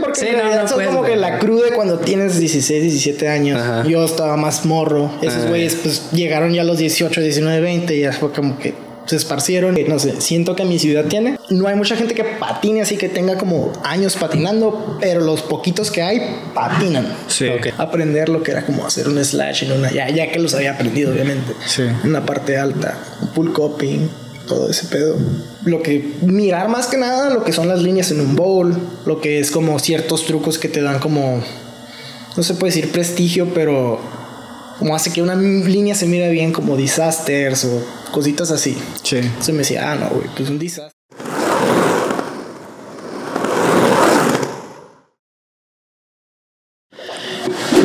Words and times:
porque 0.00 0.20
Sí, 0.20 0.26
en 0.26 0.32
no, 0.32 0.38
realidad 0.38 0.62
no 0.62 0.68
son 0.68 0.76
puedes, 0.76 0.90
como 0.90 1.04
que 1.04 1.16
la 1.16 1.38
crew 1.38 1.60
de 1.60 1.70
cuando 1.70 1.98
tienes 1.98 2.38
16, 2.38 2.82
17 2.82 3.28
años. 3.28 3.60
Ajá. 3.60 3.84
Yo 3.86 4.04
estaba 4.04 4.36
más 4.36 4.64
morro. 4.64 5.10
Esos 5.22 5.40
Ajá. 5.40 5.48
güeyes 5.48 5.76
pues 5.76 6.10
llegaron 6.12 6.52
ya 6.52 6.62
a 6.62 6.64
los 6.64 6.78
18, 6.78 7.20
19, 7.20 7.60
20 7.60 7.94
y 7.96 8.00
ya 8.00 8.12
fue 8.12 8.32
como 8.32 8.58
que 8.58 8.74
se 9.06 9.16
esparcieron. 9.16 9.76
No 9.88 9.98
sé, 9.98 10.20
siento 10.20 10.54
que 10.54 10.64
mi 10.64 10.78
ciudad 10.78 11.04
tiene. 11.06 11.36
No 11.48 11.66
hay 11.66 11.74
mucha 11.74 11.96
gente 11.96 12.14
que 12.14 12.22
patine 12.22 12.82
así 12.82 12.96
que 12.96 13.08
tenga 13.08 13.36
como 13.36 13.72
años 13.82 14.14
patinando, 14.16 14.98
pero 15.00 15.20
los 15.20 15.42
poquitos 15.42 15.90
que 15.90 16.02
hay 16.02 16.22
patinan. 16.54 17.06
Sí. 17.26 17.48
Ok. 17.48 17.68
Aprender 17.78 18.28
lo 18.28 18.42
que 18.42 18.52
era 18.52 18.64
como 18.64 18.86
hacer 18.86 19.08
un 19.08 19.22
slash 19.24 19.64
en 19.64 19.72
una, 19.72 19.90
ya, 19.90 20.08
ya 20.10 20.30
que 20.30 20.38
los 20.38 20.54
había 20.54 20.72
aprendido, 20.72 21.12
obviamente. 21.12 21.52
Sí. 21.66 21.82
En 21.82 22.10
una 22.10 22.24
parte 22.24 22.56
alta, 22.56 22.98
un 23.22 23.28
pull 23.28 23.52
coping, 23.52 24.08
todo 24.50 24.68
ese 24.68 24.86
pedo. 24.86 25.16
Lo 25.64 25.80
que 25.80 26.16
mirar 26.22 26.68
más 26.68 26.88
que 26.88 26.98
nada 26.98 27.30
lo 27.30 27.44
que 27.44 27.52
son 27.52 27.68
las 27.68 27.80
líneas 27.80 28.10
en 28.10 28.20
un 28.20 28.34
bowl, 28.34 28.76
lo 29.06 29.20
que 29.20 29.38
es 29.38 29.52
como 29.52 29.78
ciertos 29.78 30.26
trucos 30.26 30.58
que 30.58 30.68
te 30.68 30.82
dan 30.82 30.98
como 30.98 31.40
no 32.36 32.42
se 32.42 32.54
puede 32.54 32.74
decir 32.74 32.90
prestigio, 32.90 33.54
pero 33.54 34.00
como 34.78 34.96
hace 34.96 35.12
que 35.12 35.22
una 35.22 35.36
línea 35.36 35.94
se 35.94 36.06
mire 36.06 36.28
bien 36.30 36.52
como 36.52 36.76
disasters 36.76 37.64
o 37.64 37.82
cositas 38.12 38.50
así. 38.50 38.76
Sí. 39.04 39.18
Entonces 39.18 39.54
me 39.54 39.58
decía, 39.58 39.92
ah, 39.92 39.94
no, 39.94 40.08
güey, 40.10 40.28
pues 40.36 40.50
un 40.50 40.58
disaster. 40.58 40.99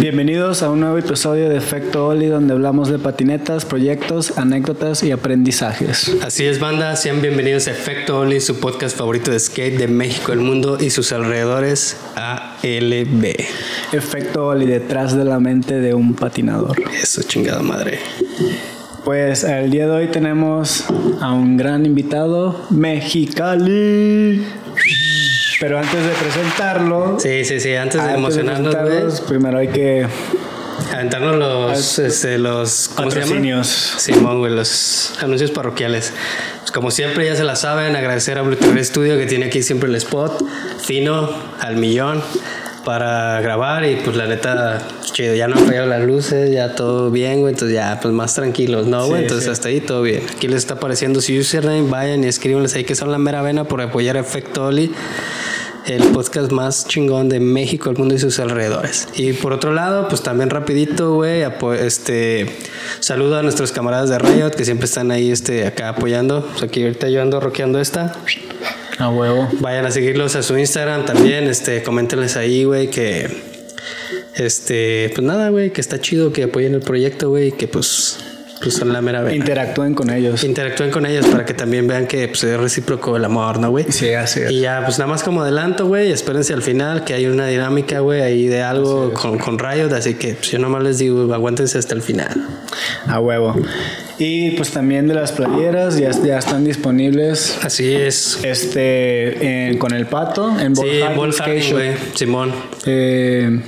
Bienvenidos 0.06 0.62
a 0.62 0.70
un 0.70 0.82
nuevo 0.82 1.00
episodio 1.00 1.50
de 1.50 1.58
Efecto 1.58 2.06
Oli 2.06 2.28
donde 2.28 2.54
hablamos 2.54 2.90
de 2.90 3.00
patinetas, 3.00 3.66
proyectos, 3.66 4.38
anécdotas 4.38 5.02
y 5.02 5.10
aprendizajes. 5.10 6.16
Así 6.22 6.46
es, 6.46 6.60
banda. 6.60 6.96
Sean 6.96 7.24
bienvenidos 7.24 7.68
a 7.68 7.72
Efecto 7.72 8.20
Oli, 8.20 8.40
su 8.40 8.60
podcast 8.60 8.96
favorito 8.96 9.32
de 9.32 9.40
skate 9.40 9.80
de 9.80 9.88
México, 9.88 10.32
el 10.32 10.42
mundo 10.42 10.78
y 10.80 10.92
sus 10.92 11.12
alrededores, 11.12 11.98
ALB. 12.18 13.34
Efecto 13.94 14.46
Oli 14.46 14.68
detrás 14.68 15.18
de 15.18 15.26
la 15.26 15.40
mente 15.40 15.80
de 15.80 15.96
un 15.96 16.14
patinador. 16.14 16.80
Eso, 17.02 17.24
chingada 17.24 17.64
madre. 17.64 17.98
Pues 19.04 19.44
el 19.44 19.72
día 19.72 19.88
de 19.88 19.92
hoy 19.92 20.08
tenemos 20.10 20.86
a 21.20 21.34
un 21.34 21.58
gran 21.58 21.84
invitado, 21.84 22.68
Mexicali. 22.70 24.46
Pero 25.66 25.80
antes 25.80 26.06
de 26.06 26.12
presentarlo, 26.12 27.18
Sí, 27.20 27.44
sí, 27.44 27.60
sí. 27.60 27.74
Antes 27.74 27.96
de 27.96 28.02
antes 28.02 28.08
de 28.08 28.14
emocionarnos, 28.14 28.76
güey, 28.76 29.28
primero 29.28 29.58
hay 29.58 29.68
que 29.70 30.06
aventarnos 30.94 31.38
los, 31.38 31.98
este, 31.98 32.38
los 32.38 32.92
¿cómo 32.96 33.10
se 33.10 33.22
llama? 33.22 33.64
Simón, 33.64 34.38
güey, 34.38 34.54
los 34.54 35.12
anuncios 35.24 35.50
parroquiales. 35.50 36.14
Pues 36.60 36.72
como 36.72 36.92
siempre, 36.92 37.26
ya 37.26 37.36
se 37.36 37.44
la 37.44 37.56
saben, 37.56 37.96
agradecer 37.96 38.38
a 38.38 38.44
Bluetooth 38.44 38.78
Studio 38.78 39.18
que 39.18 39.26
tiene 39.26 39.48
aquí 39.48 39.64
siempre 39.64 39.90
el 39.90 39.96
spot 39.96 40.40
fino, 40.84 41.32
al 41.60 41.78
millón, 41.78 42.22
para 42.84 43.42
grabar. 43.42 43.86
Y 43.86 43.96
pues 43.96 44.16
la 44.16 44.28
neta, 44.28 44.88
chido, 45.02 45.34
ya 45.34 45.48
no 45.48 45.56
han 45.56 45.66
fallado 45.66 45.88
las 45.88 46.04
luces, 46.04 46.52
ya 46.52 46.76
todo 46.76 47.10
bien, 47.10 47.42
güey. 47.42 47.56
Entonces 47.56 47.76
ya, 47.76 47.98
pues 48.00 48.14
más 48.14 48.36
tranquilos, 48.36 48.86
¿no, 48.86 49.08
güey? 49.08 49.22
Sí, 49.22 49.24
entonces 49.24 49.46
sí. 49.46 49.52
hasta 49.52 49.70
ahí 49.70 49.82
todo 49.82 50.04
bien. 50.04 50.22
Aquí 50.30 50.48
les 50.48 50.58
está 50.58 50.76
apareciendo 50.76 51.22
su 51.22 51.34
username, 51.34 51.90
vayan 51.90 52.24
y 52.24 52.28
escríbanles 52.28 52.76
ahí 52.76 52.84
que 52.84 52.94
son 52.94 53.12
la 53.12 53.18
mera 53.18 53.42
vena 53.42 53.64
por 53.64 53.82
apoyar 53.82 54.16
a 54.16 54.20
Efecto 54.20 54.68
Oli 54.68 54.94
el 55.88 56.04
podcast 56.12 56.52
más 56.52 56.88
chingón 56.88 57.30
de 57.30 57.40
México, 57.40 57.90
el 57.90 57.98
mundo 57.98 58.16
y 58.16 58.20
sus 58.20 58.40
alrededores. 58.40 59.08
Y 59.16 59.34
por 59.34 59.54
otro 59.54 59.74
lado, 59.74 60.08
pues 60.08 60.24
también 60.24 60.50
rapidito, 60.50 61.14
güey, 61.14 61.44
este 61.80 62.48
saludo 63.00 63.38
a 63.38 63.44
nuestros 63.44 63.72
camaradas 63.72 64.10
de 64.10 64.18
Riot 64.18 64.52
que 64.52 64.66
siempre 64.66 64.86
están 64.86 65.12
ahí 65.12 65.32
este 65.32 65.68
acá 65.68 65.90
apoyando. 65.90 66.46
Pues 66.46 66.64
aquí 66.64 66.84
ahorita 66.84 67.10
yo 67.10 67.22
ando 67.22 67.40
rockeando 67.40 67.80
esta. 67.80 68.16
a 68.98 69.10
huevo. 69.10 69.48
Vayan 69.60 69.86
a 69.86 69.92
seguirlos 69.92 70.36
a 70.36 70.44
su 70.44 70.58
Instagram 70.58 71.06
también, 71.06 71.46
este 71.46 71.84
coméntenles 71.84 72.36
ahí, 72.38 72.64
güey, 72.64 72.90
que 72.90 73.56
este, 74.36 75.12
pues 75.16 75.26
nada, 75.26 75.50
güey, 75.50 75.72
que 75.72 75.82
está 75.82 76.00
chido 76.02 76.34
que 76.34 76.44
apoyen 76.44 76.74
el 76.74 76.82
proyecto, 76.82 77.30
güey, 77.30 77.52
que 77.52 77.68
pues 77.68 78.20
pues 78.62 78.74
son 78.76 78.92
la 78.94 79.02
mera 79.02 79.22
vena. 79.22 79.36
Interactúen 79.36 79.94
con 79.94 80.10
ellos. 80.10 80.44
Interactúen 80.44 80.90
con 80.92 81.06
ellos 81.06 81.28
para 81.28 81.46
que 81.46 81.54
también 81.54 81.88
vean 81.88 82.08
que 82.08 82.28
pues, 82.28 82.44
es 82.44 82.58
recíproco 82.60 83.16
el 83.18 83.26
amor, 83.26 83.60
¿no, 83.60 83.70
güey? 83.70 83.86
Sí, 83.90 84.14
así 84.14 84.40
es. 84.42 84.52
Y 84.52 84.62
ya, 84.62 84.82
pues 84.86 84.98
nada 84.98 85.10
más 85.12 85.24
como 85.24 85.42
adelanto, 85.42 85.86
güey, 85.88 86.12
espérense 86.12 86.54
al 86.54 86.62
final 86.62 87.04
que 87.04 87.14
hay 87.14 87.28
una 87.28 87.48
dinámica, 87.48 88.00
güey, 88.00 88.22
ahí 88.22 88.48
de 88.48 88.64
algo 88.64 89.12
con, 89.14 89.38
con 89.38 89.60
Riot, 89.60 89.92
así 89.94 90.14
que 90.16 90.34
pues, 90.36 90.52
yo 90.52 90.60
nomás 90.60 90.84
les 90.84 90.98
digo, 91.00 91.34
aguántense 91.34 91.78
hasta 91.78 91.94
el 91.96 92.02
final. 92.02 92.48
A 93.08 93.20
huevo. 93.20 93.56
Y 94.18 94.52
pues 94.52 94.72
también 94.72 95.08
de 95.08 95.14
las 95.14 95.34
playeras 95.34 95.98
ya, 95.98 96.12
ya 96.12 96.38
están 96.38 96.64
disponibles 96.64 97.58
Así 97.62 97.94
es. 97.94 98.40
este 98.44 99.68
en- 99.70 99.78
con 99.78 99.94
el 99.94 100.06
pato 100.06 100.58
en 100.60 100.74
Sí, 100.76 100.84
Ball 101.16 101.34
Harding, 101.34 101.72
güey, 101.74 101.92
Simón. 102.14 102.54
Eh, 102.86 103.60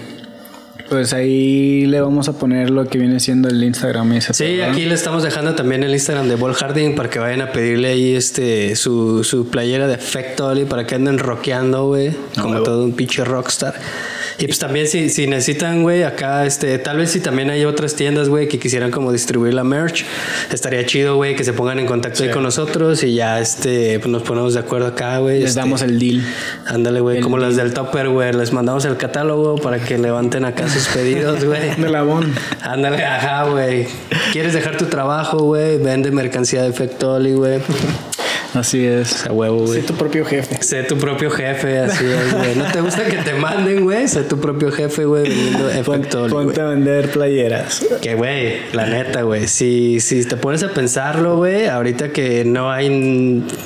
pues 0.90 1.14
ahí 1.14 1.86
le 1.86 2.02
vamos 2.02 2.30
a 2.30 2.34
poner 2.34 2.70
lo 2.70 2.86
que 2.86 2.98
viene 2.98 3.20
siendo 3.20 3.50
el 3.50 3.64
Instagram 3.64 4.14
y 4.14 4.18
ese 4.18 4.34
Sí, 4.34 4.62
aquí 4.62 4.86
le 4.86 4.94
estamos 4.94 5.24
dejando 5.24 5.56
también 5.56 5.84
el 5.84 5.92
Instagram 5.92 6.28
de 6.28 6.36
Ball 6.36 6.54
Harding 6.54 6.96
para 6.96 7.10
que 7.10 7.20
vayan 7.20 7.42
a 7.42 7.52
pedirle 7.52 7.90
ahí 7.90 8.16
este 8.16 8.76
su, 8.76 9.24
su 9.24 9.50
playera 9.50 9.88
de 9.88 9.98
Factory 9.98 10.66
para 10.66 10.86
que 10.86 10.96
anden 10.96 11.18
rockeando, 11.18 11.88
güey, 11.88 12.12
como 12.40 12.64
todo 12.64 12.84
un 12.84 12.94
pinche 12.94 13.24
rockstar. 13.24 13.76
Y 14.40 14.46
pues 14.46 14.60
también 14.60 14.88
si, 14.88 15.10
si 15.10 15.26
necesitan, 15.26 15.82
güey, 15.82 16.04
acá, 16.04 16.46
este, 16.46 16.78
tal 16.78 16.98
vez 16.98 17.12
si 17.12 17.20
también 17.20 17.50
hay 17.50 17.66
otras 17.66 17.96
tiendas, 17.96 18.30
güey, 18.30 18.48
que 18.48 18.60
quisieran 18.60 18.92
como 18.92 19.12
distribuir 19.12 19.54
la 19.54 19.64
merch, 19.64 20.06
estaría 20.52 20.86
chido, 20.86 21.16
güey, 21.16 21.36
que 21.36 21.44
se 21.44 21.54
pongan 21.54 21.80
en 21.80 21.88
contacto 21.88 22.24
ahí 22.24 22.30
con 22.30 22.44
nosotros 22.44 23.04
y 23.04 23.16
ya, 23.16 23.40
este, 23.40 24.00
pues 24.00 24.12
nos 24.12 24.22
ponemos 24.24 24.54
de 24.54 24.60
acuerdo 24.60 24.88
acá, 24.88 25.18
güey. 25.18 25.40
Les 25.40 25.50
este, 25.50 25.60
damos 25.62 25.82
el 25.82 25.98
deal. 25.98 26.24
Ándale, 26.66 27.00
güey, 27.00 27.20
como 27.22 27.38
las 27.38 27.56
del 27.56 27.74
Topper, 27.74 28.10
güey, 28.10 28.32
les 28.34 28.54
mandamos 28.54 28.86
el 28.86 28.98
catálogo 28.98 29.56
para 29.56 29.80
que 29.80 29.98
levanten 29.98 30.46
acá 30.46 30.70
sus 30.70 30.88
pedidos, 30.94 31.44
güey. 31.44 31.76
De 31.76 31.90
labón. 31.90 32.34
Ándale, 32.62 33.04
ajá, 33.04 33.50
güey. 33.50 33.88
¿Quieres 34.32 34.54
dejar 34.54 34.78
tu 34.78 34.86
trabajo, 34.86 35.40
güey? 35.40 35.78
Vende 35.78 36.12
mercancía 36.12 36.62
de 36.62 36.74
Factory, 36.74 37.34
güey. 37.34 37.60
Así 38.58 38.86
es. 38.86 39.26
A 39.28 39.32
huevo, 39.32 39.60
Sé 39.68 39.74
güey. 39.74 39.82
tu 39.84 39.94
propio 39.94 40.26
jefe. 40.26 40.64
Sé 40.64 40.84
tu 40.84 40.98
propio 40.98 41.30
jefe, 41.30 41.80
así 41.80 42.06
es, 42.06 42.34
güey. 42.34 42.56
¿No 42.56 42.66
te 42.66 42.82
gusta 42.82 43.04
que 43.06 43.18
te 43.18 43.34
manden, 43.34 43.84
güey? 43.84 44.08
Sé 44.08 44.24
tu 44.24 44.40
propio 44.40 44.72
jefe, 44.72 45.06
güey, 45.06 45.24
vendiendo 45.24 45.66
güey. 45.66 46.30
Ponte 46.30 46.62
a 46.62 46.66
vender 46.66 47.12
playeras. 47.12 47.86
Que, 48.02 48.16
güey, 48.16 48.58
la 48.74 48.86
neta, 48.88 49.22
güey. 49.22 49.48
Si, 49.48 50.00
si 50.00 50.26
te 50.26 50.38
pones 50.38 50.64
a 50.64 50.70
pensarlo, 50.74 51.38
güey, 51.38 51.68
ahorita 51.68 52.10
que 52.10 52.46
no 52.46 52.72
hay 52.72 52.90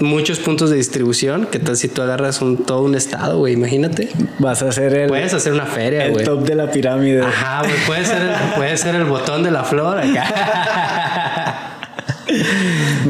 muchos 0.02 0.40
puntos 0.40 0.70
de 0.70 0.76
distribución, 0.78 1.48
¿qué 1.52 1.60
tal 1.60 1.78
si 1.78 1.88
tú 1.88 2.02
agarras 2.02 2.42
un, 2.42 2.58
todo 2.66 2.82
un 2.84 2.96
estado, 2.96 3.38
güey? 3.38 3.54
Imagínate. 3.54 4.10
Vas 4.40 4.62
a 4.62 4.70
hacer 4.70 4.94
el, 4.94 5.08
Puedes 5.08 5.34
hacer 5.34 5.54
una 5.54 5.66
feria, 5.66 6.06
el 6.06 6.12
güey. 6.14 6.26
top 6.26 6.44
de 6.46 6.56
la 6.56 6.70
pirámide. 6.72 7.22
Ajá, 7.22 7.62
güey, 7.62 7.74
puede 7.88 8.06
ser, 8.06 8.22
el, 8.22 8.54
puede 8.56 8.78
ser 8.78 8.96
el 8.96 9.06
botón 9.06 9.44
de 9.44 9.52
la 9.52 9.64
flor 9.64 10.00
acá. 10.00 11.68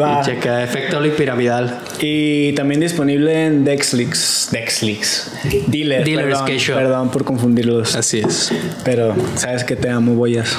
Va. 0.01 0.21
Y 0.21 0.25
checa, 0.25 0.63
efecto 0.63 0.99
piramidal. 1.17 1.79
Y 1.99 2.53
también 2.53 2.79
disponible 2.81 3.45
en 3.45 3.63
Dexlix. 3.63 4.49
Dexlix. 4.51 5.31
Dealer. 5.67 6.03
Dealer 6.03 6.25
perdón, 6.25 6.47
Skate 6.47 6.59
Shop. 6.59 6.75
perdón 6.77 7.11
por 7.11 7.23
confundirlos. 7.23 7.95
Así 7.95 8.19
es. 8.19 8.51
Pero 8.83 9.15
sabes 9.35 9.63
que 9.63 9.75
te 9.75 9.89
amo, 9.89 10.13
boyas. 10.15 10.57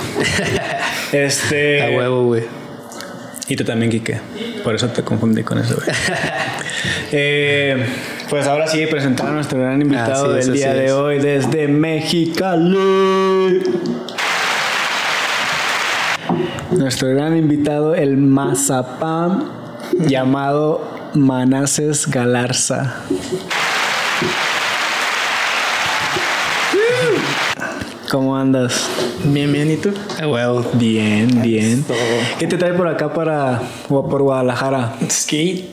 este. 1.12 1.82
A 1.82 1.96
huevo, 1.96 2.24
güey. 2.24 2.42
Y 3.48 3.56
tú 3.56 3.64
también, 3.64 3.90
Quique. 3.90 4.18
Por 4.62 4.74
eso 4.74 4.88
te 4.88 5.02
confundí 5.02 5.42
con 5.42 5.58
eso, 5.58 5.74
güey. 5.76 5.88
Eh, 7.14 7.84
pues 8.30 8.46
ahora 8.46 8.66
sí, 8.66 8.86
presentar 8.86 9.28
a 9.28 9.32
nuestro 9.32 9.60
gran 9.60 9.82
invitado 9.82 10.30
Así 10.30 10.38
es, 10.38 10.46
del 10.46 10.56
día 10.56 10.72
de 10.72 10.92
hoy 10.92 11.18
desde 11.18 11.68
Mexicali. 11.68 13.60
Nuestro 16.82 17.10
gran 17.10 17.36
invitado, 17.36 17.94
el 17.94 18.16
mazapán 18.16 19.44
llamado 20.08 20.80
Manases 21.14 22.08
Galarza. 22.08 22.96
¿Cómo 28.10 28.36
andas? 28.36 28.88
Bien, 29.22 29.52
bien, 29.52 29.70
¿y 29.70 29.76
tú? 29.76 29.92
A 30.20 30.26
huevo. 30.26 30.68
Bien, 30.72 31.40
bien. 31.40 31.84
¿Qué 32.40 32.48
te 32.48 32.56
trae 32.56 32.72
por 32.72 32.88
acá 32.88 33.14
para 33.14 33.62
por 33.86 34.20
Guadalajara? 34.20 34.96
Skate. 35.08 35.64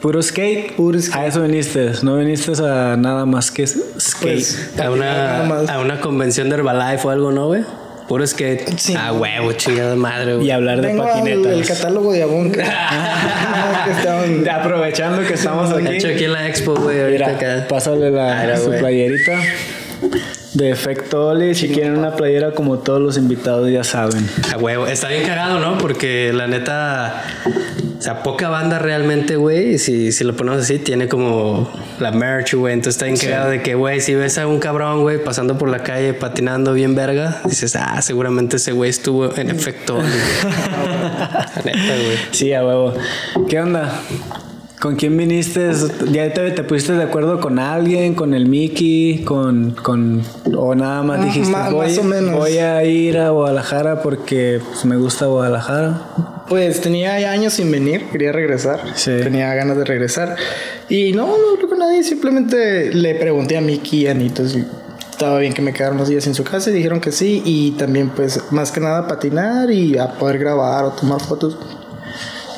¿Puro 0.00 0.22
skate? 0.22 0.74
Puro 0.74 0.98
skate. 0.98 1.16
A 1.16 1.26
eso 1.26 1.42
viniste. 1.42 1.92
No 2.02 2.16
viniste 2.16 2.52
a 2.64 2.96
nada 2.96 3.26
más 3.26 3.50
que 3.50 3.66
skate. 3.66 4.22
Pues, 4.22 4.70
A 4.82 4.90
una, 4.90 5.44
a 5.66 5.80
una 5.80 6.00
convención 6.00 6.48
de 6.48 6.54
Herbalife 6.54 7.06
o 7.06 7.10
algo, 7.10 7.30
¿no, 7.30 7.48
güey? 7.48 7.62
Puro 8.10 8.26
skate. 8.26 8.76
Sí. 8.76 8.92
A 8.96 9.12
huevo, 9.12 9.52
chingada 9.52 9.94
madre, 9.94 10.42
y 10.42 10.50
hablar 10.50 10.80
de 10.80 10.88
Vengo 10.88 11.04
patinetas. 11.04 11.52
el 11.52 11.64
catálogo 11.64 12.12
de 12.12 12.24
Avon. 12.24 12.50
estaban- 13.88 14.48
Aprovechando 14.48 15.22
que 15.24 15.34
estamos 15.34 15.70
De 15.76 15.80
aquí. 15.86 15.96
hecho, 15.96 16.08
aquí 16.08 16.24
en 16.24 16.32
la 16.32 16.48
expo, 16.48 16.74
güey, 16.74 17.00
ahorita 17.02 17.26
Mira, 17.28 17.36
acá. 17.58 17.68
pásale 17.68 18.10
la, 18.10 18.40
Mira, 18.42 18.56
su 18.56 18.70
playerita 18.72 19.38
de 20.54 20.70
efecto 20.70 21.28
Oli. 21.28 21.54
Si 21.54 21.68
quieren 21.68 21.96
una 21.96 22.16
playera 22.16 22.50
como 22.50 22.80
todos 22.80 23.00
los 23.00 23.16
invitados 23.16 23.70
ya 23.70 23.84
saben. 23.84 24.28
A 24.52 24.56
huevo. 24.58 24.88
Está 24.88 25.06
bien 25.08 25.22
cagado, 25.24 25.60
¿no? 25.60 25.78
Porque 25.78 26.32
la 26.32 26.48
neta. 26.48 27.22
O 28.00 28.02
sea, 28.02 28.22
poca 28.22 28.48
banda 28.48 28.78
realmente, 28.78 29.36
güey. 29.36 29.76
Si, 29.76 30.10
si 30.10 30.24
lo 30.24 30.34
ponemos 30.34 30.62
así, 30.62 30.78
tiene 30.78 31.06
como 31.06 31.70
la 31.98 32.10
merch, 32.10 32.54
güey. 32.54 32.72
Entonces 32.72 32.94
está 32.94 33.06
encargado 33.06 33.50
de 33.50 33.62
que, 33.62 33.74
güey, 33.74 34.00
si 34.00 34.14
ves 34.14 34.38
a 34.38 34.46
un 34.46 34.58
cabrón, 34.58 35.02
güey, 35.02 35.22
pasando 35.22 35.58
por 35.58 35.68
la 35.68 35.82
calle 35.82 36.14
patinando 36.14 36.72
bien 36.72 36.94
verga, 36.94 37.42
dices, 37.44 37.76
ah, 37.76 38.00
seguramente 38.00 38.56
ese 38.56 38.72
güey 38.72 38.88
estuvo 38.88 39.36
en 39.36 39.50
efecto. 39.50 39.98
La 40.42 41.62
neta, 41.62 41.94
güey. 41.94 42.18
Sí, 42.30 42.54
a 42.54 42.64
huevo. 42.64 42.94
¿Qué 43.50 43.60
onda? 43.60 44.00
¿Con 44.80 44.96
quién 44.96 45.14
viniste? 45.16 45.70
¿Ya 46.10 46.32
te, 46.32 46.50
te 46.52 46.64
pusiste 46.64 46.94
de 46.94 47.02
acuerdo 47.02 47.38
con 47.38 47.58
alguien? 47.58 48.14
¿Con 48.14 48.32
el 48.32 48.46
Mickey? 48.48 49.22
¿Con, 49.24 49.72
con 49.72 50.22
o 50.56 50.74
nada 50.74 51.02
más 51.02 51.20
Ah, 51.20 51.24
dijiste 51.26 51.52
voy, 51.70 51.88
más 51.88 51.98
o 51.98 52.04
menos. 52.04 52.34
voy 52.34 52.56
a 52.56 52.82
ir 52.84 53.18
a 53.18 53.28
Guadalajara 53.28 54.00
porque 54.00 54.58
pues, 54.66 54.86
me 54.86 54.96
gusta 54.96 55.26
Guadalajara? 55.26 56.00
Pues 56.48 56.80
tenía 56.80 57.20
ya 57.20 57.30
años 57.30 57.52
sin 57.52 57.70
venir, 57.70 58.06
quería 58.10 58.32
regresar. 58.32 58.80
Sí. 58.94 59.12
Tenía 59.22 59.52
ganas 59.54 59.76
de 59.76 59.84
regresar. 59.84 60.36
Y 60.88 61.12
no, 61.12 61.26
no 61.26 61.32
hablé 61.54 61.68
con 61.68 61.78
nadie, 61.78 62.02
simplemente 62.02 62.94
le 62.94 63.14
pregunté 63.16 63.58
a 63.58 63.60
Miki 63.60 64.04
y 64.04 64.06
a 64.06 64.12
Anito 64.12 64.48
si 64.48 64.64
estaba 65.10 65.38
bien 65.38 65.52
que 65.52 65.60
me 65.60 65.74
quedara 65.74 65.94
unos 65.94 66.08
días 66.08 66.26
en 66.26 66.34
su 66.34 66.42
casa 66.42 66.70
y 66.70 66.72
dijeron 66.72 67.02
que 67.02 67.12
sí. 67.12 67.42
Y 67.44 67.72
también, 67.72 68.08
pues, 68.08 68.40
más 68.50 68.72
que 68.72 68.80
nada 68.80 69.06
patinar 69.06 69.70
y 69.70 69.98
a 69.98 70.12
poder 70.14 70.38
grabar 70.38 70.86
o 70.86 70.90
tomar 70.92 71.20
fotos, 71.20 71.58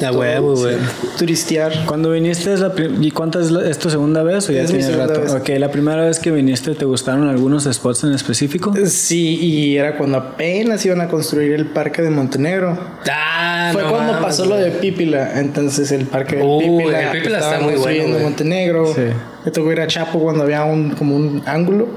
La 0.02 0.12
huevo, 0.12 0.54
güey. 0.56 0.76
turistear. 1.18 1.72
Cuando 1.86 2.10
viniste, 2.10 2.52
es 2.52 2.60
la 2.60 2.72
¿y 3.00 3.10
cuántas 3.10 3.46
es, 3.46 3.50
la- 3.52 3.68
es 3.68 3.78
tu 3.78 3.88
segunda 3.90 4.22
vez 4.22 4.48
o 4.48 4.52
ya 4.52 4.62
Es 4.62 4.70
tienes 4.70 4.94
rato? 4.96 5.20
vez. 5.20 5.32
Ok, 5.32 5.48
la 5.58 5.70
primera 5.70 6.04
vez 6.04 6.18
que 6.18 6.30
viniste, 6.30 6.74
¿te 6.74 6.84
gustaron 6.84 7.28
algunos 7.28 7.64
spots 7.64 8.04
en 8.04 8.12
específico? 8.12 8.74
Sí, 8.86 9.38
y 9.40 9.76
era 9.76 9.96
cuando 9.96 10.18
apenas 10.18 10.84
iban 10.86 11.00
a 11.00 11.08
construir 11.08 11.52
el 11.52 11.66
parque 11.66 12.02
de 12.02 12.10
Montenegro. 12.10 12.78
Ah, 13.10 13.70
Fue 13.72 13.82
no 13.82 13.90
cuando 13.90 14.12
mames, 14.14 14.26
pasó 14.26 14.44
lo 14.46 14.56
de 14.56 14.70
Pípila. 14.72 15.38
Entonces 15.40 15.92
el 15.92 16.06
parque 16.06 16.36
de 16.36 16.42
Uy, 16.42 16.64
Pípila, 16.78 17.02
el 17.12 17.18
Pípila 17.20 17.38
estaban 17.38 17.60
está 17.60 17.70
muy 17.70 17.76
bueno, 17.80 18.16
en. 18.16 18.22
Montenegro. 18.22 18.94
Sí. 18.94 19.02
Me 19.44 19.50
tocó 19.50 19.72
ir 19.72 19.80
a 19.80 19.86
Chapo 19.86 20.18
cuando 20.20 20.42
había 20.42 20.64
un 20.64 20.90
como 20.90 21.16
un 21.16 21.42
ángulo 21.46 21.88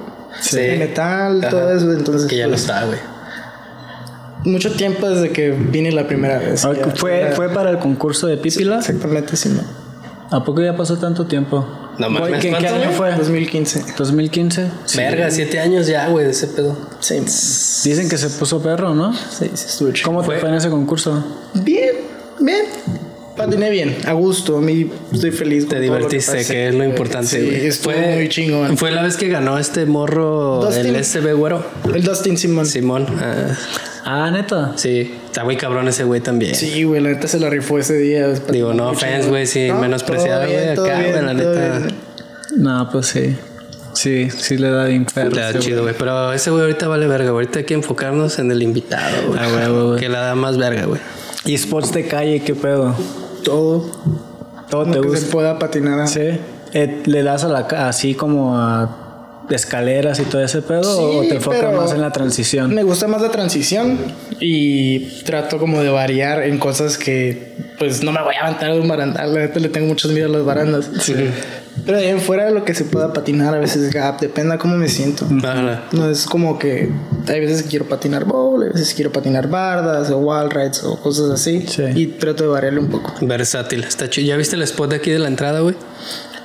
Sí. 0.41 0.57
de 0.57 0.77
metal, 0.77 1.39
Ajá. 1.41 1.49
todo 1.49 1.71
eso. 1.75 1.91
Entonces 1.93 2.27
Que 2.29 2.37
ya 2.37 2.43
no 2.45 2.51
pues, 2.51 2.61
está, 2.61 2.85
güey. 2.85 2.99
Mucho 4.45 4.71
tiempo 4.71 5.09
desde 5.09 5.31
que 5.31 5.51
vine 5.51 5.92
la 5.92 6.07
primera 6.07 6.38
vez. 6.39 6.63
Ah, 6.65 6.74
Ya, 6.74 6.86
¿Fue, 6.95 7.27
ya- 7.30 7.36
¿Fue 7.36 7.50
para 7.50 7.69
el 7.71 7.80
concurso 7.80 8.27
de 8.27 8.38
Pípila? 8.38 8.77
Exactamente, 8.80 9.36
sí, 9.36 9.50
no. 9.50 9.62
¿A 10.36 10.44
poco 10.44 10.62
ya 10.62 10.75
pasó 10.75 10.97
tanto 10.97 11.25
tiempo? 11.27 11.68
No 12.00 12.09
mames, 12.09 12.33
¿Qué, 12.36 12.39
qué 12.39 12.50
¿cuánto, 12.50 12.74
año 12.75 12.92
fue? 12.92 13.15
2015. 13.15 13.83
¿2015? 13.95 14.69
Sí. 14.86 14.97
Verga, 14.97 15.31
siete 15.31 15.59
años 15.59 15.88
ya, 15.88 16.07
güey, 16.09 16.25
de 16.25 16.31
ese 16.31 16.47
pedo. 16.47 16.75
Sí, 17.00 17.19
Dicen 17.89 18.09
que 18.09 18.18
se 18.18 18.30
puso 18.31 18.62
perro, 18.62 18.94
¿no? 18.95 19.13
sí, 19.13 19.50
sí, 19.53 19.65
estuvo 19.68 19.92
chido. 19.92 20.06
¿Cómo 20.07 20.21
te 20.21 20.39
fue 20.39 20.50
en 20.50 20.56
ese 20.56 20.69
concurso? 20.69 21.24
Bien, 21.53 21.91
bien. 22.39 22.65
Patiné 23.35 23.69
bien, 23.69 23.95
a 24.05 24.13
gusto. 24.13 24.57
A 24.57 24.61
mí 24.61 24.89
estoy 25.11 25.31
feliz. 25.31 25.67
Te 25.67 25.79
divertiste, 25.79 26.45
que 26.45 26.69
es 26.69 26.75
lo 26.75 26.83
importante, 26.85 27.27
Sí, 27.27 27.67
estuvo 27.67 27.93
muy 27.97 28.29
chingón. 28.29 28.77
Fue 28.77 28.91
la 28.91 29.03
vez 29.03 29.17
que 29.17 29.27
ganó 29.27 29.57
este 29.59 29.85
morro, 29.85 30.61
Dustin. 30.65 30.95
el 30.95 31.03
SB 31.03 31.33
güero. 31.33 31.65
El 31.93 32.03
Dustin 32.03 32.37
Simon. 32.37 32.65
Simón. 32.65 33.05
ah, 33.21 33.57
Ah, 34.07 34.29
neta. 34.31 34.73
sí, 34.75 35.15
está 35.25 35.43
muy 35.43 35.57
cabrón 35.57 35.87
ese 35.87 36.03
güey 36.03 36.21
también. 36.21 36.53
Sí, 36.55 36.83
güey, 36.83 37.01
la 37.01 37.09
neta 37.09 37.27
se 37.27 37.39
la 37.39 37.49
rifó 37.49 37.79
ese 37.79 37.97
día. 37.97 38.27
Digo, 38.51 38.73
no 38.73 38.93
chingón. 38.95 39.29
güey, 39.29 39.47
sí, 39.47 39.67
No, 39.67 39.79
menospreciado, 39.79 40.41
todo 40.41 40.49
bien, 40.51 40.63
güey, 40.63 40.75
todo 40.75 40.85
acá, 40.85 40.99
bien, 40.99 41.11
güey, 41.11 41.25
la 41.25 41.33
neta. 41.33 41.77
bien. 41.79 41.95
No, 42.57 42.89
pues 42.91 43.07
sí. 43.07 43.35
Sí, 43.93 44.29
sí 44.29 44.57
le 44.57 44.69
da 44.69 44.85
bien 44.85 45.05
perro. 45.05 45.29
Está 45.29 45.49
ese 45.49 45.59
chido, 45.59 45.81
güey. 45.81 45.95
Pero 45.97 46.31
ese 46.33 46.51
güey 46.51 46.61
ahorita 46.63 46.88
vale 46.88 47.07
verga, 47.07 47.31
güey. 47.31 47.45
Ahorita 47.45 47.59
hay 47.59 47.65
que 47.65 47.73
enfocarnos 47.73 48.38
en 48.39 48.51
el 48.51 48.61
invitado, 48.61 49.27
güey. 49.27 49.39
Ah. 49.41 49.95
Que 49.99 50.07
la 50.09 50.19
da 50.19 50.35
más 50.35 50.57
verga, 50.57 50.85
güey. 50.85 51.01
¿Y 51.45 51.57
spots 51.57 51.91
de 51.93 52.05
calle 52.07 52.41
qué 52.41 52.53
pedo? 52.53 52.95
Todo. 53.45 53.89
¿Todo 54.69 54.86
te 54.86 55.00
que 55.00 55.03
se 55.03 55.07
gusta? 55.07 55.31
pueda 55.31 55.59
patinar. 55.59 56.07
Sí. 56.07 56.39
Eh, 56.74 57.03
¿Le 57.06 57.24
das 57.24 57.44
a 57.44 57.47
la 57.47 57.59
así 57.88 58.15
como 58.15 58.57
a 58.57 59.44
escaleras 59.50 60.19
y 60.19 60.24
todo 60.24 60.44
ese 60.44 60.62
pedo 60.62 60.81
o 60.81 61.21
Sí, 61.21 61.30
te 61.30 61.36
enfocas 61.36 61.74
más 61.74 61.94
en 61.94 62.01
la 62.01 62.12
transición? 62.12 62.74
Me 62.74 62.83
gusta 62.83 63.07
más 63.07 63.21
la 63.21 63.30
transición 63.30 63.97
y 64.39 65.21
trato 65.24 65.59
como 65.59 65.81
de 65.81 65.89
variar 65.89 66.44
en 66.44 66.57
cosas 66.57 66.97
que 66.97 67.56
pues 67.77 68.03
no 68.03 68.12
me 68.12 68.21
voy 68.21 68.36
a 68.36 68.47
aventar 68.47 68.74
de 68.74 68.80
un 68.80 68.88
barandal. 68.88 69.33
La 69.33 69.42
neta 69.42 69.59
le 69.59 69.69
tengo 69.69 69.88
muchos 69.88 70.12
miedo 70.12 70.27
a 70.27 70.30
las 70.30 70.45
barandas. 70.45 70.89
Pero 71.85 71.99
en 71.99 72.19
fuera 72.19 72.45
de 72.45 72.51
lo 72.51 72.65
que 72.65 72.73
se 72.73 72.83
pueda 72.83 73.13
patinar, 73.13 73.53
a 73.53 73.59
veces 73.59 73.93
gap, 73.93 74.19
depende 74.19 74.53
de 74.53 74.57
cómo 74.57 74.75
me 74.75 74.87
siento. 74.89 75.27
Ajá. 75.43 75.83
No 75.91 76.09
es 76.09 76.25
como 76.25 76.57
que 76.57 76.89
hay 77.27 77.39
veces 77.39 77.63
que 77.63 77.69
quiero 77.69 77.85
patinar 77.85 78.25
bowl, 78.25 78.63
hay 78.63 78.69
veces 78.69 78.89
que 78.89 78.95
quiero 78.95 79.11
patinar 79.11 79.47
bardas 79.49 80.09
o 80.09 80.17
wall 80.17 80.49
rides 80.49 80.83
o 80.83 80.97
cosas 80.99 81.29
así. 81.31 81.65
Sí. 81.67 81.83
Y 81.93 82.07
trato 82.07 82.43
de 82.43 82.49
variarle 82.49 82.79
un 82.79 82.89
poco. 82.89 83.13
Versátil. 83.21 83.83
Está 83.83 84.09
chido. 84.09 84.27
¿Ya 84.27 84.37
viste 84.37 84.55
el 84.55 84.63
spot 84.63 84.89
de 84.89 84.95
aquí 84.97 85.11
de 85.11 85.19
la 85.19 85.27
entrada, 85.27 85.59
güey? 85.59 85.75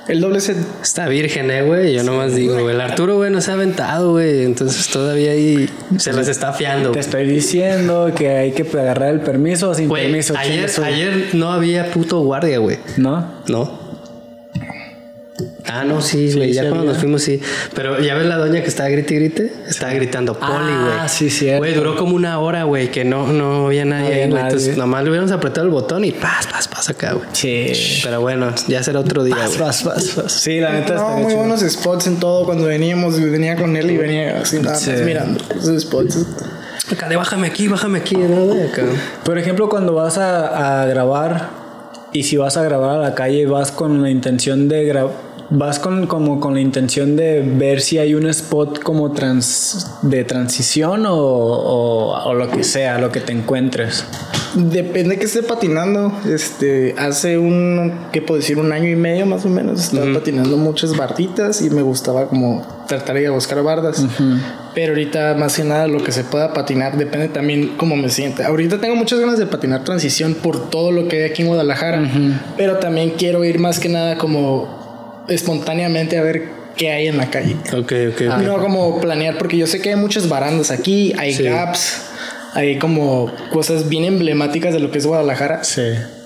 El 0.07 0.19
doble 0.19 0.41
set. 0.41 0.57
Está 0.81 1.07
virgen, 1.07 1.49
eh, 1.51 1.61
güey. 1.61 1.93
Yo 1.93 2.03
nomás 2.03 2.35
digo, 2.35 2.53
güey. 2.59 2.75
El 2.75 2.81
Arturo, 2.81 3.17
güey, 3.17 3.31
no 3.31 3.39
se 3.39 3.51
ha 3.51 3.53
aventado, 3.53 4.11
güey. 4.11 4.43
Entonces 4.43 4.87
todavía 4.89 5.31
ahí 5.31 5.69
se 5.97 6.11
las 6.11 6.27
está 6.27 6.49
afiando. 6.49 6.91
Te 6.91 6.99
estoy 6.99 7.25
diciendo 7.27 8.11
que 8.15 8.29
hay 8.29 8.51
que 8.51 8.63
agarrar 8.77 9.09
el 9.13 9.21
permiso 9.21 9.69
o 9.69 9.73
sin 9.73 9.87
Güey, 9.87 10.03
permiso. 10.05 10.35
ayer, 10.37 10.69
ayer 10.83 11.29
no 11.33 11.51
había 11.51 11.91
puto 11.91 12.19
guardia, 12.19 12.57
güey. 12.59 12.79
¿No? 12.97 13.25
¿No? 13.47 13.80
Ah, 15.65 15.83
no, 15.85 16.01
sí, 16.01 16.31
güey. 16.33 16.53
ya 16.53 16.61
sí 16.63 16.67
cuando 16.67 16.79
había. 16.81 16.91
nos 16.91 16.97
fuimos, 16.99 17.23
sí. 17.23 17.39
Pero 17.73 17.99
ya 17.99 18.13
ves 18.15 18.27
la 18.27 18.37
doña 18.37 18.61
que 18.61 18.67
estaba 18.67 18.89
grite 18.89 19.13
y 19.13 19.17
grite. 19.17 19.53
Estaba 19.67 19.91
gritando 19.93 20.37
poli, 20.37 20.51
güey. 20.51 20.93
Ah, 20.99 21.07
sí, 21.07 21.29
cierto. 21.31 21.59
Güey, 21.59 21.73
duró 21.73 21.95
como 21.95 22.15
una 22.15 22.37
hora, 22.39 22.63
güey, 22.65 22.91
que 22.91 23.03
no, 23.05 23.27
no 23.27 23.67
había 23.67 23.85
nadie 23.85 24.13
ahí, 24.23 24.29
güey. 24.29 24.43
Entonces, 24.43 24.77
nomás 24.77 25.03
le 25.03 25.09
hubiéramos 25.09 25.31
apretado 25.31 25.65
el 25.65 25.71
botón 25.71 26.03
y 26.05 26.11
paz, 26.11 26.45
paz, 26.47 26.67
paz 26.67 26.89
acá, 26.89 27.13
güey. 27.13 27.25
Sí. 27.31 27.71
Pero 28.03 28.21
bueno, 28.21 28.53
ya 28.67 28.83
será 28.83 28.99
otro 28.99 29.23
día, 29.23 29.35
güey. 29.47 29.57
vas, 29.57 29.83
vas, 29.83 30.15
vas. 30.15 30.31
Sí, 30.31 30.59
la 30.59 30.73
neta 30.73 30.93
No, 30.95 31.01
está 31.01 31.15
muy 31.15 31.25
chido. 31.27 31.37
buenos 31.39 31.61
spots 31.61 32.07
en 32.07 32.19
todo. 32.19 32.45
Cuando 32.45 32.65
veníamos, 32.65 33.19
venía 33.19 33.55
con 33.55 33.75
él 33.77 33.89
y 33.89 33.97
venía 33.97 34.41
así 34.41 34.57
nada 34.57 34.71
más 34.71 34.81
Sí. 34.81 34.91
mirando 35.03 35.43
esos 35.59 35.81
spots. 35.81 36.19
Acá 36.91 37.07
de 37.07 37.15
bájame 37.15 37.47
aquí, 37.47 37.67
bájame 37.67 37.99
aquí, 37.99 38.15
¿no, 38.17 38.45
güey? 38.47 38.63
Acá. 38.67 38.83
Por 39.23 39.37
ejemplo, 39.39 39.69
cuando 39.69 39.93
vas 39.93 40.17
a, 40.17 40.81
a 40.81 40.85
grabar 40.87 41.60
y 42.13 42.23
si 42.23 42.37
vas 42.37 42.57
a 42.57 42.63
grabar 42.63 42.97
a 42.97 43.01
la 43.01 43.15
calle, 43.15 43.45
vas 43.45 43.71
con 43.71 44.01
la 44.01 44.09
intención 44.09 44.67
de 44.67 44.85
grabar. 44.85 45.30
Vas 45.53 45.79
con, 45.79 46.07
como 46.07 46.39
con 46.39 46.53
la 46.53 46.61
intención 46.61 47.17
de 47.17 47.41
ver 47.41 47.81
si 47.81 47.97
hay 47.97 48.15
un 48.15 48.25
spot 48.27 48.79
como 48.79 49.11
trans, 49.11 49.85
de 50.01 50.23
transición 50.23 51.05
o, 51.05 51.15
o, 51.15 52.23
o 52.23 52.33
lo 52.33 52.49
que 52.49 52.63
sea, 52.63 52.97
lo 52.99 53.11
que 53.11 53.19
te 53.19 53.33
encuentres. 53.33 54.05
Depende 54.55 55.17
que 55.17 55.25
esté 55.25 55.43
patinando. 55.43 56.13
Este, 56.25 56.95
hace 56.97 57.37
un, 57.37 57.93
¿qué 58.11 58.21
puedo 58.21 58.39
decir? 58.39 58.57
Un 58.59 58.71
año 58.71 58.89
y 58.89 58.95
medio 58.95 59.25
más 59.25 59.45
o 59.45 59.49
menos. 59.49 59.81
Estaba 59.81 60.11
patinando 60.13 60.57
muchas 60.57 60.95
barditas 60.95 61.61
y 61.61 61.69
me 61.69 61.81
gustaba 61.81 62.27
como 62.27 62.65
tratar 62.87 63.15
de 63.15 63.29
buscar 63.29 63.61
bardas. 63.63 64.05
Pero 64.73 64.93
ahorita 64.93 65.35
más 65.35 65.57
que 65.57 65.63
nada 65.63 65.87
lo 65.87 66.03
que 66.03 66.11
se 66.11 66.23
pueda 66.23 66.53
patinar 66.53 66.97
depende 66.97 67.27
también 67.27 67.73
cómo 67.77 67.95
me 67.95 68.09
sienta. 68.09 68.47
Ahorita 68.47 68.79
tengo 68.79 68.95
muchas 68.95 69.19
ganas 69.19 69.37
de 69.37 69.47
patinar 69.47 69.83
transición 69.83 70.33
por 70.33 70.69
todo 70.69 70.91
lo 70.91 71.07
que 71.07 71.23
hay 71.23 71.31
aquí 71.31 71.41
en 71.41 71.49
Guadalajara. 71.49 72.09
Pero 72.57 72.77
también 72.77 73.11
quiero 73.17 73.43
ir 73.45 73.59
más 73.59 73.79
que 73.79 73.89
nada 73.89 74.17
como 74.17 74.80
espontáneamente 75.29 76.17
a 76.17 76.21
ver 76.23 76.49
qué 76.75 76.91
hay 76.91 77.07
en 77.07 77.17
la 77.17 77.29
calle. 77.29 77.55
Ok, 77.73 77.91
ok, 78.13 78.21
ok. 78.29 78.37
No 78.43 78.59
como 78.59 78.99
planear, 79.01 79.37
porque 79.37 79.57
yo 79.57 79.67
sé 79.67 79.81
que 79.81 79.89
hay 79.89 79.95
muchas 79.95 80.29
barandas 80.29 80.71
aquí, 80.71 81.13
hay 81.17 81.33
Sí. 81.33 81.43
gaps, 81.43 82.01
hay 82.53 82.79
como 82.79 83.31
cosas 83.51 83.89
bien 83.89 84.05
emblemáticas 84.05 84.73
de 84.73 84.79
lo 84.79 84.91
que 84.91 84.97
es 84.99 85.05
Guadalajara, 85.05 85.63
Sí. 85.63 85.81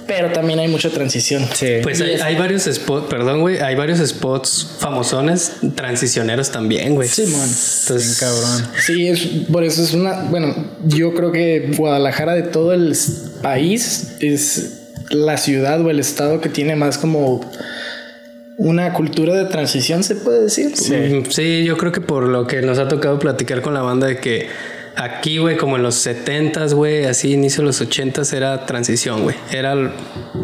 pero 0.08 0.32
también 0.32 0.60
hay 0.60 0.68
mucha 0.68 0.90
transición. 0.92 1.48
Sí. 1.54 1.78
Pues 1.84 2.00
hay, 2.02 2.16
hay 2.22 2.36
varios 2.36 2.64
spots, 2.66 3.08
perdón, 3.10 3.42
güey, 3.42 3.60
hay 3.60 3.76
varios 3.76 4.00
spots 4.08 4.76
famosones, 4.80 5.54
transicioneros 5.76 6.52
también, 6.52 6.94
güey. 6.96 7.08
Sí, 7.10 7.24
man. 7.26 7.42
Entonces, 7.50 8.18
cabrón. 8.20 8.68
Sí, 8.86 9.08
es, 9.08 9.20
por 9.52 9.64
eso 9.64 9.82
es 9.84 9.94
una, 9.94 10.22
bueno, 10.30 10.56
yo 10.86 11.14
creo 11.16 11.32
que 11.32 11.72
Guadalajara 11.76 12.34
de 12.36 12.44
todo 12.44 12.74
el 12.74 12.96
país 13.42 14.10
es 14.20 14.74
la 15.10 15.38
ciudad 15.38 15.82
o 15.82 15.90
el 15.90 16.00
estado 16.00 16.40
que 16.42 16.50
tiene 16.50 16.76
más 16.76 16.98
como 16.98 17.42
una 18.58 18.94
cultura 18.94 19.34
de 19.34 19.46
transición, 19.46 20.04
se 20.04 20.16
puede 20.16 20.44
decir. 20.44 20.72
Mm, 20.72 21.30
Sí, 21.30 21.64
yo 21.66 21.78
creo 21.78 21.92
que 21.92 22.02
por 22.02 22.24
lo 22.28 22.48
que 22.48 22.62
nos 22.62 22.80
ha 22.80 22.88
tocado 22.88 23.20
platicar 23.20 23.62
con 23.62 23.74
la 23.74 23.82
banda 23.82 24.08
de 24.08 24.18
que 24.18 24.48
aquí, 24.96 25.38
güey, 25.40 25.58
como 25.58 25.76
en 25.76 25.84
los 25.84 25.96
70s, 26.06 26.74
güey, 26.74 27.06
así 27.06 27.34
inicio 27.34 27.62
de 27.62 27.68
los 27.68 27.82
80s 27.82 28.34
era 28.34 28.66
transición, 28.66 29.24
güey. 29.24 29.36
Era 29.52 29.76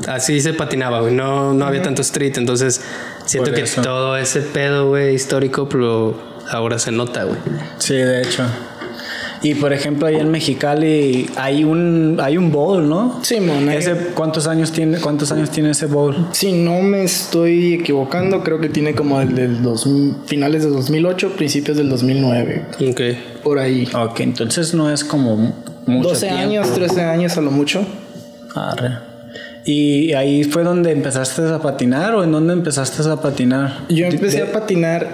así 0.07 0.41
se 0.41 0.53
patinaba, 0.53 0.99
güey. 1.01 1.13
No, 1.13 1.53
no 1.53 1.65
había 1.65 1.81
tanto 1.81 2.01
street, 2.01 2.33
entonces 2.37 2.81
siento 3.25 3.49
Por 3.51 3.57
que 3.59 3.63
eso. 3.63 3.81
todo 3.81 4.17
ese 4.17 4.41
pedo, 4.41 4.89
güey, 4.89 5.15
histórico, 5.15 5.69
pero 5.69 6.19
ahora 6.49 6.79
se 6.79 6.91
nota, 6.91 7.23
güey. 7.23 7.37
Sí, 7.77 7.95
de 7.95 8.23
hecho. 8.23 8.43
Y 9.43 9.55
por 9.55 9.73
ejemplo, 9.73 10.05
ahí 10.07 10.17
en 10.17 10.29
Mexicali 10.29 11.27
hay 11.35 11.63
un 11.63 12.19
hay 12.21 12.37
un 12.37 12.51
bowl, 12.51 12.87
¿no? 12.87 13.19
Sí, 13.23 13.39
mon, 13.39 13.67
hay- 13.69 13.77
Ese, 13.77 13.95
¿cuántos 14.13 14.45
años 14.47 14.71
tiene 14.71 14.99
cuántos 14.99 15.31
años 15.31 15.49
tiene 15.49 15.71
ese 15.71 15.87
bowl? 15.87 16.27
Si 16.31 16.51
no 16.53 16.81
me 16.83 17.03
estoy 17.03 17.73
equivocando, 17.73 18.43
creo 18.43 18.59
que 18.59 18.69
tiene 18.69 18.93
como 18.93 19.19
el 19.19 19.33
del 19.33 19.63
2000 19.63 20.15
finales 20.27 20.63
de 20.63 20.69
2008, 20.69 21.31
principios 21.37 21.75
del 21.77 21.89
2009, 21.89 22.65
Ok. 22.89 23.01
por 23.43 23.57
ahí. 23.57 23.87
Ok, 23.95 24.19
entonces 24.19 24.73
no 24.75 24.91
es 24.91 25.03
como 25.03 25.35
mucho 25.87 26.09
12 26.09 26.27
tiempo. 26.27 26.41
años, 26.43 26.73
13 26.75 27.01
años 27.01 27.35
a 27.37 27.41
lo 27.41 27.49
mucho. 27.49 27.83
Arre. 28.53 28.97
¿Y 29.65 30.13
ahí 30.13 30.43
fue 30.43 30.63
donde 30.63 30.91
empezaste 30.91 31.41
a 31.47 31.59
patinar 31.59 32.13
o 32.15 32.23
en 32.23 32.31
dónde 32.31 32.53
empezaste 32.53 33.07
a 33.09 33.15
patinar? 33.17 33.85
Yo 33.89 34.05
empecé 34.05 34.37
De- 34.37 34.43
a 34.43 34.51
patinar 34.51 35.07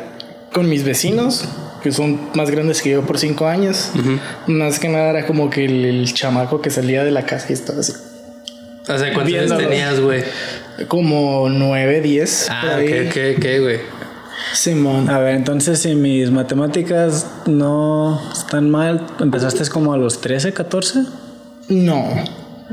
con 0.53 0.67
mis 0.69 0.83
vecinos, 0.83 1.45
que 1.87 1.93
son 1.93 2.19
más 2.33 2.51
grandes 2.51 2.81
que 2.81 2.91
yo 2.91 3.01
por 3.03 3.17
cinco 3.17 3.47
años. 3.47 3.91
Más 4.47 4.79
que 4.79 4.89
nada 4.89 5.09
era 5.11 5.25
como 5.25 5.49
que 5.49 5.65
el, 5.65 5.85
el 5.85 6.13
chamaco 6.13 6.61
que 6.61 6.69
salía 6.69 7.03
de 7.03 7.11
la 7.11 7.25
casa 7.25 7.47
y 7.49 7.53
estaba 7.53 7.79
así. 7.79 7.93
O 8.89 8.97
sea, 8.97 9.13
¿cuántos 9.13 9.33
años 9.33 9.57
tenías, 9.57 9.99
güey? 9.99 10.23
Como 10.87 11.49
nueve, 11.49 12.01
diez. 12.01 12.47
Ah, 12.49 12.77
ok, 12.77 13.07
ok, 13.07 13.17
ok, 13.37 13.45
güey. 13.61 13.79
Simón. 14.53 15.09
A 15.09 15.19
ver, 15.19 15.35
entonces 15.35 15.79
si 15.79 15.95
mis 15.95 16.31
matemáticas 16.31 17.25
no 17.45 18.21
están 18.31 18.69
mal, 18.69 19.05
empezaste 19.19 19.67
como 19.69 19.93
a 19.93 19.97
los 19.97 20.21
13, 20.21 20.53
14. 20.53 21.03
No. 21.69 22.05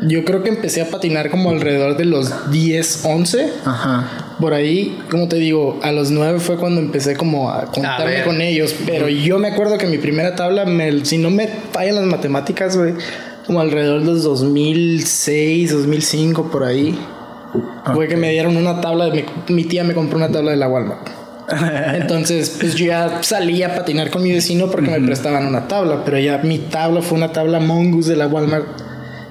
Yo 0.02 0.24
creo 0.24 0.42
que 0.42 0.50
empecé 0.50 0.82
a 0.82 0.90
patinar 0.90 1.30
como 1.30 1.50
alrededor 1.50 1.96
de 1.96 2.04
los 2.04 2.50
10, 2.50 3.04
11. 3.04 3.52
Ajá. 3.64 4.23
Por 4.40 4.52
ahí, 4.52 4.98
como 5.10 5.28
te 5.28 5.36
digo, 5.36 5.78
a 5.82 5.92
los 5.92 6.10
9 6.10 6.40
fue 6.40 6.56
cuando 6.56 6.80
empecé 6.80 7.16
como 7.16 7.50
a 7.50 7.66
contarme 7.66 8.22
con 8.24 8.40
ellos. 8.40 8.74
Pero 8.86 9.08
yo 9.08 9.38
me 9.38 9.48
acuerdo 9.48 9.78
que 9.78 9.86
mi 9.86 9.98
primera 9.98 10.34
tabla, 10.34 10.64
me- 10.64 11.04
si 11.04 11.18
no 11.18 11.30
me 11.30 11.48
fallan 11.72 11.94
las 11.96 12.04
matemáticas, 12.04 12.76
güey, 12.76 12.94
como 13.46 13.60
alrededor 13.60 14.00
de 14.00 14.06
los 14.06 14.22
2006, 14.24 15.70
2005, 15.72 16.50
por 16.50 16.64
ahí. 16.64 16.98
Fue 17.94 18.08
que 18.08 18.16
me 18.16 18.30
dieron 18.32 18.56
una 18.56 18.80
tabla, 18.80 19.06
de, 19.10 19.22
mi, 19.48 19.54
mi 19.54 19.64
tía 19.64 19.84
me 19.84 19.94
compró 19.94 20.16
una 20.16 20.28
tabla 20.30 20.50
de 20.50 20.56
la 20.56 20.68
Walmart. 20.68 21.06
Entonces, 21.94 22.56
pues 22.58 22.74
yo 22.74 22.86
ya 22.86 23.22
salía 23.22 23.68
a 23.68 23.74
patinar 23.76 24.10
con 24.10 24.22
mi 24.22 24.32
vecino 24.32 24.70
porque 24.70 24.90
me 24.90 25.00
prestaban 25.00 25.46
una 25.46 25.68
tabla, 25.68 26.02
pero 26.04 26.18
ya 26.18 26.38
mi 26.38 26.58
tabla 26.58 27.02
fue 27.02 27.18
una 27.18 27.32
tabla 27.32 27.60
Mongoose 27.60 28.10
de 28.10 28.16
la 28.16 28.26
Walmart. 28.26 28.66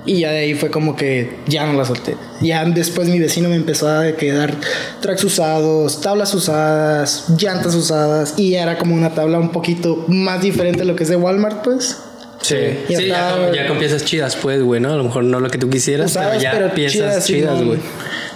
Y 0.06 0.20
ya 0.20 0.32
de 0.32 0.40
ahí 0.40 0.54
fue 0.54 0.70
como 0.70 0.96
que 0.96 1.38
ya 1.48 1.66
no 1.66 1.74
la 1.74 1.86
solté. 1.86 2.16
Ya 2.42 2.66
después 2.66 3.08
mi 3.08 3.20
vecino 3.20 3.48
me 3.50 3.56
empezó 3.56 3.90
a 3.90 4.12
quedar 4.14 4.54
tracks 5.02 5.24
usados, 5.24 6.02
tablas 6.02 6.34
usadas, 6.34 7.26
llantas 7.40 7.74
usadas. 7.76 8.34
Y 8.38 8.52
ya 8.52 8.64
era 8.64 8.78
como 8.78 8.96
una 8.96 9.14
tabla 9.14 9.40
un 9.40 9.52
poquito 9.52 10.04
más 10.10 10.42
diferente 10.42 10.80
de 10.80 10.86
lo 10.86 10.96
que 10.96 11.04
es 11.04 11.10
de 11.10 11.16
Walmart, 11.16 11.64
pues. 11.64 11.98
Sí, 12.42 12.56
Ya 12.90 12.98
sí, 12.98 13.08
ya, 13.08 13.52
ya 13.56 13.68
con 13.70 13.80
piezas 13.80 14.04
chidas, 14.04 14.36
pues, 14.36 14.62
güey, 14.62 14.82
¿no? 14.82 14.92
A 14.92 14.98
lo 14.98 15.06
mejor 15.06 15.24
no 15.24 15.40
lo 15.40 15.50
que 15.50 15.58
tú 15.58 15.70
quisieras, 15.70 16.12
Usadas, 16.12 16.32
pero 16.32 16.42
ya 16.42 16.52
pero 16.52 16.74
piezas 16.74 17.26
chidas, 17.26 17.64
güey. 17.64 17.80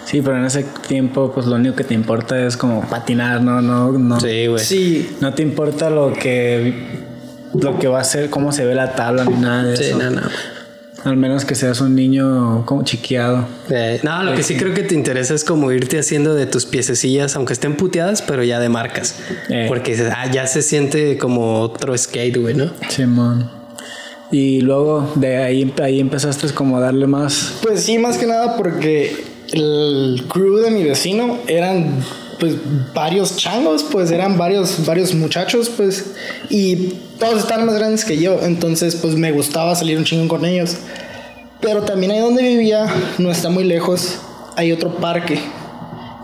Sí, 0.05 0.21
pero 0.21 0.37
en 0.37 0.45
ese 0.45 0.63
tiempo, 0.87 1.29
pues 1.33 1.45
lo 1.47 1.55
único 1.57 1.75
que 1.75 1.83
te 1.83 1.93
importa 1.93 2.39
es 2.47 2.55
como 2.55 2.87
patinar, 2.87 3.41
no, 3.41 3.61
no, 3.61 3.91
no. 3.91 4.17
Sí, 4.21 4.47
güey. 4.47 4.63
Sí, 4.63 5.17
No 5.19 5.33
te 5.33 5.43
importa 5.43 5.89
lo 5.89 6.13
que 6.13 6.95
lo 7.53 7.79
que 7.79 7.87
va 7.87 8.01
a 8.01 8.03
ser, 8.03 8.29
cómo 8.29 8.51
se 8.51 8.65
ve 8.65 8.75
la 8.75 8.93
tabla 8.93 9.25
ni 9.25 9.35
nada 9.35 9.63
de 9.63 9.77
Sí, 9.77 9.83
eso. 9.85 9.97
no, 9.97 10.09
no. 10.11 10.21
Al 11.07 11.15
menos 11.15 11.45
que 11.45 11.55
seas 11.55 11.79
un 11.79 11.95
niño 11.95 12.65
como 12.65 12.83
chiqueado. 12.83 13.47
Eh, 13.69 14.01
no, 14.03 14.23
lo 14.23 14.35
que 14.35 14.43
sí 14.43 14.57
creo 14.57 14.73
que 14.73 14.83
te 14.83 14.93
interesa 14.93 15.33
es 15.33 15.45
como 15.45 15.71
irte 15.71 15.97
haciendo 15.97 16.35
de 16.35 16.45
tus 16.47 16.65
piececillas, 16.65 17.37
aunque 17.37 17.53
estén 17.53 17.77
puteadas, 17.77 18.21
pero 18.21 18.43
ya 18.43 18.59
de 18.59 18.67
marcas. 18.67 19.15
Eh. 19.47 19.65
Porque 19.69 19.97
ah, 20.13 20.29
ya 20.29 20.45
se 20.47 20.61
siente 20.61 21.17
como 21.17 21.61
otro 21.61 21.97
skate, 21.97 22.35
güey, 22.37 22.55
¿no? 22.55 22.71
Simón. 22.89 23.49
Y 24.31 24.59
luego 24.59 25.09
de 25.15 25.37
ahí, 25.37 25.73
ahí 25.81 26.01
empezaste 26.01 26.49
como 26.49 26.75
a 26.75 26.81
darle 26.81 27.07
más. 27.07 27.59
Pues 27.61 27.83
sí, 27.83 27.97
más 27.99 28.17
que 28.17 28.25
nada 28.25 28.57
porque 28.57 29.23
el 29.53 30.25
crew 30.27 30.57
de 30.57 30.71
mi 30.71 30.83
vecino 30.83 31.37
eran 31.47 32.03
pues 32.39 32.55
varios 32.93 33.35
changos, 33.37 33.83
pues 33.83 34.11
eran 34.11 34.37
varios 34.37 34.85
varios 34.85 35.13
muchachos, 35.13 35.69
pues 35.69 36.11
y 36.49 36.93
todos 37.19 37.39
estaban 37.39 37.65
más 37.65 37.75
grandes 37.75 38.05
que 38.05 38.17
yo, 38.17 38.39
entonces 38.41 38.95
pues 38.95 39.15
me 39.15 39.31
gustaba 39.31 39.75
salir 39.75 39.97
un 39.97 40.03
chingo 40.03 40.27
con 40.27 40.45
ellos. 40.45 40.77
Pero 41.59 41.83
también 41.83 42.11
ahí 42.11 42.19
donde 42.19 42.43
vivía, 42.43 42.87
no 43.17 43.31
está 43.31 43.49
muy 43.49 43.63
lejos, 43.63 44.19
hay 44.55 44.71
otro 44.71 44.95
parque. 44.95 45.39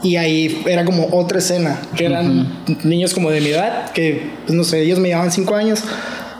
Y 0.03 0.17
ahí 0.17 0.63
era 0.67 0.83
como 0.83 1.07
otra 1.11 1.39
escena, 1.39 1.81
que 1.95 2.05
eran 2.05 2.63
niños 2.83 3.13
como 3.13 3.31
de 3.31 3.39
mi 3.39 3.47
edad, 3.47 3.91
que 3.91 4.31
pues 4.45 4.55
no 4.55 4.63
sé, 4.63 4.81
ellos 4.81 4.99
me 4.99 5.07
llevaban 5.07 5.31
cinco 5.31 5.55
años, 5.55 5.81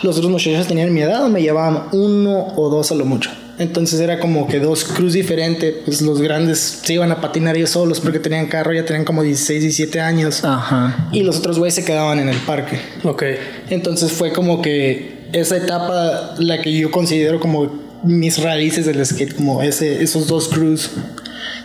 los 0.01 0.17
otros 0.17 0.31
muchachos 0.31 0.67
tenían 0.67 0.93
mi 0.93 1.01
edad 1.01 1.23
o 1.23 1.29
me 1.29 1.41
llevaban 1.41 1.83
uno 1.93 2.47
o 2.55 2.69
dos 2.69 2.91
a 2.91 2.95
lo 2.95 3.05
mucho. 3.05 3.31
Entonces 3.59 3.99
era 3.99 4.19
como 4.19 4.47
que 4.47 4.59
dos 4.59 4.83
crews 4.83 5.13
diferentes, 5.13 5.75
pues 5.85 6.01
los 6.01 6.21
grandes 6.21 6.81
se 6.83 6.93
iban 6.93 7.11
a 7.11 7.21
patinar 7.21 7.55
ellos 7.55 7.69
solos 7.69 7.99
porque 7.99 8.19
tenían 8.19 8.47
carro, 8.47 8.73
ya 8.73 8.83
tenían 8.83 9.05
como 9.05 9.21
16, 9.21 9.61
17 9.61 10.01
años. 10.01 10.43
Ajá. 10.43 11.09
Y 11.11 11.21
los 11.21 11.37
otros 11.37 11.59
güeyes 11.59 11.75
se 11.75 11.85
quedaban 11.85 12.19
en 12.19 12.29
el 12.29 12.37
parque. 12.37 12.79
Ok. 13.03 13.23
Entonces 13.69 14.11
fue 14.11 14.33
como 14.33 14.61
que 14.61 15.29
esa 15.33 15.57
etapa 15.57 16.35
la 16.39 16.61
que 16.61 16.73
yo 16.73 16.89
considero 16.89 17.39
como 17.39 17.71
mis 18.03 18.41
raíces 18.41 18.85
del 18.85 19.05
skate, 19.05 19.35
como 19.35 19.61
ese, 19.61 20.03
esos 20.03 20.27
dos 20.27 20.49
crews. 20.49 20.91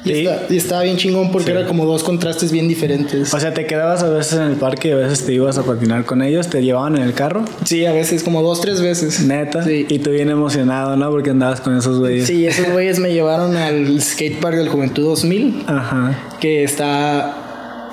Y, 0.04 0.10
Sí. 0.10 0.26
está- 0.26 0.46
y 0.48 0.56
estaba 0.56 0.82
bien 0.82 0.96
chingón 0.96 1.32
porque 1.32 1.50
era 1.50 1.66
como 1.66 1.84
dos 1.84 2.02
contrastes 2.04 2.52
bien 2.52 2.68
diferentes. 2.68 3.34
O 3.34 3.40
sea, 3.40 3.52
te 3.52 3.66
quedabas 3.66 4.02
a 4.02 4.08
veces 4.08 4.34
en 4.34 4.42
el 4.42 4.56
parque 4.56 4.88
y 4.88 4.90
a 4.92 4.96
veces 4.96 5.26
te 5.26 5.32
ibas 5.32 5.58
a 5.58 5.64
patinar 5.64 6.04
con 6.04 6.22
ellos, 6.22 6.48
te 6.48 6.62
llevaban 6.62 6.96
en 6.96 7.02
el 7.02 7.14
carro. 7.14 7.44
Sí, 7.64 7.84
a 7.84 7.92
veces, 7.92 8.22
como 8.22 8.42
dos, 8.42 8.60
tres 8.60 8.80
veces. 8.80 9.20
Neta. 9.24 9.64
Sí. 9.64 9.86
Y 9.88 9.98
tú 9.98 10.10
bien 10.10 10.30
emocionado, 10.30 10.96
¿no? 10.96 11.10
Porque 11.10 11.30
andabas 11.30 11.60
con 11.60 11.76
esos 11.76 11.98
güeyes. 11.98 12.26
Sí, 12.26 12.46
esos 12.46 12.70
güeyes 12.70 12.98
me 12.98 13.12
llevaron 13.12 13.56
al 13.56 14.00
skatepark 14.00 14.56
del 14.56 14.68
Juventud 14.68 15.04
2000, 15.04 15.64
Ajá. 15.66 16.16
que 16.40 16.62
está 16.64 17.44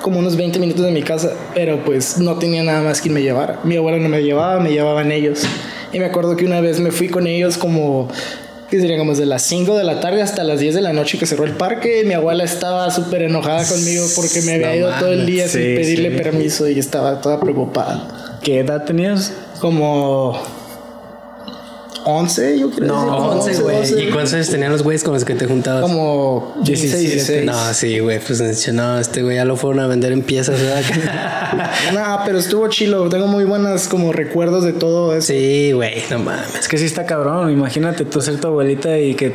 como 0.02 0.20
unos 0.20 0.36
20 0.36 0.60
minutos 0.60 0.84
de 0.84 0.92
mi 0.92 1.02
casa, 1.02 1.32
pero 1.54 1.84
pues 1.84 2.18
no 2.18 2.36
tenía 2.36 2.62
nada 2.62 2.82
más 2.82 3.00
quien 3.00 3.12
me 3.14 3.22
llevara. 3.22 3.58
Mi 3.64 3.76
abuela 3.76 3.98
no 3.98 4.08
me 4.08 4.22
llevaba, 4.22 4.60
me 4.60 4.70
llevaban 4.70 5.10
ellos. 5.10 5.42
Y 5.92 5.98
me 5.98 6.04
acuerdo 6.04 6.36
que 6.36 6.44
una 6.44 6.60
vez 6.60 6.78
me 6.78 6.92
fui 6.92 7.08
con 7.08 7.26
ellos 7.26 7.56
como, 7.58 8.08
¿qué 8.70 8.80
sería? 8.80 8.98
Como 8.98 9.12
desde 9.12 9.26
las 9.26 9.42
5 9.42 9.76
de 9.76 9.84
la 9.84 10.00
tarde 10.00 10.22
hasta 10.22 10.44
las 10.44 10.60
10 10.60 10.74
de 10.74 10.82
la 10.82 10.92
noche 10.92 11.18
que 11.18 11.26
cerró 11.26 11.44
el 11.44 11.52
parque. 11.52 12.02
Mi 12.04 12.14
abuela 12.14 12.44
estaba 12.44 12.90
súper 12.90 13.22
enojada 13.22 13.66
conmigo 13.66 14.04
porque 14.14 14.42
me 14.42 14.54
había 14.54 14.68
No 14.68 14.74
ido 14.76 14.90
todo 14.98 15.12
el 15.12 15.26
día 15.26 15.48
sin 15.48 15.60
pedirle 15.60 16.10
sí. 16.10 16.16
permiso 16.16 16.68
y 16.68 16.78
estaba 16.78 17.20
toda 17.20 17.40
preocupada. 17.40 18.38
¿Qué 18.42 18.60
edad 18.60 18.84
tenías? 18.84 19.32
Como 19.60 20.40
11, 22.08 22.58
yo 22.60 22.70
creo. 22.70 22.86
No, 22.86 23.02
sí, 23.02 23.08
como 23.08 23.28
11, 23.30 23.62
güey. 23.62 23.76
12. 23.78 24.02
¿Y 24.02 24.10
cuántos 24.10 24.34
años 24.34 24.48
tenían 24.48 24.70
los 24.70 24.84
güeyes 24.84 25.02
con 25.02 25.14
los 25.14 25.24
que 25.24 25.34
te 25.34 25.46
juntabas? 25.46 25.82
Como 25.82 26.54
16, 26.62 27.00
16. 27.00 27.44
No, 27.44 27.74
sí, 27.74 27.98
güey. 27.98 28.20
Pues 28.20 28.72
no, 28.72 28.98
este 29.00 29.22
güey 29.24 29.36
ya 29.36 29.44
lo 29.44 29.56
fueron 29.56 29.80
a 29.80 29.88
vender 29.88 30.12
en 30.12 30.22
piezas, 30.22 30.60
¿verdad? 30.60 30.82
Nah, 31.94 32.24
pero 32.24 32.38
estuvo 32.38 32.68
chilo. 32.68 33.08
Tengo 33.08 33.26
muy 33.26 33.44
buenas 33.44 33.88
como 33.88 34.12
recuerdos 34.12 34.64
de 34.64 34.72
todo 34.72 35.14
eso. 35.14 35.28
sí, 35.28 35.72
güey, 35.72 36.02
no 36.10 36.20
mames. 36.20 36.54
Es 36.60 36.68
que 36.68 36.78
sí 36.78 36.84
está 36.84 37.06
cabrón. 37.06 37.50
Imagínate 37.50 38.04
tú 38.04 38.20
ser 38.20 38.40
tu 38.40 38.46
abuelita 38.46 38.98
y 38.98 39.14
que 39.14 39.32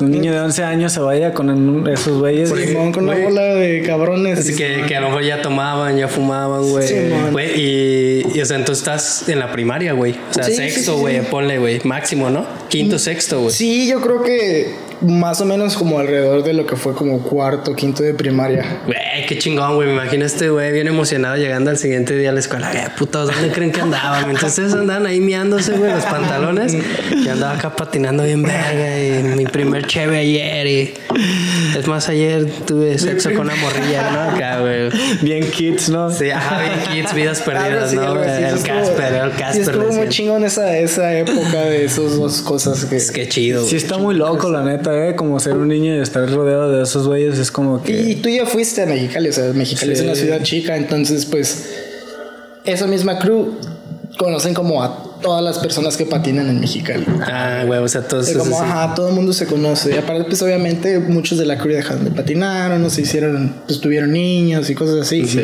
un 0.00 0.10
niño 0.10 0.32
de 0.32 0.40
11 0.40 0.62
años 0.64 0.92
se 0.92 1.00
vaya 1.00 1.32
con 1.32 1.50
un- 1.50 1.88
esos 1.88 2.18
güeyes. 2.18 2.50
Simón 2.50 2.92
con 2.92 3.08
una 3.08 3.18
bola 3.18 3.42
de 3.42 3.82
cabrones. 3.82 4.38
Así 4.38 4.54
que, 4.54 4.82
que 4.86 4.96
a 4.96 5.00
lo 5.00 5.08
mejor 5.08 5.24
ya 5.24 5.42
tomaban, 5.42 5.96
ya 5.96 6.08
fumaban, 6.08 6.62
güey. 6.68 6.86
Güey, 7.32 7.60
y, 7.60 8.26
y, 8.34 8.40
o 8.40 8.44
sea, 8.46 8.56
entonces 8.56 8.78
estás 8.82 9.28
en 9.28 9.38
la 9.38 9.50
primaria, 9.52 9.92
güey. 9.92 10.12
O 10.30 10.34
sea, 10.34 10.44
Sí, 10.44 10.52
sí, 10.52 10.56
sexto, 10.56 10.94
sí, 10.94 11.00
güey, 11.00 11.20
sí. 11.20 11.26
ponle, 11.30 11.58
güey. 11.58 11.80
Máximo, 11.84 12.30
¿no? 12.30 12.46
Quinto, 12.68 12.98
sexto, 12.98 13.40
güey. 13.40 13.52
Sí, 13.52 13.88
yo 13.88 14.00
creo 14.00 14.22
que 14.22 14.74
más 15.00 15.40
o 15.40 15.44
menos 15.44 15.76
como 15.76 15.98
alrededor 15.98 16.42
de 16.42 16.52
lo 16.52 16.66
que 16.66 16.76
fue 16.76 16.94
como 16.94 17.20
cuarto, 17.22 17.74
quinto 17.74 18.02
de 18.02 18.14
primaria. 18.14 18.80
Güey, 18.86 19.26
qué 19.28 19.38
chingón, 19.38 19.74
güey. 19.76 19.88
Me 19.88 19.94
imagino 19.94 20.24
a 20.24 20.26
este 20.26 20.48
güey 20.50 20.72
bien 20.72 20.86
emocionado 20.88 21.36
llegando 21.36 21.70
al 21.70 21.78
siguiente 21.78 22.16
día 22.16 22.30
a 22.30 22.32
la 22.32 22.40
escuela. 22.40 22.72
Eh, 22.72 22.88
putos, 22.98 23.30
¿dónde 23.32 23.50
creen 23.52 23.72
que 23.72 23.80
andaban? 23.80 24.30
Entonces 24.30 24.72
andaban 24.72 25.06
ahí 25.06 25.20
miándose, 25.20 25.72
güey, 25.72 25.92
los 25.92 26.04
pantalones. 26.04 26.74
Y 26.74 27.28
andaba 27.28 27.54
acá 27.54 27.74
patinando 27.74 28.24
bien 28.24 28.42
verga. 28.42 28.98
Y 28.98 29.22
mi 29.36 29.44
primer 29.46 29.86
cheve 29.86 30.18
ayer. 30.18 30.66
Y 30.66 30.94
es 31.78 31.86
más, 31.86 32.08
ayer 32.08 32.46
tuve 32.66 32.98
sexo 32.98 33.30
con 33.32 33.42
una 33.46 33.56
morrilla, 33.56 34.10
¿no? 34.10 34.20
Acá, 34.36 34.60
güey. 34.60 34.88
Bien 35.22 35.50
kids, 35.50 35.88
¿no? 35.88 36.10
Sí, 36.10 36.30
ajá, 36.30 36.60
bien 36.62 37.02
kids, 37.02 37.14
vidas 37.14 37.40
perdidas, 37.40 37.92
¿no? 37.92 38.14
así. 38.14 38.42
El 38.42 38.50
Sí 38.50 38.56
estuvo- 38.56 38.66
Casper, 38.80 39.14
el 39.14 39.30
sí 39.32 39.36
Casper. 39.38 39.60
estuvo 39.62 39.88
le 39.90 39.96
muy 39.96 40.08
chingón 40.08 40.44
esa, 40.44 40.76
esa 40.78 41.14
época 41.18 41.64
de 41.64 41.84
esas 41.84 42.16
dos 42.16 42.40
cosas 42.42 42.84
que... 42.84 42.96
Es 42.96 43.10
que 43.10 43.28
chido. 43.28 43.62
Sí 43.64 43.70
güey. 43.70 43.76
está 43.82 43.98
muy 43.98 44.14
loco, 44.14 44.50
la 44.50 44.62
neta, 44.62 44.85
¿eh? 44.94 45.14
Como 45.16 45.38
ser 45.40 45.54
un 45.54 45.68
niño 45.68 45.96
y 45.96 46.00
estar 46.00 46.28
rodeado 46.30 46.70
de 46.70 46.82
esos 46.82 47.06
güeyes 47.06 47.38
es 47.38 47.50
como 47.50 47.82
que... 47.82 48.00
Y 48.00 48.14
tú 48.16 48.28
ya 48.28 48.46
fuiste 48.46 48.82
a 48.82 48.86
Mexicali, 48.86 49.28
o 49.28 49.32
sea, 49.32 49.52
Mexicali 49.52 49.92
es 49.92 49.98
Sí. 50.00 50.04
una 50.04 50.14
ciudad 50.14 50.42
chica, 50.42 50.76
entonces 50.76 51.24
pues 51.26 51.68
esa 52.64 52.86
misma 52.86 53.18
crew 53.18 53.54
conocen 54.18 54.54
como 54.54 54.82
a 54.82 55.02
todas 55.20 55.42
las 55.42 55.58
personas 55.58 55.96
que 55.96 56.06
patinan 56.06 56.48
en 56.48 56.60
Mexicali. 56.60 57.04
Ah, 57.22 57.64
güey, 57.66 57.80
o 57.80 57.88
sea, 57.88 58.02
todos 58.02 58.28
Es 58.28 58.36
como, 58.36 58.60
ajá, 58.60 58.94
todo 58.94 59.08
el 59.08 59.14
mundo 59.14 59.32
se 59.32 59.46
conoce. 59.46 59.94
Y 59.94 59.98
aparte, 59.98 60.24
pues 60.24 60.40
obviamente 60.42 60.98
muchos 60.98 61.38
de 61.38 61.46
la 61.46 61.58
crew 61.58 61.74
dejaron 61.74 62.04
de 62.04 62.10
patinar, 62.10 62.72
o 62.72 62.78
no 62.78 62.90
se 62.90 63.02
hicieron, 63.02 63.54
pues 63.66 63.80
tuvieron 63.80 64.12
niños 64.12 64.68
y 64.70 64.74
cosas 64.74 65.00
así. 65.02 65.26
Sí. 65.26 65.40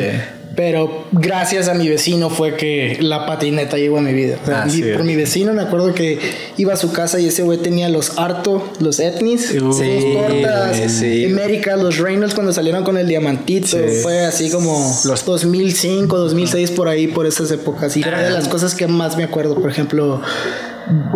Pero 0.55 1.05
gracias 1.11 1.67
a 1.67 1.73
mi 1.73 1.89
vecino 1.89 2.29
fue 2.29 2.55
que 2.55 2.97
la 3.01 3.25
patineta 3.25 3.77
llegó 3.77 3.97
a 3.97 4.01
mi 4.01 4.13
vida. 4.13 4.37
O 4.41 4.45
sea, 4.45 4.61
Ah, 4.61 4.65
mi- 4.65 4.71
sí. 4.71 4.83
por 4.93 5.03
mi 5.03 5.15
vecino 5.15 5.51
me 5.53 5.63
acuerdo 5.63 5.93
que 5.95 6.19
iba 6.57 6.73
a 6.73 6.77
su 6.77 6.91
casa 6.91 7.19
y 7.19 7.25
ese 7.27 7.41
güey 7.41 7.57
tenía 7.57 7.89
los 7.89 8.19
Arto, 8.19 8.71
los 8.79 8.99
Etnis, 8.99 9.47
Sí, 9.47 9.59
los 9.59 9.77
Tortas, 9.79 10.77
sí. 10.91 11.25
América, 11.25 11.75
los 11.75 11.97
Reynolds 11.97 12.35
cuando 12.35 12.53
salieron 12.53 12.83
con 12.83 12.97
el 12.97 13.07
Diamantito. 13.07 13.77
Fue 14.03 14.21
así 14.25 14.51
como 14.51 14.95
los 15.05 15.25
2005, 15.25 16.17
2006 16.19 16.69
por 16.71 16.87
ahí, 16.87 17.07
por 17.07 17.25
esas 17.25 17.49
épocas. 17.49 17.97
Y 17.97 18.01
era 18.01 18.21
de 18.21 18.29
las 18.29 18.47
cosas 18.47 18.75
que 18.75 18.85
más 18.87 19.17
me 19.17 19.23
acuerdo. 19.23 19.55
Por 19.55 19.71
ejemplo, 19.71 20.21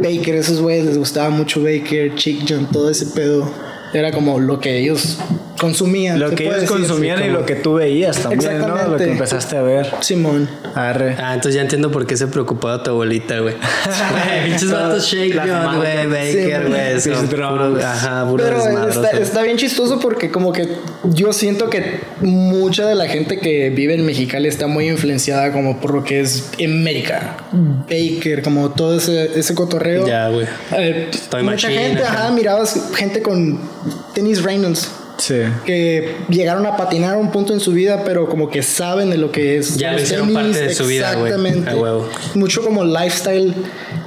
Baker, 0.01 0.35
esos 0.35 0.61
güeyes 0.61 0.85
les 0.85 0.97
gustaba 0.97 1.29
mucho 1.29 1.61
Baker, 1.61 2.15
Chick 2.15 2.43
John, 2.49 2.67
todo 2.71 2.89
ese 2.89 3.05
pedo. 3.05 3.47
Era 3.93 4.11
como 4.11 4.39
lo 4.39 4.59
que 4.59 4.79
ellos 4.79 5.17
consumían. 5.59 6.19
Lo 6.19 6.31
que 6.31 6.43
ellos 6.43 6.61
decir, 6.61 6.67
sí, 6.69 6.73
consumían 6.75 7.19
y 7.19 7.21
como- 7.27 7.39
lo 7.39 7.45
que 7.45 7.55
tú 7.55 7.73
veías 7.75 8.17
también, 8.17 8.59
¿no? 8.59 8.87
Lo 8.89 8.97
que 8.97 9.11
empezaste 9.11 9.57
a 9.57 9.61
ver. 9.61 9.87
Simón. 10.01 10.49
Arre. 10.75 11.15
Ah, 11.19 11.33
entonces 11.33 11.55
ya 11.55 11.61
entiendo 11.61 11.91
por 11.91 12.05
qué 12.05 12.15
se 12.17 12.27
preocupaba 12.27 12.83
tu 12.83 12.91
abuelita, 12.91 13.39
güey. 13.39 13.55
Pinches 14.45 14.71
vatos 14.71 15.05
shake, 15.07 15.33
güey. 15.35 16.07
Baker, 16.07 17.01
Sí, 17.01 17.09
güey. 17.09 17.27
drones. 17.27 17.83
Ajá, 17.83 18.25
puro 18.29 18.43
Pero 18.43 18.87
está, 18.89 19.11
está 19.11 19.41
bien 19.41 19.57
chistoso 19.57 19.99
porque 19.99 20.29
como 20.31 20.53
que 20.53 20.67
yo 21.03 21.33
siento 21.33 21.69
que 21.69 22.01
mucha 22.21 22.85
de 22.85 22.95
la 22.95 23.07
gente 23.07 23.39
que 23.39 23.69
vive 23.69 23.95
en 23.95 24.05
Mexicali 24.05 24.47
está 24.47 24.67
muy 24.67 24.87
influenciada 24.89 25.51
como 25.51 25.79
por 25.79 25.93
lo 25.93 26.03
que 26.03 26.19
es 26.21 26.51
América, 26.63 27.37
Baker, 27.89 28.41
como 28.43 28.69
todo 28.71 28.97
ese, 28.97 29.37
ese 29.39 29.53
cotorreo. 29.55 30.05
Ya, 30.07 30.29
güey. 30.29 30.45
Eh, 30.73 31.09
mucha 31.31 31.41
Machine, 31.41 31.73
gente, 31.73 32.03
ajá. 32.03 32.25
ajá, 32.25 32.31
mirabas 32.31 32.89
gente 32.95 33.21
con 33.21 33.59
tenis 34.13 34.43
Reynolds 34.43 34.91
Sí. 35.17 35.35
que 35.65 36.15
llegaron 36.29 36.65
a 36.65 36.77
patinar 36.77 37.15
a 37.15 37.17
un 37.17 37.31
punto 37.31 37.53
en 37.53 37.59
su 37.59 37.71
vida, 37.71 38.03
pero 38.05 38.27
como 38.29 38.49
que 38.49 38.61
saben 38.63 39.09
de 39.09 39.17
lo 39.17 39.31
que 39.31 39.57
es. 39.57 39.77
Ya 39.77 39.93
lo 39.93 40.01
hicieron 40.01 40.33
parte 40.33 40.61
de 40.61 40.73
su 40.75 40.85
vida, 40.85 41.13
güey. 41.15 41.31
Exactamente. 41.31 41.71
Mucho 42.35 42.61
como 42.63 42.83
lifestyle 42.85 43.53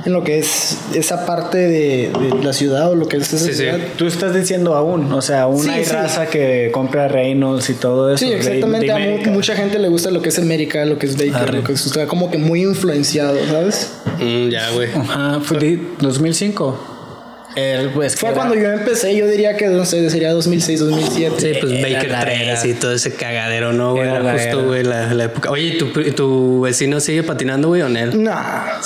en 0.07 0.13
lo 0.13 0.25
que 0.25 0.39
es 0.39 0.79
esa 0.95 1.27
parte 1.27 1.59
de, 1.59 2.11
de 2.11 2.43
la 2.45 2.53
ciudad 2.53 2.91
o 2.91 2.95
lo 2.95 3.07
que 3.09 3.17
es 3.19 3.33
esa 3.33 3.45
Sí, 3.45 3.51
sí. 3.53 3.59
ciudad. 3.59 3.79
Tú 3.97 4.07
estás 4.07 4.35
diciendo 4.35 4.75
aún, 4.75 5.13
o 5.13 5.21
sea, 5.21 5.43
aún 5.43 5.63
Sí, 5.63 5.69
hay 5.71 5.85
sí. 5.85 5.93
raza 5.93 6.27
que 6.27 6.71
compra 6.73 7.09
Reynolds 7.09 7.69
y 7.71 7.75
todo 7.75 8.13
eso. 8.15 8.25
Sí, 8.25 8.33
exactamente. 8.33 8.87
de 8.87 8.93
a 9.25 9.31
mucha 9.31 9.55
gente 9.57 9.79
le 9.79 9.89
gusta 9.89 10.11
lo 10.11 10.23
que 10.23 10.29
es 10.31 10.39
América, 10.39 10.85
lo 10.85 10.99
que 10.99 11.07
es 11.07 11.17
Baker, 11.17 11.35
Arre. 11.37 11.59
lo 11.59 11.65
que 11.65 11.73
es, 11.73 11.85
está 11.87 12.07
como 12.07 12.31
que 12.31 12.39
muy 12.39 12.63
influenciado, 12.63 13.37
¿sabes? 13.49 13.91
Mm, 14.21 14.49
ya, 14.49 14.71
güey. 14.71 14.89
Ajá, 14.95 15.41
fue 15.43 15.59
de 15.59 15.81
2005. 16.01 16.99
El, 17.57 17.91
pues, 17.91 18.15
Fue 18.17 18.33
cuando 18.33 18.55
era- 18.55 18.63
yo 18.75 18.81
empecé, 18.81 19.17
yo 19.17 19.27
diría 19.27 19.57
que 19.57 19.67
no 19.67 19.85
sé, 19.85 20.09
sería 20.11 20.33
2006, 20.33 20.81
2007. 20.81 21.35
Sí, 21.39 21.59
pues 21.61 21.73
Era 21.73 21.89
Baker 21.97 22.11
la 22.11 22.21
3 22.21 22.41
era. 22.41 22.67
y 22.67 22.75
todo 22.75 22.93
ese 22.93 23.13
cagadero, 23.15 23.73
¿no, 23.73 23.95
güey? 23.95 24.09
Era 24.09 24.33
justo, 24.33 24.65
güey, 24.67 24.85
la, 24.85 25.13
la 25.15 25.25
época. 25.25 25.51
Oye, 25.51 25.65
¿y 25.75 25.79
¿tu, 25.79 25.89
tu 26.13 26.61
vecino 26.61 27.01
sigue 27.01 27.23
patinando, 27.25 27.69
güey, 27.69 27.83
o 27.83 27.89
no? 27.89 28.07
Nah, 28.15 28.79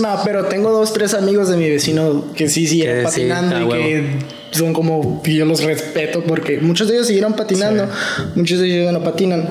nah, 0.00 0.22
pero 0.24 0.44
tengo 0.46 0.70
dos, 0.70 0.92
tres 0.92 1.14
amigos 1.14 1.48
de 1.48 1.56
mi 1.56 1.70
vecino 1.70 2.26
que 2.36 2.48
sí 2.48 2.66
siguen 2.66 2.90
Que 2.90 2.98
sí, 2.98 3.04
patinando 3.04 3.56
a 3.56 3.78
y 3.78 3.80
que 3.82 4.04
son 4.50 4.72
como, 4.74 5.22
yo 5.24 5.44
los 5.46 5.62
respeto 5.64 6.22
porque 6.24 6.58
muchos 6.58 6.88
de 6.88 6.94
ellos 6.94 7.06
siguieron 7.06 7.32
patinando, 7.34 7.88
muchos 8.34 8.60
de 8.60 8.66
ellos 8.66 8.92
no 8.92 9.02
patinan, 9.02 9.48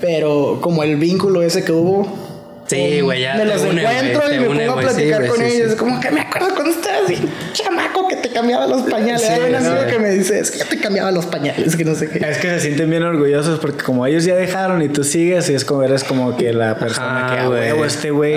pero 0.00 0.60
como 0.62 0.82
el 0.84 0.96
vínculo 0.96 1.42
ese 1.42 1.64
que 1.64 1.72
hubo. 1.72 2.27
Sí, 2.68 3.00
güey, 3.00 3.22
ya 3.22 3.34
Me 3.34 3.40
te 3.40 3.44
los 3.46 3.62
une, 3.62 3.82
encuentro 3.82 4.34
y 4.34 4.38
me 4.40 4.48
une, 4.48 4.66
pongo 4.66 4.78
a 4.80 4.82
sí, 4.82 4.88
platicar 4.94 5.26
con 5.28 5.36
sí, 5.38 5.44
ellos. 5.44 5.70
sí. 5.72 5.76
Como 5.78 6.00
que 6.00 6.10
me 6.10 6.20
acuerdo 6.20 6.48
cuando 6.54 6.70
estabas 6.70 7.00
así, 7.04 7.18
chamaco, 7.52 8.08
que 8.08 8.16
te 8.16 8.28
cambiaba 8.30 8.66
los 8.66 8.82
pañales. 8.82 9.22
Sí, 9.22 9.28
Hay 9.32 9.48
un 9.50 9.54
amigo 9.56 9.86
que 9.88 9.98
me 9.98 10.10
dice, 10.10 10.38
es 10.38 10.50
que 10.50 10.58
yo 10.58 10.66
te 10.66 10.78
cambiaba 10.78 11.10
los 11.10 11.26
pañales, 11.26 11.76
que 11.76 11.84
no 11.84 11.94
sé 11.94 12.08
qué. 12.10 12.18
Es 12.18 12.38
que 12.38 12.48
se 12.50 12.60
sienten 12.60 12.90
bien 12.90 13.02
orgullosos 13.04 13.58
porque 13.58 13.82
como 13.82 14.06
ellos 14.06 14.24
ya 14.24 14.34
dejaron 14.36 14.82
y 14.82 14.88
tú 14.88 15.02
sigues 15.04 15.48
y 15.50 15.54
es 15.54 15.64
como 15.64 15.82
eres 15.82 16.04
como 16.04 16.36
que 16.36 16.52
la 16.52 16.76
persona 16.78 17.26
Ajá, 17.26 17.34
que 17.34 17.40
a 17.40 17.46
güey. 17.46 17.60
huevo 17.60 17.84
este 17.84 18.10
güey 18.10 18.36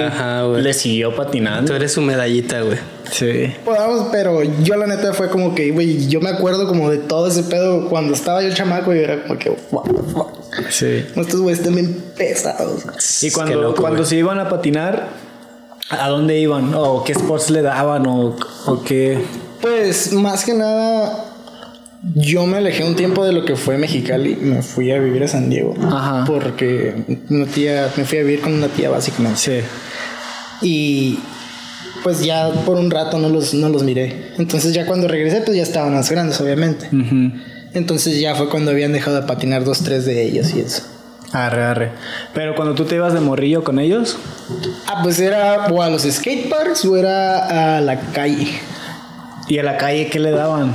le 0.62 0.74
siguió 0.74 1.16
patinando. 1.16 1.70
Tú 1.72 1.76
eres 1.76 1.92
su 1.92 2.02
medallita, 2.02 2.62
güey. 2.62 2.78
Sí. 3.12 3.54
Podamos, 3.66 4.08
pero 4.14 4.42
yo 4.64 4.78
la 4.78 4.88
neta 4.88 5.12
fue 5.14 5.30
como 5.30 5.54
que, 5.54 5.72
güey, 5.72 6.08
yo 6.08 6.22
me 6.22 6.30
acuerdo 6.30 6.68
como 6.68 6.90
de 6.90 6.98
todo 7.00 7.28
ese 7.28 7.44
pedo 7.44 7.90
cuando 7.90 8.14
estaba 8.14 8.42
yo 8.42 8.54
chamaco 8.54 8.96
y 8.96 9.00
era 9.00 9.24
como 9.24 9.38
que, 9.38 9.50
what 9.72 9.84
the 9.84 10.14
fuck. 10.14 10.41
Sí. 10.70 11.06
Estos 11.16 11.40
güeyes 11.40 11.60
están 11.60 11.76
bien 11.76 12.04
pesados. 12.18 12.84
Y 13.22 13.32
cuando, 13.32 13.62
loco, 13.62 13.82
cuando 13.82 14.06
se 14.06 14.18
iban 14.18 14.40
a 14.40 14.50
patinar, 14.50 15.10
¿a 15.90 16.10
dónde 16.10 16.40
iban? 16.40 16.74
¿O 16.76 17.04
qué 17.04 17.14
sports 17.14 17.50
le 17.50 17.62
daban? 17.62 18.06
¿O, 18.08 18.36
o 18.66 18.84
qué? 18.84 19.24
Pues 19.62 20.12
más 20.14 20.44
que 20.44 20.54
nada, 20.54 21.26
yo 22.16 22.48
me 22.48 22.58
alejé 22.58 22.84
un 22.84 22.96
tiempo 22.96 23.24
de 23.24 23.32
lo 23.32 23.46
que 23.46 23.56
fue 23.56 23.78
Mexicali. 23.78 24.36
Me 24.36 24.62
fui 24.62 24.92
a 24.92 25.00
vivir 25.00 25.24
a 25.24 25.28
San 25.28 25.50
Diego. 25.50 25.76
Ajá. 25.82 26.26
Porque 26.26 27.22
una 27.30 27.46
tía, 27.46 27.92
me 27.96 28.06
fui 28.06 28.18
a 28.18 28.24
vivir 28.24 28.42
con 28.42 28.54
una 28.54 28.68
tía 28.68 28.90
básicamente. 28.90 29.40
Sí. 29.40 29.60
Y 30.62 31.20
pues 32.04 32.24
ya 32.24 32.50
por 32.66 32.78
un 32.78 32.90
rato 32.90 33.20
no 33.20 33.30
los, 33.30 33.54
no 33.54 33.70
los 33.70 33.84
miré. 33.84 34.32
Entonces 34.38 34.74
ya 34.74 34.86
cuando 34.86 35.08
regresé, 35.08 35.42
pues 35.42 35.58
ya 35.58 35.64
estaban 35.64 35.94
más 35.94 36.10
grandes, 36.10 36.42
obviamente. 36.42 36.88
Ujú. 36.88 37.32
Entonces 37.74 38.20
ya 38.20 38.36
fue 38.36 38.50
cuando 38.50 38.72
habían 38.72 38.92
dejado 38.94 39.22
de 39.22 39.28
patinar 39.28 39.64
dos, 39.64 39.84
tres 39.84 40.06
de 40.06 40.24
ellos 40.24 40.54
y 40.56 40.60
eso. 40.62 40.84
Arre, 41.32 41.64
arre. 41.64 41.92
Pero 42.34 42.56
cuando 42.56 42.76
tú 42.76 42.84
te 42.86 42.96
ibas 42.96 43.14
de 43.14 43.22
morrillo 43.22 43.64
con 43.64 43.80
ellos, 43.80 44.18
Ah, 44.88 45.00
pues 45.04 45.20
era 45.20 45.68
o 45.72 45.82
a 45.82 45.90
los 45.90 46.02
skateparks 46.04 46.84
o 46.86 46.98
era 46.98 47.78
a 47.78 47.82
la 47.82 48.00
calle. 48.12 48.48
¿y 49.48 49.58
a 49.60 49.64
la 49.64 49.78
calle 49.78 50.08
qué 50.10 50.20
le 50.20 50.32
daban? 50.32 50.74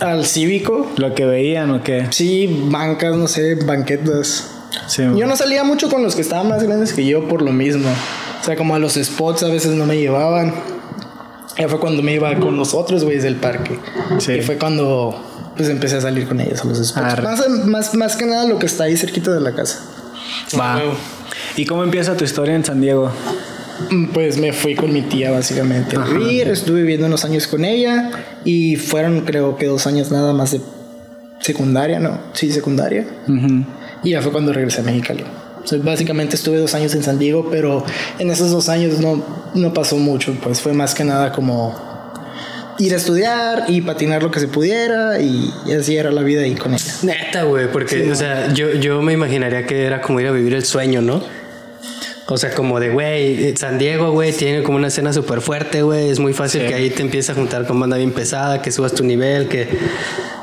Al 0.00 0.24
cívico. 0.24 0.90
¿Lo 0.96 1.14
que 1.14 1.24
veían 1.26 1.70
o 1.70 1.82
qué? 1.82 2.06
Sí, 2.10 2.64
bancas, 2.70 3.16
no 3.16 3.28
sé, 3.28 3.56
banquetas. 3.56 4.50
Sí. 4.86 5.02
Yo 5.16 5.26
no 5.26 5.36
salía 5.36 5.64
mucho 5.64 5.88
con 5.90 6.02
los 6.02 6.14
que 6.14 6.22
estaban 6.22 6.48
más 6.48 6.62
grandes 6.62 6.92
que 6.92 7.04
yo 7.04 7.28
por 7.28 7.42
lo 7.42 7.52
mismo. 7.52 7.88
O 8.40 8.44
sea, 8.44 8.56
como 8.56 8.74
a 8.74 8.78
los 8.78 8.94
spots 8.94 9.42
a 9.42 9.48
veces 9.48 9.72
no 9.72 9.84
me 9.86 9.98
llevaban. 9.98 10.54
Ya 11.58 11.68
fue 11.68 11.80
cuando 11.80 12.02
me 12.02 12.14
iba 12.14 12.34
con 12.38 12.56
los 12.56 12.72
otros 12.74 13.04
güeyes 13.04 13.24
del 13.24 13.36
parque. 13.36 13.78
Sí. 14.18 14.32
Y 14.34 14.42
fue 14.42 14.56
cuando 14.56 15.27
pues 15.58 15.68
empecé 15.68 15.96
a 15.96 16.00
salir 16.00 16.26
con 16.26 16.40
ellos 16.40 16.62
a 16.62 16.64
los 16.64 16.78
spots. 16.78 17.22
Más, 17.22 17.48
más, 17.66 17.94
más 17.94 18.16
que 18.16 18.24
nada 18.24 18.46
lo 18.46 18.58
que 18.58 18.64
está 18.66 18.84
ahí 18.84 18.96
cerquita 18.96 19.30
de 19.32 19.40
la 19.40 19.54
casa. 19.54 19.80
Va. 20.58 20.80
¿Y 21.56 21.66
cómo 21.66 21.82
empieza 21.84 22.16
tu 22.16 22.24
historia 22.24 22.54
en 22.54 22.64
San 22.64 22.80
Diego? 22.80 23.10
Mm, 23.90 24.06
Pues 24.06 24.38
me 24.38 24.52
fui 24.52 24.74
con 24.74 24.92
mi 24.92 25.02
tía 25.02 25.30
básicamente 25.30 25.96
a 25.96 26.04
vivir, 26.04 26.48
estuve 26.48 26.80
viviendo 26.80 27.06
unos 27.06 27.24
años 27.24 27.46
con 27.46 27.64
ella 27.64 28.10
y 28.44 28.76
fueron 28.76 29.20
creo 29.22 29.56
que 29.56 29.66
dos 29.66 29.86
años 29.86 30.10
nada 30.10 30.32
más 30.32 30.52
de 30.52 30.60
secundaria, 31.40 32.00
¿no? 32.00 32.18
Sí, 32.32 32.50
secundaria. 32.50 33.06
Ujú. 33.28 33.64
Y 34.04 34.10
ya 34.10 34.22
fue 34.22 34.32
cuando 34.32 34.52
regresé 34.52 34.80
a 34.80 34.84
Mexicali. 34.84 35.24
O 35.62 35.66
sea, 35.66 35.78
básicamente 35.82 36.36
estuve 36.36 36.58
dos 36.58 36.74
años 36.74 36.94
en 36.94 37.02
San 37.02 37.18
Diego, 37.18 37.48
pero 37.50 37.84
en 38.18 38.30
esos 38.30 38.50
dos 38.50 38.68
años 38.68 39.00
no, 39.00 39.22
no 39.54 39.74
pasó 39.74 39.96
mucho, 39.96 40.34
pues 40.42 40.60
fue 40.60 40.72
más 40.72 40.94
que 40.94 41.04
nada 41.04 41.32
como 41.32 41.74
ir 42.78 42.94
a 42.94 42.96
estudiar 42.96 43.64
y 43.68 43.80
patinar 43.80 44.22
lo 44.22 44.30
que 44.30 44.40
se 44.40 44.48
pudiera 44.48 45.20
y, 45.20 45.52
y 45.66 45.72
así 45.72 45.96
era 45.96 46.10
la 46.10 46.22
vida 46.22 46.42
ahí 46.42 46.54
con 46.54 46.74
ella. 46.74 46.92
Neta, 47.02 47.42
güey, 47.42 47.70
porque, 47.70 48.10
o 48.10 48.14
sea, 48.14 48.52
yo, 48.52 48.72
yo 48.74 49.02
me 49.02 49.12
imaginaría 49.12 49.66
que 49.66 49.84
era 49.84 50.00
como 50.00 50.20
ir 50.20 50.28
a 50.28 50.32
vivir 50.32 50.54
el 50.54 50.64
sueño, 50.64 51.00
¿no? 51.00 51.22
O 52.30 52.36
sea, 52.36 52.54
como 52.54 52.78
de, 52.78 52.90
güey, 52.90 53.56
San 53.56 53.78
Diego, 53.78 54.12
güey, 54.12 54.32
tiene 54.32 54.62
como 54.62 54.76
una 54.76 54.88
escena 54.88 55.14
súper 55.14 55.40
fuerte, 55.40 55.80
güey. 55.80 56.10
Es 56.10 56.18
muy 56.18 56.34
fácil 56.34 56.66
que 56.66 56.74
ahí 56.74 56.90
te 56.90 57.00
empieces 57.00 57.30
a 57.30 57.34
juntar 57.34 57.66
con 57.66 57.80
banda 57.80 57.96
bien 57.96 58.12
pesada, 58.12 58.60
que 58.60 58.70
subas 58.70 58.92
tu 58.92 59.02
nivel, 59.02 59.48
que, 59.48 59.66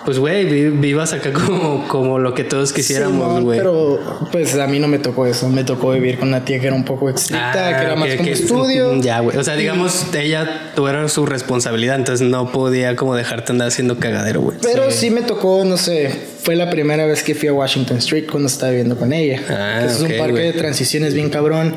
pues, 0.05 0.19
güey, 0.19 0.45
vi- 0.45 0.69
vivas 0.69 1.11
acá 1.13 1.33
como, 1.33 1.87
como 1.87 2.19
lo 2.19 2.33
que 2.33 2.43
todos 2.43 2.71
quisiéramos, 2.71 3.37
Sí, 3.39 3.43
güey. 3.43 3.57
pero 3.57 3.99
pues 4.31 4.55
a 4.55 4.67
mí 4.67 4.79
no 4.79 4.87
me 4.87 4.99
tocó 4.99 5.25
eso, 5.25 5.49
me 5.49 5.63
tocó 5.63 5.91
vivir 5.91 6.17
con 6.19 6.27
una 6.29 6.45
tía 6.45 6.59
que 6.59 6.67
era 6.67 6.75
un 6.75 6.85
poco 6.85 7.09
estricta, 7.09 7.67
Ah, 7.69 7.77
que 7.77 7.83
era 7.85 7.95
más 7.95 8.09
como 8.15 8.21
ok. 8.23 8.27
estudio. 8.33 8.95
Ya, 9.01 9.19
güey. 9.19 9.37
O 9.37 9.43
sea, 9.43 9.55
digamos, 9.55 10.05
ella 10.15 10.71
tuviera 10.75 11.07
su 11.09 11.25
responsabilidad, 11.25 11.95
entonces 11.95 12.27
no 12.27 12.51
podía 12.51 12.95
como 12.95 13.15
dejarte 13.15 13.51
andar 13.51 13.67
haciendo 13.67 13.97
cagadero, 13.99 14.41
güey. 14.41 14.57
Pero 14.61 14.91
sí. 14.91 15.09
me 15.09 15.21
tocó, 15.21 15.63
no 15.65 15.77
sé, 15.77 16.09
fue 16.41 16.55
la 16.55 16.69
primera 16.69 17.05
vez 17.05 17.23
que 17.23 17.33
fui 17.35 17.47
a 17.49 17.53
Washington 17.53 17.97
Street 17.97 18.25
cuando 18.29 18.47
estaba 18.47 18.69
viviendo 18.71 18.95
con 18.97 19.11
ella. 19.13 19.41
Ah, 19.49 19.79
que 19.81 19.85
es 19.87 20.01
ok, 20.01 20.09
un 20.11 20.17
parque 20.17 20.39
de 20.41 20.53
transiciones 20.53 21.13
bien 21.13 21.29
cabrón. 21.29 21.75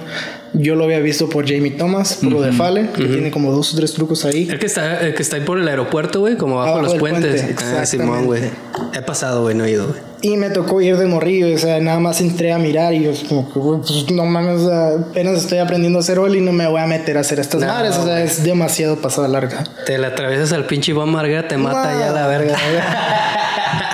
Yo 0.54 0.74
lo 0.74 0.84
había 0.84 0.98
visto 1.00 1.28
por 1.28 1.46
Jamie 1.46 1.72
Thomas, 1.72 2.14
por 2.22 2.32
lo 2.32 2.40
de 2.40 2.52
Fale, 2.52 2.88
que 2.90 3.04
tiene 3.04 3.30
como 3.30 3.52
dos 3.52 3.74
o 3.74 3.76
tres 3.76 3.92
trucos 3.92 4.24
ahí. 4.24 4.48
El 4.50 4.58
que 4.58 4.66
está, 4.66 5.00
el 5.00 5.14
que 5.14 5.22
está 5.22 5.37
ahí 5.37 5.42
por 5.44 5.58
el 5.58 5.68
aeropuerto, 5.68 6.20
güey, 6.20 6.37
como 6.37 6.61
abajo 6.62 6.78
de 6.78 6.80
Abajo 6.80 6.92
los 6.94 7.00
puentes. 7.00 7.42
puente, 7.42 7.64
ah, 7.78 7.84
Simón, 7.87 8.24
güey. 8.24 8.42
exactamente. 8.44 8.98
He 8.98 9.02
pasado, 9.02 9.42
güey, 9.42 9.54
no 9.54 9.64
he 9.64 9.70
ido, 9.72 9.88
güey. 9.88 10.00
Y 10.20 10.37
me 10.37 10.50
tocó 10.50 10.80
ir 10.80 10.96
de 10.96 11.06
morrillo, 11.06 11.54
o 11.54 11.58
sea, 11.58 11.78
nada 11.78 12.00
más 12.00 12.20
entré 12.20 12.52
a 12.52 12.58
mirar 12.58 12.92
y 12.92 13.04
yo 13.04 13.12
como 13.28 13.52
que, 13.52 13.58
güey, 13.61 13.80
pues 13.80 14.11
no 14.11 14.24
mames, 14.24 14.62
o 14.62 14.68
sea, 14.68 14.88
apenas 15.11 15.38
estoy 15.38 15.58
aprendiendo 15.58 15.98
a 15.98 16.02
hacer 16.02 16.18
oli 16.18 16.38
y 16.38 16.40
no 16.40 16.50
me 16.50 16.66
voy 16.66 16.80
a 16.80 16.87
meter 16.87 17.16
a 17.18 17.20
hacer 17.20 17.38
estas 17.38 17.61
No, 17.61 17.68
madres, 17.68 17.94
o 17.96 18.04
sea, 18.04 18.24
es 18.24 18.42
demasiado 18.42 18.96
pasada 18.96 19.28
larga. 19.28 19.62
Te 19.87 19.96
la 19.98 20.08
atravesas 20.08 20.52
al 20.52 20.64
pinche 20.66 20.90
Iván 20.90 21.11
Marguera, 21.11 21.46
te 21.46 21.56
mata 21.56 21.92
No. 21.94 22.00
ya 22.00 22.11
la 22.11 22.26
verga. 22.26 22.56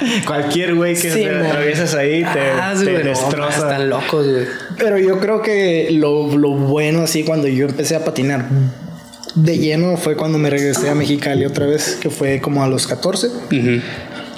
Cualquier 0.26 0.74
güey 0.74 0.94
que 0.94 1.10
Sí, 1.10 1.22
se 1.24 1.30
man. 1.30 1.46
atraviesas 1.46 1.94
ahí 1.94 2.22
te, 2.22 2.40
ah, 2.60 2.74
te 2.78 2.98
destroza. 3.02 3.56
están 3.58 3.88
locos, 3.88 4.26
güey. 4.28 4.46
Pero 4.78 4.98
yo 4.98 5.18
creo 5.20 5.42
que 5.42 5.88
lo, 5.92 6.36
lo 6.36 6.50
bueno 6.50 7.02
así 7.02 7.22
cuando 7.24 7.48
yo 7.48 7.66
empecé 7.66 7.96
a 7.96 8.04
patinar 8.04 8.46
de 9.34 9.58
lleno 9.58 9.96
fue 9.96 10.14
cuando 10.16 10.38
me 10.38 10.48
regresé 10.48 10.88
a 10.90 10.94
Mexicali 10.94 11.44
otra 11.44 11.66
vez, 11.66 11.98
que 12.00 12.08
fue 12.10 12.40
como 12.40 12.62
a 12.62 12.68
los 12.68 12.86
14. 12.86 13.26
Ujú. 13.26 13.80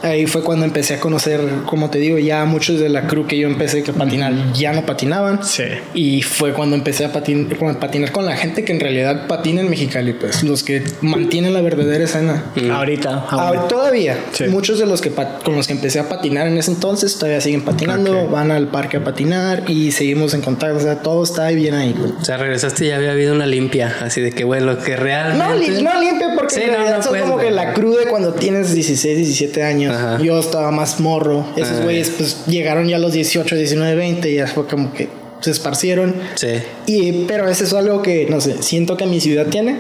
Ahí 0.07 0.27
fue 0.27 0.42
cuando 0.42 0.64
empecé 0.64 0.95
a 0.95 1.01
conocer, 1.01 1.40
como 1.66 1.90
te 1.90 1.99
digo, 1.99 2.19
ya 2.19 2.45
muchos 2.45 2.79
de 2.81 2.88
la 2.88 3.07
crew 3.07 3.27
que 3.27 3.38
yo 3.38 3.47
empecé 3.49 3.83
que 3.83 3.92
patinar 3.92 4.53
ya 4.53 4.73
no 4.73 4.87
patinaban. 4.87 5.42
Sí. 5.45 5.64
Y 5.95 6.23
fue 6.23 6.53
cuando 6.53 6.77
empecé 6.77 7.05
a 7.05 7.12
patin- 7.12 7.49
a 7.71 7.81
patinar 7.81 8.12
con 8.12 8.25
la 8.27 8.37
gente 8.37 8.64
que 8.64 8.73
en 8.73 8.81
realidad 8.81 9.27
patina 9.27 9.61
en 9.61 9.71
Mexicali, 9.71 10.12
pues 10.12 10.42
los 10.42 10.62
que 10.62 10.83
mantienen 11.01 11.53
la 11.55 11.61
verdadera 11.61 12.05
escena. 12.05 12.45
Ahorita. 12.73 13.27
Ah, 13.31 13.49
ahora. 13.49 13.69
todavía. 13.69 14.16
Sí. 14.33 14.45
Muchos 14.45 14.79
de 14.79 14.87
los 14.87 15.01
que 15.01 15.11
con 15.45 15.57
los 15.57 15.66
que 15.66 15.73
empecé 15.73 15.99
a 15.99 16.09
patinar 16.09 16.47
en 16.47 16.57
ese 16.59 16.71
entonces 16.71 17.14
todavía 17.19 17.40
siguen 17.40 17.62
patinando, 17.62 18.25
Ok. 18.25 18.31
van 18.31 18.51
al 18.51 18.69
parque 18.69 18.99
a 18.99 19.05
patinar 19.05 19.64
y 19.69 19.92
seguimos 19.92 20.35
en 20.35 20.40
contacto. 20.42 20.77
O 20.77 20.81
sea, 20.81 20.97
todo 21.03 21.23
está 21.25 21.49
bien 21.51 21.75
ahí. 21.75 21.95
pues. 21.99 22.12
O 22.21 22.25
sea, 22.25 22.37
regresaste 22.37 22.85
y 22.85 22.88
ya 22.88 22.97
había 22.97 23.12
habido 23.12 23.35
una 23.35 23.47
limpia, 23.47 23.97
así 24.03 24.21
de 24.21 24.33
que, 24.33 24.45
lo 24.45 24.79
que 24.79 24.97
realmente... 24.97 25.45
No, 25.45 25.55
li- 25.77 25.83
no 25.83 26.01
limpio 26.01 26.29
porque 26.35 26.55
Sí, 26.55 26.61
en 26.62 26.69
no, 26.69 26.73
realidad 26.75 26.97
no 26.99 27.03
son 27.03 27.11
puedes, 27.11 27.25
como 27.27 27.38
que 27.38 27.51
la 27.51 27.73
crew 27.75 27.95
de 27.97 28.07
cuando 28.07 28.33
tienes 28.35 28.73
16, 28.73 29.16
17 29.16 29.62
años. 29.62 29.96
Ajá. 29.97 30.19
Yo 30.23 30.39
estaba 30.39 30.71
más 30.71 31.01
morro. 31.01 31.47
Esos 31.57 31.79
Ah. 31.79 31.83
güeyes 31.83 32.11
pues 32.11 32.45
llegaron 32.47 32.89
ya 32.89 32.97
a 32.97 32.99
los 32.99 33.13
18, 33.13 33.55
19, 33.57 33.95
20 33.95 34.31
y 34.31 34.35
ya 34.37 34.47
fue 34.47 34.67
como 34.67 34.93
que 34.93 35.09
se 35.41 35.51
esparcieron. 35.51 36.15
Sí. 36.35 36.49
Y, 36.87 37.25
pero 37.27 37.49
eso 37.49 37.65
es 37.65 37.73
algo 37.73 38.03
que, 38.03 38.27
no 38.31 38.41
sé, 38.41 38.63
siento 38.63 38.97
que 38.97 39.07
mi 39.07 39.21
ciudad 39.21 39.47
tiene. 39.47 39.77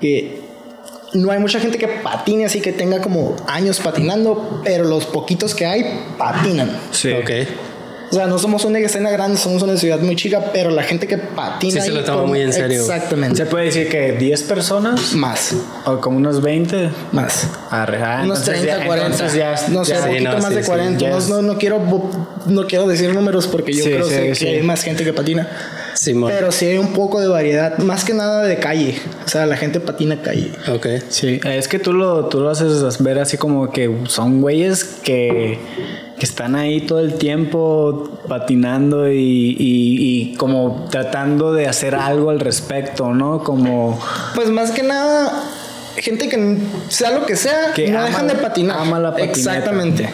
Que 0.00 0.40
no 1.14 1.30
hay 1.32 1.38
mucha 1.38 1.58
gente 1.58 1.78
que 1.78 1.88
patine 1.88 2.44
así 2.44 2.60
que 2.60 2.72
tenga 2.72 3.00
como 3.00 3.34
años 3.46 3.80
patinando, 3.80 4.60
pero 4.64 4.84
los 4.84 5.06
poquitos 5.06 5.54
que 5.54 5.66
hay 5.66 5.84
patinan. 6.18 6.70
Sí. 6.92 7.12
Ok. 7.12 7.30
O 8.10 8.14
sea, 8.14 8.26
no 8.26 8.38
somos 8.38 8.64
una 8.64 8.78
escena 8.78 9.10
grande, 9.10 9.36
somos 9.36 9.62
una 9.62 9.76
ciudad 9.76 9.98
muy 10.00 10.16
chica, 10.16 10.50
pero 10.52 10.70
la 10.70 10.82
gente 10.82 11.06
que 11.06 11.18
patina. 11.18 11.80
Sí 11.82 11.88
se 11.88 11.92
lo 11.92 12.02
toma 12.04 12.24
muy 12.24 12.40
en 12.40 12.52
serio. 12.52 12.80
Exactamente. 12.80 13.36
Se 13.36 13.46
puede 13.46 13.66
decir 13.66 13.88
que 13.88 14.12
10 14.12 14.42
personas 14.44 15.12
Más, 15.14 15.54
o 15.84 16.00
como 16.00 16.16
unos 16.16 16.40
20. 16.40 16.90
más. 17.12 17.46
Arre, 17.70 18.02
ah, 18.02 18.20
Unos 18.24 18.38
entonces 18.38 18.62
30, 18.62 18.78
ya- 18.80 18.86
40. 18.86 19.12
entonces 19.14 19.38
ya, 19.38 19.54
no 19.70 19.84
sé, 19.84 19.92
ya- 19.92 19.98
un 19.98 20.02
Sí, 20.04 20.08
poquito 20.10 20.30
no, 20.30 20.38
más 20.38 20.48
sí, 20.48 20.54
de 20.54 20.62
sí, 20.62 20.66
40. 20.68 20.98
ya 21.00 21.10
no, 21.10 21.20
no, 21.20 21.42
no 21.42 21.58
quiero, 21.58 22.10
no 22.46 22.66
quiero 22.66 22.86
decir 22.86 23.12
números 23.12 23.46
porque 23.46 23.72
yo 23.74 23.84
Sí, 23.84 23.90
creo 23.90 24.04
sí, 24.06 24.14
sé 24.14 24.34
sí. 24.34 24.44
que 24.46 24.50
hay 24.56 24.62
más 24.62 24.82
gente 24.82 25.04
que 25.04 25.12
patina. 25.12 25.46
Pero 26.28 26.52
sí 26.52 26.66
hay 26.66 26.78
un 26.78 26.92
poco 26.92 27.20
de 27.20 27.26
variedad, 27.28 27.76
más 27.78 28.04
que 28.04 28.14
nada 28.14 28.42
de 28.44 28.58
calle. 28.58 28.96
O 29.24 29.28
sea, 29.28 29.46
la 29.46 29.56
gente 29.56 29.80
patina 29.80 30.22
calle. 30.22 30.52
Ok. 30.72 30.86
Sí, 31.08 31.40
es 31.44 31.66
que 31.68 31.78
tú 31.78 31.92
lo, 31.92 32.26
tú 32.26 32.40
lo 32.40 32.50
haces 32.50 33.02
ver 33.02 33.18
así 33.18 33.36
como 33.36 33.70
que 33.70 33.94
son 34.06 34.40
güeyes 34.40 34.84
que, 34.84 35.58
que 36.18 36.24
están 36.24 36.54
ahí 36.54 36.82
todo 36.82 37.00
el 37.00 37.14
tiempo 37.14 38.20
patinando 38.28 39.10
y, 39.10 39.16
y- 39.18 40.30
y 40.32 40.34
como 40.36 40.86
tratando 40.90 41.52
de 41.52 41.66
hacer 41.66 41.94
algo 41.94 42.30
al 42.30 42.40
respecto, 42.40 43.12
¿no? 43.14 43.42
Como 43.42 43.98
Pues 44.34 44.50
más 44.50 44.70
que 44.70 44.82
nada, 44.84 45.32
gente 45.96 46.28
que 46.28 46.58
sea 46.88 47.10
lo 47.10 47.26
que 47.26 47.34
sea, 47.36 47.72
que 47.74 47.90
no 47.90 47.98
ama- 47.98 48.06
dejan 48.08 48.28
de 48.28 48.34
patinar. 48.36 48.78
ama 48.80 48.98
la 49.00 49.10
patineta. 49.12 49.38
Exactamente. 49.38 50.08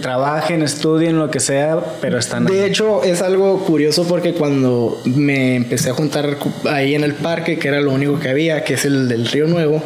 Trabajen, 0.00 0.62
estudien, 0.62 1.18
lo 1.18 1.30
que 1.30 1.40
sea, 1.40 1.78
pero 2.00 2.18
están 2.18 2.44
De 2.46 2.62
ahí. 2.62 2.70
hecho, 2.70 3.02
es 3.04 3.22
algo 3.22 3.58
curioso 3.64 4.04
porque 4.06 4.32
cuando 4.34 5.00
me 5.04 5.56
empecé 5.56 5.90
a 5.90 5.94
juntar 5.94 6.36
ahí 6.68 6.94
en 6.94 7.04
el 7.04 7.14
parque, 7.14 7.58
que 7.58 7.68
era 7.68 7.80
lo 7.80 7.92
único 7.92 8.18
que 8.18 8.28
había, 8.28 8.64
que 8.64 8.74
es 8.74 8.84
el 8.84 9.08
del 9.08 9.26
Río 9.26 9.46
Nuevo, 9.46 9.82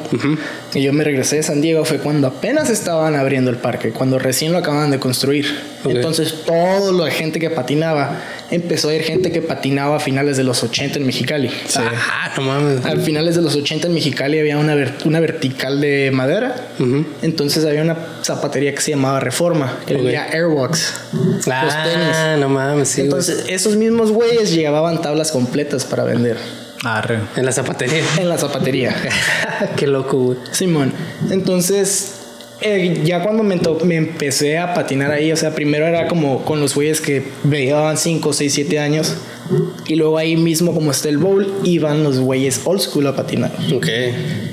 y 0.74 0.82
yo 0.82 0.92
me 0.92 1.04
regresé 1.04 1.36
de 1.36 1.42
San 1.42 1.60
Diego, 1.60 1.84
fue 1.84 1.98
cuando 1.98 2.26
apenas 2.26 2.70
estaban 2.70 3.14
abriendo 3.14 3.50
el 3.50 3.56
parque, 3.56 3.90
cuando 3.92 4.18
recién 4.18 4.52
lo 4.52 4.58
acaban 4.58 4.90
de 4.90 4.98
construir. 4.98 5.46
Ok. 5.84 5.92
Entonces, 5.92 6.34
toda 6.44 6.92
la 6.92 7.10
gente 7.10 7.38
que 7.38 7.50
patinaba, 7.50 8.20
empezó 8.50 8.88
a 8.88 8.94
ir 8.94 9.02
gente 9.02 9.30
que 9.32 9.42
patinaba 9.42 9.96
a 9.96 10.00
finales 10.00 10.36
de 10.36 10.44
los 10.44 10.62
80 10.62 10.98
en 10.98 11.06
Mexicali. 11.06 11.50
Ah, 11.76 12.32
no 12.36 12.42
mames. 12.42 12.84
Al 12.84 13.00
finales 13.00 13.34
de 13.36 13.42
los 13.42 13.54
80 13.54 13.86
en 13.88 13.94
Mexicali 13.94 14.38
había 14.38 14.56
una, 14.58 14.74
ver- 14.74 14.94
una 15.04 15.20
vertical 15.20 15.80
de 15.80 16.10
madera. 16.12 16.54
Ujú. 16.78 17.04
Entonces 17.22 17.64
había 17.64 17.82
una 17.82 17.96
zapatería 18.22 18.74
que 18.74 18.80
se 18.80 18.90
llamaba 18.92 19.20
Reforma, 19.20 19.78
que 19.86 19.94
Ok. 19.94 20.00
vendía 20.02 20.24
Airwalks. 20.32 20.94
los 21.12 21.44
tenis. 21.44 22.14
Ah, 22.14 22.36
no 22.38 22.48
mames, 22.48 22.88
sí. 22.88 23.02
Entonces, 23.02 23.44
esos 23.48 23.76
mismos 23.76 24.12
güeyes 24.12 24.52
llevaban 24.52 25.00
tablas 25.02 25.30
completas 25.32 25.84
para 25.84 26.04
vender 26.04 26.36
Arre. 26.84 27.18
En 27.36 27.44
la 27.44 27.52
zapatería. 27.52 28.02
en 28.18 28.28
la 28.28 28.38
zapatería. 28.38 28.94
Qué 29.76 29.86
loco, 29.88 30.18
güey. 30.18 30.38
Simón. 30.52 30.92
Entonces, 31.30 32.17
eh, 32.60 33.02
ya 33.04 33.22
cuando 33.22 33.44
me, 33.44 33.60
me 33.84 33.96
empecé 33.96 34.58
a 34.58 34.74
patinar 34.74 35.12
ahí, 35.12 35.30
o 35.30 35.36
sea, 35.36 35.54
primero 35.54 35.86
era 35.86 36.08
como 36.08 36.44
con 36.44 36.60
los 36.60 36.74
güeyes 36.74 37.00
que 37.00 37.24
llevaban 37.48 37.96
5, 37.96 38.32
6, 38.32 38.52
7 38.52 38.78
años. 38.80 39.14
Y 39.86 39.94
luego 39.94 40.18
ahí 40.18 40.36
mismo, 40.36 40.74
como 40.74 40.90
está 40.90 41.08
el 41.08 41.18
bowl, 41.18 41.46
iban 41.64 42.02
los 42.02 42.18
güeyes 42.18 42.60
old 42.64 42.80
school 42.80 43.06
a 43.06 43.16
patinar. 43.16 43.52
Ok. 43.74 43.86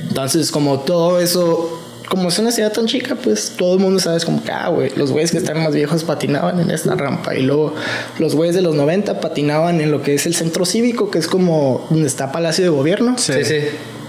Entonces, 0.07 0.51
como 0.51 0.79
todo 0.81 1.19
eso, 1.19 1.81
como 2.07 2.29
es 2.29 2.39
una 2.39 2.51
ciudad 2.51 2.71
tan 2.71 2.85
chica, 2.85 3.15
pues 3.15 3.53
todo 3.57 3.73
el 3.73 3.79
mundo 3.79 3.99
sabe, 3.99 4.17
es 4.17 4.25
como 4.25 4.43
que, 4.43 4.51
ah, 4.51 4.69
güey, 4.69 4.91
los 4.95 5.11
güeyes 5.11 5.31
que 5.31 5.37
están 5.37 5.61
más 5.63 5.73
viejos 5.73 6.03
patinaban 6.03 6.59
en 6.59 6.69
esta 6.69 6.95
rampa. 6.95 7.35
Y 7.35 7.41
luego 7.41 7.73
los 8.19 8.35
güeyes 8.35 8.55
de 8.55 8.61
los 8.61 8.75
90 8.75 9.19
patinaban 9.19 9.81
en 9.81 9.91
lo 9.91 10.01
que 10.01 10.13
es 10.13 10.25
el 10.27 10.35
centro 10.35 10.65
cívico, 10.65 11.09
que 11.09 11.17
es 11.17 11.27
como 11.27 11.87
donde 11.89 12.07
está 12.07 12.31
Palacio 12.31 12.63
de 12.63 12.69
Gobierno. 12.69 13.17
Sí, 13.17 13.33
sí. 13.43 13.55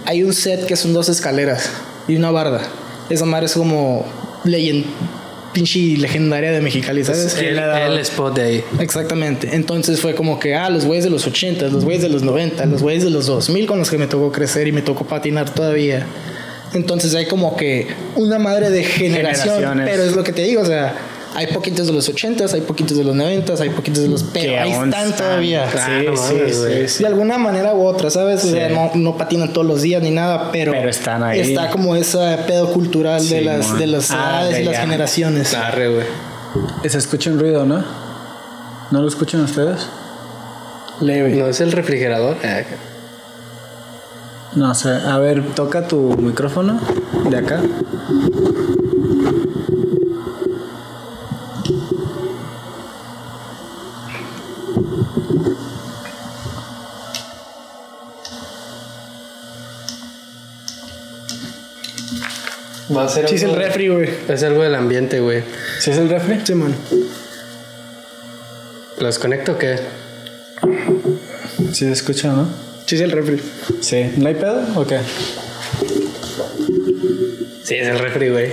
Hay 0.05 0.23
un 0.23 0.35
set 0.35 0.67
que 0.67 0.77
son 0.77 0.93
dos 0.93 1.09
escaleras 1.09 1.71
y 2.07 2.17
una 2.17 2.31
barda. 2.31 2.61
Esa 3.11 3.25
madre 3.25 3.47
es 3.47 3.55
como 3.55 4.05
leyend 4.45 4.85
pinche 5.57 5.97
legendaria 5.97 6.53
de 6.53 6.61
Mexicali, 6.61 7.03
¿sabes? 7.03 7.35
El, 7.38 7.59
el 7.59 7.99
spot 8.01 8.37
de 8.37 8.42
ahí. 8.42 8.64
Exactamente. 8.79 9.55
Entonces 9.55 10.01
fue 10.01 10.14
como 10.14 10.38
que, 10.38 10.55
ah, 10.55 10.69
los 10.69 10.85
güeyes 10.85 11.05
de 11.05 11.11
los 11.11 11.27
80, 11.27 11.69
los 11.69 11.83
güeyes 11.83 12.03
de 12.03 12.11
los 12.11 12.23
90, 12.23 12.66
los 12.66 12.83
güeyes 12.83 13.05
de 13.05 13.11
los 13.11 13.27
2000 13.27 13.66
con 13.66 13.79
los 13.79 13.90
que 13.90 13.97
me 13.97 14.07
tocó 14.07 14.31
crecer 14.33 14.69
y 14.69 14.73
me 14.73 14.83
tocó 14.83 15.07
patinar 15.07 15.55
todavía. 15.55 16.07
Entonces 16.75 17.14
hay 17.14 17.27
como 17.27 17.57
que 17.57 17.87
una 18.16 18.38
madre 18.38 18.69
de 18.69 18.85
generación, 18.85 19.81
pero 19.87 20.03
es 20.03 20.14
lo 20.14 20.23
que 20.25 20.33
te 20.33 20.42
digo, 20.42 20.61
o 20.61 20.66
sea, 20.66 20.95
hay 21.37 21.49
poquitos 21.49 21.87
de 21.87 21.92
los 21.92 22.09
80, 22.09 22.46
hay 22.46 22.62
poquitos 22.62 22.96
de 22.96 23.05
los 23.05 23.14
90, 23.14 23.53
hay 23.62 23.68
poquitos 23.68 24.03
de 24.03 24.09
los... 24.09 24.22
Pero 24.22 24.59
ahí 24.59 24.72
están 24.72 25.14
todavía. 25.14 25.70
Sí, 25.70 26.07
no 26.07 26.16
sí. 26.88 27.03
De 27.03 27.07
alguna 27.07 27.37
manera 27.37 27.75
u 27.75 27.85
otra, 27.85 28.09
¿sabes? 28.09 28.42
O 28.44 28.49
sea, 28.49 28.70
no, 28.70 28.90
no 28.94 29.18
patinan 29.18 29.53
todos 29.53 29.66
los 29.66 29.83
días 29.83 30.03
ni 30.03 30.11
nada, 30.11 30.51
pero, 30.51 30.72
Pero 30.72 30.88
están 30.88 31.22
ahí. 31.22 31.40
Está 31.40 31.68
como 31.68 31.94
ese 31.94 32.18
pedo 32.46 32.72
cultural 32.72 33.29
de 33.29 33.42
las, 33.42 33.79
de 33.79 33.87
las 33.87 34.11
Ah, 34.11 34.40
edades 34.40 34.57
de 34.57 34.62
y 34.62 34.64
las 34.64 34.79
generaciones. 34.79 35.53
Arre, 35.55 35.88
güey. 35.88 36.07
Se 36.88 36.96
escucha 36.96 37.31
un 37.31 37.38
ruido, 37.38 37.66
¿no? 37.66 37.85
¿No 38.90 39.03
lo 39.03 39.09
escuchan 39.09 39.42
ustedes? 39.42 39.87
Leve. 41.01 41.35
No 41.37 41.49
es 41.49 41.61
el 41.61 41.72
refrigerador. 41.72 42.38
Ah, 42.42 42.62
No 44.55 44.75
sé. 44.75 44.88
A 44.88 45.18
ver, 45.18 45.55
toca 45.55 45.87
tu 45.87 46.16
micrófono 46.16 46.81
de 47.29 47.37
acá. 47.37 47.61
Va 62.97 63.05
a 63.05 63.09
ser 63.09 63.29
Sí, 63.29 63.35
es 63.37 63.43
el 63.43 63.51
algo- 63.51 63.63
refri, 63.63 63.89
güey. 63.89 64.09
Es 64.29 64.43
algo 64.43 64.63
del 64.63 64.75
ambiente, 64.75 65.21
güey. 65.21 65.43
¿Sí 65.81 65.91
es 65.91 65.99
el 65.99 66.09
refri? 66.09 66.41
Sí, 66.45 66.55
man. 66.55 66.75
¿Lo 68.99 69.07
desconecto 69.07 69.53
o 69.53 69.59
qué? 69.59 69.77
Sí 71.73 71.85
se 71.85 71.93
escucha, 71.93 72.33
¿no? 72.33 72.49
Sí, 72.87 72.95
es 72.97 73.01
el 73.03 73.11
refri. 73.13 73.41
Sí. 73.81 74.11
¿No 74.17 74.29
hay 74.29 74.35
pedo 74.35 74.63
o 74.75 74.87
qué? 74.87 74.99
Sí, 77.65 77.75
es 77.75 77.89
el 77.89 77.99
refri, 77.99 78.31
güey. 78.31 78.53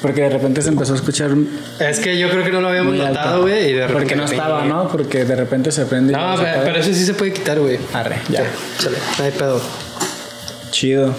Porque 0.00 0.22
de 0.22 0.30
repente 0.30 0.62
se 0.62 0.70
empezó 0.70 0.94
a 0.94 0.96
escuchar 0.96 1.30
Es 1.78 1.98
que 2.00 2.18
yo 2.18 2.30
creo 2.30 2.42
que 2.42 2.50
no 2.50 2.62
lo 2.62 2.68
habíamos 2.68 2.94
notado, 2.96 3.42
güey. 3.42 3.70
Y 3.70 3.72
de 3.74 3.86
repente. 3.86 3.92
Porque 3.92 4.16
no 4.16 4.24
estaba, 4.24 4.64
¿no? 4.64 4.88
Porque 4.88 5.24
de 5.26 5.36
repente 5.36 5.70
se 5.72 5.84
prende. 5.84 6.12
y 6.14 6.16
No, 6.16 6.36
pero, 6.38 6.60
pero 6.64 6.78
eso 6.78 6.94
sí 6.94 7.04
se 7.04 7.12
puede 7.12 7.32
quitar, 7.34 7.58
güey. 7.60 7.78
Arre, 7.92 8.16
ya. 8.30 8.44
Chale, 8.78 8.96
no 9.18 9.24
hay 9.24 9.30
pedo. 9.32 9.60
Chido. 10.70 11.14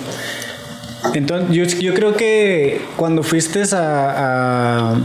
Entonces, 1.13 1.49
yo, 1.55 1.63
yo 1.79 1.93
creo 1.93 2.15
que 2.15 2.81
cuando 2.95 3.23
fuiste 3.23 3.63
a, 3.73 4.93
a, 4.93 4.97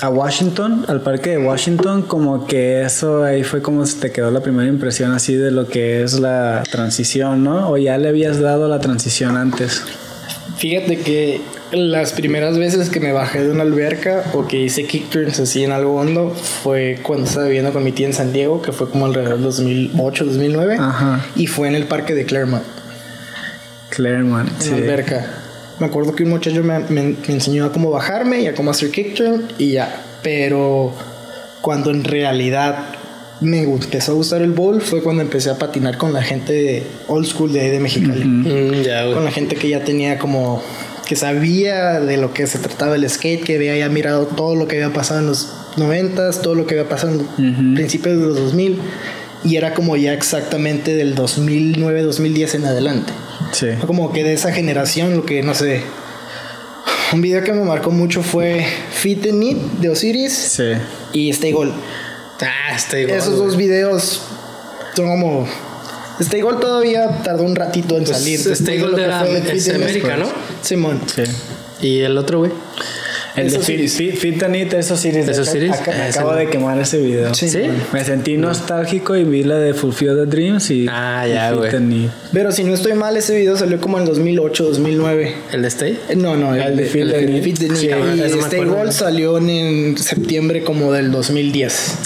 a 0.00 0.08
Washington, 0.08 0.84
al 0.88 1.00
parque 1.00 1.30
de 1.30 1.38
Washington, 1.38 2.02
como 2.02 2.46
que 2.46 2.82
eso 2.82 3.24
ahí 3.24 3.44
fue 3.44 3.62
como 3.62 3.86
se 3.86 4.00
te 4.00 4.10
quedó 4.10 4.30
la 4.30 4.40
primera 4.40 4.68
impresión 4.68 5.12
así 5.12 5.34
de 5.34 5.50
lo 5.50 5.68
que 5.68 6.02
es 6.02 6.18
la 6.18 6.62
transición, 6.70 7.44
¿no? 7.44 7.70
O 7.70 7.76
ya 7.76 7.98
le 7.98 8.08
habías 8.08 8.40
dado 8.40 8.68
la 8.68 8.80
transición 8.80 9.36
antes. 9.36 9.82
Fíjate 10.56 10.98
que 10.98 11.40
las 11.72 12.12
primeras 12.12 12.58
veces 12.58 12.90
que 12.90 13.00
me 13.00 13.12
bajé 13.12 13.44
de 13.44 13.50
una 13.50 13.62
alberca 13.62 14.24
o 14.34 14.46
que 14.46 14.60
hice 14.60 14.84
kick 14.84 15.08
turns 15.08 15.40
así 15.40 15.64
en 15.64 15.72
algo 15.72 15.94
hondo 15.94 16.30
fue 16.30 16.98
cuando 17.02 17.26
estaba 17.26 17.46
viviendo 17.46 17.72
con 17.72 17.82
mi 17.82 17.92
tía 17.92 18.06
en 18.06 18.12
San 18.12 18.32
Diego, 18.32 18.60
que 18.60 18.72
fue 18.72 18.90
como 18.90 19.06
alrededor 19.06 19.34
del 19.34 19.42
2008, 19.44 20.24
2009. 20.24 20.76
Ajá. 20.78 21.24
Y 21.36 21.46
fue 21.46 21.68
en 21.68 21.74
el 21.74 21.84
parque 21.84 22.14
de 22.14 22.24
Claremont, 22.26 22.64
Claremont, 23.94 24.48
en 24.48 24.60
sí. 24.62 24.70
la 24.70 24.76
alberca. 24.76 25.26
Me 25.80 25.86
acuerdo 25.86 26.14
que 26.14 26.22
un 26.24 26.30
muchacho 26.30 26.62
me, 26.62 26.78
me- 26.80 27.02
me 27.26 27.34
enseñó 27.34 27.64
a 27.66 27.72
cómo 27.72 27.90
bajarme 27.90 28.40
y 28.42 28.46
a 28.46 28.54
cómo 28.54 28.70
hacer 28.70 28.90
kick 28.90 29.14
turn 29.14 29.44
y 29.58 29.72
ya. 29.72 30.02
Pero 30.22 30.94
cuando 31.60 31.90
en 31.90 32.04
realidad 32.04 32.76
me 33.40 33.62
empezó 33.64 34.12
a 34.12 34.14
gustar 34.14 34.42
el 34.42 34.52
bowl 34.52 34.80
fue 34.80 35.02
cuando 35.02 35.22
empecé 35.22 35.50
a 35.50 35.58
patinar 35.58 35.96
con 35.98 36.12
la 36.12 36.22
gente 36.22 36.52
de 36.52 36.82
old 37.08 37.26
school 37.26 37.52
de 37.52 37.60
ahí 37.60 37.70
de 37.70 37.80
Mexicali. 37.80 38.24
Mm, 38.24 39.14
con 39.14 39.24
la 39.24 39.30
gente 39.32 39.56
que 39.56 39.68
ya 39.68 39.82
tenía 39.82 40.18
como 40.18 40.62
que 41.08 41.16
sabía 41.16 41.98
de 42.00 42.16
lo 42.16 42.32
que 42.32 42.46
se 42.46 42.58
trataba 42.58 42.94
el 42.94 43.08
skate, 43.10 43.42
que 43.42 43.56
había 43.56 43.76
ya 43.76 43.88
mirado 43.88 44.26
todo 44.26 44.54
lo 44.54 44.68
que 44.68 44.76
había 44.82 44.92
pasado 44.94 45.20
en 45.20 45.26
los 45.26 45.48
90s, 45.76 46.40
todo 46.42 46.54
lo 46.54 46.66
que 46.66 46.78
había 46.78 46.88
pasado 46.88 47.20
en 47.38 47.74
principios 47.74 48.16
de 48.20 48.26
los 48.26 48.36
2000 48.36 48.78
y 49.44 49.56
era 49.56 49.74
como 49.74 49.96
ya 49.96 50.12
exactamente 50.12 50.94
del 50.94 51.16
2009, 51.16 52.02
2010 52.02 52.54
en 52.54 52.64
adelante. 52.66 53.12
Sí. 53.52 53.68
Fue 53.78 53.86
Como 53.86 54.12
que 54.12 54.24
de 54.24 54.32
esa 54.34 54.52
generación, 54.52 55.16
lo 55.16 55.24
que 55.24 55.42
no 55.42 55.54
sé. 55.54 55.82
Un 57.12 57.20
video 57.20 57.42
que 57.44 57.52
me 57.52 57.62
marcó 57.64 57.90
mucho 57.90 58.22
fue 58.22 58.66
Fit 58.92 59.24
and 59.26 59.34
Need 59.38 59.56
de 59.80 59.90
Osiris 59.90 60.32
Sí. 60.32 60.72
y 61.12 61.30
Stay 61.30 61.52
Gold. 61.52 61.72
Ah, 62.40 62.74
está 62.74 62.98
igual. 62.98 63.18
Esos 63.18 63.36
dos 63.36 63.56
videos 63.56 64.22
son 64.96 65.06
como 65.08 65.46
Stay 66.20 66.40
Gold 66.40 66.60
todavía 66.60 67.08
tardó 67.22 67.42
un 67.44 67.54
ratito 67.54 67.96
en 67.98 68.06
salir. 68.06 68.42
Pues, 68.42 68.60
Stay 68.60 68.78
después 68.78 68.96
de 68.96 69.02
Gold 69.06 69.26
era- 69.44 69.52
es 69.52 69.68
América. 69.68 70.16
¿no? 70.16 70.26
Simón. 70.62 71.00
Sí. 71.14 71.22
¿Y 71.80 72.00
el 72.00 72.16
otro, 72.16 72.38
güey? 72.38 72.52
El 73.36 73.50
de 73.50 73.58
Fit. 73.60 73.88
Fit, 73.88 74.14
Fit 74.16 74.42
and 74.42 74.56
Eat, 74.56 74.74
esos 74.74 75.00
series. 75.00 75.28
¿Esos 75.28 75.48
series? 75.48 75.72
me 75.86 76.08
ese 76.08 76.18
acabo 76.18 76.32
no. 76.32 76.38
de 76.38 76.48
quemar 76.48 76.78
ese 76.80 76.98
video. 76.98 77.34
Sí. 77.34 77.48
¿Sí? 77.48 77.60
Me 77.92 78.04
sentí 78.04 78.36
nostálgico 78.36 79.16
y 79.16 79.24
vi 79.24 79.42
la 79.42 79.58
de 79.58 79.74
Fulfill 79.74 80.14
the 80.16 80.26
Dreams 80.26 80.70
y. 80.70 80.86
Ah, 80.88 81.26
ya, 81.26 81.50
Fit 81.50 81.58
güey. 81.58 81.74
and 81.76 81.92
Eat. 81.92 82.10
Pero 82.32 82.52
si 82.52 82.64
no 82.64 82.74
estoy 82.74 82.94
mal, 82.94 83.16
ese 83.16 83.34
video 83.36 83.56
salió 83.56 83.80
como 83.80 83.98
en 83.98 84.04
2008, 84.04 84.64
2009. 84.64 85.34
¿El 85.52 85.62
de 85.62 85.68
Stay? 85.68 85.98
Eh, 86.08 86.16
No, 86.16 86.36
no, 86.36 86.54
el, 86.54 86.62
El 86.62 86.76
de 86.76 86.82
de 86.84 86.88
Fit 86.88 87.04
de 87.06 87.26
Need. 87.26 87.42
Fit 87.42 87.58
Need. 87.60 87.76
Sí, 87.76 87.86
y 87.88 88.36
me 88.36 88.42
Stay. 88.42 88.64
Gold 88.64 88.92
salió 88.92 89.38
en, 89.38 89.50
en 89.50 89.98
septiembre 89.98 90.62
como 90.62 90.92
del 90.92 91.10
2010. 91.10 91.98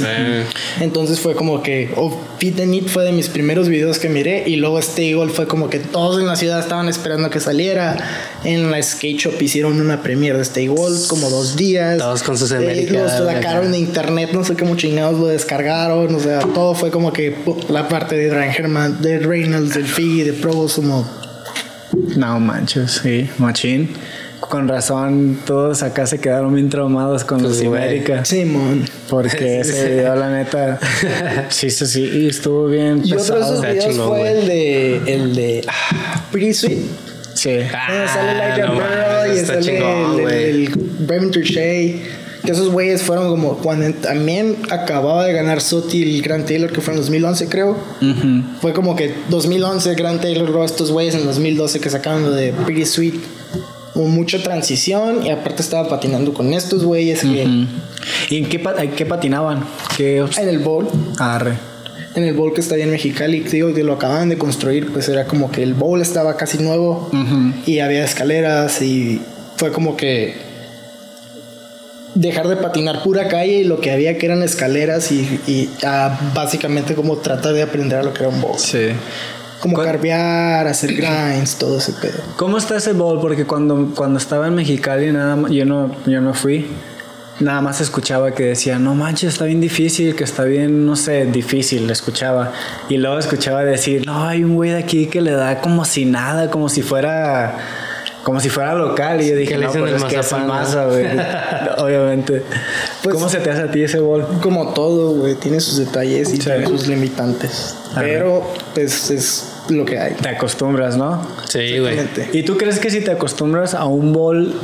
Entonces 0.81 1.21
fue 1.21 1.35
como 1.35 1.63
que 1.63 1.91
oh, 1.97 2.17
Fit 2.39 2.57
the 2.57 2.67
Need 2.67 2.87
fue 2.87 3.05
de 3.05 3.13
mis 3.13 3.29
primeros 3.29 3.69
videos 3.69 3.99
que 3.99 4.09
miré 4.09 4.45
y 4.47 4.57
luego 4.57 4.79
Stay 4.79 5.13
Gold 5.15 5.33
fue 5.33 5.47
como 5.47 5.71
que 5.71 5.79
todos 5.79 6.21
en 6.21 6.27
la 6.27 6.37
ciudad 6.37 6.61
estaban 6.61 6.89
esperando 6.89 7.31
que 7.31 7.41
saliera. 7.41 7.97
En 8.45 8.71
la 8.71 8.81
skate 8.83 9.19
shop 9.19 9.41
hicieron 9.43 9.81
una 9.81 10.03
premiere 10.03 10.37
de 10.39 10.43
Stay 10.45 10.67
Gold 10.69 11.07
como 11.21 11.31
dos 11.31 11.57
días. 11.57 11.99
Todos 11.99 12.23
con 12.23 12.37
sus 12.39 12.53
Eh, 12.53 12.57
América, 12.57 12.93
Los 13.03 13.13
sacaron 13.13 13.73
de 13.73 13.79
internet, 13.79 14.31
no 14.33 14.45
sé 14.45 14.55
cómo 14.57 14.77
chingados 14.77 15.19
lo 15.19 15.27
descargaron. 15.27 16.15
O 16.15 16.21
sea, 16.21 16.41
todo 16.41 16.75
fue 16.75 16.91
como 16.91 17.13
que 17.13 17.37
la 17.69 17.89
parte 17.89 18.17
de 18.17 18.31
Ryan 18.31 18.55
Herman, 18.57 19.03
de 19.03 19.19
Reynolds, 19.19 19.75
del 19.75 19.87
Figgy, 19.87 20.23
de 20.23 20.33
Probos, 20.33 20.75
como 20.75 21.09
No 22.17 22.39
manches, 22.41 23.01
sí, 23.03 23.29
machín. 23.39 23.91
Con 24.41 24.69
razón, 24.69 25.41
todos 25.45 25.83
acá 25.83 26.07
se 26.07 26.21
quedaron 26.21 26.55
bien 26.55 26.69
traumados 26.69 27.25
con 27.25 27.39
Pues, 27.41 27.59
los 27.59 27.63
güey. 27.65 27.83
América. 27.83 28.25
Simón. 28.25 28.85
Porque 29.09 29.61
ese 29.61 29.89
video, 29.95 30.15
la 30.15 30.31
neta, 30.31 30.79
sí, 31.49 31.71
sí, 31.71 31.87
sí, 31.87 32.03
y 32.03 32.29
estuvo 32.29 32.67
bien 32.67 33.01
Y 33.05 33.15
otro 33.15 33.35
de 33.35 33.41
pesado. 33.41 33.65
esos 33.65 33.87
videos 33.95 34.09
fue 34.09 34.31
el 34.41 34.47
de 34.47 35.15
el 35.15 35.35
de 35.35 35.65
ah, 35.67 36.27
Pretty 36.31 36.53
Sweet. 36.55 36.79
Sí. 37.47 37.59
donde 37.89 38.09
sale 38.09 38.35
Like 38.39 38.63
a 38.63 38.67
no 38.67 39.47
sale 39.47 39.61
chingón, 39.63 40.21
el, 40.21 40.29
el, 40.31 40.65
el 40.67 40.69
Bremen. 41.01 41.31
Que 41.31 42.53
esos 42.53 42.69
güeyes 42.71 43.03
fueron 43.03 43.29
como 43.29 43.57
cuando 43.59 43.93
también 43.99 44.57
acababa 44.71 45.25
de 45.27 45.33
ganar 45.33 45.61
Soti 45.61 46.03
el 46.03 46.23
Grand 46.23 46.47
Taylor, 46.47 46.71
que 46.73 46.81
fue 46.81 46.95
en 46.95 47.01
2011, 47.01 47.49
creo. 47.49 47.77
Fue 48.61 48.73
como 48.73 48.95
que 48.95 49.13
2011 49.31 49.95
Grand 49.97 50.21
Taylor, 50.21 50.49
luego 50.49 50.65
estos 50.65 50.93
güeyes 50.93 51.15
en 51.17 51.25
2012 51.25 51.81
que 51.81 51.91
sacaron 51.91 52.23
lo 52.23 52.31
de 52.31 52.53
Pretty 52.53 52.85
Sweet. 52.85 53.15
Hubo 53.95 54.07
mucha 54.09 54.41
transición 54.43 55.27
y 55.27 55.31
aparte 55.31 55.63
estaba 55.63 55.89
patinando 55.89 56.35
con 56.35 56.53
estos 56.53 56.85
güeyes 56.85 57.23
que. 57.23 57.67
¿Y 58.31 58.37
en 58.39 58.49
qué, 58.49 58.59
pa- 58.61 58.81
en 58.81 58.91
qué 58.93 59.07
patinaban? 59.07 59.65
¿Qué 59.97 60.23
obs- 60.23 60.39
en 60.39 60.49
el 60.49 60.59
bowl, 60.59 60.87
Arre. 61.19 61.55
En 62.17 62.25
el 62.25 62.35
bowl 62.35 62.53
que 62.55 62.61
está 62.61 62.75
ahí 62.75 62.83
en 62.83 62.91
Mexicali, 62.91 63.41
digo 63.41 63.73
que 63.75 63.85
lo 63.85 63.93
acababan 63.95 64.29
de 64.29 64.39
construir, 64.39 64.93
pues 64.93 65.09
era 65.09 65.27
como 65.27 65.51
que 65.51 65.63
el 65.63 65.75
bowl 65.75 66.01
estaba 66.03 66.37
casi 66.37 66.59
nuevo 66.59 67.09
Ujú. 67.13 67.53
y 67.67 67.79
había 67.81 68.05
escaleras 68.05 68.81
y 68.83 69.21
fue 69.57 69.71
como 69.71 69.97
que 69.97 70.35
dejar 72.15 72.49
de 72.49 72.57
patinar 72.57 73.03
pura 73.03 73.29
calle 73.29 73.59
y 73.61 73.65
lo 73.65 73.81
que 73.81 73.91
había 73.91 74.17
que 74.17 74.27
eran 74.27 74.43
escaleras 74.43 75.13
y, 75.13 75.21
y, 75.47 75.71
ah, 75.85 76.19
básicamente 76.35 76.95
como 76.95 77.19
tratar 77.19 77.53
de 77.53 77.63
aprender 77.63 77.99
a 77.99 78.03
lo 78.03 78.13
que 78.15 78.21
era 78.21 78.29
un 78.31 78.41
bowl. 78.41 78.59
Sí. 78.59 78.89
Como 79.61 79.75
¿Cuál- 79.75 79.87
carvear, 79.89 80.67
hacer 80.67 80.95
grinds, 80.97 81.57
todo 81.57 81.79
ese 81.79 81.93
pedo. 81.93 82.23
¿Cómo 82.37 82.57
está 82.57 82.77
ese 82.77 82.93
bowl? 82.93 83.21
Porque 83.21 83.45
cuando, 83.45 83.93
cuando 83.95 84.19
estaba 84.19 84.47
en 84.47 84.55
Mexicali, 84.55 85.13
nada 85.13 85.37
más, 85.37 85.51
yo 85.51 85.65
no, 85.67 85.95
yo 86.07 86.21
no 86.23 86.33
fui. 86.33 86.67
Nada 87.39 87.61
más 87.61 87.83
escuchaba 87.83 88.33
que 88.33 88.45
decía, 88.45 88.79
no 88.79 88.95
manches, 88.95 89.35
está 89.35 89.45
bien 89.45 89.61
difícil, 89.61 90.15
que 90.17 90.25
está 90.25 90.45
bien, 90.45 90.87
no 90.87 90.97
sé, 90.97 91.27
difícil, 91.27 91.89
escuchaba. 91.91 92.53
Y 92.89 92.97
luego 92.97 93.19
escuchaba 93.19 93.63
decir, 93.63 94.07
no, 94.07 94.25
hay 94.27 94.43
un 94.43 94.55
güey 94.55 94.71
de 94.71 94.79
aquí 94.79 95.07
que 95.07 95.21
le 95.21 95.33
da 95.33 95.61
como 95.61 95.85
si 95.85 96.07
nada, 96.07 96.51
como 96.51 96.71
si 96.71 96.81
fuera, 96.81 97.59
como 98.23 98.41
si 98.41 98.49
fuera 98.49 98.75
local. 98.75 99.21
Y 99.21 99.29
yo 99.29 99.37
dije, 99.37 99.59
no, 99.59 99.71
pues 99.71 99.77
el 99.77 99.97
es 99.97 100.05
que 100.05 100.17
es 100.19 100.33
mazapán, 100.33 100.47
¿no?" 100.47 100.55
masa, 100.55 100.87
güey. 100.87 101.07
Obviamente. 101.79 102.43
Pues- 103.03 103.15
¿Cómo 103.15 103.29
se 103.29 103.39
te 103.41 103.51
hace 103.51 103.63
a 103.63 103.71
ti 103.71 103.83
ese 103.83 103.99
bowl? 104.01 104.25
Como 104.43 104.73
todo, 104.73 105.11
güey, 105.13 105.35
tiene 105.35 105.61
sus 105.61 105.77
detalles 105.77 106.31
y 106.33 106.37
Sí. 106.39 106.39
tiene 106.39 106.67
sus 106.67 106.87
limitantes. 106.87 107.77
Ajá. 107.93 108.01
Pero, 108.01 108.51
pues, 108.75 109.11
es 109.11 109.53
lo 109.71 109.85
que 109.85 109.99
hay. 109.99 110.15
Te 110.15 110.29
acostumbras, 110.29 110.97
¿no? 110.97 111.27
Sí, 111.49 111.79
güey. 111.79 111.99
¿Y 112.33 112.43
tú 112.43 112.57
crees 112.57 112.79
que 112.79 112.91
si 112.91 113.01
te 113.01 113.11
acostumbras 113.11 113.75
a 113.75 113.85
un 113.87 114.13
bol 114.13 114.55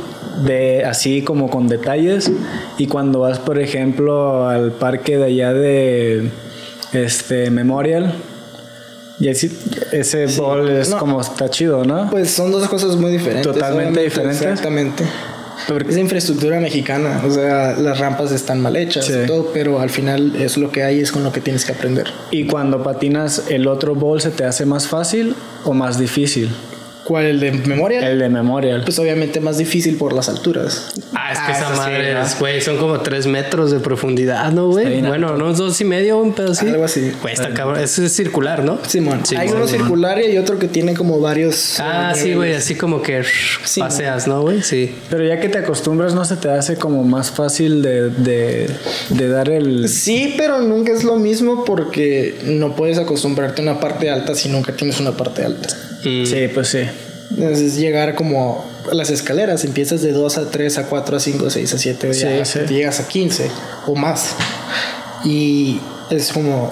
de 0.45 0.83
así 0.85 1.21
como 1.21 1.49
con 1.49 1.67
detalles 1.67 2.31
y 2.77 2.87
cuando 2.87 3.19
vas 3.19 3.37
por 3.39 3.59
ejemplo 3.59 4.47
al 4.47 4.71
parque 4.71 5.17
de 5.17 5.25
allá 5.25 5.53
de 5.53 6.29
este 6.91 7.51
Memorial 7.51 8.13
y 9.19 9.27
ese, 9.29 9.51
ese 9.91 10.25
bol 10.37 10.69
es 10.69 10.89
No. 10.89 10.97
como 10.97 11.21
está 11.21 11.49
chido, 11.49 11.85
¿no? 11.85 12.09
Pues 12.09 12.31
son 12.31 12.51
dos 12.51 12.67
cosas 12.67 12.95
muy 12.95 13.11
diferentes. 13.11 13.51
Totalmente 13.51 14.01
diferentes. 14.01 14.41
Exactamente. 14.41 15.03
Es 15.89 15.97
infraestructura 15.97 16.59
mexicana, 16.59 17.21
o 17.25 17.31
sea, 17.31 17.73
las 17.77 17.99
rampas 17.99 18.31
están 18.31 18.59
mal 18.61 18.75
hechas 18.75 19.05
Sí. 19.05 19.13
y 19.23 19.27
todo, 19.27 19.51
pero 19.53 19.79
al 19.79 19.89
final 19.89 20.35
es 20.35 20.57
lo 20.57 20.71
que 20.71 20.83
hay, 20.83 20.99
es 20.99 21.11
con 21.11 21.23
lo 21.23 21.31
que 21.31 21.41
tienes 21.41 21.65
que 21.65 21.71
aprender. 21.73 22.07
Y 22.31 22.45
cuando 22.47 22.83
patinas 22.83 23.43
el 23.49 23.67
otro 23.67 23.95
bol 23.95 24.21
se 24.21 24.31
te 24.31 24.43
hace 24.45 24.65
más 24.65 24.87
fácil 24.87 25.35
o 25.63 25.73
más 25.73 25.97
difícil? 25.99 26.49
¿Cuál? 27.03 27.25
¿El 27.25 27.39
de 27.39 27.51
Memorial? 27.51 28.03
El 28.03 28.19
de 28.19 28.29
Memorial. 28.29 28.81
Pues 28.83 28.97
obviamente 28.99 29.39
más 29.39 29.57
difícil 29.57 29.97
por 29.97 30.13
las 30.13 30.29
alturas. 30.29 30.93
Ah, 31.13 31.31
es 31.33 31.39
que 31.39 31.51
Ah, 31.51 31.57
esa 31.57 31.69
madre, 31.75 32.15
güey, 32.39 32.61
son 32.61 32.77
como 32.77 32.99
tres 33.01 33.27
metros 33.27 33.71
de 33.71 33.79
profundidad, 33.79 34.51
¿no, 34.51 34.67
güey? 34.69 35.01
Bueno, 35.01 35.37
no, 35.37 35.53
dos 35.53 35.79
y 35.81 35.85
medio, 35.85 36.17
un 36.19 36.33
pedo 36.33 36.51
así. 36.53 36.67
Algo 36.67 36.85
así. 36.85 37.11
Güey, 37.21 37.33
está 37.33 37.53
cabrón. 37.53 37.79
Eso 37.81 38.03
es 38.03 38.13
circular, 38.13 38.63
¿no? 38.63 38.79
Simón. 38.87 39.21
Sí, 39.25 39.35
hay 39.35 39.47
Simón, 39.47 39.63
uno 39.63 39.67
Simón. 39.71 39.87
circular 39.87 40.19
y 40.19 40.25
hay 40.25 40.37
otro 40.37 40.57
que 40.59 40.67
tiene 40.67 40.93
como 40.93 41.19
varios. 41.19 41.79
Ah, 41.79 42.13
eh, 42.15 42.19
sí, 42.19 42.33
güey, 42.33 42.53
así 42.53 42.75
como 42.75 43.01
que 43.01 43.23
Sí, 43.65 43.79
paseas, 43.81 44.27
¿no, 44.27 44.41
güey? 44.41 44.61
Sí. 44.61 44.95
Pero 45.09 45.25
ya 45.25 45.39
que 45.39 45.49
te 45.49 45.57
acostumbras, 45.57 46.13
¿no 46.13 46.23
se 46.25 46.37
te 46.37 46.49
hace 46.49 46.77
como 46.77 47.03
más 47.03 47.31
fácil 47.31 47.81
de, 47.81 48.09
de, 48.09 48.69
de 49.09 49.27
dar 49.27 49.49
el... 49.49 49.89
Sí, 49.89 50.33
pero 50.37 50.61
nunca 50.61 50.91
es 50.93 51.03
lo 51.03 51.17
mismo 51.17 51.65
porque 51.65 52.35
no 52.45 52.75
puedes 52.75 52.97
acostumbrarte 52.97 53.61
a 53.61 53.63
una 53.63 53.79
parte 53.79 54.09
alta 54.09 54.35
si 54.35 54.49
nunca 54.49 54.73
tienes 54.73 54.99
una 54.99 55.11
parte 55.11 55.43
alta. 55.43 55.67
Mm. 56.03 56.25
Sí, 56.25 56.47
pues 56.53 56.67
sí. 56.69 56.79
Entonces 57.31 57.75
llegar 57.77 58.15
como 58.15 58.65
a 58.91 58.93
las 58.93 59.09
escaleras, 59.09 59.63
empiezas 59.63 60.01
de 60.01 60.11
2 60.11 60.37
a 60.37 60.51
3 60.51 60.77
a 60.77 60.85
4 60.87 61.17
a 61.17 61.19
5 61.19 61.45
a 61.47 61.49
6 61.49 61.73
a 61.73 61.77
7, 61.77 62.13
Sí, 62.13 62.21
ya 62.21 62.45
sí. 62.45 62.59
llegas 62.69 62.99
a 62.99 63.07
15 63.07 63.49
o 63.87 63.95
más. 63.95 64.35
Y 65.25 65.79
es 66.09 66.31
como 66.31 66.71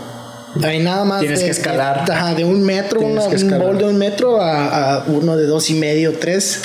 hay 0.61 0.79
nada 0.79 1.05
más 1.05 1.21
Tienes 1.21 1.39
de, 1.39 1.45
que 1.45 1.51
escalar. 1.51 2.05
de, 2.05 2.11
ajá, 2.13 2.35
de 2.35 2.43
un 2.43 2.61
metro, 2.61 2.99
una- 2.99 3.27
que 3.29 3.37
un 3.37 3.57
bowl 3.57 3.77
de 3.77 3.85
un 3.85 3.97
metro 3.97 4.41
a, 4.41 4.95
a 4.97 5.03
uno 5.05 5.37
de 5.37 5.45
dos 5.45 5.69
y 5.69 5.75
medio, 5.75 6.17
tres. 6.19 6.59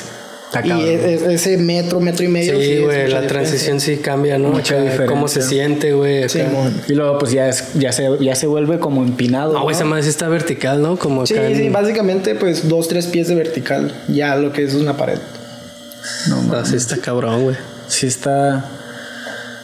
Y 0.63 0.69
e- 0.71 1.13
e- 1.13 1.33
ese 1.33 1.57
metro, 1.57 1.99
metro 1.99 2.23
y 2.23 2.29
medio. 2.29 2.53
Sí, 2.59 2.77
güey, 2.79 3.09
la 3.09 3.21
diferencia. 3.21 3.27
transición 3.27 3.79
sí 3.81 3.97
cambia, 3.97 4.37
¿no? 4.37 4.49
Mucha 4.49 4.75
Acá, 4.81 5.05
¿Cómo 5.05 5.27
se 5.27 5.39
diferencia. 5.41 5.43
siente, 5.67 5.93
güey? 5.93 6.29
Simón. 6.29 6.81
Y 6.87 6.93
luego 6.93 7.19
pues 7.19 7.31
ya, 7.33 7.49
es, 7.49 7.73
ya, 7.73 7.91
se, 7.91 8.07
ya 8.21 8.33
se 8.35 8.47
vuelve 8.47 8.79
como 8.79 9.03
empinado. 9.03 9.53
No, 9.53 9.63
güey, 9.63 9.75
esa 9.75 9.83
madre 9.85 10.03
sí 10.03 10.09
está 10.09 10.27
vertical, 10.29 10.81
¿no? 10.81 10.97
Como 10.97 11.25
Sí, 11.25 11.33
acá. 11.33 11.47
en- 11.49 11.57
sí, 11.57 11.69
básicamente 11.69 12.35
pues 12.35 12.67
dos, 12.69 12.87
tres 12.87 13.07
pies 13.07 13.27
de 13.27 13.35
vertical, 13.35 13.93
ya 14.07 14.35
lo 14.37 14.53
que 14.53 14.63
es 14.63 14.73
una 14.73 14.95
pared. 14.95 15.19
No, 16.29 16.55
Ah, 16.55 16.63
sí 16.65 16.77
está 16.77 16.97
cabrón, 16.97 17.43
güey. 17.43 17.55
Sí 17.89 18.07
está... 18.07 18.65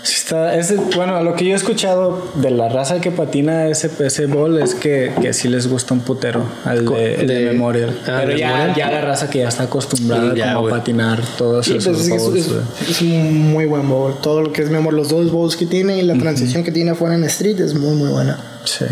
Sí 0.03 0.15
está... 0.17 0.53
Es, 0.55 0.73
bueno, 0.95 1.23
lo 1.23 1.33
que 1.33 1.45
yo 1.45 1.51
he 1.51 1.55
escuchado 1.55 2.27
de 2.35 2.51
la 2.51 2.67
raza 2.67 2.99
que 2.99 3.09
patina 3.09 3.67
ese, 3.67 3.89
ese 4.05 4.25
bol 4.25 4.61
es 4.61 4.75
que, 4.75 5.13
que 5.21 5.31
sí 5.31 5.47
les 5.47 5.67
gusta 5.67 5.93
un 5.93 6.01
putero 6.01 6.43
al 6.65 6.85
de, 6.85 7.15
el 7.21 7.27
de 7.27 7.33
de- 7.39 7.45
Memorial. 7.51 7.97
ah, 8.01 8.17
Pero 8.19 8.33
¿de 8.33 8.37
ya, 8.39 8.47
Memorial? 8.49 8.75
ya 8.75 8.91
la 8.91 9.01
raza 9.01 9.29
que 9.29 9.39
ya 9.39 9.47
está 9.47 9.63
acostumbrada 9.63 10.35
ya, 10.35 10.55
como 10.55 10.67
a 10.67 10.71
patinar 10.71 11.21
todos 11.37 11.65
Sí, 11.65 11.77
esos 11.77 11.95
pues 11.95 12.07
es, 12.09 12.13
es- 12.13 12.21
bowls, 12.21 12.37
es- 12.39 12.49
güey. 12.49 12.61
es 12.89 13.01
un 13.01 13.51
muy 13.53 13.65
buen 13.65 13.87
bowl. 13.87 14.15
Todo 14.21 14.41
lo 14.41 14.51
que 14.51 14.61
es 14.63 14.69
mi 14.69 14.75
amor, 14.75 14.93
los 14.93 15.07
dos 15.07 15.31
bowls 15.31 15.55
que 15.55 15.65
tiene 15.67 15.97
y 15.97 16.01
la 16.01 16.15
transición 16.15 16.65
que 16.65 16.73
tiene 16.73 16.91
afuera 16.91 17.15
en 17.15 17.23
Street 17.23 17.59
es 17.61 17.73
muy, 17.73 17.95
muy 17.95 18.09
buena. 18.09 18.37
Sí. 18.65 18.85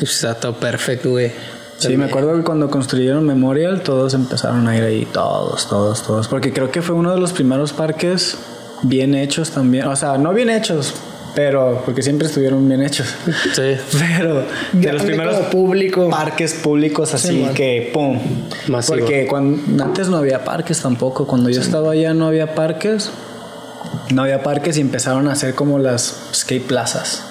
Está 0.00 0.34
todo 0.34 0.54
perfecto, 0.58 1.10
güey. 1.10 1.32
Sí, 1.78 1.94
me 1.98 2.06
acuerdo 2.06 2.34
que 2.34 2.42
cuando 2.42 2.70
construyeron 2.70 3.24
Memorial 3.26 3.82
todos 3.82 4.14
empezaron 4.14 4.66
a 4.68 4.76
ir 4.76 4.82
ahí, 4.82 5.06
todos, 5.12 5.68
todos, 5.68 6.02
todos. 6.02 6.28
Porque 6.28 6.52
creo 6.52 6.70
que 6.70 6.80
fue 6.80 6.94
uno 6.94 7.12
de 7.12 7.20
los 7.20 7.32
primeros 7.34 7.74
parques 7.74 8.36
bien 8.82 9.14
hechos 9.14 9.50
también. 9.50 9.86
O 9.86 9.96
sea, 9.96 10.18
no 10.18 10.32
bien 10.32 10.50
hechos, 10.50 10.94
pero 11.34 11.82
porque 11.84 12.02
siempre 12.02 12.26
estuvieron 12.28 12.66
bien 12.68 12.82
hechos. 12.82 13.08
Sí. 13.54 13.76
Pero 14.18 14.42
de 14.72 14.92
los 14.92 15.02
primeros 15.02 15.36
público. 15.48 16.08
parques 16.08 16.54
públicos 16.54 17.12
así 17.14 17.28
Sí, 17.28 17.46
que 17.54 17.90
pum. 17.92 18.18
Masivo. 18.68 18.98
Porque 18.98 19.26
cuando, 19.26 19.84
antes 19.84 20.08
no 20.08 20.16
había 20.16 20.44
parques 20.44 20.80
tampoco. 20.80 21.26
Cuando 21.26 21.50
yo 21.50 21.60
estaba 21.60 21.92
allá 21.92 22.14
no 22.14 22.26
había 22.26 22.54
parques. 22.54 23.10
No 24.14 24.22
había 24.22 24.42
parques 24.42 24.78
y 24.78 24.80
empezaron 24.80 25.28
a 25.28 25.32
hacer 25.32 25.54
como 25.54 25.78
las 25.78 26.28
skate 26.34 26.62
plazas. 26.66 27.22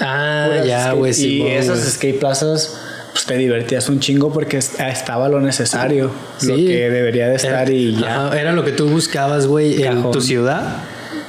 Ah, 0.00 0.46
Puras 0.48 0.66
ya, 0.66 0.92
güey, 0.92 1.10
Y 1.10 1.14
sí. 1.14 1.42
esas 1.46 1.80
skate 1.92 2.18
plazas, 2.18 2.74
pues 3.12 3.26
te 3.26 3.36
divertías 3.36 3.88
un 3.88 4.00
chingo 4.00 4.32
porque 4.32 4.56
est- 4.58 4.80
estaba 4.80 5.28
lo 5.28 5.40
necesario, 5.40 6.10
lo 6.42 6.54
que 6.56 6.90
debería 6.90 7.28
de 7.28 7.36
estar 7.36 7.68
Era- 7.68 7.72
y 7.72 7.94
ya. 7.96 8.26
Ajá, 8.26 8.40
era 8.40 8.52
lo 8.52 8.64
que 8.64 8.72
tú 8.72 8.88
buscabas, 8.88 9.46
güey, 9.46 9.82
en 9.82 10.10
tu 10.10 10.20
ciudad. 10.20 10.76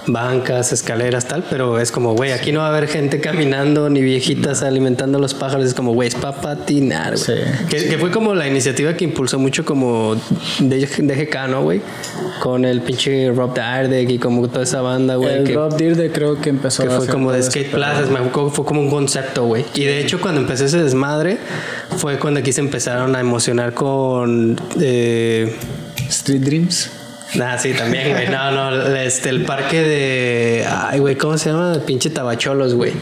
Bancas, 0.08 0.74
escaleras, 0.74 1.28
tal, 1.28 1.44
pero 1.50 1.80
es 1.80 1.92
como, 1.92 2.14
güey, 2.14 2.32
aquí 2.32 2.52
no 2.52 2.60
va 2.60 2.68
a 2.68 2.70
haber 2.70 2.88
gente 2.88 3.20
caminando 3.22 3.90
ni 3.90 4.02
viejitas 4.02 4.62
alimentando 4.64 5.18
a 5.18 5.22
los 5.22 5.34
pájaros, 5.34 5.66
es 5.66 5.74
como, 5.74 5.94
güey, 5.94 6.10
es 6.10 6.16
para 6.16 6.42
patinar, 6.42 7.16
güey. 7.16 7.24
Sí. 7.26 7.34
Que, 7.70 7.86
que 7.88 7.98
fue 7.98 8.12
como 8.12 8.36
la 8.36 8.48
iniciativa 8.48 8.94
que 8.96 9.06
impulsó 9.06 9.40
mucho 9.40 9.64
como 9.66 10.16
de 10.60 10.80
DGK, 10.86 11.48
¿no, 11.50 11.62
güey? 11.64 11.82
Con 12.42 12.66
el 12.66 12.82
pinche 12.82 13.32
Rob 13.32 13.54
Dyrdek 13.54 14.10
y 14.10 14.20
como 14.20 14.48
toda 14.50 14.64
esa 14.64 14.82
banda, 14.82 15.16
güey. 15.16 15.36
El 15.38 15.44
que- 15.46 15.54
Rob 15.54 15.76
Deerde 15.78 16.12
creo 16.12 16.40
que 16.42 16.50
empezó 16.50 16.84
que 16.84 16.90
fue 16.90 17.08
como 17.08 17.32
de 17.32 17.42
skate 17.44 17.72
plazas, 17.72 18.10
me 18.10 18.20
fue 18.30 18.66
como 18.66 18.82
un 18.82 18.90
concepto, 18.90 19.46
güey. 19.46 19.66
Y 19.76 19.86
de 19.86 20.00
hecho, 20.02 20.20
cuando 20.20 20.42
empecé 20.42 20.66
ese 20.66 20.84
desmadre, 20.84 21.38
fue 21.98 22.20
cuando 22.20 22.40
aquí 22.42 22.52
se 22.52 22.62
empezaron 22.62 23.16
a 23.16 23.20
emocionar 23.20 23.74
con. 23.74 24.60
Eh, 24.82 25.56
Street 26.10 26.42
Dreams. 26.42 26.92
Nah, 27.36 27.58
sí, 27.58 27.74
también, 27.74 28.12
güey. 28.12 28.28
No, 28.30 28.52
no, 28.52 28.96
este, 28.96 29.30
el 29.30 29.44
parque 29.44 29.82
de. 29.82 30.66
Ay, 30.70 31.00
güey, 31.00 31.16
¿cómo 31.16 31.38
se 31.38 31.50
llama? 31.50 31.80
Pinche 31.86 32.10
Tabacholos, 32.10 32.74
güey. 32.76 32.94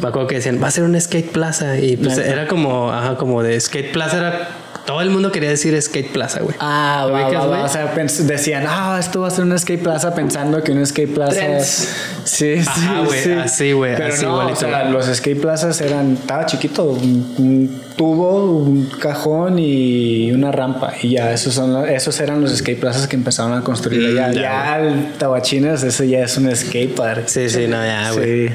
Me 0.00 0.08
acuerdo 0.08 0.28
que 0.28 0.36
decían, 0.36 0.62
va 0.62 0.68
a 0.68 0.70
ser 0.70 0.84
un 0.84 1.00
skate 1.00 1.30
plaza. 1.32 1.78
Y 1.78 1.96
pues 1.96 2.16
Neta. 2.16 2.30
era 2.30 2.46
como, 2.46 2.92
ajá, 2.92 3.16
como 3.16 3.42
de 3.42 3.58
skate 3.60 3.92
plaza. 3.92 4.18
Era, 4.18 4.48
todo 4.88 5.02
el 5.02 5.10
mundo 5.10 5.30
quería 5.30 5.50
decir 5.50 5.78
skate 5.82 6.12
plaza, 6.12 6.40
güey. 6.40 6.56
Ah, 6.58 7.04
¿Lo 7.06 7.12
va, 7.12 7.26
ubicas, 7.26 7.42
va, 7.42 7.46
va. 7.46 7.56
güey? 7.58 7.62
O 7.62 7.68
sea, 7.68 8.24
decían, 8.24 8.64
ah, 8.66 8.96
esto 8.98 9.20
va 9.20 9.28
a 9.28 9.30
ser 9.30 9.44
un 9.44 9.58
skate 9.58 9.82
plaza 9.82 10.14
pensando 10.14 10.62
que 10.64 10.72
un 10.72 10.86
skate 10.86 11.12
plaza. 11.12 11.34
Trends. 11.34 11.88
Sí, 12.24 12.62
sí, 12.62 12.66
Ajá, 12.66 13.00
güey, 13.02 13.22
sí. 13.22 13.32
así, 13.32 13.72
güey, 13.72 13.94
Pero 13.96 14.14
así 14.14 14.24
no, 14.24 14.30
igualito. 14.30 14.54
o 14.54 14.56
sea, 14.56 14.84
los 14.84 15.04
skate 15.04 15.42
plazas 15.42 15.78
eran, 15.82 16.14
estaba 16.14 16.46
chiquito, 16.46 16.84
un, 16.84 17.34
un 17.36 17.82
tubo, 17.96 18.46
un 18.62 18.86
cajón 18.98 19.58
y 19.58 20.32
una 20.32 20.52
rampa. 20.52 20.94
Y 21.02 21.10
ya, 21.10 21.32
esos, 21.34 21.52
son, 21.52 21.86
esos 21.86 22.18
eran 22.20 22.40
los 22.40 22.56
skate 22.56 22.80
plazas 22.80 23.06
que 23.06 23.16
empezaron 23.16 23.58
a 23.58 23.60
construir. 23.60 24.12
Mm, 24.12 24.16
ya, 24.16 24.32
ya, 24.32 24.40
ya 24.40 24.78
el 24.78 25.12
Tabachines, 25.18 25.82
eso 25.82 26.02
ya 26.04 26.20
es 26.20 26.34
un 26.38 26.56
skate 26.56 26.94
park. 26.94 27.24
Sí, 27.26 27.50
sí, 27.50 27.66
no, 27.68 27.84
ya, 27.84 28.10
güey. 28.12 28.48
Sí. 28.48 28.54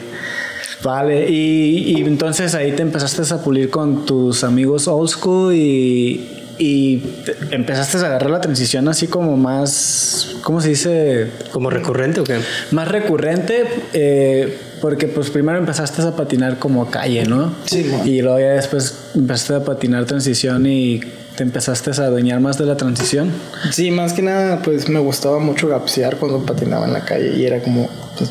Vale, 0.84 1.30
y, 1.30 1.96
y 1.98 2.02
entonces 2.02 2.54
ahí 2.56 2.74
te 2.74 2.82
empezaste 2.82 3.34
a 3.34 3.38
pulir 3.38 3.70
con 3.70 4.06
tus 4.06 4.44
amigos 4.44 4.88
old 4.88 5.10
school 5.10 5.54
y, 5.56 6.30
y 6.60 6.98
te- 7.26 7.56
empezaste 7.56 7.98
a 7.98 8.02
agarrar 8.02 8.30
la 8.30 8.42
transición 8.42 8.88
así 8.90 9.08
como 9.08 9.38
más, 9.38 10.36
¿cómo 10.44 10.60
se 10.62 10.70
dice? 10.70 11.28
¿Como 11.52 11.70
recurrente 11.70 12.20
o 12.20 12.24
qué? 12.26 12.40
Más 12.72 12.88
recurrente, 12.90 13.64
eh, 13.94 14.58
porque 14.82 15.08
pues 15.08 15.30
primero 15.30 15.58
empezaste 15.58 16.02
a 16.02 16.12
patinar 16.16 16.60
como 16.60 16.92
calle, 16.92 17.26
¿no? 17.26 17.54
Sí. 17.66 17.90
Y 18.04 18.22
luego 18.22 18.40
ya 18.40 18.50
después 18.52 18.94
empezaste 19.16 19.56
a 19.56 19.64
patinar 19.64 20.04
transición 20.06 20.66
y 20.66 21.00
te 21.38 21.44
empezaste 21.44 21.92
a 21.92 22.06
adueñar 22.06 22.42
más 22.42 22.58
de 22.58 22.66
la 22.66 22.76
transición. 22.78 23.32
Sí, 23.72 23.90
más 23.90 24.12
que 24.14 24.22
nada, 24.22 24.62
pues 24.62 24.90
me 24.90 25.00
gustaba 25.00 25.40
mucho 25.40 25.70
gapsear 25.70 26.18
cuando 26.18 26.46
patinaba 26.46 26.86
en 26.86 26.94
la 26.94 27.06
calle 27.06 27.36
y 27.38 27.46
era 27.46 27.60
como 27.62 27.90
pues, 28.18 28.30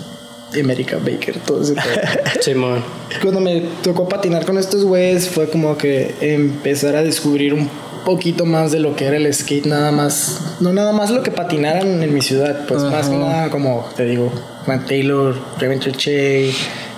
America 0.60 0.98
Baker, 0.98 1.38
todo 1.38 1.62
ese. 1.62 1.74
Simón. 2.40 2.82
Cuando 3.20 3.40
me 3.40 3.62
tocó 3.82 4.08
patinar 4.08 4.44
con 4.44 4.58
estos 4.58 4.84
güeyes 4.84 5.28
fue 5.28 5.48
como 5.48 5.76
que 5.76 6.14
empezar 6.20 6.96
a 6.96 7.02
descubrir 7.02 7.54
un 7.54 7.68
poquito 8.04 8.44
más 8.44 8.72
de 8.72 8.80
lo 8.80 8.96
que 8.96 9.04
era 9.06 9.16
el 9.16 9.32
skate, 9.32 9.66
nada 9.66 9.92
más, 9.92 10.56
no 10.60 10.72
nada 10.72 10.92
más 10.92 11.10
lo 11.10 11.22
que 11.22 11.30
patinaran 11.30 12.02
en 12.02 12.12
mi 12.12 12.20
ciudad, 12.20 12.66
pues 12.66 12.82
más 12.82 13.08
que 13.08 13.16
nada 13.16 13.48
como 13.50 13.88
te 13.96 14.04
digo, 14.04 14.32
Juan 14.66 14.84
Taylor, 14.86 15.36
Revenge 15.58 15.92
Che, 15.92 16.50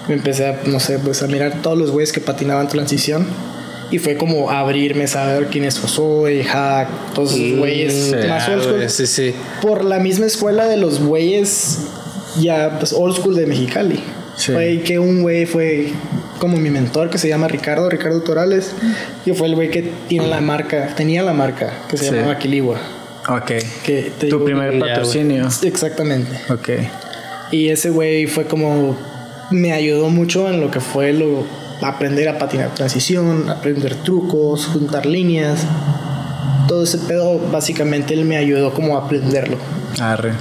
me 0.09 0.15
empecé 0.15 0.47
a, 0.47 0.61
no 0.67 0.81
sé, 0.81 0.99
pues 0.99 1.23
a 1.23 1.27
mirar 1.27 1.61
todos 1.61 1.77
los 1.77 1.91
güeyes 1.91 2.13
que 2.13 2.21
patinaban 2.21 2.69
transición. 2.69 3.27
Y 3.91 3.99
fue 3.99 4.17
como 4.17 4.51
abrirme, 4.51 5.07
saber 5.07 5.49
quién 5.49 5.65
es 5.65 5.79
Josué, 5.79 6.43
Hack, 6.43 6.89
todos 7.15 7.35
esos 7.35 7.59
güeyes 7.59 8.13
Mm, 8.15 8.29
más 8.29 8.49
Sí, 8.93 9.07
sí. 9.07 9.35
por 9.61 9.85
la 9.85 9.99
misma 9.99 10.25
escuela 10.27 10.67
de 10.67 10.79
los 10.79 11.01
güeyes 11.01 11.81
ya 12.41 12.79
pues 12.79 12.93
old 12.93 13.17
school 13.17 13.35
de 13.35 13.47
Mexicali. 13.47 14.03
Sí. 14.37 14.53
Fue 14.53 14.65
ahí 14.65 14.79
que 14.81 14.99
un 14.99 15.23
güey 15.23 15.47
fue 15.47 15.93
como 16.39 16.57
mi 16.57 16.69
mentor 16.71 17.09
que 17.09 17.19
se 17.19 17.29
llama 17.29 17.47
Ricardo, 17.49 17.89
Ricardo 17.89 18.21
Torales, 18.23 18.73
que 19.25 19.33
fue 19.35 19.47
el 19.47 19.55
güey 19.55 19.71
que 19.71 19.93
tiene 20.09 20.27
la 20.27 20.41
marca, 20.41 20.89
tenía 20.97 21.23
la 21.23 21.33
marca 21.33 21.73
que 21.89 21.97
se 21.97 22.09
Sí. 22.09 22.15
llamaba 22.15 22.39
Quiligua. 22.39 22.79
Ok. 23.29 23.47
Que 23.85 24.13
te 24.19 24.27
Tu 24.27 24.37
digo- 24.37 24.45
primer 24.45 24.75
Ya, 24.75 24.81
patrocinio. 24.81 25.49
Exactamente. 25.63 26.37
Ok. 26.53 26.69
Y 27.53 27.69
ese 27.69 27.91
güey 27.91 28.27
fue 28.27 28.45
como 28.47 28.97
me 29.51 29.73
ayudó 29.73 30.09
mucho 30.11 30.49
en 30.51 30.61
lo 30.61 30.71
que 30.71 30.81
fue 30.81 31.13
lo 31.13 31.45
aprender 31.81 32.29
a 32.29 32.39
patinar 32.39 32.75
transición, 32.75 33.49
aprender 33.49 33.95
trucos, 33.95 34.67
juntar 34.67 35.07
líneas. 35.07 35.61
Todo 36.67 36.85
ese 36.85 36.99
pedo 36.99 37.39
básicamente 37.53 38.15
él 38.15 38.25
me 38.25 38.37
ayudó 38.37 38.73
como 38.73 38.97
a 38.97 39.05
aprenderlo. 39.05 39.59
Arre. 40.01 40.33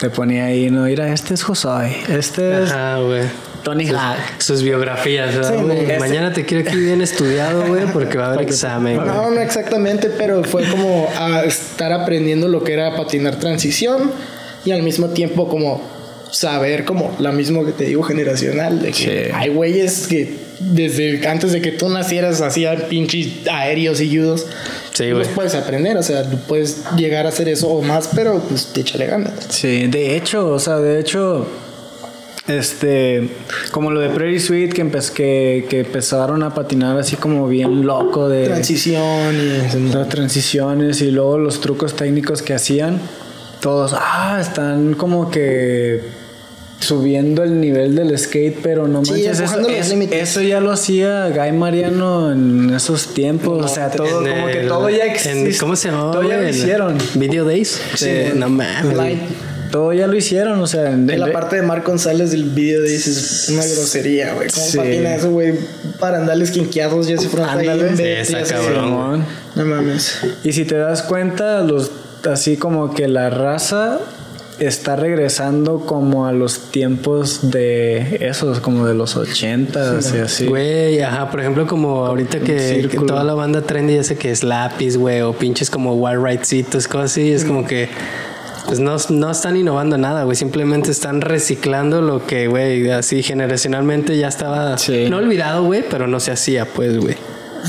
Te 0.00 0.10
ponía 0.10 0.46
ahí, 0.46 0.70
no, 0.70 0.82
mira, 0.82 1.12
este 1.12 1.32
es 1.34 1.42
Josué, 1.42 1.96
este 2.08 2.62
es 2.64 2.70
Ajá, 2.70 2.98
güey. 2.98 3.22
Tony 3.62 3.88
Hawk. 3.88 4.18
Sus 4.38 4.62
biografías, 4.62 5.34
este- 5.34 5.98
Mañana 5.98 6.32
te 6.32 6.44
quiero 6.44 6.68
aquí 6.68 6.76
bien 6.78 7.00
estudiado, 7.00 7.66
güey, 7.66 7.86
porque 7.92 8.18
va 8.18 8.26
a 8.26 8.32
haber 8.34 8.42
examen, 8.46 8.96
güey. 8.96 9.08
No, 9.08 9.30
no 9.30 9.40
exactamente, 9.40 10.10
pero 10.10 10.44
fue 10.44 10.64
como 10.68 11.08
a 11.18 11.42
estar 11.44 11.92
aprendiendo 11.92 12.46
lo 12.46 12.62
que 12.62 12.74
era 12.74 12.94
patinar 12.94 13.36
transición 13.40 14.12
y 14.64 14.70
al 14.70 14.82
mismo 14.82 15.08
tiempo 15.08 15.48
como 15.48 15.82
saber 16.30 16.84
como 16.84 17.16
la 17.18 17.32
misma 17.32 17.64
que 17.64 17.72
te 17.72 17.84
digo 17.84 18.02
generacional 18.02 18.82
de 18.82 18.88
que 18.88 18.94
Sí. 19.26 19.32
hay 19.32 19.48
güeyes 19.48 20.06
que 20.08 20.36
desde 20.60 21.26
antes 21.26 21.52
de 21.52 21.60
que 21.62 21.72
tú 21.72 21.88
nacieras 21.88 22.40
hacían 22.42 22.82
pinches 22.90 23.46
aéreos 23.50 24.00
y 24.00 24.14
judos. 24.16 24.46
Sí, 24.96 25.10
Los 25.10 25.28
puedes 25.28 25.54
aprender, 25.54 25.96
o 25.98 26.02
sea, 26.02 26.22
tú 26.28 26.38
puedes 26.48 26.84
llegar 26.96 27.26
a 27.26 27.28
hacer 27.28 27.48
eso 27.50 27.68
o 27.68 27.82
más, 27.82 28.08
pero 28.14 28.40
pues 28.48 28.66
te 28.72 28.80
échale 28.80 29.04
ganas. 29.06 29.32
Sí, 29.50 29.86
de 29.88 30.16
hecho, 30.16 30.48
o 30.52 30.58
sea, 30.58 30.76
de 30.78 30.98
hecho, 31.00 31.46
este, 32.48 33.28
como 33.72 33.90
lo 33.90 34.00
de 34.00 34.08
Prairie 34.10 34.40
Sweet, 34.40 34.72
que, 34.72 34.84
empe- 34.84 35.10
que, 35.10 35.66
que 35.68 35.80
empezaron 35.80 36.42
a 36.42 36.54
patinar 36.54 36.96
así 36.98 37.16
como 37.16 37.46
bien 37.48 37.84
loco 37.84 38.28
de 38.28 38.46
Transición 38.46 39.34
y 39.34 39.92
las 39.92 40.08
transiciones 40.08 41.02
y 41.02 41.10
luego 41.10 41.38
los 41.38 41.60
trucos 41.60 41.94
técnicos 41.94 42.40
que 42.42 42.54
hacían, 42.54 43.00
todos, 43.60 43.94
ah, 43.98 44.38
están 44.40 44.94
como 44.94 45.30
que 45.30 46.00
subiendo 46.86 47.42
el 47.44 47.60
nivel 47.60 47.94
del 47.94 48.16
skate, 48.18 48.58
pero 48.62 48.86
no 48.88 49.04
Sí, 49.04 49.10
manches, 49.12 49.32
eso, 49.32 49.42
empujando 49.42 49.68
los 49.68 49.78
es- 49.78 49.88
límites. 49.90 50.22
eso 50.30 50.40
ya 50.42 50.60
lo 50.60 50.70
hacía 50.72 51.28
Guy 51.28 51.52
Mariano 51.52 52.32
en 52.32 52.72
esos 52.74 53.12
tiempos, 53.14 53.64
o 53.64 53.68
sea, 53.68 53.90
todo 53.90 54.06
como 54.20 54.46
que 54.46 54.64
todo 54.68 54.88
ya 54.88 55.04
existe. 55.04 55.56
¿Cómo 55.58 55.76
se 55.76 55.88
llamaba? 55.90 56.12
Todo 56.12 56.22
ya 56.28 56.36
lo 56.38 56.48
hicieron. 56.48 56.98
Video 57.14 57.44
Days. 57.44 57.80
Sí, 57.94 58.10
no 58.34 58.48
mames. 58.48 59.18
Todo 59.70 59.92
ya 59.92 60.06
lo 60.06 60.16
hicieron, 60.16 60.60
o 60.60 60.66
sea, 60.68 60.92
en- 60.92 61.10
En 61.10 61.18
la 61.20 61.32
parte 61.32 61.56
de 61.56 61.62
Marc 61.62 61.84
González 61.84 62.30
del 62.30 62.44
video 62.44 62.82
dices 62.82 63.48
una 63.50 63.64
grosería, 63.64 64.32
güey. 64.34 64.48
¿Cómo 64.48 64.64
Sí. 64.66 64.76
patina 64.78 65.16
eso, 65.16 65.30
güey? 65.32 65.54
Para 65.98 66.18
andarles 66.18 66.52
quinqueados 66.52 67.08
ya 67.08 67.18
se 67.18 67.28
fueron 67.28 67.48
ahí 67.50 67.66
está 67.66 68.38
ya 68.40 68.46
se- 68.46 68.54
cabrón. 68.54 69.24
No 69.56 69.64
mames. 69.64 70.18
Y 70.44 70.52
si 70.52 70.64
te 70.64 70.76
das 70.76 71.02
cuenta, 71.02 71.62
los 71.62 71.90
así 72.30 72.56
como 72.56 72.94
que 72.94 73.08
la 73.08 73.28
raza 73.28 73.98
está 74.58 74.96
regresando 74.96 75.80
como 75.80 76.26
a 76.26 76.32
los 76.32 76.70
tiempos 76.70 77.50
de 77.50 78.18
esos, 78.20 78.60
como 78.60 78.86
de 78.86 78.94
los 78.94 79.16
ochentas 79.16 80.14
y 80.14 80.18
así. 80.18 80.46
Güey, 80.46 81.00
ajá, 81.02 81.30
por 81.30 81.40
ejemplo, 81.40 81.66
como 81.66 82.06
ahorita 82.06 82.40
que, 82.40 82.88
toda 83.06 83.24
la 83.24 83.34
banda 83.34 83.62
trendy 83.62 83.94
ese 83.94 84.16
que 84.16 84.30
es 84.30 84.42
lápiz, 84.42 84.96
güey, 84.96 85.20
o 85.20 85.32
pinches 85.32 85.70
como 85.70 85.94
wall 85.94 86.22
rightcitos, 86.22 86.88
cosas 86.88 87.12
así, 87.12 87.32
es 87.32 87.44
como 87.44 87.66
que 87.66 87.88
pues 88.66 88.80
no, 88.80 88.96
no 89.10 89.30
están 89.30 89.56
innovando 89.56 89.96
nada, 89.96 90.24
güey, 90.24 90.36
simplemente 90.36 90.90
están 90.90 91.20
reciclando 91.20 92.02
lo 92.02 92.26
que, 92.26 92.48
güey, 92.48 92.90
así 92.90 93.22
generacionalmente 93.22 94.16
ya 94.18 94.28
estaba 94.28 94.76
Sí. 94.76 95.06
no 95.08 95.18
olvidado, 95.18 95.64
güey, 95.64 95.84
pero 95.88 96.08
no 96.08 96.18
se 96.18 96.32
hacía, 96.32 96.66
pues, 96.66 96.98
güey. 96.98 97.16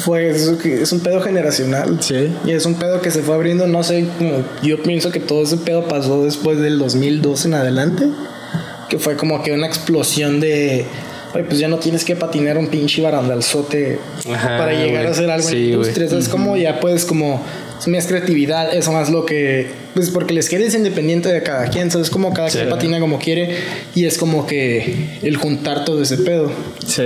Fue, 0.03 0.29
es, 0.29 0.47
es 0.47 0.91
un 0.91 0.99
pedo 1.01 1.21
generacional. 1.21 1.97
Sí. 2.01 2.29
Y 2.45 2.51
es 2.51 2.65
un 2.65 2.75
pedo 2.75 3.01
que 3.01 3.11
se 3.11 3.21
fue 3.21 3.35
abriendo, 3.35 3.67
no 3.67 3.83
sé, 3.83 4.05
como- 4.17 4.43
yo 4.61 4.81
pienso 4.83 5.11
que 5.11 5.19
todo 5.19 5.43
ese 5.43 5.57
pedo 5.57 5.87
pasó 5.87 6.23
después 6.23 6.59
del 6.59 6.77
2012 6.79 7.47
en 7.47 7.53
adelante. 7.55 8.03
Que 8.89 8.99
fue 8.99 9.17
como 9.17 9.43
que 9.43 9.51
una 9.51 9.67
explosión 9.67 10.39
de. 10.39 10.85
Oye, 11.33 11.43
pues 11.43 11.59
ya 11.59 11.67
no 11.67 11.77
tienes 11.77 12.05
que 12.05 12.15
patinar 12.15 12.57
un 12.57 12.67
pinche 12.67 13.01
barandalzote 13.01 13.99
Ajá, 14.33 14.57
para 14.57 14.71
llegar 14.73 15.05
a 15.05 15.09
hacer 15.09 15.29
algo 15.29 15.47
Sí, 15.47 15.55
en 15.55 15.61
la 15.61 15.67
industria. 15.75 16.07
güey. 16.07 16.19
Es 16.19 16.29
como 16.29 16.55
ya 16.57 16.79
puedes 16.79 17.03
como. 17.03 17.43
Es 17.79 17.87
más 17.89 18.07
creatividad, 18.07 18.73
eso 18.73 18.91
más 18.93 19.09
lo 19.09 19.25
que. 19.25 19.67
Pues 19.93 20.09
porque 20.09 20.33
les 20.33 20.47
quieres 20.47 20.73
independiente 20.73 21.29
de 21.29 21.43
cada 21.43 21.67
quien, 21.67 21.91
¿sabes? 21.91 22.09
Como 22.09 22.33
cada 22.33 22.49
Sí. 22.49 22.59
quien 22.59 22.69
patina 22.69 22.99
como 23.01 23.19
quiere. 23.19 23.55
Y 23.93 24.05
es 24.05 24.17
como 24.17 24.47
que 24.47 25.19
el 25.21 25.35
juntar 25.35 25.83
todo 25.83 26.01
ese 26.01 26.17
pedo. 26.19 26.49
Sí. 26.85 27.03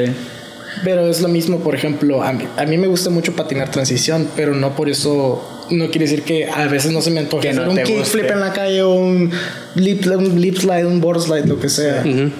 Pero 0.84 1.08
es 1.08 1.22
lo 1.22 1.28
mismo, 1.28 1.60
por 1.60 1.76
ejemplo, 1.76 2.24
a 2.24 2.34
mí, 2.34 2.46
a 2.58 2.66
mí 2.66 2.78
me 2.78 2.88
gusta 2.88 3.10
mucho 3.10 3.36
patinar 3.36 3.70
transición, 3.72 4.28
pero 4.36 4.54
no 4.56 4.76
por 4.76 4.90
eso, 4.90 5.66
no 5.70 5.90
quiere 5.90 6.06
decir 6.06 6.24
que 6.24 6.48
a 6.50 6.68
veces 6.68 6.92
no 6.92 7.02
se 7.02 7.12
me 7.12 7.20
antoje 7.20 7.50
hacer 7.50 7.64
no 7.66 7.72
un 7.72 7.78
kickflip 7.78 8.30
en 8.32 8.40
la 8.40 8.52
calle 8.54 8.82
o 8.82 8.94
un 8.94 9.32
lip, 9.76 10.06
un 10.08 10.42
lip 10.42 10.58
slide, 10.58 10.86
un 10.86 11.00
board 11.02 11.22
slide, 11.22 11.46
lo 11.46 11.60
que 11.60 11.70
sea. 11.70 12.04
Ujú. 12.06 12.32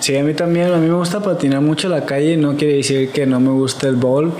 Sí, 0.00 0.16
a 0.16 0.22
mí 0.22 0.34
también, 0.34 0.72
a 0.72 0.76
mí 0.76 0.88
me 0.88 0.94
gusta 0.94 1.20
patinar 1.20 1.60
mucho 1.62 1.88
la 1.88 2.04
calle 2.04 2.36
no 2.36 2.56
quiere 2.56 2.76
decir 2.76 3.10
que 3.10 3.26
no 3.26 3.40
me 3.40 3.50
guste 3.50 3.88
el 3.88 3.96
bowl. 3.96 4.32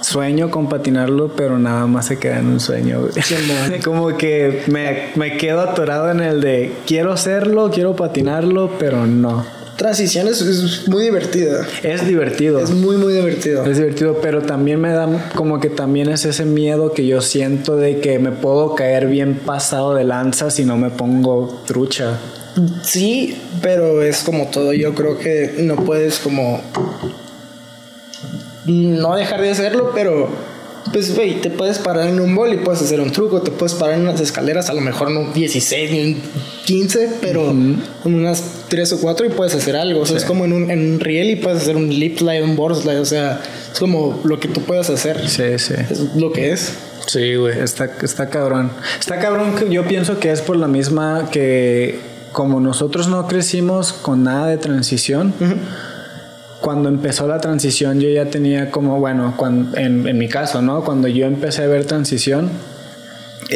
sueño 0.00 0.50
con 0.50 0.68
patinarlo, 0.68 1.32
pero 1.36 1.58
nada 1.58 1.86
más 1.86 2.06
se 2.06 2.18
queda 2.18 2.38
en 2.38 2.46
un 2.46 2.60
sueño. 2.60 3.00
güey. 3.00 3.80
como 3.84 4.16
que 4.16 4.62
me, 4.68 5.08
me 5.16 5.36
quedo 5.36 5.60
atorado 5.60 6.10
en 6.10 6.20
el 6.20 6.40
de 6.40 6.72
quiero 6.86 7.12
hacerlo, 7.12 7.70
quiero 7.72 7.96
patinarlo, 7.96 8.70
pero 8.78 9.06
no. 9.06 9.44
Transición 9.76 10.26
es, 10.28 10.40
es 10.40 10.88
muy 10.88 11.04
divertida. 11.04 11.66
Es 11.82 12.06
divertido. 12.06 12.60
Es 12.60 12.70
muy, 12.70 12.96
muy 12.96 13.12
divertido. 13.12 13.64
Es 13.64 13.76
divertido, 13.76 14.18
pero 14.22 14.42
también 14.42 14.80
me 14.80 14.90
da 14.90 15.30
como 15.34 15.60
que 15.60 15.68
también 15.68 16.08
es 16.08 16.24
ese 16.24 16.46
miedo 16.46 16.92
que 16.92 17.06
yo 17.06 17.20
siento 17.20 17.76
de 17.76 18.00
que 18.00 18.18
me 18.18 18.32
puedo 18.32 18.74
caer 18.74 19.06
bien 19.06 19.34
pasado 19.34 19.94
de 19.94 20.04
lanza 20.04 20.50
si 20.50 20.64
no 20.64 20.78
me 20.78 20.88
pongo 20.88 21.62
trucha. 21.66 22.18
Sí, 22.82 23.36
pero 23.60 24.02
es 24.02 24.22
como 24.22 24.46
todo. 24.46 24.72
Yo 24.72 24.94
creo 24.94 25.18
que 25.18 25.56
no 25.58 25.76
puedes 25.76 26.18
como 26.20 26.62
no 28.64 29.14
dejar 29.14 29.42
de 29.42 29.50
hacerlo, 29.50 29.92
pero 29.94 30.28
pues 30.92 31.14
güey, 31.14 31.40
te 31.40 31.50
puedes 31.50 31.78
parar 31.78 32.08
en 32.08 32.20
un 32.20 32.34
bol 32.34 32.52
y 32.52 32.58
puedes 32.58 32.82
hacer 32.82 33.00
un 33.00 33.10
truco, 33.10 33.42
te 33.42 33.50
puedes 33.50 33.74
parar 33.74 33.96
en 33.96 34.02
unas 34.02 34.20
escaleras, 34.20 34.70
a 34.70 34.74
lo 34.74 34.80
mejor 34.80 35.10
no 35.10 35.32
16 35.32 35.90
ni 35.90 35.98
en 35.98 36.22
15, 36.64 37.18
pero 37.20 37.50
en 37.50 37.82
unas 38.04 38.42
3 38.68 38.92
o 38.92 39.00
4 39.00 39.26
y 39.26 39.28
puedes 39.30 39.54
hacer 39.54 39.76
algo. 39.76 40.00
O 40.00 40.06
sea, 40.06 40.16
es 40.16 40.24
como 40.24 40.44
en 40.44 40.52
un, 40.52 40.70
en 40.70 40.94
un 40.94 41.00
riel 41.00 41.30
y 41.30 41.36
puedes 41.36 41.62
hacer 41.62 41.76
un 41.76 41.88
lip 41.88 42.18
slide, 42.18 42.42
un 42.42 42.56
board 42.56 42.82
slide, 42.82 42.98
o 42.98 43.04
sea, 43.04 43.40
es 43.72 43.78
como 43.78 44.20
lo 44.24 44.40
que 44.40 44.48
tú 44.48 44.62
puedas 44.62 44.90
hacer. 44.90 45.28
Sí, 45.28 45.58
sí. 45.58 45.74
Es 45.90 46.14
lo 46.16 46.32
que 46.32 46.52
es. 46.52 46.72
Sí, 47.06 47.36
güey. 47.36 47.58
Está, 47.60 47.90
está 48.02 48.28
cabrón. 48.28 48.70
Está 48.98 49.18
cabrón 49.18 49.54
que 49.54 49.68
yo 49.72 49.86
pienso 49.86 50.18
que 50.18 50.32
es 50.32 50.40
por 50.40 50.56
la 50.56 50.66
misma 50.66 51.30
que 51.30 51.98
como 52.32 52.60
nosotros 52.60 53.08
no 53.08 53.26
crecimos 53.26 53.94
con 53.94 54.24
nada 54.24 54.48
de 54.48 54.58
transición, 54.58 55.32
cuando 56.66 56.88
empezó 56.88 57.28
la 57.28 57.38
transición 57.38 58.00
yo 58.00 58.08
ya 58.08 58.24
tenía 58.24 58.72
como, 58.72 58.98
bueno, 58.98 59.34
cuando, 59.36 59.78
en, 59.78 60.04
en 60.08 60.18
mi 60.18 60.28
caso, 60.28 60.62
¿no? 60.62 60.82
Cuando 60.82 61.06
yo 61.06 61.24
empecé 61.26 61.62
a 61.62 61.68
ver 61.68 61.84
transición, 61.84 62.50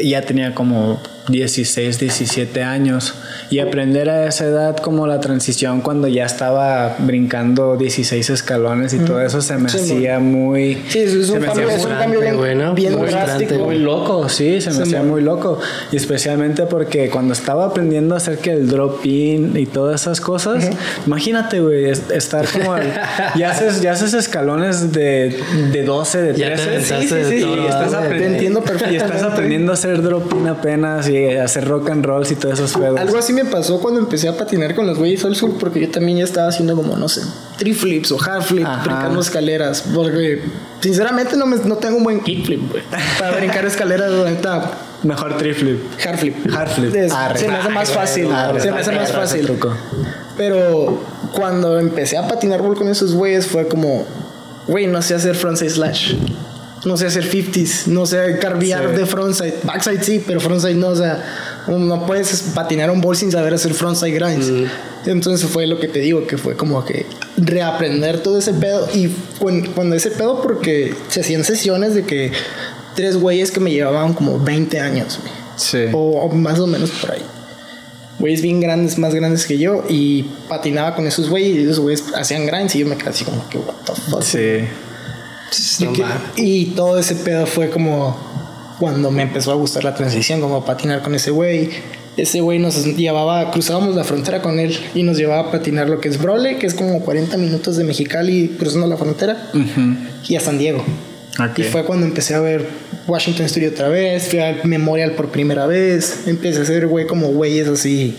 ya 0.01 0.23
tenía 0.23 0.55
como 0.55 1.01
16, 1.29 1.99
17 2.01 2.63
años 2.63 3.15
y 3.51 3.59
aprender 3.61 4.09
a 4.11 4.27
esa 4.27 4.45
edad 4.47 4.77
como 4.79 5.07
la 5.07 5.21
transición 5.21 5.81
cuando 5.81 6.09
ya 6.09 6.25
estaba 6.25 6.97
brincando 6.99 7.77
16 7.77 8.31
escalones 8.31 8.95
y 8.95 8.99
todo 8.99 9.21
eso 9.21 9.41
se 9.41 9.57
me 9.57 9.69
Sí, 9.69 9.79
hacía 9.79 10.19
muy 10.19 10.83
Sí, 10.89 11.01
es, 11.01 11.29
un 11.31 11.41
me 11.41 11.47
cambio, 11.47 11.65
hacía 11.67 11.77
es 11.77 11.85
un 11.85 11.89
frustrante, 11.91 12.03
cambio 12.05 12.21
bien, 12.21 12.37
güey, 12.37 12.55
¿no? 12.55 12.75
bien 12.75 12.97
Muy 12.97 13.09
drástico. 13.09 13.55
muy 13.65 13.79
loco, 13.79 14.29
sí, 14.29 14.61
se 14.61 14.71
me 14.71 14.77
Se 14.77 14.83
hacía 14.83 15.03
muy 15.03 15.21
loco. 15.23 15.59
Y 15.93 15.97
especialmente 15.97 16.65
porque 16.67 17.11
cuando 17.11 17.33
estaba 17.35 17.67
aprendiendo 17.67 18.15
a 18.15 18.19
hacer 18.19 18.39
que 18.39 18.53
el 18.53 18.69
drop 18.69 19.05
in 19.05 19.57
y 19.57 19.67
todas 19.67 20.01
esas 20.03 20.21
cosas, 20.21 20.69
imagínate, 21.07 21.61
güey, 21.61 21.85
es- 21.91 22.03
estar 22.11 22.47
como. 22.49 22.77
el- 22.77 22.91
ya, 23.37 23.51
haces, 23.51 23.81
ya 23.83 23.93
haces 23.93 24.15
escalones 24.15 24.93
de, 24.93 25.37
de 25.73 25.83
12, 25.85 26.23
de 26.23 26.35
Ya 26.39 26.49
te 26.51 26.63
13. 26.63 26.95
aventaste 26.95 27.15
de 27.25 27.41
todo, 27.41 27.57
y 27.57 27.67
estás, 27.67 27.91
¿verdad? 27.93 28.05
aprend- 28.11 28.19
Te 28.19 28.27
entiendo 28.27 28.61
y 28.61 28.63
estás 28.65 28.81
perfectamente. 28.83 29.27
aprendiendo 29.27 29.73
a 29.73 29.75
hacer 29.75 30.03
drop 30.03 30.33
in 30.33 30.47
apenas 30.49 31.09
hacer 31.41 31.67
rock 31.69 31.91
and 31.91 32.05
rolls 32.05 32.31
y 32.31 32.37
todos 32.37 32.59
esos 32.59 32.73
pedos. 32.81 32.99
Algo 32.99 33.19
así 33.19 33.33
me 33.33 33.45
pasó 33.45 33.81
cuando 33.81 34.01
empecé 34.01 34.29
a 34.29 34.37
patinar 34.37 34.75
con 34.75 34.87
los 34.87 34.99
güeyes 34.99 35.25
al 35.25 35.35
sur, 35.37 35.59
porque 35.59 35.81
yo 35.81 35.91
también 35.91 36.19
ya 36.19 36.25
estaba 36.25 36.49
haciendo 36.49 36.77
como, 36.77 36.97
no 36.97 37.09
sé, 37.09 37.23
triflips 37.59 38.13
o 38.13 38.19
half 38.23 38.47
flip, 38.49 38.67
Ajá. 38.67 38.83
brincando 38.85 39.21
escaleras. 39.21 39.85
Porque 39.95 40.43
sinceramente 40.81 41.37
no, 41.37 41.47
me, 41.47 41.57
no 41.57 41.77
tengo 41.77 41.97
un 41.97 42.05
buen 42.05 42.21
kickflip, 42.21 42.71
güey. 42.71 42.83
Para 43.19 43.37
brincar 43.37 43.65
escaleras, 43.67 44.11
la 44.13 44.71
Mejor 45.03 45.37
triflip. 45.39 45.79
hard 46.07 46.19
flip. 46.19 46.35
Hard 46.55 46.69
flip. 46.71 46.95
Es- 46.95 47.13
Arre. 47.13 47.39
se 47.39 47.49
me 47.49 47.55
hace 47.57 47.69
más 47.71 47.91
fácil. 47.91 48.31
Arre. 48.33 48.61
se 48.61 48.71
me 48.71 48.81
hace 48.81 48.93
más 48.93 49.13
fácil. 49.13 49.47
truco. 49.47 49.75
Pero 50.37 51.03
cuando 51.33 51.79
empecé 51.79 52.17
a 52.19 52.29
patinar 52.29 52.61
con 52.61 52.89
esos 52.89 53.15
güeyes 53.15 53.47
fue 53.47 53.67
como, 53.69 54.05
güey, 54.67 54.87
no 54.87 55.01
sé 55.03 55.15
hacer 55.15 55.35
frontside 55.35 55.71
slash. 55.71 56.15
No 56.85 56.97
sé 56.97 57.07
hacer 57.07 57.25
50s, 57.31 57.89
no 57.89 58.07
sé 58.07 58.39
carvear 58.41 58.91
Sí. 58.91 58.97
de 58.97 59.07
frontside. 59.07 59.55
Backside 59.65 60.03
sí, 60.03 60.25
pero 60.27 60.41
frontside 60.41 60.75
no, 60.75 60.89
o 60.89 60.97
sea, 60.97 61.23
no 61.69 62.07
puedes 62.07 62.41
patinar 62.55 62.91
un 62.91 63.03
bol 63.03 63.15
sin 63.17 63.31
saber 63.31 63.53
hacer 63.53 63.75
frontside 63.75 64.13
grinds. 64.13 64.51
Entonces 65.05 65.47
fue 65.51 65.67
lo 65.67 65.79
que 65.79 65.89
te 65.89 65.99
digo, 65.99 66.27
que 66.27 66.39
fue 66.39 66.57
como 66.57 66.83
que 66.85 67.05
reaprender 67.37 68.23
todo 68.23 68.39
ese 68.39 68.55
pedo. 68.55 68.89
Y 68.95 69.09
cuan- 69.39 69.67
cuando 69.75 69.95
ese 69.95 70.11
pedo, 70.11 70.41
porque 70.41 70.95
se 71.09 71.21
hacían 71.21 71.45
sesiones 71.45 71.95
de 71.95 72.05
que 72.05 72.33
tres 72.95 73.17
güeyes 73.19 73.51
que 73.51 73.61
me 73.61 73.71
llevaban 73.71 74.15
como 74.15 74.39
20 74.39 74.81
años, 74.81 75.19
güey. 75.21 75.33
Sí. 75.57 75.91
O, 75.93 76.21
o 76.23 76.35
más 76.35 76.59
o 76.61 76.67
menos 76.67 76.91
por 76.93 77.13
ahí. 77.13 77.23
Güeyes 78.19 78.41
bien 78.43 78.61
grandes, 78.61 78.97
más 78.99 79.15
grandes 79.15 79.47
que 79.47 79.59
yo. 79.59 79.85
Y 79.89 80.23
patinaba 80.49 80.95
con 80.95 81.07
esos 81.07 81.29
güeyes. 81.29 81.57
Y 81.59 81.63
esos 81.65 81.81
güeyes 81.81 82.05
hacían 82.15 82.47
grinds. 82.47 82.75
Y 82.75 82.79
yo 82.81 82.87
me 82.87 82.97
quedé 82.97 83.11
así 83.11 83.25
como 83.25 83.47
que, 83.51 83.59
what 83.59 83.75
the 83.85 83.93
fuck. 84.11 84.23
Sí. 84.23 84.65
No 85.81 85.93
que- 85.93 86.05
y 86.37 86.67
todo 86.77 86.99
ese 86.99 87.15
pedo 87.17 87.47
fue 87.47 87.71
como 87.71 88.17
cuando 88.79 89.11
me 89.11 89.23
empezó 89.23 89.53
a 89.53 89.55
gustar 89.55 89.85
la 89.85 89.95
transición, 89.95 90.41
como 90.41 90.65
patinar 90.65 91.03
con 91.03 91.15
ese 91.15 91.31
güey. 91.31 91.71
Ese 92.17 92.41
güey 92.41 92.59
nos 92.59 92.85
llevaba, 92.97 93.51
cruzábamos 93.51 93.95
la 93.95 94.05
frontera 94.05 94.43
con 94.43 94.59
él 94.59 94.77
y 94.95 95.03
nos 95.03 95.17
llevaba 95.17 95.49
a 95.49 95.53
patinar 95.53 95.89
lo 95.89 96.01
que 96.01 96.09
es 96.09 96.19
Brole, 96.21 96.59
que 96.59 96.67
es 96.67 96.75
como 96.75 97.01
40 97.01 97.37
minutos 97.37 97.77
de 97.77 97.85
Mexicali 97.85 98.57
cruzando 98.59 98.87
la 98.87 98.97
frontera, 98.97 99.51
y 100.29 100.37
a 100.37 100.41
San 100.41 100.59
Diego. 100.59 100.85
Y 101.57 101.63
fue 101.63 101.85
cuando 101.85 102.05
empecé 102.07 102.35
a 102.35 102.41
ver 102.41 102.67
Washington 103.07 103.49
Studio 103.49 103.71
otra 103.71 103.89
vez, 103.89 104.29
fui 104.29 104.39
al 104.41 104.65
Memorial 104.65 105.13
por 105.13 105.29
primera 105.31 105.67
vez, 105.67 106.27
empecé 106.27 106.59
a 106.59 106.63
hacer 106.63 106.87
güey 106.89 107.07
como 107.07 107.29
güeyes 107.29 107.69
así, 107.69 108.17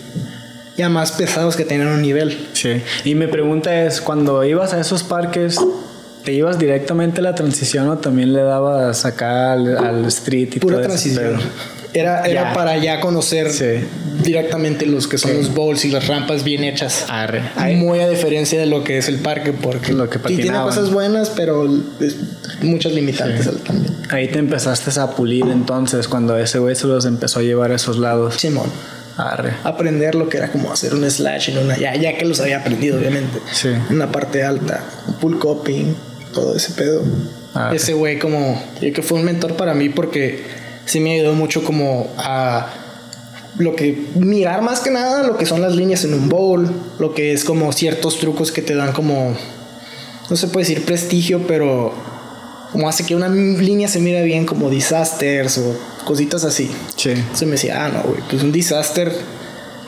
ya 0.77 0.89
más 0.89 1.11
pesados 1.11 1.55
que 1.55 1.65
tenían 1.65 1.89
un 1.89 2.01
nivel. 2.01 2.47
Sí. 2.53 2.81
Y 3.03 3.13
mi 3.15 3.27
pregunta 3.27 3.85
es, 3.85 4.01
cuando 4.01 4.43
ibas 4.43 4.73
a 4.73 4.79
esos 4.79 5.03
parques, 5.03 5.57
¿te 6.23 6.33
ibas 6.33 6.57
directamente 6.59 7.19
a 7.19 7.23
la 7.23 7.35
transición 7.35 7.87
o 7.89 7.97
también 7.97 8.33
le 8.33 8.41
dabas 8.41 9.05
acá 9.05 9.53
al, 9.53 9.77
al 9.77 10.05
street 10.05 10.49
y 10.55 10.59
Pura 10.59 10.77
todo 10.77 10.85
transición. 10.87 11.23
pedo? 11.37 11.39
Era, 11.93 12.23
era 12.25 12.43
Ya. 12.49 12.53
para 12.53 12.77
ya 12.77 13.01
conocer 13.01 13.51
Sí. 13.51 13.65
directamente 14.23 14.85
los 14.85 15.07
que 15.09 15.17
son 15.17 15.33
los 15.35 15.53
bowls 15.53 15.83
y 15.83 15.89
las 15.89 16.07
rampas 16.07 16.45
bien 16.45 16.63
hechas. 16.63 17.05
Arre. 17.09 17.41
Muy 17.75 17.99
a 17.99 18.07
diferencia 18.07 18.57
de 18.59 18.65
lo 18.65 18.83
que 18.85 18.97
es 18.97 19.09
el 19.09 19.17
parque, 19.17 19.51
porque 19.51 19.91
Lo 19.91 20.09
que 20.09 20.17
sí 20.19 20.37
tiene 20.37 20.57
cosas 20.59 20.89
buenas, 20.91 21.31
pero 21.31 21.67
muchas 22.61 22.93
limitantes 22.93 23.49
también. 23.65 23.93
Ahí 24.09 24.29
te 24.29 24.39
empezaste 24.39 24.97
a 25.01 25.07
pulir 25.11 25.43
entonces 25.51 26.07
cuando 26.07 26.37
ese 26.37 26.59
güey 26.59 26.75
se 26.77 26.87
los 26.87 27.03
empezó 27.05 27.39
a 27.39 27.43
llevar 27.43 27.71
a 27.71 27.75
esos 27.75 27.97
lados. 27.97 28.35
Simón, 28.35 28.69
Arre. 29.17 29.51
aprender 29.65 30.15
lo 30.15 30.29
que 30.29 30.37
era 30.37 30.49
como 30.49 30.71
hacer 30.71 30.93
un 30.93 31.09
slash 31.11 31.49
en 31.49 31.57
una, 31.57 31.77
ya, 31.77 31.93
ya 31.97 32.17
que 32.17 32.23
los 32.23 32.39
había 32.39 32.59
aprendido, 32.59 32.97
obviamente. 32.99 33.37
Sí. 33.51 33.67
En 33.67 33.95
una 33.97 34.09
parte 34.13 34.43
alta, 34.43 34.81
pull 35.19 35.39
coping, 35.39 35.93
todo 36.33 36.55
ese 36.55 36.73
pedo. 36.73 37.03
Ah, 37.53 37.71
ese 37.73 37.93
güey 37.93 38.19
como, 38.19 38.61
yo 38.81 38.93
que 38.93 39.01
fue 39.01 39.19
un 39.19 39.25
mentor 39.25 39.55
para 39.55 39.73
mí 39.73 39.89
porque 39.89 40.43
sí 40.85 40.99
me 40.99 41.15
ayudó 41.15 41.33
mucho 41.33 41.63
como 41.63 42.13
a 42.17 42.73
lo 43.57 43.75
que 43.75 44.07
mirar 44.15 44.61
más 44.61 44.79
que 44.79 44.89
nada 44.89 45.23
lo 45.23 45.37
que 45.37 45.45
son 45.45 45.61
las 45.61 45.75
líneas 45.75 46.03
en 46.05 46.13
un 46.13 46.29
bowl, 46.29 46.69
lo 46.99 47.13
que 47.13 47.33
es 47.33 47.43
como 47.43 47.71
ciertos 47.73 48.19
trucos 48.19 48.51
que 48.51 48.61
te 48.61 48.75
dan 48.75 48.93
como 48.93 49.35
no 50.29 50.35
se 50.37 50.47
puede 50.47 50.65
decir 50.65 50.85
prestigio, 50.85 51.45
pero 51.45 51.93
como 52.71 52.87
hace 52.87 53.05
que 53.05 53.15
una 53.15 53.27
línea 53.27 53.89
se 53.89 53.99
mire 53.99 54.23
bien 54.23 54.45
como 54.45 54.69
disasters 54.69 55.57
o 55.57 55.77
cositas 56.05 56.45
así. 56.45 56.71
Sí. 56.95 57.09
Entonces 57.09 57.47
me 57.47 57.53
decía, 57.53 57.85
ah, 57.85 57.89
no, 57.89 58.03
güey, 58.03 58.21
pues 58.29 58.41
un 58.41 58.53
disaster 58.53 59.11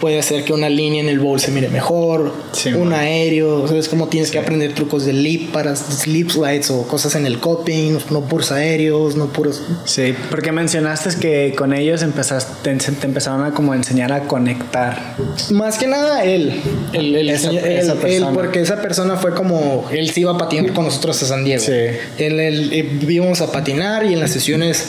puede 0.03 0.19
hacer 0.19 0.43
que 0.43 0.51
una 0.51 0.67
línea 0.67 0.99
en 1.01 1.07
el 1.07 1.19
bowl 1.21 1.39
se 1.39 1.49
mire 1.49 1.69
mejor, 1.69 2.33
Sí, 2.51 2.67
un 2.73 2.89
bueno. 2.89 2.95
aéreo, 2.97 3.65
¿sabes 3.69 3.87
cómo 3.87 4.09
tienes 4.09 4.31
que 4.31 4.37
aprender 4.37 4.73
trucos 4.73 5.05
de 5.05 5.13
lip 5.13 5.53
para 5.53 5.77
slip 5.77 6.29
slides 6.29 6.69
o 6.71 6.85
cosas 6.85 7.15
en 7.15 7.25
el 7.25 7.39
coping, 7.39 7.97
no 8.11 8.25
puros 8.25 8.51
aéreos, 8.51 9.15
no 9.15 9.27
puros... 9.27 9.61
Sí, 9.85 10.13
porque 10.29 10.51
mencionaste 10.51 11.09
que 11.21 11.53
con 11.57 11.71
ellos 11.73 12.01
empezaste, 12.03 12.75
te, 12.75 13.05
empezaron 13.05 13.45
a 13.45 13.53
como 13.53 13.73
enseñar 13.73 14.11
a 14.11 14.27
conectar. 14.27 15.15
Más 15.51 15.77
que 15.77 15.87
nada 15.87 16.25
él, 16.25 16.51
el, 16.91 17.15
el- 17.15 17.29
Esa- 17.29 17.51
él- 17.51 17.57
esa 17.59 17.93
él, 18.05 18.25
porque 18.33 18.59
esa 18.59 18.81
persona 18.81 19.15
fue 19.15 19.33
como, 19.33 19.87
él 19.89 20.09
se 20.11 20.19
iba 20.19 20.33
a 20.33 20.37
patinar 20.37 20.73
con 20.73 20.83
nosotros 20.83 21.23
a 21.23 21.25
San 21.27 21.45
Diego. 21.45 21.63
Sí. 21.63 21.71
Él, 22.17 22.41
él- 22.41 22.73
eh, 22.73 22.99
íbamos 23.07 23.39
a 23.39 23.53
patinar 23.53 24.05
y 24.05 24.11
en 24.11 24.19
las 24.19 24.31
sesiones 24.31 24.85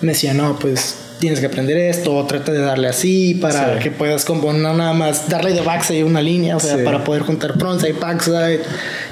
me 0.00 0.12
decía, 0.12 0.32
no, 0.32 0.58
pues 0.58 0.94
tienes 1.24 1.40
que 1.40 1.46
aprender 1.46 1.76
esto, 1.78 2.24
trata 2.26 2.52
de 2.52 2.60
darle 2.60 2.88
así 2.88 3.34
para 3.34 3.74
Sí. 3.78 3.82
que 3.82 3.90
puedas 3.90 4.24
como 4.24 4.52
no 4.52 4.74
nada 4.74 4.92
más 4.92 5.28
darle 5.28 5.52
de 5.52 5.60
backside 5.62 6.04
una 6.04 6.20
línea, 6.20 6.56
o 6.56 6.60
sea, 6.60 6.76
Sí. 6.76 6.84
para 6.84 7.02
poder 7.02 7.22
juntar 7.22 7.58
frontside, 7.58 7.94
backside, 7.94 8.60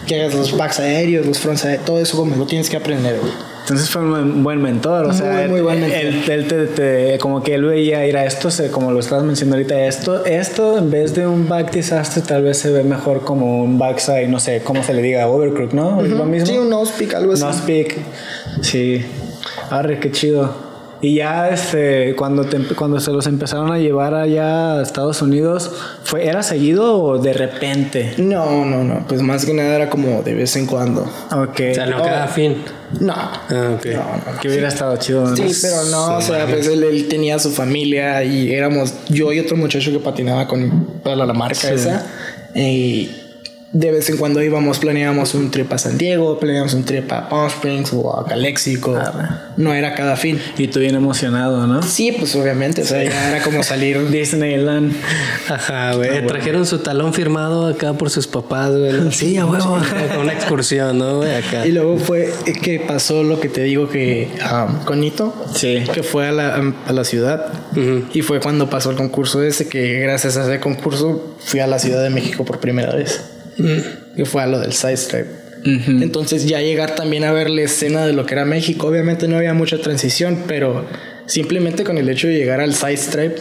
que 0.07 0.21
hagas 0.21 0.35
los 0.35 0.57
backs 0.57 0.79
aéreos, 0.81 1.25
los 1.27 1.39
frontside, 1.39 1.79
todo 1.79 2.01
eso 2.01 2.17
como 2.17 2.37
lo 2.37 2.47
tienes 2.47 2.69
que 2.69 2.77
aprender, 2.77 3.19
güey. 3.19 3.33
Entonces 3.63 3.89
fue 3.91 4.03
un 4.03 4.43
buen- 4.43 4.61
mentor, 4.61 5.07
o 5.07 5.13
sea, 5.13 5.33
Muy, 5.33 5.49
muy 5.49 5.61
buen 5.61 5.81
mentor. 5.81 5.99
Él, 6.01 6.23
él 6.29 6.47
te, 6.49 6.67
te- 6.67 7.19
como 7.19 7.43
que 7.45 7.55
él 7.55 7.65
veía, 7.65 8.05
ir 8.07 8.17
a 8.17 8.25
esto, 8.27 8.49
como 8.73 8.91
lo 8.91 8.99
estabas 9.01 9.25
mencionando 9.25 9.57
ahorita, 9.57 9.87
esto, 9.87 10.25
esto 10.27 10.77
en 10.79 10.91
vez 10.91 11.15
de 11.15 11.27
un 11.29 11.49
back 11.49 11.71
disaster 11.73 12.23
tal 12.25 12.43
vez 12.43 12.59
se 12.59 12.71
ve 12.71 12.83
mejor 12.83 13.23
como 13.25 13.63
un 13.63 13.79
backside, 13.79 14.27
no 14.29 14.41
sé, 14.41 14.63
cómo 14.65 14.83
se 14.83 14.93
le 14.93 15.01
diga, 15.01 15.29
overcrook, 15.29 15.73
¿no? 15.73 16.05
¿Es 16.05 16.11
lo 16.11 16.25
mismo? 16.25 16.47
Sí, 16.47 16.59
un 16.59 16.69
nose 16.71 16.93
pick, 16.99 17.15
algo 17.15 17.33
así. 17.35 17.43
No 17.45 17.53
speak. 17.53 17.97
Sí. 18.63 19.05
Arre, 19.71 19.99
qué 20.01 20.11
chido. 20.11 20.72
Y 21.03 21.17
ya 21.17 21.49
este, 21.51 22.15
cuando, 22.15 22.45
te- 22.45 22.75
cuando 22.77 23.01
se 23.01 23.11
los 23.11 23.27
empezaron 23.27 23.73
a 23.73 23.79
llevar 23.79 24.15
allá 24.15 24.79
a 24.79 24.83
Estados 24.83 25.21
Unidos, 25.21 25.71
¿fue, 26.05 26.27
¿era 26.29 26.43
seguido 26.45 26.97
o 27.03 27.19
de 27.19 27.33
repente? 27.33 28.15
No, 28.19 28.65
no, 28.65 28.85
no, 28.85 29.05
pues 29.09 29.21
más 29.21 29.45
que 29.45 29.53
nada 29.53 29.75
era 29.75 29.91
como 29.91 30.23
de 30.23 30.33
vez 30.35 30.55
en 30.55 30.67
cuando. 30.67 31.03
Ok. 31.33 31.61
O 31.73 31.75
sea, 31.75 31.87
no 31.87 32.01
Oh. 32.01 32.05
cada 32.05 32.29
fin. 32.29 32.57
No. 33.01 33.15
Ah, 33.17 33.75
ok. 33.77 33.87
No, 33.87 33.93
no, 33.99 34.33
no. 34.33 34.41
Que 34.41 34.49
hubiera 34.49 34.69
estado 34.69 34.97
chido. 34.99 35.29
¿no? 35.29 35.37
Sí, 35.37 35.49
pero 35.61 35.85
no, 35.91 36.19
o 36.19 36.21
sea, 36.23 36.47
pues 36.47 36.69
él, 36.69 36.85
él 36.85 37.09
tenía 37.09 37.39
su 37.41 37.51
familia 37.51 38.23
y 38.23 38.53
éramos 38.53 38.95
yo 39.09 39.33
y 39.33 39.41
otro 39.41 39.57
muchacho 39.57 39.91
que 39.91 39.99
patinaba 39.99 40.47
con 40.47 40.87
para 41.03 41.17
la 41.17 41.33
marca 41.33 41.69
esa. 41.73 42.07
Y 42.55 43.11
de 43.73 43.91
vez 43.91 44.11
en 44.11 44.19
cuando 44.19 44.43
íbamos, 44.43 44.79
planeábamos 44.79 45.35
un 45.35 45.51
trip 45.51 45.73
a 45.73 45.79
San 45.79 45.97
Diego, 45.97 46.39
planeábamos 46.39 46.75
un 46.75 46.85
trip 46.85 47.11
a 47.11 47.29
Palm 47.31 47.47
Springs 47.49 47.91
o 47.95 48.19
a 48.19 48.27
Calexico. 48.27 48.99
No 49.57 49.73
era 49.73 49.95
cada 49.95 50.17
fin. 50.17 50.39
Y 50.59 50.69
tú 50.69 50.81
bien 50.81 50.95
emocionado, 50.95 51.67
¿no? 51.67 51.83
Sí, 51.83 52.13
pues 52.13 52.37
obviamente, 52.37 52.83
o 52.83 52.85
sea, 52.85 53.03
ya 53.03 53.31
era 53.31 53.43
como 53.43 53.63
salir. 53.63 54.09
Disneyland. 54.11 54.95
Ajá, 55.49 55.95
güey. 55.95 56.27
Trajeron 56.27 56.67
su 56.67 56.81
talón 56.81 57.15
firmado 57.15 57.67
acá 57.67 57.95
por 57.95 58.11
sus 58.11 58.27
papás, 58.27 58.77
güey. 58.77 58.93
Sí, 59.13 59.37
a 59.39 59.47
huevo. 59.47 59.79
Con 60.13 60.19
una 60.21 60.33
excursión, 60.35 60.99
¿no, 60.99 61.19
güey? 61.19 61.35
Acá. 61.35 61.67
Y 61.67 61.73
luego 61.73 61.97
fue 61.99 62.31
que 62.63 62.79
pasó 62.81 63.23
lo 63.23 63.41
que 63.41 63.49
te 63.49 63.63
digo 63.63 63.89
que 63.89 64.29
um, 64.53 64.85
con 64.85 65.01
Nito, 65.01 65.35
Sí. 65.55 65.83
que 65.95 66.03
fue 66.03 66.29
a 66.29 66.33
la, 66.33 66.75
a 66.87 66.93
la 66.93 67.05
ciudad. 67.05 67.47
Y 68.13 68.21
fue 68.23 68.41
cuando 68.41 68.69
pasó 68.69 68.91
el 68.91 68.97
concurso 68.97 69.43
ese, 69.43 69.67
que 69.69 69.99
gracias 70.01 70.37
a 70.37 70.43
ese 70.45 70.61
concurso 70.61 71.37
fui 71.39 71.61
a 71.61 71.67
la 71.67 71.79
Ciudad 71.79 72.03
de 72.03 72.11
México 72.11 72.45
por 72.45 72.59
primera 72.61 72.95
vez. 72.95 73.32
Que 74.17 74.25
fue 74.25 74.43
a 74.43 74.47
lo 74.47 74.59
del 74.61 74.73
Side 74.73 74.97
Stripe. 74.97 75.29
Entonces 75.65 76.47
ya 76.47 76.61
llegar 76.61 76.95
también 76.97 77.23
a 77.25 77.31
ver 77.33 77.49
la 77.49 77.63
escena 77.63 78.05
de 78.05 78.13
lo 78.13 78.27
que 78.27 78.35
era 78.35 78.45
México, 78.45 78.89
obviamente 78.89 79.29
no 79.29 79.37
había 79.37 79.55
mucha 79.55 79.79
transición, 79.79 80.39
pero 80.49 80.85
simplemente 81.27 81.85
con 81.85 81.99
el 81.99 82.09
hecho 82.09 82.27
de 82.27 82.35
llegar 82.35 82.61
al 82.61 82.75
Side 82.75 82.97
Stripe 82.97 83.37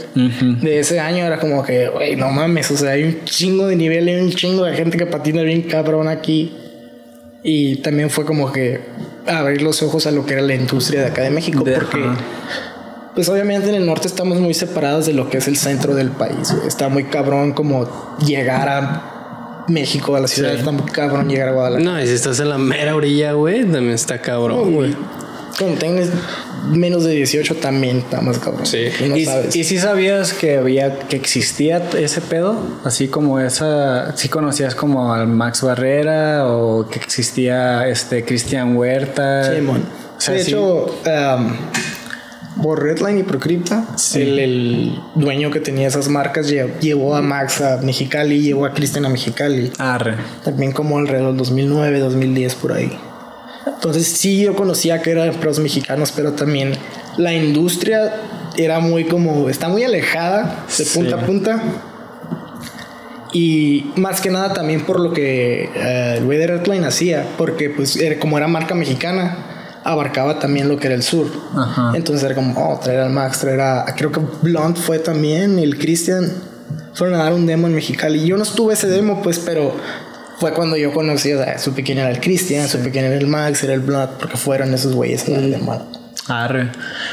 de 0.62 0.80
ese 0.80 0.99
año 0.99 1.26
era 1.26 1.39
como 1.39 1.64
que, 1.64 1.88
güey, 1.89 2.16
no 2.16 2.30
mames, 2.30 2.70
o 2.70 2.78
sea, 2.78 2.91
hay 2.91 3.03
un 3.05 3.26
chingo 3.26 3.66
de 3.66 3.76
nivel, 3.76 4.07
hay 4.07 4.18
un 4.18 4.32
chingo 4.32 4.66
de 4.66 4.74
gente 4.76 4.97
que 4.99 5.07
patina 5.07 5.41
bien 5.41 5.64
cabrón 5.64 6.07
aquí. 6.07 6.55
Y 7.43 7.78
también 7.78 8.12
fue 8.12 8.24
como 8.24 8.51
que 8.51 8.82
abrir 9.26 9.64
los 9.64 9.82
ojos 9.82 10.05
a 10.05 10.12
lo 10.12 10.24
que 10.28 10.34
era 10.34 10.43
la 10.43 10.53
industria 10.53 11.01
de 11.01 11.07
acá 11.07 11.24
de 11.24 11.32
México, 11.32 11.64
De- 11.64 11.74
porque... 11.78 11.99
Pues 13.16 13.28
obviamente 13.30 13.68
en 13.68 13.76
el 13.76 13.86
norte 13.86 14.07
estamos 14.07 14.39
muy 14.39 14.53
separados 14.53 15.05
de 15.07 15.14
lo 15.14 15.28
que 15.30 15.39
es 15.39 15.47
el 15.49 15.57
centro 15.57 15.95
del 15.95 16.12
país. 16.12 16.53
Está 16.66 16.88
muy 16.88 17.05
cabrón 17.05 17.51
como 17.51 18.16
llegar 18.26 18.70
a 18.70 19.11
México, 19.72 20.15
a 20.15 20.19
la 20.19 20.28
ciudad. 20.28 20.53
Está 20.53 20.72
muy 20.72 20.89
cabrón 20.91 21.30
llegar 21.30 21.49
a 21.49 21.51
Guadalajara. 21.53 21.91
No, 21.91 22.01
y 22.01 22.07
si 22.07 22.13
estás 22.13 22.39
en 22.39 22.49
la 22.49 22.57
mera 22.57 22.95
orilla, 22.95 23.34
güey, 23.34 23.61
también 23.61 23.91
está 23.91 24.22
cabrón, 24.22 24.74
güey. 24.74 24.95
Cuando 25.57 25.80
tengas 25.80 26.09
menos 26.69 27.03
de 27.03 27.11
18 27.11 27.55
también 27.55 27.97
está 27.99 28.22
más 28.22 28.39
cabrón. 28.39 28.65
Sí. 28.65 28.86
Y 29.03 29.09
no 29.09 29.17
¿Y, 29.17 29.26
sabes. 29.26 29.55
y 29.55 29.63
si 29.63 29.78
sabías 29.78 30.34
que 30.34 30.57
había 30.57 30.99
que 30.99 31.15
existía 31.15 31.89
ese 31.97 32.22
pedo, 32.22 32.59
así 32.84 33.07
como 33.07 33.39
esa, 33.39 34.15
si 34.15 34.30
conocías 34.30 34.76
como 34.76 35.13
al 35.13 35.28
Max 35.28 35.61
Barrera 35.61 36.47
o 36.47 36.88
que 36.88 36.99
existía 36.99 37.88
este 37.88 38.24
Cristian 38.26 38.76
Huerta. 38.76 39.51
O 40.17 40.24
sea, 40.24 40.36
de 40.36 40.43
sí. 40.43 40.51
hecho, 40.51 40.86
um, 40.86 41.53
por 42.62 42.84
Redline 42.84 43.20
y 43.20 43.24
Procrypta, 43.24 43.86
el, 44.16 44.39
el 44.39 44.99
dueño 45.16 45.52
que 45.52 45.60
tenía 45.60 45.88
esas 45.88 46.10
marcas 46.10 46.52
lle- 46.52 46.80
llevó 46.80 47.16
a 47.16 47.22
Max 47.22 47.62
a 47.62 47.78
Mexicali, 47.78 48.41
llevó 48.41 48.66
a 48.66 48.74
Cristian 48.74 49.06
a 49.06 49.10
Mexicali. 49.10 49.72
Arre. 49.78 50.16
También 50.43 50.72
como 50.72 50.97
alrededor 50.97 51.30
del 51.30 51.38
2009, 51.38 51.99
2010 51.99 52.56
por 52.56 52.74
ahí. 52.74 52.91
Entonces 53.68 54.08
sí 54.08 54.41
yo 54.41 54.56
conocía 54.56 55.02
que 55.02 55.12
eran 55.12 55.34
pros 55.36 55.60
mexicanos, 55.60 56.12
pero 56.16 56.34
también 56.34 56.74
la 57.18 57.34
industria 57.34 58.14
era 58.58 58.80
muy 58.80 59.06
como, 59.06 59.49
está 59.49 59.70
muy 59.70 59.84
alejada 59.84 60.66
de 60.78 60.86
punta 60.86 61.16
a 61.16 61.26
punta. 61.26 61.62
Y 63.34 63.91
más 63.95 64.20
que 64.20 64.30
nada 64.30 64.54
también 64.54 64.82
por 64.82 64.99
lo 64.99 65.14
que 65.14 65.64
eh, 65.74 66.16
el 66.18 66.26
güey 66.26 66.38
de 66.38 66.47
Redline 66.47 66.84
hacía, 66.84 67.26
porque 67.38 67.70
pues 67.70 67.95
era- 67.95 68.20
como 68.20 68.38
era 68.38 68.47
marca 68.47 68.76
mexicana, 68.76 69.38
abarcaba 69.84 70.39
también 70.39 70.67
lo 70.67 70.77
que 70.77 70.88
era 70.88 70.95
el 70.95 71.03
sur. 71.03 71.27
Ajá. 71.55 71.91
Entonces 71.95 72.23
era 72.23 72.36
como, 72.36 72.53
oh, 72.59 72.79
traer 72.79 72.99
al 72.99 73.11
Max, 73.11 73.39
traer 73.39 73.61
a, 73.61 73.86
creo 73.95 74.11
que 74.11 74.21
Blunt 74.41 74.77
fue 74.77 74.99
también, 74.99 75.59
el 75.59 75.77
Christian, 75.77 76.32
fueron 76.93 77.19
a 77.19 77.23
dar 77.23 77.34
un 77.34 77.45
demo 77.45 77.67
en 77.67 77.75
Mexicali. 77.75 78.25
Yo 78.25 78.38
no 78.38 78.43
estuve 78.43 78.73
ese 78.73 78.88
demo, 78.88 79.21
pues, 79.21 79.39
pero 79.39 79.75
fue 80.39 80.53
cuando 80.53 80.77
yo 80.77 80.93
conocí, 80.93 81.34
o 81.34 81.43
sea, 81.43 81.57
supe 81.59 81.84
quién 81.84 81.97
era 81.97 82.09
el 82.09 82.19
Christian, 82.19 82.67
supe 82.67 82.91
quién 82.91 83.05
era 83.05 83.15
el 83.15 83.27
Max, 83.27 83.63
era 83.63 83.73
el 83.73 83.82
Blunt, 83.82 84.11
porque 84.19 84.38
fueron 84.38 84.73
esos 84.73 84.93
güeyes 84.93 85.27
el 85.27 85.51
demo. 85.51 85.88
Arre. 86.27 86.69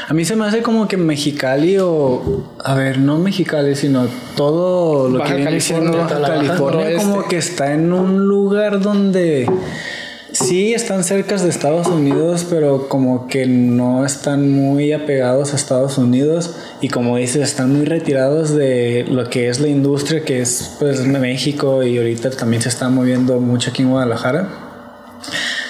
A 0.07 0.13
mí 0.13 0.23
se 0.23 0.35
me 0.35 0.45
hace 0.45 0.61
como 0.61 0.87
que 0.87 0.97
Mexicali 0.97 1.77
o. 1.79 2.53
A 2.63 2.75
ver, 2.75 2.99
no 2.99 3.17
Mexicali, 3.17 3.75
sino 3.75 4.07
todo 4.35 5.09
lo 5.09 5.19
Baja 5.19 5.29
que 5.29 5.35
viene 5.35 5.51
California, 5.51 5.91
siendo 5.91 5.97
Baja 5.97 6.21
California, 6.21 6.97
como 6.97 7.27
que 7.27 7.37
está 7.37 7.73
en 7.73 7.91
un 7.91 8.27
lugar 8.27 8.79
donde. 8.79 9.49
Sí, 10.45 10.73
están 10.73 11.03
cerca 11.03 11.35
de 11.35 11.49
Estados 11.49 11.87
Unidos, 11.87 12.47
pero 12.49 12.87
como 12.87 13.27
que 13.27 13.45
no 13.45 14.05
están 14.05 14.49
muy 14.49 14.93
apegados 14.93 15.51
a 15.51 15.57
Estados 15.57 15.97
Unidos. 15.97 16.55
Y 16.79 16.87
como 16.87 17.17
dices, 17.17 17.41
están 17.41 17.73
muy 17.75 17.85
retirados 17.85 18.55
de 18.55 19.05
lo 19.09 19.29
que 19.29 19.49
es 19.49 19.59
la 19.59 19.67
industria 19.67 20.23
que 20.23 20.41
es 20.41 20.77
pues 20.79 21.05
México 21.05 21.83
y 21.83 21.97
ahorita 21.97 22.29
también 22.31 22.61
se 22.61 22.69
está 22.69 22.87
moviendo 22.87 23.41
mucho 23.41 23.71
aquí 23.71 23.81
en 23.81 23.89
Guadalajara. 23.89 24.47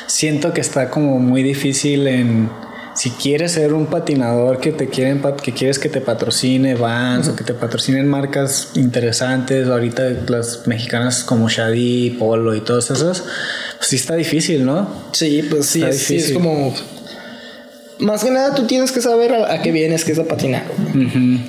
Siento 0.06 0.54
que 0.54 0.62
está 0.62 0.92
como 0.92 1.18
muy 1.18 1.42
difícil 1.42 2.08
en 2.08 2.50
si 2.94 3.12
quieres 3.12 3.54
ser 3.54 3.74
un 3.74 3.86
patinador 3.86 4.60
que 4.60 4.74
te 4.74 4.90
quieren 4.90 5.22
que 5.42 5.54
quieres 5.54 5.80
que 5.80 5.88
te 5.88 6.02
patrocine 6.02 6.76
Vans 6.76 7.30
o 7.30 7.36
que 7.36 7.46
te 7.46 7.54
patrocinen 7.54 8.08
marcas 8.10 8.72
interesantes 8.76 9.70
ahorita 9.70 10.04
las 10.28 10.68
mexicanas 10.68 11.24
como 11.24 11.48
Shadi 11.48 12.18
Polo 12.20 12.56
y 12.56 12.62
todas 12.62 12.92
esas 12.92 13.24
pues 13.80 13.90
sí 13.90 13.96
está 13.96 14.16
difícil 14.16 14.66
no 14.66 14.88
Sí, 15.14 15.42
pues 15.50 15.66
sí, 15.66 15.82
es, 15.84 15.98
sí, 15.98 16.18
es 16.18 16.32
como... 16.34 16.74
Más 18.00 18.24
que 18.24 18.32
nada 18.32 18.56
tú 18.56 18.66
tienes 18.66 18.92
que 18.94 19.02
saber 19.02 19.34
a, 19.34 19.52
a 19.54 19.62
qué 19.62 19.72
vienes, 19.74 20.06
que 20.06 20.14
es 20.14 20.20
a 20.20 20.24
patinar. 20.26 20.64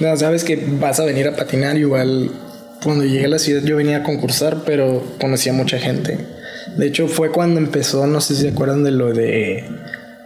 Ya 0.01 0.17
sabes 0.17 0.43
que 0.43 0.57
vas 0.57 0.99
a 0.99 1.05
venir 1.05 1.29
a 1.29 1.37
patinar 1.37 1.77
igual. 1.77 2.31
Cuando 2.83 3.05
llegué 3.05 3.27
a 3.27 3.29
la 3.29 3.39
ciudad 3.39 3.63
yo 3.63 3.77
venía 3.77 3.99
a 3.99 4.03
concursar, 4.03 4.63
pero 4.67 5.05
conocí 5.21 5.49
a 5.49 5.53
mucha 5.53 5.79
gente. 5.79 6.19
De 6.77 6.87
hecho 6.87 7.07
fue 7.07 7.31
cuando 7.31 7.61
empezó, 7.61 8.07
no 8.09 8.21
sé 8.21 8.35
si 8.35 8.43
se 8.43 8.49
acuerdan 8.49 8.83
de 8.83 8.91
lo 8.91 9.13
de 9.13 9.65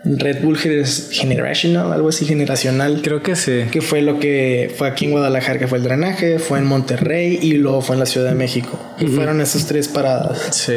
Red 0.05 0.43
Bull 0.43 0.57
Gener- 0.59 1.11
Generational, 1.11 1.93
algo 1.93 2.09
así 2.09 2.25
generacional. 2.25 3.01
creo 3.03 3.23
que 3.23 3.37
sí 3.37 3.65
que 3.71 3.83
fue 3.83 4.01
lo 4.01 4.19
que 4.19 4.73
fue 4.79 4.89
aquí 4.89 5.05
en 5.07 5.11
Guadalajara, 5.11 5.59
que 5.59 5.67
fue 5.67 5.77
el 5.79 5.85
drenaje, 5.85 6.39
fue 6.39 6.59
en 6.59 6.65
Monterrey 6.65 7.39
y 7.43 7.53
luego 7.55 7.83
fue 7.83 7.97
en 7.97 8.01
la 8.01 8.07
Ciudad 8.07 8.29
de 8.31 8.35
México. 8.35 8.79
Y 8.99 9.07
fueron 9.09 9.43
esas 9.43 9.67
tres 9.67 9.89
paradas 9.89 10.39
sí 10.57 10.73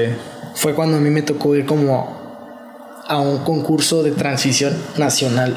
fue 0.58 0.74
cuando 0.74 0.98
a 0.98 1.00
mí 1.00 1.12
me 1.12 1.22
tocó 1.22 1.56
ir 1.56 1.66
como 1.66 2.18
a 3.08 3.20
un 3.20 3.38
concurso 3.44 4.02
de 4.02 4.12
transición 4.12 4.74
nacional 4.98 5.56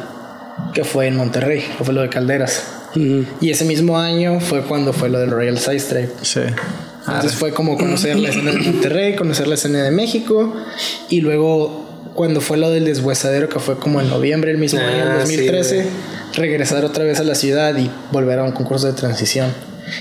que 0.74 0.84
fue 0.84 1.06
en 1.06 1.16
Monterrey, 1.16 1.64
que 1.78 1.84
fue 1.84 1.94
lo 1.94 2.02
de 2.02 2.10
Calderas. 2.10 2.64
Y 2.94 3.50
ese 3.50 3.64
mismo 3.64 3.98
año 3.98 4.40
fue 4.40 4.62
cuando 4.62 4.92
fue 4.92 5.08
lo 5.08 5.18
del 5.18 5.30
Royal 5.30 5.56
Side 5.58 6.08
sí 6.22 6.40
Entonces 7.06 7.34
fue 7.34 7.52
como 7.52 7.78
conocer 7.78 8.18
la 8.18 8.28
escena 8.28 8.50
de 8.52 8.58
Monterrey, 8.70 9.16
conocer 9.16 9.46
la 9.48 9.54
escena 9.54 9.82
de 9.82 9.90
México 9.90 10.52
y 11.08 11.20
luego 11.22 11.86
cuando 12.14 12.40
fue 12.42 12.58
lo 12.58 12.68
del 12.70 12.84
deshuesadero 12.84 13.48
que 13.48 13.58
fue 13.58 13.78
como 13.78 14.00
en 14.00 14.10
noviembre 14.10 14.50
del 14.50 14.60
mismo 14.60 14.80
Ah, 14.82 14.88
año, 14.88 15.20
en 15.20 15.26
sí, 15.26 15.36
2013, 15.36 15.74
güey. 15.76 15.86
regresar 16.34 16.84
otra 16.84 17.04
vez 17.04 17.20
a 17.20 17.24
la 17.24 17.34
ciudad 17.36 17.74
y 17.78 17.90
volver 18.12 18.38
a 18.40 18.44
un 18.44 18.52
concurso 18.52 18.86
de 18.88 18.92
transición. 18.92 19.50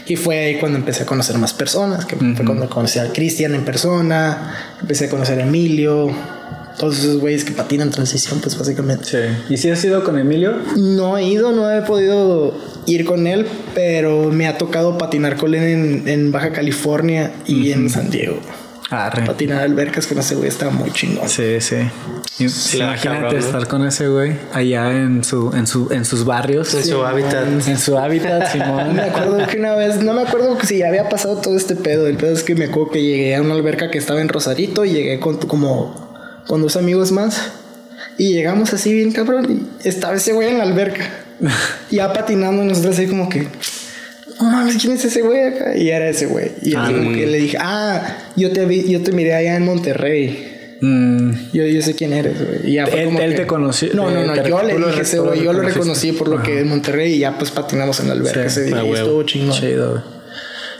Y 0.08 0.16
fue 0.16 0.40
ahí 0.40 0.60
cuando 0.60 0.78
empecé 0.78 1.04
a 1.04 1.06
conocer 1.06 1.38
más 1.38 1.54
personas, 1.54 2.06
que 2.06 2.16
fue 2.16 2.46
cuando 2.46 2.70
conocí 2.70 3.00
a 3.00 3.12
Cristian 3.12 3.56
en 3.56 3.66
persona, 3.66 4.76
empecé 4.82 5.06
a 5.06 5.10
conocer 5.10 5.40
a 5.40 5.44
Emilio, 5.44 6.12
todos 6.78 7.00
esos 7.00 7.18
güeyes 7.18 7.44
que 7.44 7.52
patinan 7.52 7.92
transición, 7.92 8.40
pues 8.40 8.58
básicamente. 8.58 9.06
sí 9.06 9.54
y 9.54 9.58
si 9.58 9.70
has 9.70 9.84
ido 9.84 10.04
con 10.04 10.18
Emilio 10.18 10.56
No 10.78 11.18
he 11.18 11.26
ido, 11.26 11.52
no 11.52 11.70
he 11.70 11.82
podido 11.82 12.56
ir 12.86 13.06
con 13.06 13.28
él, 13.28 13.46
pero 13.76 14.32
me 14.32 14.48
ha 14.48 14.58
tocado 14.58 14.98
patinar 14.98 15.38
con 15.38 15.54
él 15.54 15.64
en, 15.64 16.08
en 16.08 16.32
Baja 16.32 16.52
California 16.52 17.32
y 17.46 17.72
en 17.72 17.90
San 17.90 18.10
Diego. 18.10 18.40
Arre. 18.90 19.26
Patinar 19.26 19.62
albercas 19.62 20.08
con 20.08 20.18
ese 20.20 20.36
güey 20.36 20.50
está 20.50 20.70
muy 20.70 20.92
chingón. 20.92 21.30
Sí, 21.30 21.62
sí. 21.62 21.76
Y- 22.40 22.78
la 22.78 22.86
imagínate 22.86 23.04
cabrón, 23.04 23.34
¿no? 23.34 23.40
estar 23.40 23.68
con 23.68 23.86
ese 23.86 24.08
güey 24.08 24.34
allá 24.54 24.92
en 24.92 25.24
su, 25.24 25.52
en 25.54 25.68
su, 25.68 25.92
en 25.92 26.06
sus 26.06 26.26
barrios. 26.26 26.74
En 26.74 26.84
su 26.84 27.06
hábitat. 27.06 27.48
En 27.68 27.78
su 27.78 27.98
hábitat, 27.98 28.48
Simón. 28.52 28.96
Me 28.96 29.04
acuerdo 29.04 29.46
que 29.46 29.58
una 29.60 29.76
vez, 29.76 30.02
no 30.02 30.14
me 30.14 30.22
acuerdo 30.24 30.58
que 30.58 30.66
si 30.66 30.78
ya 30.80 30.88
había 30.88 31.08
pasado 31.10 31.38
todo 31.38 31.56
este 31.56 31.76
pedo. 31.76 32.08
El 32.08 32.18
pedo 32.18 32.34
es 32.34 32.44
que 32.44 32.56
me 32.56 32.66
acuerdo 32.66 32.92
que 32.92 33.04
llegué 33.04 33.36
a 33.36 33.42
una 33.42 33.54
alberca 33.54 33.92
que 33.92 33.98
estaba 33.98 34.22
en 34.22 34.30
Rosarito 34.30 34.86
y 34.86 34.92
llegué 34.92 35.20
con 35.20 35.38
como 35.38 36.10
con 36.48 36.62
dos 36.62 36.76
amigos 36.78 37.12
más. 37.12 37.52
Y 38.18 38.34
llegamos 38.34 38.74
así 38.74 38.94
bien 38.94 39.12
cabrón. 39.12 39.70
Y 39.84 39.88
estaba 39.88 40.16
ese 40.16 40.34
güey 40.34 40.50
en 40.50 40.58
la 40.58 40.64
alberca. 40.64 41.06
ya 41.92 42.12
patinando 42.12 42.64
y 42.64 42.68
nosotros 42.68 42.96
así 42.96 43.08
como 43.08 43.30
que. 43.30 43.48
No 44.40 44.50
mames, 44.50 44.78
¿quién 44.78 44.94
es 44.94 45.04
ese 45.06 45.22
güey 45.22 45.42
acá? 45.44 45.76
Y 45.78 45.90
era 45.90 46.10
ese 46.10 46.26
güey. 46.28 46.52
Y 46.62 46.74
Ah, 46.76 46.90
le 46.90 47.38
dije, 47.40 47.58
ah, 47.60 48.18
yo 48.36 48.52
te 48.52 48.66
vi, 48.66 48.90
yo 48.90 49.02
te 49.02 49.12
miré 49.12 49.34
allá 49.36 49.56
en 49.56 49.66
Monterrey. 49.66 50.78
Mm, 50.82 51.32
Yo, 51.52 51.66
yo 51.66 51.82
sé 51.82 51.94
quién 51.94 52.14
eres, 52.14 52.38
güey. 52.40 52.78
Él- 52.78 53.06
como 53.06 53.20
él 53.20 53.32
que- 53.32 53.38
te 53.42 53.48
conoció- 53.48 53.90
No, 53.94 54.10
no, 54.10 54.24
no. 54.26 54.34
te- 54.42 54.48
yo 54.50 54.64
le 54.64 54.78
dije 54.78 55.02
ese 55.02 55.20
güey. 55.20 55.44
Yo 55.44 55.52
lo 55.52 55.62
reconocí 55.62 56.14
por 56.14 56.30
lo 56.30 56.42
que 56.42 56.60
en 56.62 56.70
Monterrey 56.70 57.16
y 57.16 57.20
ya 57.20 57.38
pues 57.38 57.52
patinamos 57.52 58.00
en 58.00 58.08
la 58.08 58.14
alberca 58.14 58.50
Sí, 58.50 58.62
ese 58.62 58.64
día. 58.74 58.84
y 58.86 58.92
estuvo 58.94 59.24
chingón. 59.24 59.52
Chido. 59.60 60.04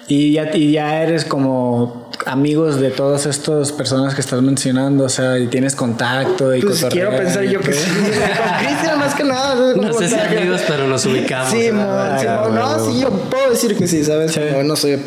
Y 0.08 0.32
ya, 0.34 0.50
y 0.56 0.72
ya 0.72 1.04
eres 1.04 1.26
como 1.26 2.09
amigos 2.26 2.80
de 2.80 2.92
todas 2.92 3.26
estas 3.26 3.72
personas 3.72 4.16
que 4.16 4.22
estás 4.22 4.42
mencionando, 4.42 5.06
o 5.06 5.10
sea, 5.10 5.40
y 5.40 5.48
tienes 5.48 5.76
contacto 5.76 6.54
y 6.56 6.62
Pues 6.62 6.86
quiero 6.90 7.16
pensar 7.16 7.44
yo 7.44 7.60
que 7.62 7.74
sí. 7.74 7.90
Con 7.90 8.66
Cristian 8.66 9.00
más 9.00 9.16
que 9.16 9.24
nada. 9.24 9.74
No 9.76 9.94
sé 9.94 10.10
si 10.10 10.16
amigos, 10.16 10.62
pero 10.68 10.88
nos 10.88 11.06
ubicamos. 11.06 11.52
Sí, 11.52 11.72
mon, 11.72 11.86
Ah, 11.86 12.18
sí, 12.20 12.26
güey, 12.26 12.54
no, 12.54 12.86
sí, 12.86 13.02
yo 13.02 13.10
puedo 13.30 13.50
decir 13.52 13.76
que 13.76 13.88
sí, 13.88 14.04
¿sabes? 14.04 14.32
Sí. 14.32 14.40
Como, 14.50 14.64
no 14.64 14.76
sé, 14.76 15.00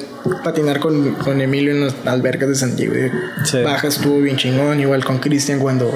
patinar 0.44 0.80
con, 0.80 1.14
con 1.14 1.40
Emilio 1.40 1.72
en 1.72 1.86
las 1.86 1.94
albercas 2.06 2.48
de 2.48 2.54
San 2.54 2.76
Diego. 2.76 2.94
Sí. 3.44 3.58
Baja 3.62 3.88
estuvo 3.88 4.20
bien 4.20 4.36
chingón, 4.36 4.80
igual 4.80 5.04
con 5.04 5.18
Cristian 5.18 5.58
cuando 5.58 5.92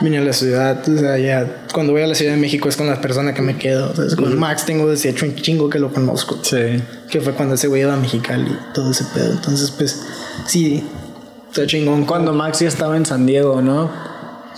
vine 0.00 0.18
a 0.18 0.22
la 0.22 0.32
ciudad. 0.32 0.82
O 0.88 0.98
sea, 0.98 1.18
ya 1.18 1.64
cuando 1.72 1.92
voy 1.92 2.02
a 2.02 2.06
la 2.06 2.14
Ciudad 2.14 2.32
de 2.32 2.38
México 2.38 2.68
es 2.68 2.76
con 2.76 2.86
las 2.86 2.98
personas 2.98 3.34
que 3.34 3.42
me 3.42 3.56
quedo. 3.56 3.90
O 3.90 3.94
sea, 3.94 4.16
con 4.16 4.38
Max 4.38 4.64
tengo 4.64 4.88
desde 4.90 5.10
hecho 5.10 5.26
un 5.26 5.34
chingo 5.34 5.68
que 5.68 5.78
lo 5.78 5.92
conozco. 5.92 6.38
Sí. 6.42 6.82
Que 7.10 7.20
fue 7.20 7.32
cuando 7.34 7.54
ese 7.56 7.68
güey 7.68 7.82
iba 7.82 7.94
a 7.94 7.96
Mexicali 7.96 8.50
y 8.50 8.72
todo 8.72 8.90
ese 8.90 9.04
pedo. 9.12 9.32
Entonces, 9.32 9.70
pues, 9.70 10.00
sí, 10.46 10.84
está 11.50 11.66
chingón. 11.66 12.04
Cuando 12.04 12.32
Max 12.32 12.60
ya 12.60 12.68
estaba 12.68 12.96
en 12.96 13.06
San 13.06 13.26
Diego, 13.26 13.62
¿no? 13.62 13.90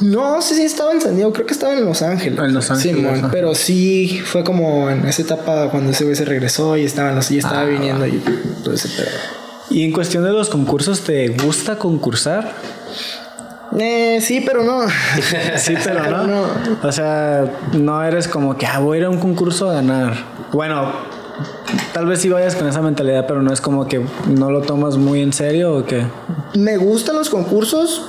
No 0.00 0.42
sé 0.42 0.54
si 0.56 0.62
estaba 0.62 0.92
en 0.92 1.00
San 1.00 1.16
Diego, 1.16 1.32
creo 1.32 1.46
que 1.46 1.54
estaba 1.54 1.72
en 1.72 1.84
Los 1.84 2.02
Ángeles. 2.02 2.38
En 2.38 2.52
Los 2.52 2.70
Ángeles, 2.70 2.96
Simón, 2.96 3.14
ajá. 3.14 3.28
pero 3.32 3.54
sí 3.54 4.20
fue 4.26 4.44
como 4.44 4.90
en 4.90 5.06
esa 5.06 5.22
etapa 5.22 5.70
cuando 5.70 5.92
ese 5.92 6.04
güey 6.04 6.14
se 6.14 6.26
regresó 6.26 6.76
y 6.76 6.84
estaba, 6.84 7.12
los, 7.12 7.30
y 7.30 7.38
estaba 7.38 7.62
Ah, 7.62 7.64
viniendo 7.64 8.06
y 8.06 8.22
todo 8.62 8.74
ese 8.74 8.88
pedo. 8.90 9.08
Y 9.70 9.84
en 9.84 9.92
cuestión 9.92 10.22
de 10.24 10.30
los 10.32 10.50
concursos, 10.50 11.00
¿te 11.00 11.28
gusta 11.28 11.78
concursar? 11.78 12.52
Eh, 13.78 14.20
sí, 14.22 14.42
pero 14.46 14.62
no. 14.64 14.82
Sí, 15.56 15.74
pero 15.82 16.26
no. 16.26 16.46
O 16.82 16.92
sea, 16.92 17.50
no 17.72 18.02
eres 18.04 18.28
como 18.28 18.56
que 18.56 18.66
ah, 18.66 18.78
voy 18.80 18.98
a 18.98 19.00
ir 19.00 19.06
a 19.06 19.10
un 19.10 19.18
concurso 19.18 19.70
a 19.70 19.74
ganar. 19.74 20.14
Bueno, 20.52 20.92
tal 21.92 22.06
vez 22.06 22.20
sí 22.20 22.28
vayas 22.28 22.56
con 22.56 22.68
esa 22.68 22.82
mentalidad, 22.82 23.26
pero 23.26 23.42
no 23.42 23.52
es 23.52 23.60
como 23.60 23.86
que 23.86 24.00
no 24.28 24.50
lo 24.50 24.62
tomas 24.62 24.96
muy 24.96 25.22
en 25.22 25.32
serio 25.32 25.76
o 25.76 25.84
qué. 25.84 26.02
Me 26.54 26.76
gustan 26.76 27.16
los 27.16 27.30
concursos, 27.30 28.02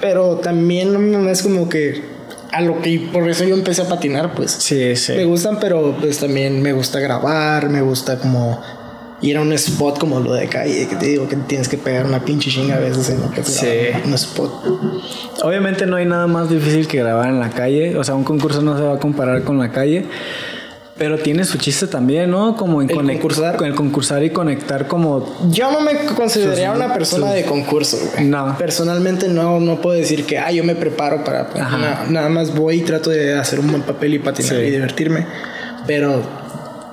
pero 0.00 0.36
también 0.36 1.12
no 1.12 1.28
es 1.28 1.42
como 1.42 1.68
que 1.68 2.04
a 2.52 2.60
lo 2.60 2.82
que 2.82 3.08
por 3.12 3.28
eso 3.28 3.44
yo 3.44 3.54
empecé 3.54 3.82
a 3.82 3.88
patinar, 3.88 4.34
pues. 4.34 4.50
Sí, 4.52 4.94
sí. 4.96 5.12
Me 5.12 5.24
gustan, 5.24 5.58
pero 5.60 5.96
pues 6.00 6.18
también 6.18 6.60
me 6.62 6.72
gusta 6.72 7.00
grabar, 7.00 7.68
me 7.70 7.80
gusta 7.80 8.18
como 8.18 8.60
ir 9.22 9.36
a 9.36 9.40
un 9.40 9.52
spot 9.52 9.98
como 9.98 10.18
lo 10.20 10.34
de 10.34 10.48
calle, 10.48 10.88
que 10.88 10.96
te 10.96 11.06
digo 11.06 11.28
que 11.28 11.36
tienes 11.36 11.68
que 11.68 11.78
pegar 11.78 12.04
una 12.04 12.24
pinche 12.24 12.50
chinga 12.50 12.74
a 12.74 12.80
veces 12.80 13.08
en 13.10 13.20
lo 13.20 13.30
que 13.30 13.42
Sí. 13.44 13.66
un 14.04 14.12
spot. 14.14 14.52
Obviamente 15.44 15.86
no 15.86 15.96
hay 15.96 16.04
nada 16.06 16.26
más 16.26 16.50
difícil 16.50 16.88
que 16.88 16.98
grabar 16.98 17.28
en 17.28 17.38
la 17.38 17.50
calle. 17.50 17.96
O 17.96 18.04
sea, 18.04 18.16
un 18.16 18.24
concurso 18.24 18.60
no 18.62 18.76
se 18.76 18.82
va 18.82 18.94
a 18.94 18.98
comparar 18.98 19.44
con 19.44 19.58
la 19.58 19.70
calle. 19.70 20.06
Pero 20.98 21.18
tiene 21.18 21.44
su 21.44 21.56
chiste 21.58 21.86
también, 21.86 22.30
¿no? 22.30 22.54
Como 22.54 22.82
en 22.82 22.90
¿El 22.90 22.96
conec- 22.96 23.12
concursar? 23.14 23.56
con 23.56 23.66
el 23.66 23.74
concursar 23.74 24.22
y 24.24 24.30
conectar 24.30 24.86
como 24.88 25.26
Yo 25.50 25.72
no 25.72 25.80
me 25.80 25.94
consideraría 26.14 26.68
Sus- 26.68 26.76
una 26.76 26.92
persona 26.92 27.26
sus- 27.28 27.34
de 27.34 27.44
concurso, 27.44 27.98
güey. 28.14 28.26
No. 28.26 28.56
Personalmente 28.58 29.28
no, 29.28 29.58
no 29.58 29.80
puedo 29.80 29.98
decir 29.98 30.26
que, 30.26 30.38
ah, 30.38 30.50
yo 30.52 30.62
me 30.64 30.74
preparo 30.74 31.24
para... 31.24 31.48
Ajá. 31.58 31.78
na- 31.78 32.04
nada 32.10 32.28
más 32.28 32.54
voy 32.54 32.76
y 32.76 32.80
trato 32.82 33.08
de 33.08 33.34
hacer 33.38 33.58
un 33.60 33.70
buen 33.70 33.82
papel 33.82 34.14
y 34.14 34.18
patinar 34.18 34.50
Sí. 34.56 34.56
y 34.66 34.70
divertirme. 34.70 35.26
Pero 35.86 36.22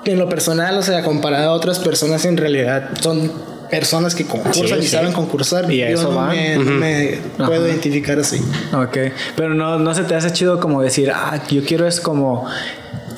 en 0.06 0.18
lo 0.18 0.30
personal, 0.30 0.78
o 0.78 0.82
sea, 0.82 1.04
comparado 1.04 1.50
a 1.52 1.54
otras 1.54 1.80
personas, 1.80 2.24
en 2.26 2.38
realidad 2.38 2.92
son 3.02 3.30
personas 3.70 4.16
que 4.16 4.26
concursan 4.26 4.80
Sí, 4.80 4.86
y 4.86 4.88
sí. 4.88 4.88
saben 4.88 5.12
concursar. 5.12 5.70
Y 5.72 5.84
a 5.84 5.90
yo 5.92 5.96
eso 6.00 6.10
no 6.10 6.16
van. 6.16 6.30
me, 6.30 6.56
no 6.58 6.64
me 6.72 7.20
puedo 7.38 7.62
Ajá. 7.64 7.68
identificar 7.68 8.18
así. 8.18 8.38
Ok, 8.74 8.98
pero 9.36 9.54
no, 9.54 9.78
no 9.78 9.94
se 9.94 10.04
te 10.06 10.16
hace 10.16 10.32
chido 10.32 10.60
como 10.62 10.82
decir, 10.82 11.12
ah, 11.14 11.40
yo 11.52 11.64
quiero 11.66 11.86
es 11.86 12.00
como, 12.00 12.48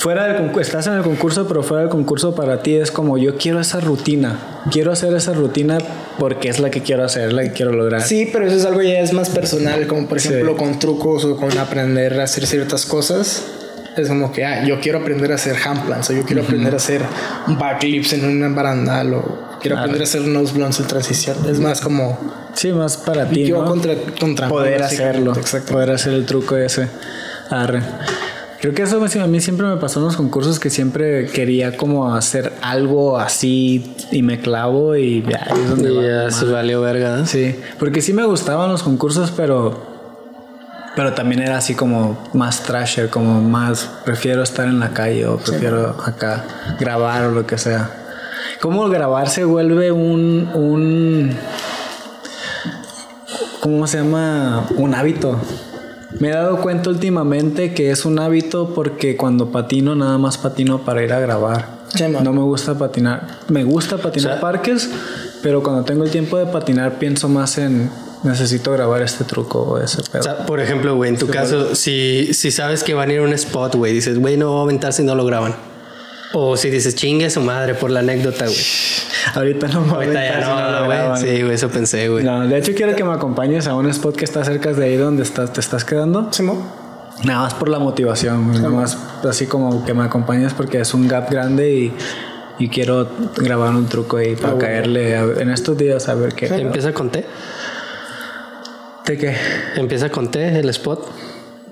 fuera 0.02 0.26
del 0.26 0.36
concurso, 0.38 0.62
estás 0.62 0.88
en 0.88 0.94
el 0.94 1.04
concurso, 1.04 1.48
pero 1.48 1.62
fuera 1.62 1.82
del 1.84 1.92
concurso 1.92 2.34
para 2.34 2.64
ti 2.64 2.76
es 2.76 2.90
como, 2.92 3.18
yo 3.20 3.38
quiero 3.38 3.60
esa 3.60 3.80
rutina, 3.80 4.62
quiero 4.72 4.92
hacer 4.92 5.14
esa 5.14 5.34
rutina 5.34 5.78
porque 6.18 6.50
es 6.50 6.60
la 6.60 6.72
que 6.72 6.82
quiero 6.82 7.04
hacer, 7.04 7.32
la 7.34 7.44
que 7.44 7.52
quiero 7.52 7.72
lograr. 7.72 8.02
Sí, 8.02 8.28
pero 8.34 8.48
eso 8.48 8.56
es 8.56 8.66
algo 8.66 8.82
ya 8.82 9.00
es 9.00 9.14
más 9.14 9.30
personal, 9.30 9.86
como 9.86 10.08
por 10.08 10.20
Sí. 10.20 10.30
ejemplo 10.30 10.58
con 10.58 10.80
trucos 10.80 11.24
o 11.26 11.36
con 11.38 11.56
aprender 11.58 12.20
a 12.20 12.24
hacer 12.24 12.48
ciertas 12.48 12.86
cosas. 12.88 13.44
Es 13.96 14.08
como 14.08 14.32
que, 14.32 14.44
ah, 14.46 14.64
yo 14.66 14.80
quiero 14.80 15.00
aprender 15.00 15.32
a 15.34 15.36
hacer 15.36 15.56
handplans 15.64 16.10
o 16.10 16.14
yo 16.14 16.24
quiero 16.24 16.42
aprender 16.44 16.74
a 16.74 16.78
hacer 16.78 17.02
backlips 17.48 18.14
en 18.14 18.26
un 18.44 18.56
barandal 18.56 19.14
o 19.14 19.22
quiero 19.60 19.76
Claro. 19.76 19.80
aprender 19.82 20.02
a 20.02 20.04
hacer 20.06 20.22
nose 20.22 20.54
blunts 20.54 20.80
en 20.80 20.88
transición. 20.88 21.38
Es 21.48 21.60
más 21.60 21.80
como 21.82 22.18
Sí, 22.54 22.72
más 22.72 22.98
para 22.98 23.28
ti, 23.30 23.46
yo 23.46 23.62
¿no? 23.62 23.70
contra, 23.70 23.94
contra 24.20 24.48
poder 24.48 24.82
hacerlo, 24.82 25.34
poder 25.70 25.92
hacer 25.92 26.14
el 26.14 26.26
truco 26.26 26.56
ese. 26.58 26.88
Arre. 27.50 27.82
Creo 28.62 28.76
que 28.76 28.84
eso 28.84 29.00
me- 29.00 29.22
a 29.22 29.28
mí 29.28 29.40
siempre 29.42 29.66
me 29.66 29.78
pasó 29.78 30.00
en 30.00 30.06
los 30.06 30.16
concursos 30.16 30.60
que 30.60 30.70
siempre 30.70 31.26
quería 31.26 31.76
como 31.78 32.14
hacer 32.14 32.54
algo 32.62 33.18
así 33.18 33.96
y 34.12 34.22
me 34.22 34.40
clavo 34.40 34.96
y 34.96 35.24
ya, 35.24 35.48
es 35.52 35.70
donde 35.70 35.92
Y 35.92 35.96
va 35.96 36.02
ya 36.04 36.10
la 36.26 36.32
se 36.32 36.46
valió 36.46 36.80
verga. 36.82 37.20
¿eh? 37.20 37.26
Sí, 37.26 37.56
porque 37.80 38.02
sí 38.04 38.14
me 38.14 38.24
gustaban 38.24 38.70
los 38.72 38.84
concursos, 38.84 39.32
pero 39.36 39.90
pero 40.96 41.14
también 41.14 41.42
era 41.42 41.58
así 41.58 41.74
como 41.74 42.18
más 42.34 42.64
trasher, 42.64 43.10
como 43.10 43.42
más 43.42 43.90
prefiero 44.06 44.44
estar 44.44 44.68
en 44.68 44.80
la 44.80 44.90
calle 44.90 45.26
o 45.26 45.38
prefiero 45.38 45.96
acá 46.06 46.44
grabar 46.80 47.24
o 47.26 47.32
lo 47.32 47.48
que 47.48 47.58
sea. 47.58 47.90
¿Cómo 48.60 48.88
grabar 48.90 49.30
se 49.30 49.44
vuelve 49.44 49.92
un 49.92 50.50
un 50.54 51.36
¿cómo 53.62 53.88
se 53.88 53.98
llama? 54.00 54.68
un 54.76 54.94
hábito? 54.94 55.40
Me 56.22 56.30
he 56.30 56.34
dado 56.34 56.62
cuenta 56.62 56.92
últimamente 56.92 57.74
que 57.74 57.90
es 57.90 58.06
un 58.06 58.20
hábito 58.20 58.76
porque 58.76 59.18
cuando 59.18 59.52
patino 59.52 59.96
nada 59.96 60.20
más 60.20 60.38
patino 60.38 60.86
para 60.86 61.04
ir 61.04 61.12
a 61.14 61.20
grabar. 61.20 61.80
Sí, 61.96 62.04
no 62.08 62.32
me 62.32 62.44
gusta 62.44 62.78
patinar. 62.78 63.40
Me 63.48 63.64
gusta 63.64 63.98
patinar 63.98 64.34
O 64.34 64.34
sea- 64.34 64.40
parques, 64.40 64.88
pero 65.42 65.64
cuando 65.64 65.84
tengo 65.84 66.04
el 66.04 66.12
tiempo 66.12 66.38
de 66.38 66.46
patinar 66.46 67.00
pienso 67.00 67.28
más 67.28 67.58
en 67.58 67.90
necesito 68.22 68.72
grabar 68.72 69.02
este 69.02 69.24
truco 69.24 69.62
o 69.64 69.78
ese 69.80 70.04
pedo. 70.04 70.20
O 70.20 70.24
sea, 70.24 70.46
por 70.46 70.60
ejemplo, 70.60 70.96
güey, 70.96 71.10
en 71.10 71.18
tu 71.18 71.26
caso, 71.26 71.74
si, 71.74 72.36
si 72.36 72.52
sabes 72.52 72.84
que 72.84 72.94
van 72.94 73.10
a 73.10 73.14
ir 73.14 73.20
a 73.22 73.24
un 73.24 73.34
spot, 73.34 73.74
güey, 73.74 73.92
dices, 73.92 74.20
güey, 74.20 74.38
no 74.38 74.52
voy 74.52 74.60
a 74.60 74.64
aventar 74.66 74.94
si 74.94 75.02
no 75.02 75.16
lo 75.16 75.26
graban. 75.26 75.56
O 76.34 76.56
si 76.56 76.70
dices, 76.70 76.94
chingue 76.94 77.26
a 77.26 77.30
su 77.32 77.42
madre 77.42 77.74
por 77.74 77.90
la 77.90 78.02
anécdota, 78.02 78.46
güey. 78.46 78.58
Ahorita 79.36 79.68
no 79.68 79.82
me 79.82 79.88
voy 79.94 79.94
a 79.94 80.08
Ahorita 80.08 80.24
ya 80.24 80.80
no, 80.80 80.86
güey. 80.86 81.18
Sí, 81.22 81.42
güey, 81.42 81.54
eso 81.56 81.70
pensé, 81.70 82.10
güey. 82.10 82.24
No, 82.24 82.48
de 82.48 82.58
hecho 82.58 82.74
quiero 82.76 82.96
que 82.96 83.04
me 83.04 83.14
acompañes 83.14 83.68
a 83.68 83.76
un 83.76 83.90
spot 83.90 84.16
que 84.16 84.26
está 84.26 84.44
cerca 84.44 84.74
de 84.74 84.86
ahí 84.86 84.98
donde 84.98 85.24
estás, 85.24 85.52
te 85.54 85.60
estás 85.60 85.84
quedando. 85.86 86.32
Simón. 86.32 86.60
Nada 87.24 87.42
más 87.44 87.54
por 87.54 87.70
la 87.70 87.78
motivación, 87.80 88.48
güey, 88.48 88.58
nada 88.58 88.70
más 88.70 88.98
así 89.30 89.46
como 89.46 89.86
que 89.86 89.94
me 89.94 90.04
acompañes 90.04 90.54
porque 90.54 90.80
es 90.80 90.94
un 90.96 91.08
gap 91.08 91.30
grande 91.30 91.72
y, 91.72 91.94
y 92.58 92.70
quiero 92.70 93.08
grabar 93.38 93.76
un 93.76 93.88
truco 93.88 94.18
ahí 94.18 94.36
para 94.36 94.50
Ah, 94.50 94.56
bueno. 94.56 94.68
caerle 94.68 95.16
a- 95.18 95.24
en 95.42 95.52
estos 95.52 95.78
días 95.78 96.10
a 96.10 96.16
ver 96.16 96.34
qué. 96.34 96.48
Empieza 96.48 96.94
con 96.94 97.12
T. 97.12 97.24
¿Te 99.06 99.18
qué? 99.18 99.36
Empieza 99.76 100.10
con 100.10 100.32
T, 100.32 100.60
el 100.60 100.70
spot. 100.70 101.06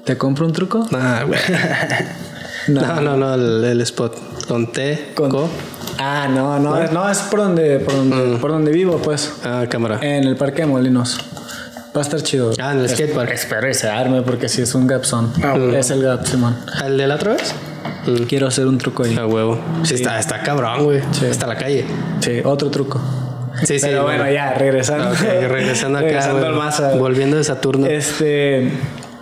¿Te 0.04 0.18
compro 0.18 0.46
un 0.46 0.54
truco? 0.54 0.88
Ah, 0.94 1.24
güey. 1.26 1.40
No, 2.68 3.02
no, 3.02 3.18
no, 3.18 3.34
el, 3.36 3.64
el 3.64 3.82
spot. 3.82 4.16
Con 4.48 4.72
T, 4.72 5.12
Con- 5.16 5.30
co. 5.32 5.50
Ah, 5.98 6.28
no, 6.30 6.60
no, 6.60 6.88
no, 6.92 7.10
es 7.10 7.20
por 7.20 7.40
donde, 7.40 7.80
por 7.80 7.94
donde, 7.96 8.16
Mm. 8.16 8.40
por 8.40 8.52
donde 8.52 8.72
vivo, 8.72 8.98
pues. 9.04 9.34
Ah, 9.44 9.66
cámara. 9.70 10.00
En 10.02 10.24
el 10.24 10.36
parque 10.36 10.62
de 10.62 10.68
Molinos. 10.68 11.18
Va 11.96 12.02
a 12.02 12.04
estar 12.04 12.22
chido. 12.22 12.52
Ah, 12.62 12.72
en 12.74 12.80
el 12.80 12.90
skatepark. 12.90 13.32
Espero 13.32 13.68
y 13.70 13.74
se 13.74 13.90
arme 13.90 14.22
porque 14.22 14.48
si 14.48 14.62
es 14.62 14.74
un 14.76 14.88
gap 14.88 15.04
son. 15.06 15.32
Ah, 15.44 15.52
bueno. 15.58 15.76
Es 15.76 15.90
el 15.90 16.04
gap, 16.04 16.26
Simón. 16.26 16.56
¿El 16.86 16.98
de 16.98 17.08
la 17.08 17.16
otra 17.16 17.34
vez? 17.34 17.54
Mm. 18.06 18.24
Quiero 18.24 18.48
hacer 18.48 18.68
un 18.68 18.78
truco 18.78 19.04
ahí. 19.04 19.18
A 19.18 19.26
huevo. 19.26 19.60
Sí, 19.84 19.96
está, 19.96 20.20
está 20.20 20.42
cabrón, 20.42 20.84
güey. 20.86 21.02
Sí. 21.12 21.26
Está 21.26 21.48
la 21.48 21.58
calle. 21.58 21.86
Sí, 22.22 22.40
otro 22.46 22.70
truco. 22.70 23.02
Sí, 23.64 23.78
sí. 23.80 23.88
Pero 23.88 24.04
bueno, 24.04 24.30
ya, 24.32 24.54
regresando. 24.54 25.10
Ok, 25.10 25.20
regresando 25.50 25.98
acá. 25.98 26.08
Regresando 26.08 26.40
güey. 26.40 26.52
al 26.52 26.56
Maza. 26.58 26.92
Volviendo 26.96 27.36
de 27.38 27.44
Saturno. 27.44 27.88
Este. 27.88 28.72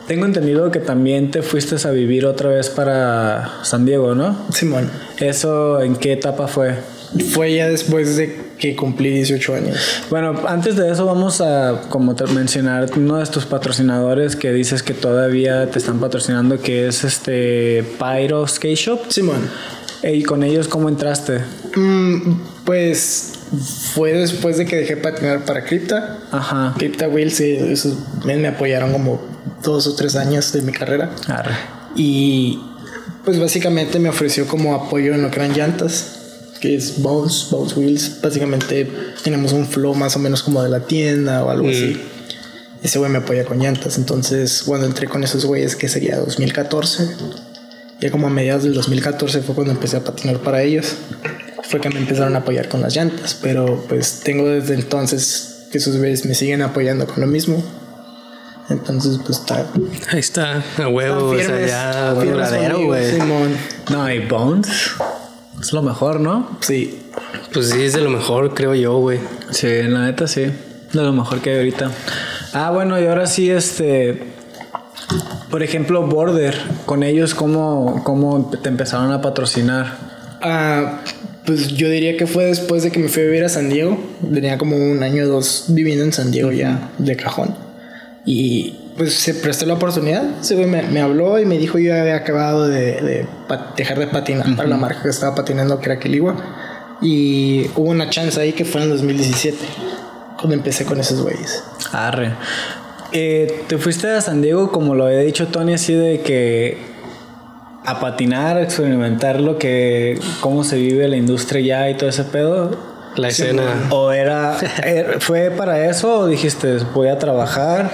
Tengo 0.07 0.25
entendido 0.25 0.71
que 0.71 0.79
también 0.79 1.31
te 1.31 1.41
fuiste 1.41 1.75
a 1.85 1.91
vivir 1.91 2.25
otra 2.25 2.49
vez 2.49 2.69
para 2.69 3.63
San 3.63 3.85
Diego, 3.85 4.15
¿no? 4.15 4.37
Simón. 4.53 4.89
¿Eso 5.19 5.81
en 5.81 5.97
qué 5.97 6.13
etapa 6.13 6.47
fue? 6.47 6.75
Fue 7.33 7.53
ya 7.53 7.67
después 7.67 8.15
de 8.15 8.47
que 8.57 8.75
cumplí 8.75 9.11
18 9.11 9.55
años. 9.55 9.77
Bueno, 10.09 10.33
antes 10.47 10.77
de 10.77 10.89
eso 10.91 11.05
vamos 11.05 11.41
a 11.41 11.81
como 11.89 12.15
te 12.15 12.25
mencionar 12.27 12.89
uno 12.95 13.17
de 13.17 13.25
tus 13.25 13.45
patrocinadores 13.45 14.37
que 14.37 14.53
dices 14.53 14.81
que 14.81 14.93
todavía 14.93 15.69
te 15.69 15.79
están 15.79 15.99
patrocinando 15.99 16.59
que 16.59 16.87
es 16.87 17.03
este 17.03 17.83
Pyro 17.99 18.47
Skate 18.47 18.77
Shop. 18.77 18.99
Simón. 19.09 19.49
¿Y 20.03 20.23
con 20.23 20.43
ellos 20.43 20.69
cómo 20.69 20.87
entraste? 20.87 21.39
Mm, 21.75 22.39
pues 22.63 23.33
fue 23.93 24.13
después 24.13 24.57
de 24.57 24.65
que 24.65 24.77
dejé 24.77 24.95
patinar 24.95 25.43
para 25.43 25.65
Crypta. 25.65 26.19
Ajá. 26.31 26.75
Crypta 26.77 27.09
Wheels, 27.09 27.41
men 28.23 28.41
me 28.41 28.47
apoyaron 28.47 28.91
como 28.91 29.36
dos 29.63 29.87
o 29.87 29.95
tres 29.95 30.15
años 30.15 30.51
de 30.53 30.61
mi 30.61 30.71
carrera. 30.71 31.11
Arre. 31.27 31.55
Y 31.95 32.59
pues 33.25 33.39
básicamente 33.39 33.99
me 33.99 34.09
ofreció 34.09 34.47
como 34.47 34.75
apoyo 34.75 35.13
en 35.13 35.21
lo 35.21 35.31
que 35.31 35.37
eran 35.37 35.53
llantas, 35.53 36.17
que 36.61 36.75
es 36.75 37.01
Bones, 37.01 37.47
Bones 37.51 37.75
Wheels. 37.75 38.21
Básicamente 38.21 38.89
tenemos 39.23 39.53
un 39.53 39.67
flow 39.67 39.95
más 39.95 40.15
o 40.15 40.19
menos 40.19 40.43
como 40.43 40.63
de 40.63 40.69
la 40.69 40.81
tienda 40.81 41.43
o 41.43 41.49
algo 41.49 41.69
así. 41.69 42.01
Ese 42.83 42.99
güey 42.99 43.11
me 43.11 43.17
apoya 43.17 43.43
con 43.43 43.59
llantas. 43.59 43.97
Entonces, 43.97 44.63
cuando 44.63 44.85
entré 44.85 45.07
con 45.07 45.23
esos 45.23 45.45
güeyes, 45.45 45.75
que 45.75 45.89
sería 45.89 46.17
2014, 46.17 47.09
ya 47.99 48.11
como 48.11 48.27
a 48.27 48.29
mediados 48.29 48.63
del 48.63 48.75
2014 48.75 49.41
fue 49.41 49.55
cuando 49.55 49.73
empecé 49.73 49.97
a 49.97 50.03
patinar 50.03 50.39
para 50.39 50.61
ellos. 50.61 50.93
fue 51.63 51.81
que 51.81 51.89
me 51.89 51.99
empezaron 51.99 52.35
a 52.35 52.39
apoyar 52.39 52.69
con 52.69 52.81
las 52.81 52.95
llantas. 52.95 53.37
Pero 53.41 53.83
pues 53.89 54.21
tengo 54.23 54.47
desde 54.47 54.75
entonces 54.75 55.67
que 55.71 55.79
sus 55.79 55.97
güeyes 55.97 56.25
me 56.25 56.35
siguen 56.35 56.61
apoyando 56.61 57.07
con 57.07 57.21
lo 57.21 57.27
mismo. 57.27 57.63
Entonces, 58.69 59.19
pues 59.25 59.39
está. 59.39 59.65
Ahí 60.11 60.19
está, 60.19 60.63
a 60.77 60.87
huevo, 60.87 61.29
o 61.29 61.37
sea, 61.37 61.65
ya 61.65 62.13
duradero, 62.13 62.85
güey. 62.85 63.11
Simón. 63.11 63.55
No, 63.89 64.11
y 64.11 64.19
Bones. 64.19 64.67
Es 65.61 65.73
lo 65.73 65.81
mejor, 65.81 66.19
¿no? 66.19 66.57
Sí. 66.59 66.99
Pues 67.53 67.69
sí, 67.69 67.83
es 67.83 67.93
de 67.93 68.01
lo 68.01 68.09
mejor, 68.09 68.53
creo 68.53 68.75
yo, 68.75 68.97
güey. 68.97 69.19
Sí, 69.51 69.67
la 69.83 70.05
neta 70.05 70.27
sí. 70.27 70.41
De 70.93 71.01
lo 71.01 71.13
mejor 71.13 71.39
que 71.39 71.51
hay 71.51 71.57
ahorita. 71.57 71.91
Ah, 72.53 72.71
bueno, 72.71 72.99
y 72.99 73.07
ahora 73.07 73.25
sí, 73.25 73.49
este. 73.49 74.33
Por 75.49 75.63
ejemplo, 75.63 76.05
Border, 76.05 76.55
con 76.85 77.03
ellos, 77.03 77.33
¿cómo, 77.33 78.03
cómo 78.03 78.51
te 78.61 78.67
empezaron 78.67 79.11
a 79.13 79.21
patrocinar? 79.21 79.97
Ah, 80.41 80.99
pues 81.45 81.69
yo 81.69 81.89
diría 81.89 82.17
que 82.17 82.27
fue 82.27 82.45
después 82.45 82.83
de 82.83 82.91
que 82.91 82.99
me 82.99 83.07
fui 83.07 83.23
a 83.23 83.25
vivir 83.25 83.45
a 83.45 83.49
San 83.49 83.69
Diego. 83.69 83.97
Tenía 84.33 84.57
como 84.57 84.75
un 84.75 85.01
año 85.01 85.23
o 85.23 85.27
dos 85.27 85.65
viviendo 85.69 86.03
en 86.03 86.11
San 86.11 86.31
Diego 86.31 86.51
ya 86.51 86.89
de 86.97 87.15
cajón. 87.15 87.66
Y 88.27 88.75
pues 88.97 89.13
se 89.13 89.33
prestó 89.35 89.65
la 89.65 89.75
oportunidad. 89.75 90.23
Ese 90.41 90.55
güey 90.55 90.67
me, 90.67 90.81
me 90.83 91.01
habló 91.01 91.39
y 91.39 91.45
me 91.45 91.57
dijo 91.57 91.77
yo 91.79 91.95
había 91.97 92.17
acabado 92.17 92.67
de, 92.67 93.01
de 93.01 93.25
dejar 93.77 93.97
de 93.99 94.07
patinar 94.07 94.53
para 94.57 94.67
la 94.67 94.75
marca 94.77 95.01
que 95.01 95.09
estaba 95.09 95.33
patinando, 95.33 95.79
que 95.79 95.85
era 95.85 95.97
Keligua. 95.99 96.35
Y 97.01 97.67
hubo 97.75 97.89
una 97.89 98.09
chance 98.09 98.39
ahí 98.41 98.51
que 98.53 98.65
fue 98.65 98.81
en 98.81 98.87
el 98.91 98.97
2017, 98.97 99.57
cuando 100.37 100.55
empecé 100.55 100.83
con 100.83 100.99
esos 100.99 101.21
güeyes. 101.21 101.63
Arre. 101.93 102.33
Eh, 103.13 103.63
te 103.67 103.77
fuiste 103.77 104.09
a 104.09 104.19
San 104.19 104.41
Diego, 104.41 104.71
como 104.71 104.93
lo 104.93 105.05
había 105.05 105.19
dicho 105.19 105.47
Tony, 105.47 105.73
así 105.75 105.93
de 105.93 106.19
que 106.21 106.77
a 107.85 108.01
patinar, 108.01 108.57
a 108.57 108.63
experimentar 108.63 109.39
lo 109.39 109.57
que, 109.57 110.19
cómo 110.41 110.65
se 110.65 110.75
vive 110.75 111.07
la 111.07 111.15
industria 111.15 111.61
ya 111.61 111.89
y 111.89 111.95
todo 111.95 112.09
ese 112.09 112.25
pedo. 112.25 112.97
La 113.15 113.29
escena. 113.29 113.87
¿O 113.91 114.11
era, 114.11 114.57
er- 114.83 115.19
fue 115.21 115.49
para 115.51 115.85
eso 115.89 116.19
o 116.19 116.27
dijiste, 116.27 116.77
voy 116.93 117.07
a 117.07 117.17
trabajar? 117.17 117.89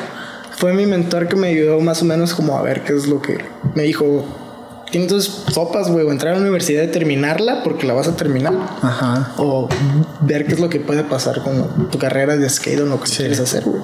Fue 0.63 0.71
mi 0.71 0.85
mentor 0.85 1.27
que 1.27 1.35
me 1.35 1.49
ayudó 1.49 1.81
más 1.81 2.03
o 2.03 2.05
menos 2.05 2.33
como 2.33 2.57
a 2.57 2.61
ver 2.61 2.85
qué 2.85 2.95
es 2.95 3.05
lo 3.05 3.21
que 3.21 3.37
me 3.75 3.83
dijo. 3.83 4.23
Tienes 4.89 5.09
dos 5.09 5.43
sopas, 5.51 5.91
güey, 5.91 6.05
o 6.05 6.09
entrar 6.09 6.31
a 6.31 6.37
la 6.37 6.41
universidad 6.41 6.83
y 6.83 6.87
terminarla 6.87 7.63
porque 7.63 7.85
la 7.85 7.93
vas 7.93 8.07
a 8.07 8.15
terminar. 8.15 8.53
Ajá. 8.81 9.33
o 9.35 9.67
ver 10.21 10.45
qué 10.45 10.53
es 10.53 10.61
lo 10.61 10.69
que 10.69 10.79
puede 10.79 11.03
pasar 11.03 11.43
con 11.43 11.89
tu 11.89 11.97
carrera 11.99 12.37
de 12.37 12.49
skate 12.49 12.79
o 12.79 12.85
lo 12.85 13.01
que 13.01 13.11
quieres 13.11 13.41
hacer, 13.41 13.65
güey. 13.65 13.81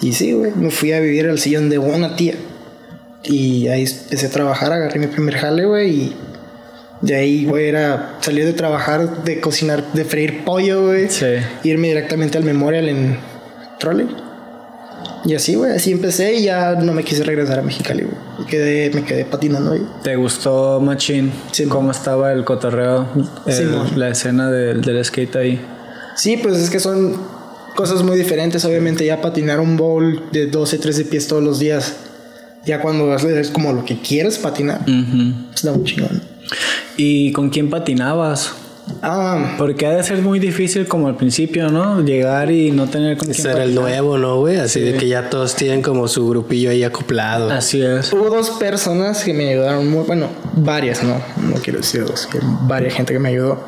Y 0.00 0.14
sí, 0.14 0.32
güey, 0.32 0.50
me 0.56 0.70
fui 0.70 0.94
a 0.94 1.00
vivir 1.00 1.28
al 1.28 1.38
sillón 1.38 1.68
de 1.68 1.76
una 1.76 2.16
tía. 2.16 2.36
Y 3.22 3.68
ahí 3.68 3.84
empecé 3.84 4.28
a 4.28 4.30
trabajar, 4.30 4.72
agarré 4.72 4.98
mi 5.00 5.08
primer 5.08 5.36
jale, 5.36 5.66
güey, 5.66 5.90
y 5.90 6.16
de 7.02 7.16
ahí, 7.16 7.44
güey, 7.44 7.68
era 7.68 8.16
salir 8.20 8.46
de 8.46 8.54
trabajar, 8.54 9.24
de 9.24 9.40
cocinar, 9.42 9.92
de 9.92 10.06
freír 10.06 10.42
pollo, 10.46 10.86
güey. 10.86 11.10
Sí. 11.10 11.26
Irme 11.64 11.88
directamente 11.88 12.38
al 12.38 12.44
Memorial 12.44 12.88
en 12.88 13.18
trolley. 13.78 14.08
Y 15.28 15.34
así, 15.34 15.56
güey, 15.56 15.72
así 15.72 15.92
empecé 15.92 16.36
y 16.36 16.44
ya 16.44 16.74
no 16.76 16.94
me 16.94 17.04
quise 17.04 17.22
regresar 17.22 17.58
a 17.58 17.62
Mexicali, 17.62 18.02
güey. 18.04 18.16
Me 18.38 18.46
quedé, 18.46 18.90
me 18.94 19.04
quedé 19.04 19.26
patinando 19.26 19.72
ahí. 19.72 19.86
¿Te 20.02 20.16
gustó 20.16 20.80
Machine? 20.80 21.30
Sí, 21.52 21.66
¿Cómo 21.66 21.90
estaba 21.90 22.32
el 22.32 22.44
cotorreo? 22.46 23.06
el- 23.46 23.52
Sí, 23.54 23.64
la 23.96 24.08
escena 24.08 24.50
del, 24.50 24.80
del 24.80 25.04
skate 25.04 25.36
ahí. 25.36 25.60
Sí, 26.16 26.38
pues 26.42 26.56
es 26.56 26.70
que 26.70 26.80
son 26.80 27.14
cosas 27.76 28.02
muy 28.02 28.16
diferentes. 28.16 28.64
Obviamente, 28.64 29.04
ya 29.04 29.20
patinar 29.20 29.60
un 29.60 29.76
bowl 29.76 30.22
de 30.32 30.46
12, 30.46 30.78
13 30.78 31.04
pies 31.04 31.28
todos 31.28 31.42
los 31.42 31.58
días, 31.58 31.94
ya 32.64 32.80
cuando 32.80 33.14
es 33.14 33.50
como 33.50 33.74
lo 33.74 33.84
que 33.84 34.00
quieres 34.00 34.38
patinar, 34.38 34.80
está 35.54 35.72
muy 35.72 35.84
chingón. 35.84 36.22
¿Y 36.96 37.32
con 37.32 37.50
quién 37.50 37.68
patinabas? 37.68 38.52
Ah, 39.02 39.54
Porque 39.58 39.86
ha 39.86 39.90
de 39.90 40.02
ser 40.02 40.22
muy 40.22 40.38
difícil 40.38 40.86
como 40.86 41.08
al 41.08 41.16
principio, 41.16 41.68
¿no? 41.68 42.02
Llegar 42.02 42.50
y 42.50 42.70
no 42.70 42.88
tener 42.88 43.16
con 43.16 43.28
quién 43.28 43.42
Ser 43.42 43.58
el 43.58 43.74
nuevo, 43.74 44.18
¿no, 44.18 44.38
güey? 44.40 44.56
Así 44.56 44.80
de 44.80 44.94
que 44.94 45.08
ya 45.08 45.30
todos 45.30 45.54
tienen 45.54 45.82
como 45.82 46.08
su 46.08 46.28
grupillo 46.28 46.70
ahí 46.70 46.84
acoplado. 46.84 47.50
Así 47.50 47.82
es. 47.82 48.12
hubo 48.12 48.28
dos 48.30 48.50
personas 48.50 49.24
que 49.24 49.32
me 49.32 49.50
ayudaron 49.50 49.88
muy, 49.88 50.04
bueno, 50.04 50.28
varias, 50.54 51.02
no, 51.02 51.20
no 51.42 51.56
quiero 51.62 51.78
decir 51.78 52.04
dos, 52.04 52.26
que 52.26 52.38
varias 52.62 52.94
gente 52.94 53.12
que 53.12 53.18
me 53.18 53.28
ayudó, 53.28 53.62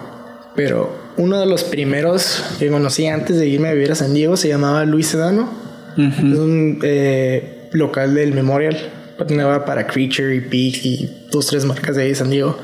pero 0.55 0.91
uno 1.17 1.39
de 1.39 1.47
los 1.47 1.65
primeros 1.65 2.43
que 2.59 2.69
conocí 2.69 3.07
antes 3.07 3.39
de 3.39 3.47
irme 3.47 3.69
a 3.69 3.73
vivir 3.73 3.93
a 3.93 3.95
San 3.95 4.15
Diego 4.15 4.37
se 4.37 4.49
llamaba 4.49 4.85
Luis 4.85 5.09
Sedano. 5.09 5.49
Es 5.97 6.39
un 6.39 6.79
eh, 6.83 7.69
local 7.73 8.15
del 8.15 8.33
Memorial. 8.33 8.77
Patinaba 9.19 9.67
para 9.67 9.87
Creature 9.87 10.35
y 10.35 10.41
Peak 10.41 10.85
y 10.85 11.11
dos, 11.31 11.49
tres 11.49 11.67
marcas 11.67 11.97
de 11.97 12.05
ahí 12.05 12.09
de 12.11 12.15
San 12.15 12.31
Diego. 12.31 12.57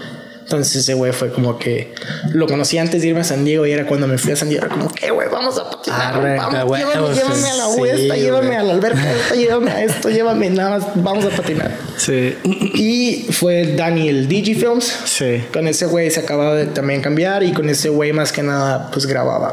Entonces 0.47 0.77
ese 0.77 0.95
güey 0.95 1.11
fue 1.11 1.33
como 1.33 1.59
que 1.59 1.93
lo 2.33 2.47
conocí 2.47 2.79
antes 2.79 3.03
de 3.03 3.09
irme 3.09 3.23
a 3.23 3.25
San 3.25 3.45
Diego 3.45 3.67
y 3.67 3.73
era 3.73 3.85
cuando 3.85 4.07
me 4.07 4.17
fui 4.17 4.31
a 4.31 4.37
San 4.37 4.49
Diego. 4.49 4.65
Era 4.65 4.73
como 4.77 4.89
que, 4.95 5.11
güey, 5.11 5.29
vamos 5.29 5.59
a 5.59 5.69
patinar. 5.69 6.15
Arre, 6.15 6.37
vamos, 6.37 6.55
a 6.55 6.65
huevo, 6.65 6.93
llévame, 6.93 7.15
llévame 7.17 7.51
a 7.51 7.55
la 7.55 7.67
sí, 7.67 7.83
esta, 8.03 8.17
llévame 8.17 8.57
a 8.57 8.63
la 8.63 8.73
alberca 8.75 9.13
esta, 9.13 9.35
llévame 9.35 9.71
a 9.73 9.83
esto, 9.83 10.09
llévame, 10.09 10.51
nada 10.51 10.79
más, 10.79 10.87
vamos 10.95 11.25
a 11.25 11.31
patinar. 11.31 11.73
Sí. 11.97 12.37
Y 12.45 13.27
fue 13.33 13.75
Daniel 13.75 14.29
Digifilms. 14.29 14.85
Sí. 15.05 15.43
Con 15.53 15.67
ese 15.67 15.87
güey 15.87 16.13
se 16.13 16.21
acababa 16.21 16.55
de 16.55 16.67
también 16.67 17.03
cambiar 17.03 17.43
y 17.43 17.53
con 17.53 17.69
ese 17.69 17.89
güey 17.89 18.13
más 18.13 18.31
que 18.31 18.45
nada 18.45 18.89
pues 18.93 19.07
grababa. 19.07 19.51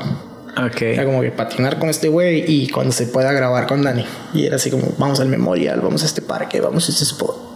Era 0.56 0.68
Ok. 0.68 1.06
como 1.06 1.22
que 1.22 1.32
patinar 1.32 1.80
con 1.80 1.90
este 1.90 2.08
güey 2.08 2.46
y 2.48 2.70
cuando 2.70 2.92
se 2.94 3.08
pueda 3.08 3.32
grabar 3.32 3.66
con 3.66 3.82
Dani. 3.82 4.06
Y 4.36 4.46
era 4.46 4.58
así 4.58 4.70
como, 4.70 4.94
vamos 5.00 5.20
al 5.20 5.28
memorial, 5.28 5.82
vamos 5.82 6.04
a 6.04 6.06
este 6.06 6.22
parque, 6.22 6.62
vamos 6.62 6.88
a 6.88 6.92
este 6.92 7.04
spot. 7.04 7.53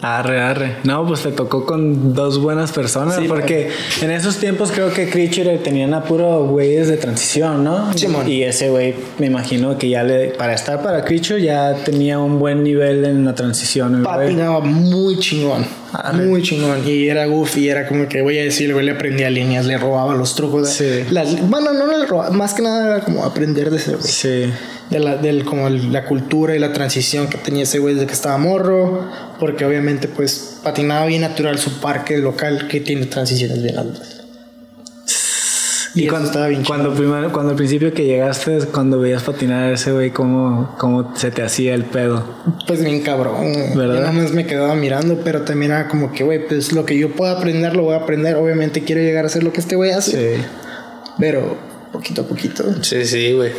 Arre, 0.00 0.40
arre. 0.40 0.76
No, 0.84 1.04
pues 1.06 1.22
te 1.24 1.32
tocó 1.32 1.66
con 1.66 2.14
dos 2.14 2.40
buenas 2.40 2.70
personas. 2.70 3.16
Sí, 3.16 3.24
porque 3.26 3.70
en 4.00 4.10
esos 4.12 4.36
tiempos 4.36 4.70
creo 4.70 4.92
que 4.94 5.10
Creature 5.10 5.58
tenían 5.58 5.92
a 5.94 6.04
puro 6.04 6.44
güeyes 6.46 6.86
de 6.86 6.96
transición, 6.96 7.64
¿no? 7.64 7.92
Simón. 7.94 8.28
Y 8.28 8.44
ese 8.44 8.70
güey, 8.70 8.94
me 9.18 9.26
imagino 9.26 9.76
que 9.76 9.88
ya 9.88 10.04
le. 10.04 10.28
Para 10.28 10.54
estar 10.54 10.80
para 10.82 11.04
Creature 11.04 11.42
ya 11.42 11.74
tenía 11.84 12.20
un 12.20 12.38
buen 12.38 12.62
nivel 12.62 13.04
en 13.04 13.24
la 13.24 13.34
transición. 13.34 13.90
güey. 13.92 14.04
Patinaba 14.04 14.60
muy 14.60 15.18
chingón. 15.18 15.66
Muy 16.14 16.42
chingón. 16.42 16.86
Y 16.86 17.08
era 17.08 17.26
goofy, 17.26 17.68
era 17.68 17.88
como 17.88 18.06
que 18.08 18.22
voy 18.22 18.38
a 18.38 18.42
decir, 18.44 18.68
el 18.68 18.74
güey 18.74 18.86
le 18.86 18.92
aprendía 18.92 19.30
líneas, 19.30 19.66
le 19.66 19.78
robaba 19.78 20.14
los 20.14 20.34
trucos. 20.36 20.78
de- 20.78 21.04
Sí. 21.04 21.10
las- 21.10 21.48
bueno, 21.48 21.72
no 21.72 21.86
le 21.86 22.06
robaba, 22.06 22.30
más 22.30 22.54
que 22.54 22.62
nada 22.62 22.86
era 22.96 23.04
como 23.04 23.24
aprender 23.24 23.70
de 23.70 23.78
ese 23.78 23.92
güey. 23.96 24.02
Sí. 24.02 24.44
De 24.90 24.98
la, 25.00 25.16
del, 25.16 25.44
como 25.44 25.68
la 25.68 26.04
cultura 26.04 26.56
y 26.56 26.58
la 26.58 26.72
transición 26.72 27.28
que 27.28 27.38
tenía 27.38 27.64
ese 27.64 27.78
güey 27.78 27.94
desde 27.94 28.06
que 28.06 28.14
estaba 28.14 28.38
morro, 28.38 29.06
porque 29.38 29.64
obviamente 29.64 30.08
pues 30.08 30.60
patinaba 30.62 31.06
bien 31.06 31.22
natural 31.22 31.58
su 31.58 31.80
parque 31.80 32.18
local 32.18 32.68
que 32.68 32.80
tiene 32.80 33.06
transiciones 33.06 33.62
bien 33.62 33.78
altas. 33.78 34.14
Y, 35.94 36.02
eso 36.02 36.10
cuando, 36.10 36.28
estaba 36.28 36.46
bien 36.48 36.64
cuando, 36.64 36.94
primero, 36.94 37.32
cuando 37.32 37.50
al 37.50 37.56
principio 37.56 37.92
que 37.92 38.04
llegaste, 38.04 38.58
cuando 38.72 39.00
veías 39.00 39.22
patinar 39.22 39.64
a 39.64 39.72
ese 39.72 39.90
güey, 39.90 40.10
¿cómo, 40.10 40.74
¿cómo 40.78 41.16
se 41.16 41.30
te 41.30 41.42
hacía 41.42 41.74
el 41.74 41.84
pedo? 41.84 42.24
Pues 42.66 42.84
bien 42.84 43.00
cabrón. 43.00 43.52
¿Verdad? 43.74 43.94
Yo 43.94 44.00
nada 44.00 44.12
más 44.12 44.32
me 44.32 44.46
quedaba 44.46 44.74
mirando, 44.74 45.20
pero 45.24 45.42
también 45.42 45.72
era 45.72 45.88
como 45.88 46.12
que, 46.12 46.24
güey, 46.24 46.46
pues 46.46 46.72
lo 46.72 46.84
que 46.84 46.96
yo 46.98 47.12
pueda 47.12 47.32
aprender 47.32 47.74
lo 47.74 47.84
voy 47.84 47.94
a 47.94 47.98
aprender. 47.98 48.36
Obviamente 48.36 48.84
quiero 48.84 49.00
llegar 49.00 49.24
a 49.24 49.28
hacer 49.28 49.42
lo 49.42 49.52
que 49.52 49.60
este 49.60 49.76
güey 49.76 49.90
hace, 49.90 50.36
Sí. 50.36 50.42
pero 51.18 51.56
poquito 51.92 52.22
a 52.22 52.24
poquito. 52.26 52.64
Sí, 52.82 53.04
sí, 53.04 53.32
güey. 53.32 53.52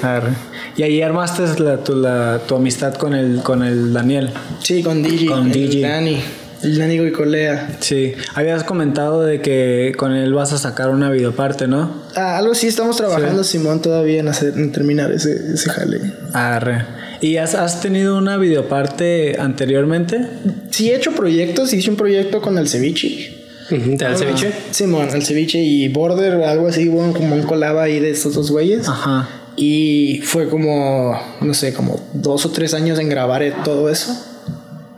Y 0.77 0.83
ahí 0.83 1.01
armaste 1.01 1.43
la, 1.61 1.77
tu, 1.77 1.95
la, 1.95 2.39
tu 2.47 2.55
amistad 2.55 2.95
con 2.95 3.13
el, 3.13 3.41
con 3.41 3.63
el 3.63 3.93
Daniel. 3.93 4.31
Sí, 4.61 4.83
con 4.83 5.03
DJ. 5.03 5.27
Con 5.27 5.51
DJ. 5.51 5.81
Dani. 5.81 6.21
El 6.61 6.77
Dani 6.77 6.97
Goicolea. 6.97 7.77
Sí. 7.79 8.13
Habías 8.35 8.63
comentado 8.63 9.23
de 9.23 9.41
que 9.41 9.93
con 9.97 10.13
él 10.13 10.33
vas 10.33 10.51
a 10.51 10.57
sacar 10.57 10.89
una 10.89 11.09
videoparte, 11.09 11.67
¿no? 11.67 12.03
Ah, 12.15 12.37
algo 12.37 12.53
sí, 12.53 12.67
estamos 12.67 12.97
trabajando, 12.97 13.43
Simón, 13.43 13.81
todavía 13.81 14.19
en, 14.19 14.27
hacer, 14.27 14.53
en 14.57 14.71
terminar 14.71 15.11
ese, 15.11 15.53
ese 15.53 15.69
jale. 15.69 16.01
Arre. 16.33 16.85
¿Y 17.21 17.37
has, 17.37 17.55
has 17.55 17.81
tenido 17.81 18.17
una 18.17 18.37
videoparte 18.37 19.37
anteriormente? 19.39 20.27
Sí, 20.69 20.91
he 20.91 20.95
hecho 20.95 21.13
proyectos. 21.13 21.73
Hice 21.73 21.89
un 21.89 21.97
proyecto 21.97 22.41
con 22.41 22.57
el 22.57 22.67
ceviche. 22.67 23.38
Ujú, 23.71 23.97
¿Te 23.97 24.05
da 24.05 24.11
el 24.11 24.17
ceviche? 24.17 24.51
Simón, 24.71 25.09
el 25.13 25.23
ceviche 25.23 25.59
y 25.59 25.87
Border, 25.89 26.33
algo 26.43 26.67
así, 26.67 26.87
bueno, 26.89 27.13
como 27.13 27.35
un 27.35 27.43
collab 27.43 27.77
ahí 27.79 27.99
de 27.99 28.11
estos 28.11 28.33
dos 28.35 28.51
güeyes. 28.51 28.87
Ajá. 28.87 29.27
Y 29.55 30.21
fue 30.23 30.47
como, 30.49 31.19
no 31.41 31.53
sé, 31.53 31.73
como 31.73 31.99
dos 32.13 32.45
o 32.45 32.51
tres 32.51 32.73
años 32.73 32.97
en 32.99 33.09
grabar 33.09 33.43
todo 33.63 33.89
eso. 33.89 34.15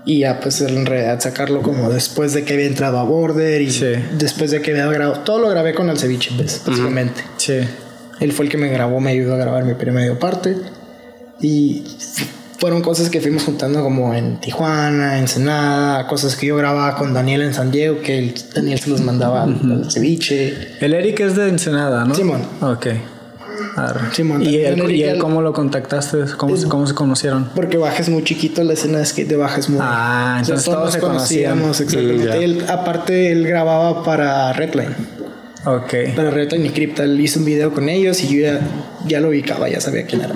Y 0.06 0.20
ya, 0.20 0.40
pues 0.40 0.62
en 0.62 0.86
realidad 0.86 1.20
sacarlo 1.20 1.62
como 1.62 1.90
después 1.92 2.34
de 2.34 2.44
que 2.44 2.54
había 2.54 2.66
entrado 2.66 2.98
a 3.00 3.04
Border 3.04 3.62
y 3.62 3.70
Sí. 3.72 3.86
después 4.18 4.50
de 4.52 4.62
que 4.62 4.72
había 4.72 4.88
grabado. 4.88 5.22
Todo 5.24 5.40
lo 5.40 5.50
grabé 5.50 5.74
con 5.76 5.90
el 5.90 5.98
ceviche, 6.00 6.32
pues, 6.36 6.62
básicamente. 6.66 7.22
Sí. 7.38 7.54
Él 8.20 8.32
fue 8.34 8.46
el 8.46 8.52
que 8.52 8.58
me 8.58 8.70
grabó, 8.70 9.00
me 9.00 9.12
ayudó 9.12 9.34
a 9.36 9.38
grabar 9.38 9.64
mi 9.64 9.74
primera 9.76 10.18
parte. 10.18 10.56
Y 11.40 11.84
fueron 12.62 12.82
cosas 12.84 13.10
que 13.10 13.20
fuimos 13.20 13.44
juntando 13.44 13.82
como 13.84 14.14
en 14.14 14.40
Tijuana, 14.40 15.18
Ensenada, 15.18 16.06
cosas 16.08 16.36
que 16.36 16.46
yo 16.46 16.56
grababa 16.56 16.96
con 16.96 17.12
Daniel 17.14 17.42
en 17.42 17.54
San 17.56 17.72
Diego, 17.72 18.02
que 18.02 18.20
el- 18.20 18.36
Daniel 18.54 18.80
se 18.80 18.90
los 18.92 19.02
mandaba 19.02 19.44
al- 19.44 19.60
al 19.72 19.92
ceviche. 19.92 20.78
El 20.80 20.94
Eric 20.94 21.20
es 21.22 21.36
de 21.36 21.50
Ensenada, 21.50 22.06
¿no? 22.06 22.14
Simón. 22.16 22.42
Ok. 22.62 22.88
Simón, 24.12 24.44
¿Y, 24.44 24.58
él, 24.58 24.92
¿Y 24.92 25.04
él 25.04 25.18
cómo 25.18 25.42
lo 25.42 25.54
contactaste? 25.54 26.20
¿Cómo, 26.38 26.56
se- 26.58 26.68
cómo 26.68 26.86
se 26.86 26.94
conocieron? 26.94 27.50
Porque 27.56 27.78
Baja 27.78 28.00
es 28.02 28.10
muy 28.10 28.24
chiquito, 28.24 28.64
la 28.64 28.74
escena 28.74 29.00
de 29.00 29.06
skate 29.06 29.28
de 29.30 29.38
Baja 29.38 29.60
es 29.60 29.70
muy... 29.70 29.80
Ah, 29.82 30.38
entonces 30.42 30.66
todos 30.66 30.78
todos 30.80 30.94
se 30.94 31.00
conocíamos, 31.00 31.80
exactamente. 31.82 32.44
Él, 32.44 32.64
aparte, 32.68 33.32
él 33.32 33.48
grababa 33.48 34.04
para 34.04 34.54
Redline. 34.54 34.96
Ok. 35.66 35.94
Para 36.16 36.30
Redline 36.32 36.66
y 36.66 36.70
Cryptal 36.70 37.20
hice 37.20 37.40
un 37.40 37.46
video 37.46 37.74
con 37.74 37.88
ellos 37.90 38.22
y 38.24 38.28
yo 38.36 38.42
ya, 38.44 38.60
ya 39.08 39.20
lo 39.20 39.30
ubicaba, 39.30 39.68
ya 39.70 39.80
sabía 39.82 40.06
quién 40.06 40.22
era. 40.22 40.36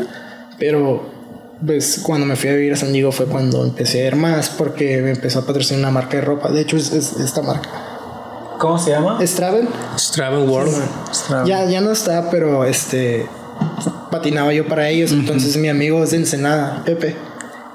Pero, 0.57 1.11
pues, 1.65 1.99
cuando 2.03 2.25
me 2.25 2.35
fui 2.35 2.49
a 2.49 2.53
vivir 2.53 2.73
a 2.73 2.75
San 2.75 2.91
Diego 2.93 3.11
fue 3.11 3.25
cuando 3.25 3.63
empecé 3.63 4.01
a 4.01 4.03
ver 4.05 4.15
más 4.15 4.49
porque 4.49 5.01
me 5.01 5.11
empezó 5.11 5.39
a 5.39 5.45
patrocinar 5.45 5.79
una 5.79 5.91
marca 5.91 6.17
de 6.17 6.21
ropa. 6.21 6.49
De 6.49 6.61
hecho, 6.61 6.77
es, 6.77 6.91
es 6.91 7.13
esta 7.19 7.41
marca. 7.41 7.69
¿Cómo 8.59 8.77
se 8.79 8.91
llama? 8.91 9.17
¿Es 9.21 9.35
Travel? 9.35 9.67
Straven 9.97 10.49
World. 10.49 10.73
Ya, 11.45 11.65
ya 11.65 11.81
no 11.81 11.91
está, 11.91 12.29
pero 12.29 12.65
este 12.65 13.27
patinaba 14.11 14.53
yo 14.53 14.67
para 14.67 14.89
ellos. 14.89 15.11
Entonces 15.11 15.57
mi 15.57 15.69
amigo 15.69 16.03
es 16.03 16.11
de 16.11 16.17
Ensenada, 16.17 16.83
Pepe. 16.85 17.15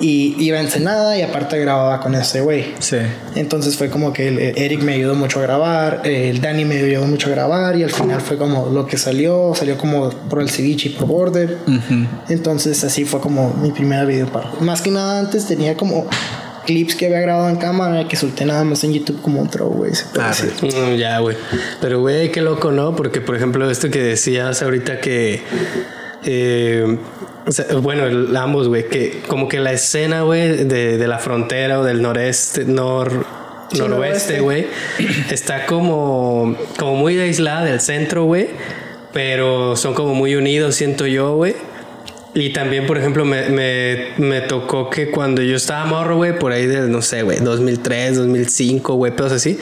Y 0.00 0.34
iba 0.42 0.56
a 0.56 0.62
Ensenada 0.62 1.18
y 1.18 1.20
aparte 1.22 1.58
grababa 1.58 2.00
con 2.00 2.14
ese 2.14 2.40
güey. 2.40 2.72
Sí. 2.78 2.96
Entonces 3.36 3.76
fue 3.76 3.90
como 3.90 4.14
que 4.14 4.28
el- 4.28 4.38
el 4.38 4.56
Eric 4.58 4.82
me 4.82 4.94
ayudó 4.94 5.14
mucho 5.14 5.40
a 5.40 5.42
grabar, 5.42 6.00
el 6.04 6.40
Danny 6.40 6.64
me 6.64 6.76
ayudó 6.78 7.06
mucho 7.06 7.28
a 7.28 7.32
grabar 7.32 7.76
y 7.76 7.82
al 7.82 7.90
final 7.90 8.20
fue 8.22 8.38
como 8.38 8.70
lo 8.70 8.86
que 8.86 8.96
salió, 8.96 9.52
salió 9.54 9.76
como 9.76 10.08
por 10.08 10.40
el 10.40 10.48
ceviche 10.48 10.88
y 10.88 10.92
por 10.92 11.06
Border. 11.06 11.58
Entonces 12.28 12.82
así 12.84 13.04
fue 13.04 13.20
como 13.20 13.52
mi 13.54 13.72
primera 13.72 14.04
video 14.04 14.26
para. 14.26 14.50
Más 14.60 14.80
que 14.80 14.90
nada 14.90 15.18
antes 15.20 15.46
tenía 15.46 15.76
como 15.76 16.06
clips 16.66 16.94
que 16.94 17.06
había 17.06 17.20
grabado 17.20 17.48
en 17.48 17.56
cámara 17.56 18.06
que 18.08 18.16
solté 18.16 18.44
nada 18.44 18.64
más 18.64 18.82
en 18.84 18.92
YouTube 18.94 19.20
como 19.20 19.42
otro 19.42 19.66
güey. 19.68 19.92
Ah. 20.18 20.32
Mm, 20.62 20.94
ya, 20.96 21.18
güey. 21.18 21.36
Pero, 21.80 22.00
güey, 22.00 22.30
qué 22.32 22.40
loco, 22.40 22.70
¿no? 22.70 22.94
Porque, 22.96 23.20
por 23.20 23.36
ejemplo, 23.36 23.68
esto 23.70 23.90
que 23.90 23.98
decías 24.00 24.62
ahorita 24.62 25.00
que. 25.00 25.42
eh, 26.24 26.98
o 27.50 27.52
sea, 27.52 27.66
bueno, 27.82 28.06
el- 28.06 28.36
ambos, 28.36 28.68
güey, 28.68 28.86
que 28.88 29.20
como 29.26 29.48
que 29.48 29.58
la 29.58 29.72
escena, 29.72 30.22
güey, 30.22 30.64
de, 30.64 30.96
de 30.98 31.08
la 31.08 31.18
frontera 31.18 31.80
o 31.80 31.84
del 31.84 32.00
noreste, 32.00 32.64
nor, 32.64 33.26
Sí, 33.72 33.78
noroeste, 33.78 34.40
güey, 34.40 34.66
está 35.30 35.66
como, 35.66 36.56
como 36.78 36.94
muy 36.94 37.18
aislada 37.18 37.64
del 37.64 37.80
centro, 37.80 38.24
güey, 38.24 38.48
pero 39.12 39.74
son 39.76 39.94
como 39.94 40.14
muy 40.14 40.36
unidos, 40.36 40.76
siento 40.76 41.06
yo, 41.06 41.34
güey. 41.34 41.54
Y 42.32 42.52
también, 42.52 42.86
por 42.86 42.96
ejemplo, 42.96 43.24
me, 43.24 43.48
me, 43.48 44.06
me 44.18 44.40
tocó 44.40 44.88
que 44.88 45.10
cuando 45.10 45.42
yo 45.42 45.56
estaba 45.56 45.84
morro, 45.86 46.16
güey, 46.16 46.38
por 46.38 46.52
ahí 46.52 46.66
del, 46.66 46.88
no 46.92 47.02
sé, 47.02 47.22
güey, 47.24 47.38
2003, 47.40 48.16
2005, 48.16 48.94
güey, 48.94 49.14
pedos 49.16 49.32
así. 49.32 49.58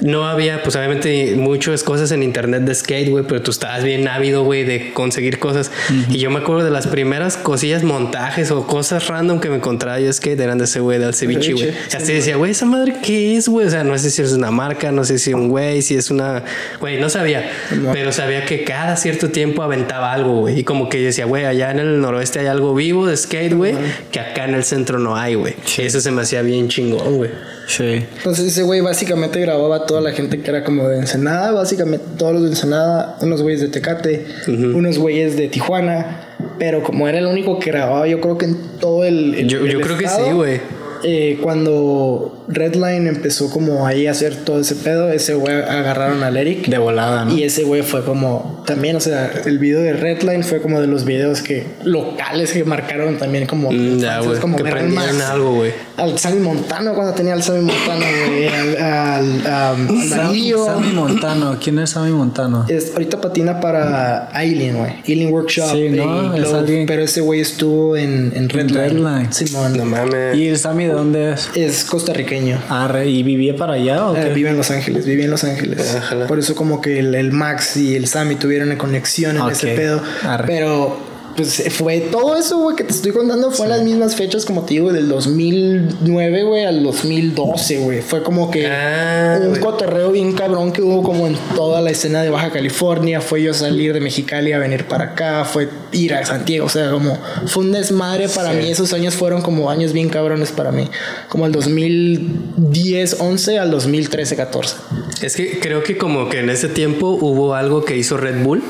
No 0.00 0.26
había, 0.26 0.62
pues 0.62 0.74
obviamente, 0.76 1.34
muchas 1.36 1.82
cosas 1.82 2.10
en 2.12 2.22
internet 2.22 2.62
de 2.62 2.74
skate, 2.74 3.10
güey, 3.10 3.24
pero 3.26 3.42
tú 3.42 3.50
estabas 3.50 3.84
bien 3.84 4.06
ávido, 4.08 4.42
güey, 4.44 4.64
de 4.64 4.92
conseguir 4.92 5.38
cosas. 5.38 5.70
Y 6.10 6.18
yo 6.18 6.30
me 6.30 6.40
acuerdo 6.40 6.64
de 6.64 6.70
las 6.70 6.86
primeras 6.86 7.36
cosillas, 7.36 7.82
montajes 7.84 8.50
o 8.50 8.66
cosas 8.66 9.06
random 9.08 9.40
que 9.40 9.48
me 9.50 9.56
encontraba 9.56 10.00
yo 10.00 10.12
skate 10.12 10.40
eran 10.40 10.58
de 10.58 10.64
ese 10.64 10.80
güey, 10.80 10.98
del 10.98 11.14
ceviche, 11.14 11.52
güey. 11.52 11.70
Y 11.92 11.96
así 11.96 12.12
decía, 12.12 12.36
güey, 12.36 12.50
esa 12.50 12.66
madre, 12.66 12.96
¿qué 13.02 13.36
es, 13.36 13.48
güey? 13.48 13.66
O 13.66 13.70
sea, 13.70 13.84
no 13.84 13.96
sé 13.98 14.10
si 14.10 14.22
es 14.22 14.32
una 14.32 14.50
marca, 14.50 14.90
no 14.92 15.04
sé 15.04 15.18
si 15.18 15.32
un 15.32 15.48
güey, 15.48 15.82
si 15.82 15.96
es 15.96 16.10
una. 16.10 16.42
Güey, 16.80 17.00
no 17.00 17.08
sabía. 17.08 17.50
Pero 17.92 18.12
sabía 18.12 18.44
que 18.44 18.64
cada 18.64 18.96
cierto 18.96 19.30
tiempo 19.30 19.62
aventaba 19.62 20.12
algo, 20.12 20.40
güey. 20.40 20.60
Y 20.60 20.64
como 20.64 20.88
que 20.88 21.00
yo 21.00 21.06
decía, 21.06 21.24
güey, 21.24 21.44
allá 21.44 21.70
en 21.70 21.78
el 21.78 22.00
noroeste 22.00 22.40
hay 22.40 22.46
algo 22.46 22.74
vivo 22.74 23.06
de 23.06 23.16
skate, 23.16 23.54
güey, 23.54 23.74
que 24.10 24.20
acá 24.20 24.44
en 24.44 24.54
el 24.54 24.64
centro 24.64 24.98
no 24.98 25.16
hay, 25.16 25.34
güey. 25.34 25.54
Eso 25.78 26.00
se 26.00 26.10
me 26.10 26.22
hacía 26.22 26.42
bien 26.42 26.68
chingón, 26.68 27.16
güey. 27.16 27.30
Sí. 27.66 28.04
Entonces 28.16 28.46
ese 28.46 28.62
güey 28.62 28.80
básicamente 28.80 29.40
grababa 29.40 29.83
toda 29.86 30.00
la 30.00 30.12
gente 30.12 30.40
que 30.40 30.50
era 30.50 30.64
como 30.64 30.88
de 30.88 30.98
Ensenada, 30.98 31.52
básicamente 31.52 32.04
todos 32.18 32.32
los 32.34 32.42
de 32.42 32.48
Ensenada, 32.50 33.16
unos 33.20 33.42
güeyes 33.42 33.60
de 33.60 33.68
Tecate, 33.68 34.26
unos 34.48 34.98
güeyes 34.98 35.36
de 35.36 35.48
Tijuana, 35.48 36.20
pero 36.58 36.82
como 36.82 37.08
era 37.08 37.18
el 37.18 37.26
único 37.26 37.58
que 37.58 37.70
grababa, 37.70 38.06
yo 38.06 38.20
creo 38.20 38.38
que 38.38 38.46
en 38.46 38.56
todo 38.80 39.04
el... 39.04 39.34
el- 39.34 39.48
Yo, 39.48 39.58
el 39.64 39.80
creo 39.80 39.96
que 39.98 40.08
sí, 40.08 40.22
güey. 40.32 40.60
Eh, 41.04 41.38
cuando 41.42 42.44
Redline 42.48 43.06
empezó 43.06 43.50
como 43.50 43.86
ahí 43.86 44.06
a 44.06 44.10
hacer 44.12 44.36
todo 44.44 44.60
ese 44.60 44.74
pedo, 44.76 45.10
ese 45.12 45.34
güey 45.34 45.54
agarraron 45.54 46.22
al 46.22 46.36
Eric. 46.36 46.66
De 46.68 46.78
volada, 46.78 47.24
¿no? 47.24 47.34
Y 47.36 47.42
ese 47.44 47.64
güey 47.64 47.82
fue 47.82 48.04
como 48.04 48.62
también, 48.66 48.96
o 48.96 49.00
sea, 49.00 49.30
el 49.44 49.58
video 49.58 49.80
de 49.80 49.92
Redline 49.92 50.42
fue 50.44 50.60
como 50.60 50.80
de 50.80 50.86
los 50.86 51.04
videos 51.04 51.42
que 51.42 51.66
locales 51.84 52.52
que 52.52 52.64
marcaron 52.64 53.18
también 53.18 53.46
como 53.46 53.70
Mm, 53.70 53.98
ya, 53.98 54.20
güey. 54.20 54.38
como 54.40 54.56
Que 54.56 54.64
más 54.64 55.20
algo, 55.30 55.54
güey. 55.54 55.72
al 55.96 56.18
Sammy 56.18 56.40
Montano 56.40 56.94
cuando 56.94 57.12
tenía 57.14 57.34
al 57.34 57.42
Sammy 57.42 57.60
Montano, 57.62 58.04
güey, 58.28 58.48
al, 58.48 58.76
al, 58.82 59.46
am, 59.46 59.88
al 59.88 60.08
Sam- 60.08 60.08
Danillo. 60.10 60.64
Sammy 60.66 60.92
Montano. 60.92 61.56
¿Quién 61.62 61.78
es 61.78 61.90
Sammy 61.90 62.10
Montano? 62.12 62.64
Es, 62.68 62.92
ahorita 62.92 63.20
patina 63.20 63.60
para 63.60 64.28
Aileen, 64.36 64.78
güey. 64.78 64.92
Aileen 65.06 65.32
Workshop. 65.32 65.70
Sí, 65.72 65.88
¿no? 65.90 66.34
Es 66.34 66.42
Globe, 66.42 66.58
alguien- 66.58 66.86
pero 66.86 67.02
ese 67.02 67.20
güey 67.20 67.40
estuvo 67.40 67.96
en, 67.96 68.32
en 68.34 68.48
Redline. 68.48 68.90
Redline. 68.90 69.32
Simón. 69.32 69.76
No 69.76 69.84
mames. 69.84 70.36
¿Y 70.36 70.48
el 70.48 70.58
Sammy 70.58 70.86
dónde 70.94 71.32
es? 71.32 71.50
Es 71.54 71.84
costarriqueño. 71.84 72.60
Arre, 72.68 73.08
¿y 73.08 73.22
vivía 73.22 73.54
para 73.56 73.74
allá 73.74 74.06
o 74.08 74.16
Eh, 74.16 74.24
qué? 74.28 74.34
vive 74.34 74.50
en 74.50 74.56
Los 74.56 74.70
Ángeles, 74.70 75.04
vive 75.06 75.24
en 75.24 75.30
Los 75.30 75.44
Ángeles. 75.44 75.94
Ojalá. 75.98 76.26
Por 76.26 76.38
eso 76.38 76.54
como 76.54 76.80
que 76.80 76.98
el, 76.98 77.14
el 77.14 77.32
Max 77.32 77.76
y 77.76 77.94
el 77.96 78.06
Sammy 78.06 78.36
tuvieron 78.36 78.68
una 78.68 78.78
conexión 78.78 79.36
en 79.36 79.48
ese 79.48 79.68
pedo. 79.74 80.02
Arre. 80.22 80.46
Pero 80.46 80.98
pues 81.36 81.62
fue 81.70 82.00
todo 82.00 82.36
eso, 82.36 82.58
güey, 82.58 82.76
que 82.76 82.84
te 82.84 82.92
estoy 82.92 83.12
contando 83.12 83.50
fue 83.50 83.66
en 83.66 83.70
las 83.72 83.82
mismas 83.82 84.14
fechas, 84.16 84.44
como 84.44 84.62
te 84.62 84.74
digo, 84.74 84.92
del 84.92 85.08
2009, 85.08 86.42
güey, 86.44 86.64
al 86.64 86.82
2012, 86.82 87.78
güey. 87.78 88.00
Fue 88.02 88.22
como 88.22 88.50
que 88.50 88.66
Ah, 88.66 89.38
un 89.40 89.48
güey. 89.50 89.60
cotorreo 89.60 90.12
bien 90.12 90.32
cabrón 90.32 90.72
que 90.72 90.82
hubo 90.82 91.02
como 91.02 91.26
en 91.26 91.36
toda 91.54 91.80
la 91.80 91.90
escena 91.90 92.22
de 92.22 92.30
Baja 92.30 92.50
California. 92.50 93.20
Fue 93.20 93.42
yo 93.42 93.52
salir 93.54 93.92
de 93.92 94.00
Mexicali 94.00 94.52
a 94.52 94.58
venir 94.58 94.86
para 94.86 95.04
acá, 95.04 95.44
fue 95.44 95.68
ir 95.92 96.14
a 96.14 96.24
Santiago, 96.24 96.66
o 96.66 96.68
sea, 96.68 96.90
como 96.90 97.18
fue 97.46 97.64
un 97.64 97.72
desmadre 97.72 98.28
para 98.28 98.52
mí. 98.52 98.70
Esos 98.70 98.92
años 98.92 99.14
fueron 99.14 99.42
como 99.42 99.70
años 99.70 99.92
bien 99.92 100.08
cabrones 100.08 100.52
para 100.52 100.72
mí. 100.72 100.88
Como 101.28 101.46
el 101.46 101.52
2010, 101.52 103.16
11 103.20 103.58
al 103.58 103.70
2013, 103.70 104.36
14. 104.36 104.76
Es 105.22 105.36
que 105.36 105.58
creo 105.58 105.82
que 105.82 105.96
como 105.96 106.28
que 106.28 106.40
en 106.40 106.50
ese 106.50 106.68
tiempo 106.68 107.08
hubo 107.20 107.54
algo 107.54 107.84
que 107.84 107.96
hizo 107.96 108.16
Red 108.16 108.42
Bull 108.42 108.62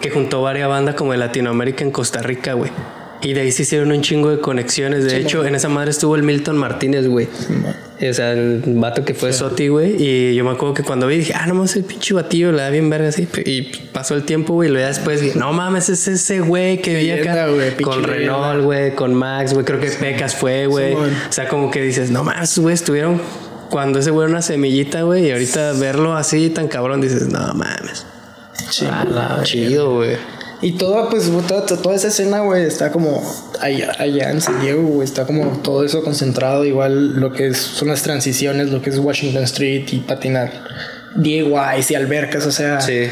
que 0.00 0.10
juntó 0.10 0.42
varias 0.42 0.68
bandas 0.68 0.94
como 0.94 1.12
de 1.12 1.18
Latinoamérica 1.18 1.84
en 1.84 1.90
Costa 1.90 2.22
Rica, 2.22 2.54
güey. 2.54 2.70
Y 3.22 3.32
de 3.32 3.40
ahí 3.40 3.50
se 3.50 3.62
hicieron 3.62 3.90
un 3.92 4.02
chingo 4.02 4.30
de 4.30 4.40
conexiones. 4.40 5.04
De 5.04 5.16
hecho, 5.16 5.44
en 5.44 5.54
esa 5.54 5.68
madre 5.68 5.90
estuvo 5.90 6.16
el 6.16 6.22
Milton 6.22 6.56
Martínez, 6.58 7.08
güey. 7.08 7.28
O 7.98 8.12
sea, 8.12 8.32
el 8.32 8.62
vato 8.66 9.04
que 9.04 9.14
fue 9.14 9.32
Soti, 9.32 9.68
güey. 9.68 9.96
Y 9.98 10.34
yo 10.34 10.44
me 10.44 10.50
acuerdo 10.50 10.74
que 10.74 10.82
cuando 10.82 11.06
vi 11.06 11.18
dije, 11.18 11.32
ah, 11.34 11.46
no 11.46 11.54
mames, 11.54 11.76
el 11.76 11.84
pinche 11.84 12.12
batillo 12.12 12.52
le 12.52 12.58
da 12.58 12.70
bien 12.70 12.90
verga 12.90 13.08
así. 13.08 13.26
Y 13.44 13.62
pasó 13.92 14.14
el 14.14 14.24
tiempo, 14.24 14.52
güey. 14.52 14.68
Y 14.68 14.72
luego 14.72 14.84
ya 14.84 14.88
después 14.88 15.20
dije, 15.22 15.38
no 15.38 15.52
mames, 15.52 15.88
es 15.88 16.06
ese 16.06 16.40
güey 16.40 16.82
que 16.82 16.94
vivía 16.94 17.16
acá. 17.16 17.48
Con. 17.82 18.04
Renault, 18.04 18.62
güey, 18.62 18.94
con 18.94 19.14
Max, 19.14 19.54
güey. 19.54 19.64
Creo 19.64 19.80
que 19.80 19.88
Pecas 19.88 20.36
fue, 20.36 20.66
güey. 20.66 20.94
O 20.94 21.08
sea, 21.30 21.48
como 21.48 21.70
que 21.70 21.80
dices, 21.80 22.10
no 22.10 22.22
mames, 22.22 22.58
güey, 22.58 22.74
estuvieron 22.74 23.20
cuando 23.70 23.98
ese 23.98 24.10
güey 24.10 24.26
era 24.26 24.32
una 24.32 24.42
semillita, 24.42 25.02
güey. 25.02 25.26
Y 25.26 25.32
ahorita 25.32 25.72
verlo 25.72 26.14
así 26.14 26.50
tan 26.50 26.68
cabrón, 26.68 27.00
dices, 27.00 27.28
no 27.28 27.54
mames. 27.54 28.06
Chido, 29.42 29.94
güey. 29.96 30.16
Y 30.62 30.72
todo, 30.72 31.10
pues, 31.10 31.30
toda, 31.46 31.66
toda 31.66 31.94
esa 31.94 32.08
escena, 32.08 32.40
güey, 32.40 32.64
está 32.64 32.90
como 32.90 33.22
allá, 33.60 33.92
allá 33.98 34.30
en 34.30 34.40
San 34.40 34.60
Diego, 34.60 34.82
güey, 34.82 35.04
está 35.04 35.26
como 35.26 35.58
todo 35.58 35.84
eso 35.84 36.02
concentrado, 36.02 36.64
igual 36.64 37.20
lo 37.20 37.32
que 37.32 37.48
es, 37.48 37.58
son 37.58 37.88
las 37.88 38.02
transiciones, 38.02 38.70
lo 38.70 38.80
que 38.80 38.88
es 38.90 38.98
Washington 38.98 39.42
Street 39.44 39.86
y 39.92 39.98
patinar 39.98 40.50
DIYs 41.14 41.90
y 41.90 41.94
albercas, 41.94 42.46
o 42.46 42.50
sea, 42.50 42.80
Sí. 42.80 43.08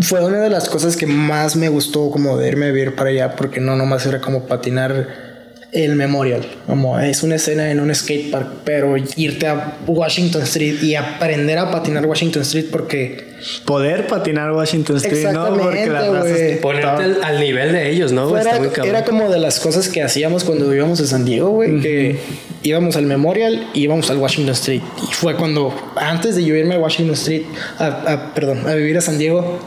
fue 0.00 0.24
una 0.24 0.38
de 0.38 0.50
las 0.50 0.68
cosas 0.68 0.96
que 0.96 1.06
más 1.06 1.54
me 1.54 1.68
gustó 1.68 2.10
como 2.10 2.36
de 2.36 2.48
irme 2.48 2.66
a 2.66 2.72
vivir 2.72 2.96
para 2.96 3.10
allá, 3.10 3.36
porque 3.36 3.60
no 3.60 3.76
nomás 3.76 4.04
era 4.04 4.20
como 4.20 4.46
patinar 4.46 5.25
el 5.72 5.96
Memorial, 5.96 6.46
como 6.66 6.98
es 7.00 7.22
una 7.22 7.34
escena 7.34 7.70
en 7.70 7.80
un 7.80 7.94
skate 7.94 8.30
park, 8.30 8.48
pero 8.64 8.94
irte 9.16 9.46
a 9.46 9.76
Washington 9.86 10.42
Street 10.42 10.82
y 10.82 10.94
aprender 10.94 11.58
a 11.58 11.70
patinar 11.70 12.06
Washington 12.06 12.42
Street 12.42 12.66
porque 12.70 13.26
Poder 13.66 14.06
patinar 14.06 14.50
Washington 14.52 14.96
Street, 14.96 15.28
¿no? 15.32 15.54
Porque 15.56 15.86
la 15.86 16.00
raza 16.10 16.34
Ponerte 16.62 16.88
al, 16.88 17.22
al 17.22 17.40
nivel 17.40 17.72
de 17.72 17.90
ellos, 17.90 18.10
¿no? 18.12 18.30
Era, 18.30 18.50
Está 18.52 18.58
muy 18.62 18.68
cabrón. 18.70 18.94
era 18.96 19.04
como 19.04 19.30
de 19.30 19.38
las 19.38 19.60
cosas 19.60 19.88
que 19.88 20.02
hacíamos 20.02 20.42
cuando 20.44 20.74
íbamos 20.74 21.00
a 21.00 21.06
San 21.06 21.24
Diego, 21.24 21.50
güey, 21.50 21.80
que 21.80 22.18
íbamos 22.62 22.96
al 22.96 23.04
Memorial 23.04 23.68
y 23.74 23.82
íbamos 23.82 24.08
al 24.10 24.16
Washington 24.18 24.52
Street. 24.54 24.80
Y 25.10 25.12
fue 25.14 25.36
cuando, 25.36 25.74
antes 25.96 26.34
de 26.36 26.44
yo 26.44 26.54
irme 26.56 26.76
a 26.76 26.78
Washington 26.78 27.14
Street, 27.14 27.42
a, 27.78 27.86
a- 27.86 28.34
perdón, 28.34 28.66
a 28.66 28.74
vivir 28.74 28.96
a 28.96 29.00
San 29.02 29.18
Diego, 29.18 29.60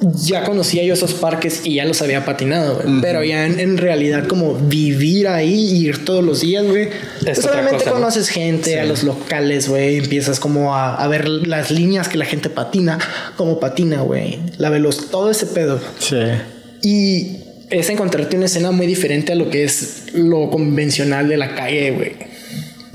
ya 0.00 0.44
conocía 0.44 0.84
yo 0.84 0.94
esos 0.94 1.14
parques 1.14 1.62
y 1.64 1.74
ya 1.74 1.84
los 1.84 2.02
había 2.02 2.24
patinado, 2.24 2.76
güey. 2.76 3.00
Pero 3.00 3.24
ya 3.24 3.46
en, 3.46 3.60
en 3.60 3.78
realidad 3.78 4.26
como 4.26 4.54
vivir 4.54 5.28
ahí 5.28 5.54
y 5.54 5.86
ir 5.86 6.04
todos 6.04 6.22
los 6.22 6.42
días, 6.42 6.64
güey. 6.66 6.88
Pues 7.24 7.44
¿no? 7.44 7.92
conoces 7.92 8.28
gente, 8.28 8.78
a 8.78 8.84
los 8.84 9.04
locales, 9.04 9.68
güey. 9.68 9.96
Empiezas 9.96 10.38
como 10.38 10.74
a, 10.74 10.94
a 10.94 11.08
ver 11.08 11.28
las 11.28 11.70
líneas 11.70 12.08
que 12.08 12.18
la 12.18 12.26
gente 12.26 12.50
patina, 12.50 12.98
como 13.36 13.58
patina, 13.58 14.02
güey. 14.02 14.38
La 14.58 14.68
velocidad, 14.68 15.06
todo 15.10 15.30
ese 15.30 15.46
pedo. 15.46 15.80
Sí. 15.98 16.16
Y 16.82 17.38
es 17.70 17.88
encontrarte 17.88 18.36
una 18.36 18.46
escena 18.46 18.70
muy 18.70 18.86
diferente 18.86 19.32
a 19.32 19.34
lo 19.34 19.50
que 19.50 19.64
es 19.64 20.06
lo 20.12 20.50
convencional 20.50 21.28
de 21.28 21.36
la 21.36 21.54
calle, 21.54 21.90
güey. 21.92 22.35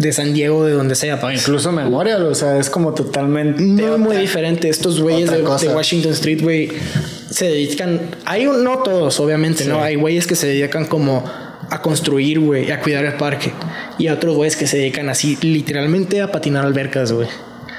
De 0.01 0.11
San 0.13 0.33
Diego, 0.33 0.65
de 0.65 0.73
donde 0.73 0.95
sea. 0.95 1.19
pues. 1.19 1.39
Incluso 1.39 1.71
Memorial, 1.71 2.23
o 2.25 2.35
sea, 2.35 2.57
es 2.57 2.69
como 2.69 2.93
totalmente. 2.93 3.61
Muy, 3.61 3.97
muy 3.99 4.17
diferente. 4.17 4.67
Estos 4.67 4.99
güeyes 4.99 5.29
de, 5.29 5.41
Washington 5.43 6.11
Street, 6.13 6.41
güey, 6.41 6.69
se 7.29 7.45
dedican. 7.45 8.01
Hay 8.25 8.47
un- 8.47 8.63
no 8.63 8.79
todos, 8.79 9.19
obviamente, 9.19 9.65
¿no? 9.65 9.81
Hay 9.81 9.95
güeyes 9.95 10.25
que 10.25 10.35
se 10.35 10.47
dedican 10.47 10.85
como 10.85 11.23
a 11.69 11.81
construir, 11.81 12.39
güey, 12.39 12.71
a 12.71 12.81
cuidar 12.81 13.05
el 13.05 13.13
parque. 13.13 13.51
Y 13.97 14.07
a 14.07 14.13
otros 14.13 14.35
güeyes 14.35 14.55
que 14.55 14.67
se 14.67 14.77
dedican 14.77 15.07
así, 15.09 15.37
literalmente, 15.41 16.21
a 16.21 16.31
patinar 16.31 16.65
albercas, 16.65 17.11
güey. 17.11 17.27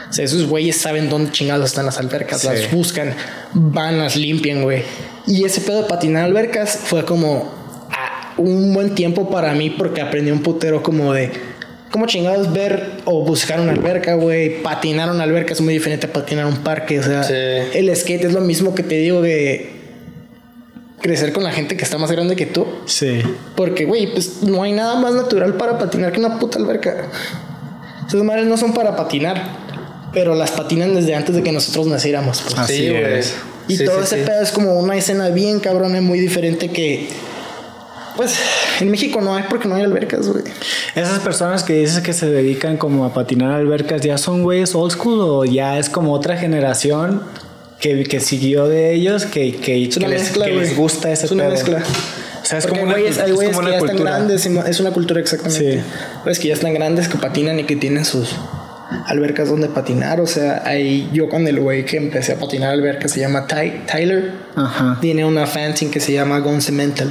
O 0.08 0.12
sea, 0.12 0.24
esos 0.24 0.46
güeyes 0.46 0.76
saben 0.76 1.08
dónde 1.08 1.32
chingados 1.32 1.70
están 1.70 1.86
las 1.86 1.98
albercas, 1.98 2.44
las 2.44 2.70
buscan, 2.70 3.14
van, 3.54 3.98
las 3.98 4.14
limpian, 4.14 4.62
güey. 4.62 4.82
Y 5.26 5.44
ese 5.44 5.60
pedo 5.62 5.82
de 5.82 5.88
patinar 5.88 6.24
albercas 6.24 6.78
fue 6.84 7.04
como 7.04 7.50
ah, 7.90 8.34
un 8.36 8.74
buen 8.74 8.94
tiempo 8.94 9.30
para 9.30 9.54
mí 9.54 9.70
porque 9.70 10.02
aprendí 10.02 10.30
un 10.30 10.42
putero 10.42 10.82
como 10.82 11.12
de 11.14 11.32
cómo 11.92 12.06
chingados 12.06 12.52
ver 12.52 12.90
o 13.04 13.22
buscar 13.24 13.60
una 13.60 13.70
alberca, 13.70 14.14
güey. 14.14 14.60
Patinar 14.62 15.08
una 15.10 15.22
alberca 15.22 15.52
es 15.52 15.60
muy 15.60 15.74
diferente 15.74 16.06
a 16.08 16.12
patinar 16.12 16.46
un 16.46 16.56
parque. 16.64 16.98
O 16.98 17.02
sea, 17.04 17.22
Sí. 17.22 17.34
el 17.34 17.94
skate 17.94 18.24
es 18.24 18.32
lo 18.32 18.40
mismo 18.40 18.74
que 18.74 18.82
te 18.82 18.96
digo 18.96 19.22
de 19.22 19.70
crecer 21.00 21.32
con 21.32 21.42
la 21.44 21.50
gente 21.52 21.76
que 21.76 21.84
está 21.84 21.98
más 21.98 22.10
grande 22.10 22.34
que 22.36 22.46
tú. 22.46 22.66
Sí. 22.86 23.22
Porque, 23.56 23.84
güey, 23.84 24.12
pues 24.12 24.42
no 24.42 24.62
hay 24.62 24.72
nada 24.72 24.94
más 24.96 25.14
natural 25.14 25.54
para 25.54 25.78
patinar 25.78 26.12
que 26.12 26.20
una 26.20 26.38
puta 26.38 26.58
alberca. 26.58 27.08
Esas 28.08 28.22
madres 28.22 28.46
no 28.46 28.56
son 28.56 28.72
para 28.72 28.94
patinar, 28.96 29.42
pero 30.12 30.34
las 30.34 30.50
patinan 30.52 30.94
desde 30.94 31.14
antes 31.14 31.34
de 31.34 31.42
que 31.42 31.52
nosotros 31.52 31.86
naciéramos. 31.86 32.40
pues. 32.42 32.58
Así 32.58 32.76
Sí, 32.78 32.88
güey. 32.90 33.18
es. 33.18 33.34
Y 33.68 33.76
Sí, 33.76 33.84
todo 33.84 33.98
sí, 33.98 34.04
ese 34.04 34.18
sí. 34.20 34.22
pedo 34.26 34.42
es 34.42 34.50
como 34.52 34.74
una 34.78 34.96
escena 34.96 35.28
bien 35.28 35.60
cabrona, 35.60 36.00
muy 36.00 36.18
diferente 36.20 36.70
que. 36.70 37.08
Pues 38.16 38.34
en 38.80 38.90
México 38.90 39.20
no 39.20 39.34
hay 39.34 39.44
porque 39.48 39.68
no 39.68 39.74
hay 39.74 39.82
albercas, 39.82 40.28
güey. 40.28 40.44
Esas 40.94 41.18
personas 41.20 41.62
que 41.62 41.72
dices 41.74 42.00
que 42.00 42.12
se 42.12 42.30
dedican 42.30 42.76
como 42.76 43.04
a 43.04 43.14
patinar 43.14 43.52
albercas, 43.52 44.02
¿ya 44.02 44.18
son 44.18 44.42
güeyes 44.42 44.74
old 44.74 44.92
school 44.92 45.20
o 45.20 45.44
ya 45.44 45.78
es 45.78 45.88
como 45.88 46.12
otra 46.12 46.36
generación 46.36 47.22
que, 47.80 48.04
que 48.04 48.20
siguió 48.20 48.68
de 48.68 48.92
ellos 48.94 49.24
que, 49.26 49.56
que, 49.56 49.88
que 49.88 50.00
les, 50.00 50.08
mezcla, 50.22 50.46
que 50.46 50.52
les 50.52 50.76
gusta 50.76 51.10
ese 51.10 51.26
Es 51.26 51.32
una 51.32 51.44
pedo? 51.44 51.52
mezcla. 51.54 51.82
O 52.42 52.44
sea, 52.44 52.58
es 52.58 52.66
Porque 52.66 52.80
como 52.80 52.90
una, 52.92 53.00
güeyes- 53.00 53.18
hay 53.22 53.30
es 53.30 53.34
güeyes 53.36 53.56
que 53.56 53.64
ya 53.64 53.70
están 53.72 53.88
cultura. 53.88 54.10
grandes, 54.10 54.46
es 54.46 54.80
una 54.80 54.90
cultura 54.90 55.20
exactamente. 55.20 55.74
Sí. 55.78 55.80
Pues 56.24 56.38
que 56.38 56.48
ya 56.48 56.54
están 56.54 56.74
grandes, 56.74 57.08
que 57.08 57.16
patinan 57.18 57.58
y 57.60 57.64
que 57.64 57.76
tienen 57.76 58.04
sus 58.04 58.34
albercas 59.06 59.48
donde 59.48 59.68
patinar. 59.68 60.20
O 60.20 60.26
sea, 60.26 60.62
ahí 60.66 61.08
yo 61.12 61.28
con 61.28 61.46
el 61.48 61.60
güey 61.60 61.84
que 61.86 61.96
empecé 61.96 62.32
a 62.32 62.36
patinar 62.38 62.70
albercas 62.70 63.12
se 63.12 63.20
llama 63.20 63.46
Ty- 63.46 63.84
Tyler. 63.90 64.32
Ajá. 64.56 64.98
Tiene 65.00 65.24
una 65.24 65.46
fanzine 65.46 65.90
que 65.90 66.00
se 66.00 66.12
llama 66.12 66.38
Gone 66.40 66.60
Cemental. 66.60 67.10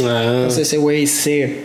Ah, 0.00 0.22
Entonces 0.36 0.68
ese 0.68 0.76
güey 0.78 1.06
se 1.06 1.64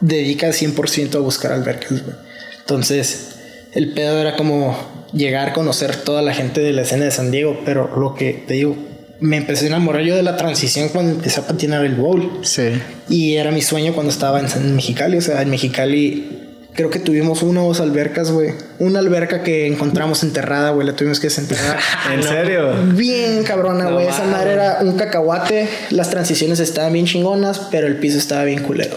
dedica 0.00 0.48
100% 0.48 1.16
a 1.16 1.18
buscar 1.20 1.52
albercas, 1.52 2.02
güey. 2.02 2.16
Entonces 2.60 3.36
el 3.72 3.92
pedo 3.92 4.18
era 4.18 4.36
como 4.36 4.76
llegar 5.12 5.50
a 5.50 5.52
conocer 5.52 5.96
toda 5.96 6.22
la 6.22 6.34
gente 6.34 6.60
de 6.60 6.72
la 6.72 6.82
escena 6.82 7.04
de 7.04 7.10
San 7.10 7.30
Diego, 7.30 7.60
pero 7.64 7.90
lo 7.98 8.14
que 8.14 8.44
te 8.46 8.54
digo, 8.54 8.76
me 9.20 9.36
empecé 9.36 9.64
a 9.64 9.68
enamorar 9.68 10.02
yo 10.02 10.14
de 10.14 10.22
la 10.22 10.36
transición 10.36 10.88
cuando 10.90 11.12
empecé 11.12 11.40
a 11.40 11.46
patinar 11.46 11.84
el 11.84 11.94
bowl. 11.94 12.40
Sí. 12.42 12.70
Y 13.08 13.34
era 13.36 13.50
mi 13.50 13.62
sueño 13.62 13.92
cuando 13.94 14.12
estaba 14.12 14.38
en 14.40 14.48
San 14.48 14.74
Mexicali. 14.74 15.16
O 15.16 15.20
sea, 15.20 15.42
en 15.42 15.50
Mexicali 15.50 16.37
creo 16.78 16.90
que 16.90 17.00
tuvimos 17.00 17.42
una 17.42 17.60
o 17.60 17.66
dos 17.66 17.80
albercas, 17.80 18.30
güey. 18.30 18.52
Una 18.78 19.00
alberca 19.00 19.42
que 19.42 19.66
encontramos 19.66 20.22
enterrada, 20.22 20.70
güey. 20.70 20.86
La 20.86 20.94
tuvimos 20.94 21.18
que 21.18 21.26
desenterrar. 21.26 21.76
¿En 22.14 22.22
serio? 22.22 22.70
Bien 22.94 23.42
cabrona, 23.42 23.84
No 23.86 23.94
güey. 23.94 24.06
Esa 24.06 24.22
madre 24.26 24.52
era 24.52 24.78
un 24.82 24.92
cacahuate. 24.96 25.68
Las 25.90 26.10
transiciones 26.10 26.60
estaban 26.60 26.92
bien 26.92 27.04
chingonas, 27.06 27.58
pero 27.72 27.88
el 27.88 27.96
piso 27.96 28.16
estaba 28.16 28.44
bien 28.44 28.62
culero. 28.62 28.96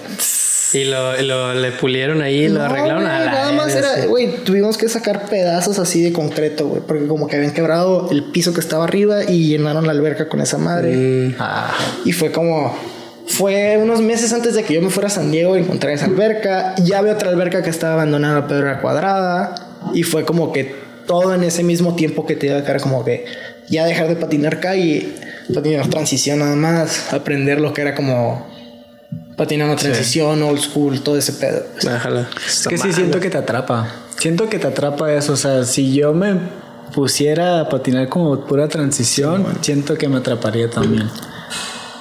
y 0.74 0.84
lo, 0.84 1.20
y 1.20 1.26
lo- 1.26 1.56
le 1.56 1.72
pulieron 1.72 2.22
ahí, 2.22 2.48
lo 2.48 2.60
No, 2.60 2.66
arreglaron 2.66 3.02
güey, 3.04 3.16
a 3.16 3.20
la 3.20 3.32
Nada 3.32 3.52
más 3.54 3.76
era, 3.76 4.06
güey, 4.06 4.44
tuvimos 4.44 4.78
que 4.78 4.88
sacar 4.88 5.26
pedazos 5.26 5.80
así 5.80 6.04
de 6.04 6.14
concreto, 6.14 6.68
güey. 6.68 6.82
Porque 6.88 7.08
como 7.08 7.28
que 7.28 7.36
habían 7.38 7.52
quebrado 7.52 8.10
el 8.12 8.26
piso 8.26 8.54
que 8.54 8.60
estaba 8.60 8.84
arriba 8.84 9.24
y 9.28 9.48
llenaron 9.48 9.88
la 9.88 9.92
alberca 9.92 10.30
con 10.30 10.40
esa 10.40 10.60
madre. 10.60 10.96
Mm, 10.96 11.36
Ah, 11.40 11.74
Y 12.06 12.12
fue 12.12 12.32
como. 12.32 12.78
Fue 13.32 13.78
unos 13.78 14.02
meses 14.02 14.34
antes 14.34 14.56
de 14.56 14.64
que 14.64 14.74
yo 14.74 14.82
me 14.82 14.90
fuera 14.90 15.08
a 15.08 15.12
San 15.12 15.32
Diego 15.32 15.56
y 15.56 15.62
encontrar 15.62 15.94
esa 15.94 16.06
alberca. 16.06 16.76
Ya 16.84 17.00
había 17.00 17.14
otra 17.14 17.30
alberca 17.30 17.64
que 17.64 17.70
estaba 17.70 17.94
abandonada, 17.94 18.48
pero 18.48 18.62
era 18.62 18.82
cuadrada. 18.82 19.56
Y 19.94 20.04
fue 20.04 20.26
como 20.26 20.52
que 20.52 20.76
todo 21.08 21.34
en 21.34 21.44
ese 21.44 21.64
mismo 21.64 21.96
tiempo 21.96 22.26
que 22.26 22.36
te 22.36 22.48
iba 22.48 22.58
a 22.58 22.64
quedar 22.64 22.82
como 22.82 23.04
que 23.04 23.26
ya 23.70 23.86
dejar 23.86 24.08
de 24.08 24.16
patinar 24.16 24.60
calle, 24.60 25.10
patinar 25.54 25.88
transición 25.88 26.40
nada 26.40 26.56
más, 26.56 27.14
aprender 27.14 27.60
lo 27.60 27.74
que 27.74 27.82
era 27.82 27.96
como 27.96 28.48
patinar 29.38 29.68
una 29.68 29.76
transición, 29.76 30.44
old 30.44 30.60
school, 30.60 31.02
todo 31.02 31.18
ese 31.18 31.34
pedo. 31.34 31.64
Bájala. 31.84 32.30
es 32.46 32.68
que 32.68 32.78
sí 32.78 32.94
siento 32.94 33.20
que 33.20 33.30
te 33.30 33.38
atrapa. 33.38 33.88
Siento 34.20 34.50
que 34.50 34.60
te 34.60 34.68
atrapa 34.68 35.12
eso. 35.14 35.34
O 35.34 35.38
sea, 35.38 35.64
si 35.64 35.94
yo 35.94 36.14
me 36.14 36.38
pusiera 36.94 37.62
a 37.62 37.70
patinar 37.70 38.10
como 38.10 38.46
pura 38.46 38.68
transición, 38.68 39.46
siento 39.62 39.98
que 39.98 40.08
me 40.08 40.18
atraparía 40.18 40.70
también. 40.70 41.10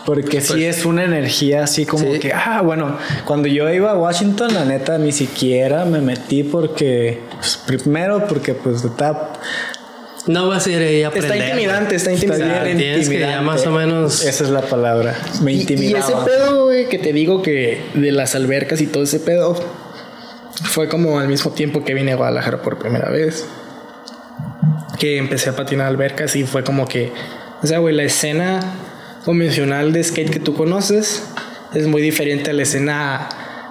Porque 0.07 0.40
sí 0.40 0.64
es 0.64 0.84
una 0.86 1.05
energía 1.05 1.62
así 1.64 1.84
como 1.86 2.12
Sí. 2.14 2.18
que, 2.20 2.32
ah, 2.32 2.62
bueno, 2.62 2.96
cuando 3.26 3.48
yo 3.48 3.68
iba 3.70 3.90
a 3.90 3.96
Washington, 3.98 4.55
la 4.55 4.64
neta, 4.64 4.96
ni 4.98 5.12
siquiera 5.12 5.84
me 5.84 6.01
metí 6.01 6.42
porque, 6.42 7.20
pues, 7.36 7.59
primero 7.66 8.26
porque 8.26 8.55
pues 8.55 8.84
está 8.84 9.32
No 10.26 10.48
vas 10.48 10.66
a 10.66 10.70
ir 10.70 10.78
ahí 10.82 11.03
a 11.03 11.09
Está 11.09 11.18
aprender. 11.20 11.48
intimidante, 11.48 11.96
está 11.96 12.11
Está 12.12 12.26
intimidante. 12.26 12.64
bien 12.66 12.78
tienes 12.78 13.09
que 13.09 13.14
ya 13.14 13.20
intimidante. 13.20 13.44
más 13.46 13.66
o 13.66 13.70
menos- 13.70 14.22
Esa 14.24 14.44
es 14.44 14.51
la 14.51 14.61
palabra. 14.61 15.16
Me 15.42 15.53
Y- 15.53 15.57
Y, 15.57 15.61
intimidaba. 15.62 16.05
ese 16.05 16.12
pedo, 16.30 16.64
güey, 16.66 16.88
que 16.90 16.98
te 16.98 17.12
digo 17.14 17.40
que 17.42 17.80
de 17.94 18.12
las 18.12 18.34
albercas 18.34 18.82
y 18.82 18.86
todo 18.86 19.03
ese 19.03 19.18
pedo, 19.18 19.57
fue 20.64 20.88
como 20.88 21.18
al 21.18 21.26
mismo 21.28 21.53
tiempo 21.53 21.84
que 21.84 21.94
vine 21.94 22.12
a 22.12 22.16
Guadalajara 22.16 22.61
por 22.61 22.78
primera 22.78 23.09
vez. 23.11 23.46
Que 24.98 25.16
empecé 25.16 25.51
a 25.51 25.57
patinar 25.57 25.86
albercas 25.86 26.36
y 26.36 26.44
fue 26.44 26.62
como 26.64 26.86
que, 26.86 27.11
o 27.62 27.66
sea, 27.66 27.78
güey, 27.78 27.94
la 27.94 28.03
escena 28.03 28.61
convencional 29.24 29.92
de 29.92 30.02
skate 30.02 30.30
que 30.30 30.40
tú 30.40 30.54
conoces 30.54 31.22
es 31.74 31.86
muy 31.86 32.02
diferente 32.02 32.50
a 32.50 32.52
la 32.52 32.62
escena 32.62 33.28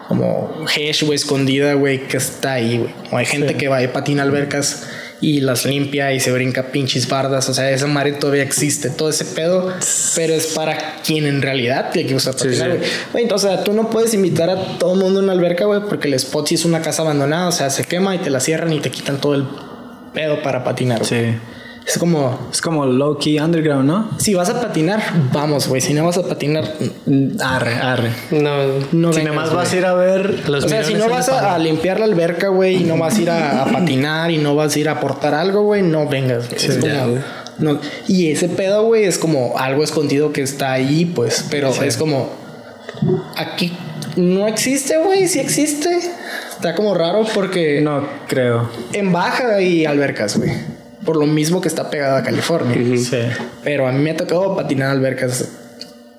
como 0.08 0.66
hesh, 0.76 1.04
güey, 1.04 1.16
escondida, 1.16 1.74
güey, 1.76 2.08
que 2.08 2.18
está 2.18 2.54
ahí, 2.54 2.80
güey. 2.80 2.94
O 3.12 3.18
hay 3.18 3.26
gente 3.26 3.56
que 3.56 3.68
va 3.68 3.84
y 3.84 3.88
patina 3.88 4.24
albercas 4.24 4.88
y 5.22 5.42
las 5.42 5.66
limpia 5.66 6.14
y 6.14 6.20
se 6.20 6.32
brinca 6.32 6.72
pinches 6.72 7.08
bardas. 7.08 7.48
O 7.48 7.54
sea, 7.54 7.70
esa 7.70 7.86
madre 7.86 8.14
todavía 8.14 8.42
existe, 8.42 8.90
todo 8.90 9.10
ese 9.10 9.26
pedo, 9.26 9.72
pero 10.16 10.34
es 10.34 10.48
para 10.48 10.96
quien 11.06 11.28
en 11.28 11.44
realidad 11.44 11.92
le 11.94 12.12
gusta 12.12 12.32
patinar, 12.32 12.72
sí. 12.72 12.90
güey. 13.12 13.24
Entonces, 13.24 13.52
o 13.52 13.54
sea, 13.54 13.64
tú 13.64 13.74
no 13.74 13.92
puedes 13.92 14.14
invitar 14.16 14.50
a 14.50 14.80
todo 14.80 14.94
el 14.94 15.00
mundo 15.00 15.20
a 15.20 15.24
una 15.24 15.34
alberca, 15.34 15.66
güey, 15.66 15.82
porque 15.88 16.08
el 16.08 16.16
spot 16.16 16.48
sí 16.48 16.56
es 16.56 16.66
una 16.66 16.82
casa 16.82 17.04
abandonada, 17.04 17.48
o 17.48 17.52
sea, 17.52 17.70
se 17.70 17.84
quema 17.84 18.16
y 18.16 18.20
te 18.20 18.32
la 18.32 18.40
cierran 18.40 18.74
y 18.74 18.80
te 18.80 18.90
quitan 18.90 19.22
todo 19.22 19.36
el 19.36 19.46
pedo 20.14 20.42
para 20.42 20.64
patinar. 20.64 21.06
Sí. 21.06 21.36
Es 21.90 21.98
como, 21.98 22.38
Es 22.52 22.62
como 22.62 22.86
low 22.86 23.18
key 23.18 23.40
underground, 23.40 23.86
¿no? 23.88 24.10
si 24.20 24.36
vas 24.36 24.50
a 24.50 24.62
patinar, 24.62 25.02
vamos, 25.34 25.68
güey. 25.68 25.82
Si 25.82 25.94
no 25.94 26.06
vas 26.06 26.18
a 26.18 26.24
patinar, 26.24 26.64
Mm, 27.06 27.42
Arre, 27.42 27.74
arre. 27.74 28.12
No, 28.32 28.52
no 28.92 29.12
si 29.12 29.20
vengas, 29.20 29.24
nada 29.24 29.36
más 29.36 29.46
güey. 29.50 29.58
vas 29.58 29.74
a 29.74 29.78
ir 29.78 29.86
a 29.86 29.94
ver. 29.94 30.50
los 30.50 30.66
O 30.66 30.70
sea, 30.70 30.84
si 30.84 30.94
no 30.94 31.10
vas 31.10 31.30
a, 31.30 31.58
limpiar 31.58 32.00
la 32.00 32.06
alberca, 32.06 32.50
güey, 32.50 32.78
y 32.78 32.84
no 32.84 32.98
vas 32.98 33.18
a 33.18 33.22
ir 33.22 33.30
a, 33.32 33.64
a 33.64 33.66
patinar 33.66 34.30
y 34.32 34.38
no 34.38 34.56
vas 34.56 34.76
a 34.76 34.80
ir 34.80 34.88
a 34.88 34.94
aportar 34.94 35.34
algo, 35.34 35.64
güey, 35.64 35.82
no 35.82 36.08
vengas. 36.08 36.48
güey. 36.48 36.66
es 36.66 36.78
como, 36.78 37.18
no. 37.58 37.80
Y 38.08 38.32
ese 38.32 38.48
pedo, 38.50 38.84
güey, 38.84 39.06
es 39.06 39.18
como 39.18 39.58
algo 39.58 39.84
escondido 39.84 40.32
que 40.32 40.42
está 40.44 40.72
ahí, 40.72 41.06
pues, 41.06 41.46
pero 41.50 41.70
es 41.84 41.98
como 41.98 42.30
aquí 43.36 43.72
no 44.16 44.48
existe, 44.48 44.98
güey, 44.98 45.28
sí 45.28 45.40
existe. 45.40 45.90
Está 46.52 46.76
como 46.76 46.94
raro 46.94 47.26
porque 47.34 47.80
No 47.82 48.04
creo. 48.28 48.70
en 48.94 49.12
Baja 49.12 49.56
hay 49.56 49.86
albercas, 49.86 50.38
güey. 50.38 50.52
Por 51.10 51.18
lo 51.18 51.26
mismo 51.26 51.60
que 51.60 51.68
está 51.68 51.90
pegada 51.90 52.20
a 52.20 52.24
California. 52.24 52.76
Sí. 53.00 53.18
Pero 53.64 53.88
a 53.88 53.92
mí 53.92 53.98
me 53.98 54.12
ha 54.12 54.16
tocado 54.16 54.56
patinar 54.56 54.92
albercas. 54.92 55.50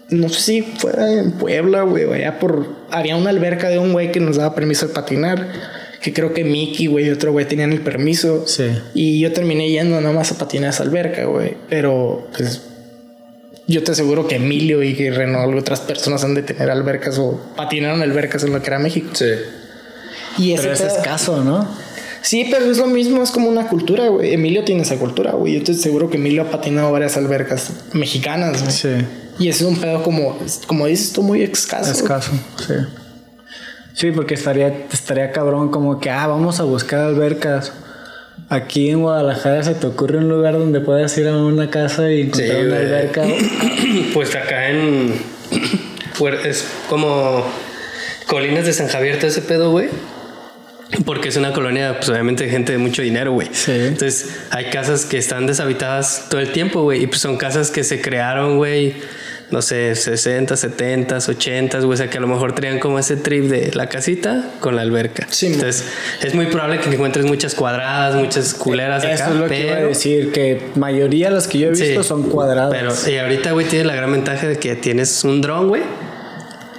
No 0.09 0.29
sé 0.29 0.41
si 0.41 0.63
fuera 0.63 1.13
en 1.13 1.31
Puebla, 1.31 1.83
güey, 1.83 2.07
o 2.07 2.13
allá 2.13 2.41
por. 2.41 2.67
Había 2.91 3.15
una 3.15 3.31
alberca 3.31 3.69
de 3.69 3.79
un 3.79 3.93
güey 3.93 4.11
que 4.11 4.19
nos 4.19 4.35
daba 4.35 4.53
permiso 4.53 4.89
de 4.89 4.93
patinar. 4.93 5.47
Que 6.03 6.13
creo 6.13 6.35
que 6.35 6.43
Mickey, 6.43 6.89
güey, 6.89 7.07
y 7.07 7.11
otro 7.11 7.31
güey 7.31 7.47
tenían 7.47 7.71
el 7.71 7.83
permiso. 7.83 8.49
Sí. 8.49 8.65
Y 8.93 9.21
yo 9.21 9.33
terminé 9.33 9.71
yendo 9.71 10.01
nada 10.01 10.13
más 10.13 10.33
a 10.33 10.39
patinar 10.39 10.67
a 10.67 10.71
esa 10.71 10.83
alberca, 10.83 11.25
güey. 11.27 11.57
Pero, 11.69 12.27
pues. 12.37 12.61
Yo 13.69 13.85
te 13.85 13.93
aseguro 13.93 14.27
que 14.27 14.35
Emilio 14.35 14.83
y 14.83 14.95
que 14.95 15.13
Renault 15.13 15.55
y 15.55 15.59
otras 15.61 15.79
personas 15.79 16.25
han 16.25 16.35
de 16.35 16.43
tener 16.43 16.69
albercas 16.69 17.17
o 17.17 17.41
patinaron 17.55 18.03
albercas 18.03 18.43
en 18.43 18.53
lo 18.53 18.61
que 18.61 18.67
era 18.67 18.81
México. 18.81 19.11
Sí. 19.13 19.27
Y 20.37 20.55
ese 20.55 20.63
Pero 20.63 20.75
es 20.75 20.81
escaso, 20.81 21.45
¿no? 21.45 21.69
Sí, 22.23 22.47
pero 22.51 22.67
es 22.71 22.79
lo 22.79 22.87
mismo, 22.87 23.23
es 23.23 23.31
como 23.31 23.49
una 23.49 23.67
cultura, 23.69 24.09
güey. 24.09 24.33
Emilio 24.35 24.63
tiene 24.65 24.83
esa 24.83 24.97
cultura, 24.97 25.33
güey. 25.33 25.55
Yo 25.55 25.59
estoy 25.61 25.75
seguro 25.75 26.11
que 26.11 26.17
Emilio 26.19 26.43
ha 26.43 26.51
patinado 26.51 26.93
varias 26.93 27.17
albercas 27.17 27.73
mexicanas, 27.93 28.61
güey. 28.63 28.73
Sí. 28.73 28.89
Y 29.39 29.49
ese 29.49 29.65
es 29.65 29.71
un 29.71 29.81
pedo 29.81 30.03
como, 30.03 30.39
como 30.67 30.87
dices 30.87 31.13
tú, 31.13 31.23
muy 31.23 31.43
escaso. 31.43 31.91
Escaso, 31.91 32.33
sí. 32.59 32.75
Sí, 33.95 34.11
porque 34.13 34.35
estaría, 34.35 34.87
estaría 34.93 35.33
cabrón 35.33 35.71
como 35.71 35.99
que, 35.99 36.11
ah, 36.11 36.27
vamos 36.27 36.61
a 36.61 36.65
buscar 36.65 37.01
albercas. 37.01 37.73
Aquí 38.49 38.91
en 38.91 39.01
Guadalajara 39.03 39.63
se 39.63 39.75
te 39.75 39.87
ocurre 39.87 40.19
un 40.19 40.29
lugar 40.29 40.59
donde 40.59 40.81
puedas 40.81 41.17
ir 41.19 41.29
a 41.29 41.37
una 41.37 41.71
casa 41.71 42.11
y 42.11 42.23
encontrar 42.23 42.49
Sí, 42.51 42.57
una 42.67 42.77
güey. 42.77 42.87
alberca. 42.87 43.25
Pues 44.15 44.35
acá 44.37 44.71
en. 44.71 45.15
Es 46.45 46.67
como. 46.89 47.45
Colinas 48.27 48.67
de 48.67 48.73
San 48.75 48.89
Javier, 48.89 49.17
todo 49.19 49.29
ese 49.29 49.41
pedo, 49.43 49.71
güey. 49.71 49.89
Porque 51.05 51.29
es 51.29 51.37
una 51.37 51.53
colonia, 51.53 51.97
pues 51.99 52.09
obviamente, 52.09 52.45
de 52.45 52.51
gente 52.51 52.73
de 52.73 52.79
mucho 52.79 53.03
dinero, 53.03 53.33
güey. 53.33 53.49
Sí. 53.53 53.71
Entonces, 53.73 54.31
hay 54.51 54.67
casas 54.67 55.05
que 55.07 55.19
están 55.19 55.47
deshabitadas 55.47 56.27
todo 56.29 56.41
el 56.41 56.51
tiempo, 56.53 56.83
güey. 56.83 57.03
Y 57.03 57.07
pues 57.07 57.21
son 57.21 57.37
casas 57.37 57.71
que 57.71 57.85
se 57.85 58.01
crearon, 58.01 58.57
güey, 58.57 58.97
no 59.53 59.63
sé, 59.63 59.95
60, 59.95 60.57
70, 60.57 61.19
80, 61.19 61.79
güey. 61.81 61.93
O 61.93 61.97
sea, 61.97 62.11
que 62.11 62.19
a 62.19 62.21
lo 62.21 62.27
mejor 62.27 62.55
traían 62.57 62.81
como 62.81 62.99
ese 62.99 63.17
trip 63.17 63.45
de 63.45 63.71
la 63.73 63.89
casita 63.89 64.51
con 64.59 64.75
la 64.75 64.83
alberca. 64.83 65.27
Sí. 65.31 65.47
Entonces, 65.47 65.85
es 66.23 66.35
muy 66.35 66.47
probable 66.47 66.81
que 66.81 66.91
encuentres 66.91 67.25
muchas 67.25 67.55
cuadradas, 67.55 68.17
muchas 68.17 68.53
culeras 68.55 69.05
acá. 69.05 69.15
Eso 69.15 69.25
es 69.31 69.37
lo 69.37 69.47
que 69.47 69.61
iba 69.63 69.73
a 69.73 69.77
pero- 69.77 69.89
decir, 69.89 70.33
que 70.33 70.61
mayoría 70.75 71.29
de 71.29 71.35
las 71.37 71.47
que 71.47 71.59
yo 71.59 71.69
he 71.69 71.71
visto 71.71 72.03
Sí. 72.03 72.09
son 72.09 72.25
cuadradas. 72.29 72.73
Pero 72.73 72.93
y 73.15 73.17
ahorita, 73.19 73.53
güey, 73.53 73.67
tienes 73.67 73.87
la 73.87 73.95
gran 73.95 74.11
ventaja 74.11 74.49
de 74.49 74.57
que 74.59 74.75
tienes 74.75 75.23
un 75.25 75.41
dron, 75.41 75.69
güey. 75.69 75.83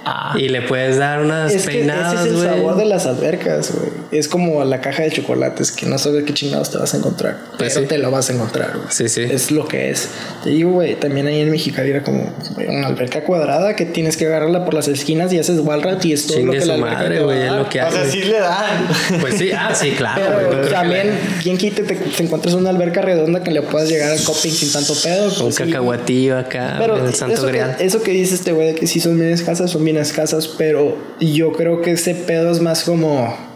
Ah. 0.04 0.34
Y 0.36 0.48
le 0.48 0.62
puedes 0.62 0.98
dar 0.98 1.20
unas 1.20 1.52
Es 1.52 1.62
que 1.66 1.78
peinadas, 1.78 2.14
ese 2.14 2.22
es 2.22 2.28
el 2.30 2.36
güey. 2.36 2.48
sabor 2.48 2.76
de 2.76 2.84
las 2.86 3.06
albercas, 3.06 3.72
güey. 3.72 4.01
Es 4.12 4.28
como 4.28 4.62
la 4.64 4.80
caja 4.80 5.02
de 5.04 5.10
chocolates 5.10 5.72
que 5.72 5.86
no 5.86 5.96
sabes 5.98 6.24
qué 6.24 6.34
chingados 6.34 6.70
te 6.70 6.78
vas 6.78 6.92
a 6.92 6.98
encontrar. 6.98 7.38
Pues 7.58 7.72
pero 7.74 7.80
sí. 7.80 7.86
te 7.88 7.98
lo 7.98 8.10
vas 8.10 8.28
a 8.28 8.34
encontrar, 8.34 8.72
güey. 8.76 8.88
Sí, 8.90 9.08
sí. 9.08 9.22
Es 9.22 9.50
lo 9.50 9.66
que 9.66 9.90
es. 9.90 10.08
Te 10.44 10.50
digo, 10.50 10.72
güey, 10.72 10.94
también 10.96 11.26
ahí 11.26 11.40
en 11.40 11.50
Mexicali 11.50 11.90
era 11.90 12.02
como 12.02 12.30
güey, 12.54 12.68
una 12.68 12.88
alberca 12.88 13.24
cuadrada 13.24 13.74
que 13.74 13.86
tienes 13.86 14.16
que 14.18 14.26
agarrarla 14.26 14.64
por 14.66 14.74
las 14.74 14.86
esquinas 14.88 15.32
y 15.32 15.38
haces 15.38 15.58
wallrat 15.60 16.04
y 16.04 16.12
es 16.12 16.26
todo 16.26 16.36
Chingue 16.36 16.54
lo 16.54 16.60
que 16.60 16.66
la 16.66 16.76
madre, 16.76 17.16
te 17.16 17.22
va 17.22 17.32
a 17.32 17.34
güey, 17.34 17.38
es 17.38 17.46
dar. 17.50 17.58
lo 17.58 17.68
que 17.70 17.80
O 17.80 17.86
hay, 17.86 17.92
sea, 17.92 18.04
sí 18.04 18.22
le 18.22 18.38
dan. 18.38 18.88
Pues 19.20 19.34
sí, 19.36 19.50
ah, 19.52 19.74
sí, 19.74 19.90
claro. 19.92 20.20
No 20.22 20.36
Pero 20.36 20.50
creo 20.50 20.62
que 20.62 20.68
también, 20.70 21.10
¿quién 21.42 21.56
quite 21.56 21.82
te, 21.82 21.94
te 21.94 22.22
encuentras 22.22 22.54
una 22.54 22.70
alberca 22.70 23.00
redonda 23.00 23.42
que 23.42 23.50
le 23.50 23.62
puedas 23.62 23.88
llegar 23.88 24.10
al 24.10 24.22
coping 24.22 24.50
sin 24.50 24.72
tanto 24.72 24.94
pedo? 25.02 25.28
Un 25.28 25.38
Pues 25.38 25.54
sí, 25.54 25.64
cacahuatillo 25.64 26.38
acá, 26.38 26.76
Pero 26.78 27.06
el 27.06 27.14
santo 27.14 27.34
eso, 27.34 27.46
grial. 27.46 27.76
Que, 27.76 27.84
eso 27.86 28.02
que 28.02 28.10
dice 28.10 28.34
este 28.34 28.52
güey 28.52 28.68
de 28.68 28.74
que 28.74 28.86
sí 28.86 29.00
son 29.00 29.18
bien 29.18 29.30
escasas, 29.32 29.70
son 29.70 29.84
bien 29.84 29.96
escasas, 29.96 30.48
pero 30.48 30.98
yo 31.18 31.52
creo 31.52 31.80
que 31.80 31.92
ese 31.92 32.14
pedo 32.14 32.50
es 32.50 32.60
más 32.60 32.84
como 32.84 33.51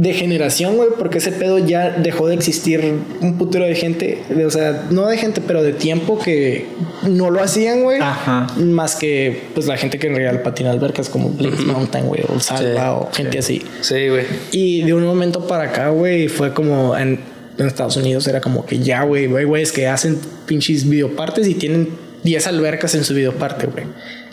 de 0.00 0.14
generación, 0.14 0.76
güey, 0.76 0.88
porque 0.98 1.18
ese 1.18 1.30
pedo 1.30 1.58
ya 1.58 1.90
dejó 1.90 2.26
de 2.26 2.34
existir 2.34 2.80
un 3.20 3.36
putero 3.36 3.66
de 3.66 3.74
gente, 3.74 4.22
de- 4.30 4.46
o 4.46 4.50
sea, 4.50 4.86
no 4.90 5.06
de 5.06 5.18
gente, 5.18 5.42
pero 5.46 5.62
de 5.62 5.74
tiempo 5.74 6.18
que 6.18 6.64
no 7.02 7.30
lo 7.30 7.42
hacían, 7.42 7.82
güey. 7.82 8.00
Ajá. 8.00 8.46
Más 8.56 8.96
que 8.96 9.42
pues 9.52 9.66
la 9.66 9.76
gente 9.76 9.98
que 9.98 10.06
en 10.06 10.14
real 10.16 10.40
patina 10.40 10.70
albercas 10.70 11.10
como 11.10 11.28
Blaze 11.28 11.64
Mountain, 11.64 12.06
güey, 12.06 12.22
o 12.28 12.40
Salva 12.40 12.98
Sí, 12.98 13.06
o 13.10 13.14
gente 13.14 13.38
así. 13.38 13.62
Sí, 13.82 14.08
güey. 14.08 14.24
Y 14.52 14.82
de 14.84 14.94
un 14.94 15.04
momento 15.04 15.46
para 15.46 15.64
acá, 15.64 15.90
güey, 15.90 16.28
fue 16.28 16.54
como 16.54 16.96
en, 16.96 17.20
en 17.58 17.66
Estados 17.66 17.98
Unidos 17.98 18.26
era 18.26 18.40
como 18.40 18.64
que 18.64 18.78
ya, 18.78 19.02
güey, 19.02 19.26
güey, 19.26 19.44
güeyes 19.44 19.70
que 19.70 19.86
hacen 19.86 20.18
pinches 20.46 20.88
videopartes 20.88 21.46
y 21.46 21.54
tienen 21.54 21.90
10 22.24 22.46
albercas 22.46 22.94
en 22.94 23.04
su 23.04 23.12
videoparte, 23.12 23.66
güey. 23.66 23.84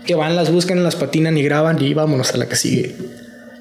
Que 0.06 0.16
van, 0.16 0.38
las 0.38 0.50
buscan, 0.50 0.82
las 0.82 0.96
patinan 0.96 1.38
y 1.38 1.44
graban 1.44 1.82
y 1.84 1.94
vámonos 1.94 2.34
a 2.34 2.38
la 2.38 2.48
que 2.48 2.56
sigue. 2.56 2.96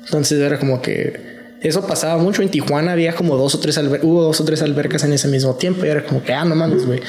Entonces 0.04 0.38
era 0.40 0.60
como 0.60 0.80
que 0.80 1.35
eso 1.62 1.86
pasaba 1.86 2.18
mucho 2.22 2.42
en 2.42 2.48
Tijuana, 2.50 2.92
había 2.92 3.14
como 3.14 3.36
dos 3.36 3.54
o 3.54 3.60
tres 3.60 3.78
alber- 3.78 4.00
hubo 4.02 4.22
dos 4.22 4.40
o 4.40 4.44
tres 4.44 4.62
albercas 4.62 5.02
en 5.04 5.12
ese 5.12 5.26
mismo 5.28 5.54
tiempo 5.54 5.84
y 5.84 5.88
era 5.88 6.04
como 6.04 6.22
que, 6.22 6.32
ah, 6.32 6.44
no 6.44 6.54
mames, 6.54 6.86
güey. 6.86 7.00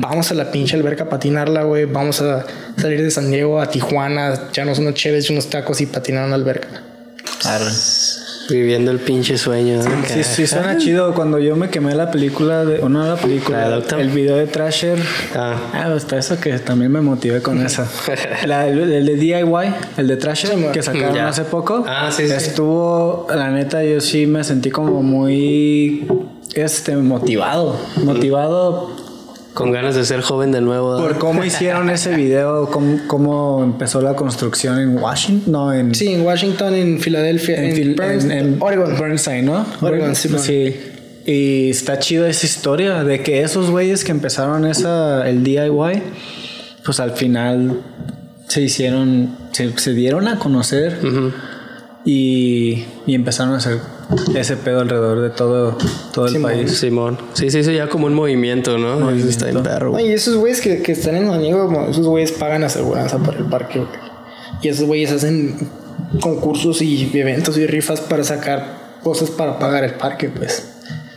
Vamos 0.00 0.30
a 0.30 0.34
la 0.34 0.50
pinche 0.50 0.76
alberca 0.76 1.04
a 1.04 1.08
patinarla, 1.08 1.64
güey. 1.64 1.84
Vamos 1.86 2.20
a 2.22 2.46
salir 2.80 3.02
de 3.02 3.10
San 3.10 3.30
Diego 3.30 3.60
a 3.60 3.68
Tijuana, 3.70 4.34
echarnos 4.50 4.78
unos 4.78 4.94
chéves 4.94 5.28
y 5.28 5.32
unos 5.32 5.50
tacos 5.50 5.80
y 5.80 5.86
patinar 5.86 6.26
una 6.26 6.36
alberca. 6.36 6.68
Viviendo 8.50 8.90
el 8.90 8.98
pinche 8.98 9.38
sueño. 9.38 9.76
¿no? 9.82 9.90
Sí, 10.06 10.22
sí, 10.24 10.46
suena 10.46 10.76
chido. 10.76 11.14
Cuando 11.14 11.38
yo 11.38 11.56
me 11.56 11.70
quemé 11.70 11.94
la 11.94 12.10
película, 12.10 12.64
de, 12.64 12.80
o 12.80 12.88
no 12.88 13.06
la 13.06 13.16
película, 13.16 13.80
el 13.98 14.10
video 14.10 14.36
de 14.36 14.46
Trasher. 14.46 14.98
Ah. 15.34 15.56
Ah, 15.72 15.92
hasta 15.94 16.18
eso 16.18 16.38
que 16.40 16.58
también 16.58 16.90
me 16.92 17.00
motivé 17.00 17.40
con 17.40 17.60
esa. 17.66 17.88
La, 18.46 18.66
el, 18.68 18.78
el 18.92 19.06
de 19.06 19.14
DIY, 19.16 19.44
el 19.96 20.06
de 20.08 20.16
Trasher, 20.16 20.72
que 20.72 20.82
sacaron 20.82 21.14
Ya. 21.14 21.28
hace 21.28 21.44
poco. 21.44 21.84
Ah, 21.86 22.10
sí, 22.10 22.26
sí. 22.26 22.32
Estuvo, 22.32 23.26
la 23.34 23.50
neta, 23.50 23.82
yo 23.84 24.00
sí 24.00 24.26
me 24.26 24.42
sentí 24.44 24.70
como 24.70 25.02
muy 25.02 26.06
este 26.54 26.96
motivado. 26.96 27.76
Motivado 28.04 28.90
Con 29.60 29.72
ganas 29.72 29.94
de 29.94 30.04
ser 30.04 30.20
joven 30.22 30.52
de 30.52 30.60
nuevo. 30.60 30.96
¿no? 30.96 31.02
por 31.02 31.18
cómo 31.18 31.44
hicieron 31.44 31.90
ese 31.90 32.14
video, 32.14 32.70
cómo, 32.70 32.98
cómo 33.06 33.62
empezó 33.62 34.00
la 34.00 34.14
construcción 34.14 34.78
en 34.78 34.96
Washington, 34.98 35.52
no 35.52 35.72
en 35.72 35.94
Sí, 35.94 36.08
en 36.08 36.22
Washington, 36.24 36.74
en 36.74 36.98
Filadelfia, 37.00 37.58
en, 37.58 37.64
en, 37.70 37.76
Phil- 37.76 37.96
Burns- 37.96 38.24
en- 38.24 38.30
en 38.32 38.56
Oregon. 38.60 38.96
Burnside, 38.96 39.42
¿no? 39.42 39.66
Oregon, 39.80 40.14
sí. 40.14 40.76
Y 41.26 41.70
está 41.70 41.98
chido 41.98 42.26
esa 42.26 42.46
historia 42.46 43.04
de 43.04 43.22
que 43.22 43.42
esos 43.42 43.70
güeyes 43.70 44.04
que 44.04 44.10
empezaron 44.10 44.64
esa, 44.66 45.28
el 45.28 45.44
DIY, 45.44 46.02
pues 46.84 46.98
al 46.98 47.12
final 47.12 47.80
se 48.48 48.62
hicieron, 48.62 49.36
se, 49.52 49.78
se 49.78 49.92
dieron 49.92 50.26
a 50.26 50.38
conocer 50.38 50.98
y, 52.04 52.84
y 53.06 53.14
empezaron 53.14 53.54
a 53.54 53.58
hacer 53.58 53.78
ese 54.34 54.56
pedo 54.56 54.80
alrededor 54.80 55.20
de 55.20 55.30
todo, 55.30 55.76
todo 56.12 56.26
el 56.26 56.32
Sí, 56.32 56.38
man. 56.38 56.52
país. 56.52 56.78
Simón. 56.78 57.18
Sí, 57.34 57.50
sí, 57.50 57.62
sí, 57.64 57.74
ya 57.74 57.88
como 57.88 58.06
un 58.06 58.14
movimiento, 58.14 58.78
¿no? 58.78 59.10
Eso 59.10 59.28
Está 59.28 59.50
en 59.50 59.62
perro. 59.62 59.92
Oye, 59.92 60.12
esos 60.14 60.36
güeyes 60.36 60.60
que, 60.60 60.82
que 60.82 60.92
están 60.92 61.16
en 61.16 61.26
San 61.28 61.40
Diego, 61.40 61.86
esos 61.88 62.06
güeyes 62.06 62.32
pagan 62.32 62.64
aseguranza 62.64 63.18
por 63.18 63.36
el 63.36 63.44
parque, 63.44 63.78
güey. 63.78 63.90
Y 64.62 64.68
esos 64.68 64.86
güeyes 64.86 65.10
hacen 65.12 65.56
concursos 66.20 66.82
y 66.82 67.10
eventos 67.14 67.56
y 67.56 67.66
rifas 67.66 68.00
para 68.00 68.24
sacar 68.24 68.98
cosas 69.02 69.30
para 69.30 69.58
pagar 69.58 69.84
el 69.84 69.94
parque, 69.94 70.28
pues. 70.28 70.68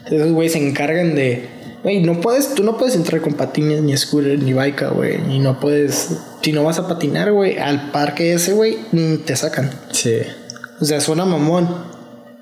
Esos 0.06 0.32
güeyes 0.32 0.54
se 0.54 0.66
encargan 0.68 1.16
de. 1.16 1.50
Güey, 1.84 2.02
no 2.02 2.22
puedes, 2.22 2.56
tú 2.56 2.64
no 2.64 2.78
puedes 2.78 2.96
entrar 2.96 3.20
con 3.22 3.34
patines, 3.34 3.82
ni 3.82 3.98
scooter, 3.98 4.42
ni 4.42 4.54
bike, 4.54 4.90
güey. 4.94 5.18
Y 5.36 5.40
no 5.40 5.60
puedes. 5.60 6.10
Si 6.42 6.54
no 6.54 6.64
vas 6.64 6.80
a 6.80 6.88
patinar, 6.88 7.32
güey, 7.34 7.58
al 7.58 7.92
parque 7.92 8.34
ese, 8.34 8.54
güey, 8.54 8.78
te 9.26 9.36
sacan. 9.36 9.70
Sí. 9.92 10.20
O 10.80 10.86
sea, 10.86 11.02
suena 11.02 11.26
mamón. 11.26 11.68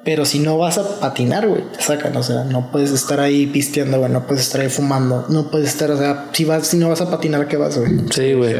Pero 0.04 0.26
si 0.26 0.40
no 0.40 0.58
vas 0.58 0.78
a 0.78 1.00
patinar, 1.00 1.48
güey, 1.48 1.62
te 1.78 1.82
sacan. 1.82 2.16
O 2.18 2.24
sea, 2.24 2.44
no 2.44 2.72
puedes 2.72 2.92
estar 2.92 3.20
ahí 3.20 3.46
pisteando, 3.46 4.00
güey. 4.00 4.12
No 4.12 4.26
puedes 4.26 4.44
estar 4.44 4.62
ahí 4.62 4.70
fumando. 4.70 5.26
No 5.30 5.52
puedes 5.52 5.70
estar, 5.70 5.92
o 5.92 5.98
sea, 5.98 6.30
si 6.32 6.46
vas, 6.46 6.68
si 6.68 6.78
no 6.78 6.90
vas 6.90 7.02
a 7.02 7.12
patinar, 7.12 7.48
¿qué 7.48 7.58
vas, 7.58 7.78
güey? 7.78 7.92
Sí, 8.10 8.34
güey. 8.34 8.56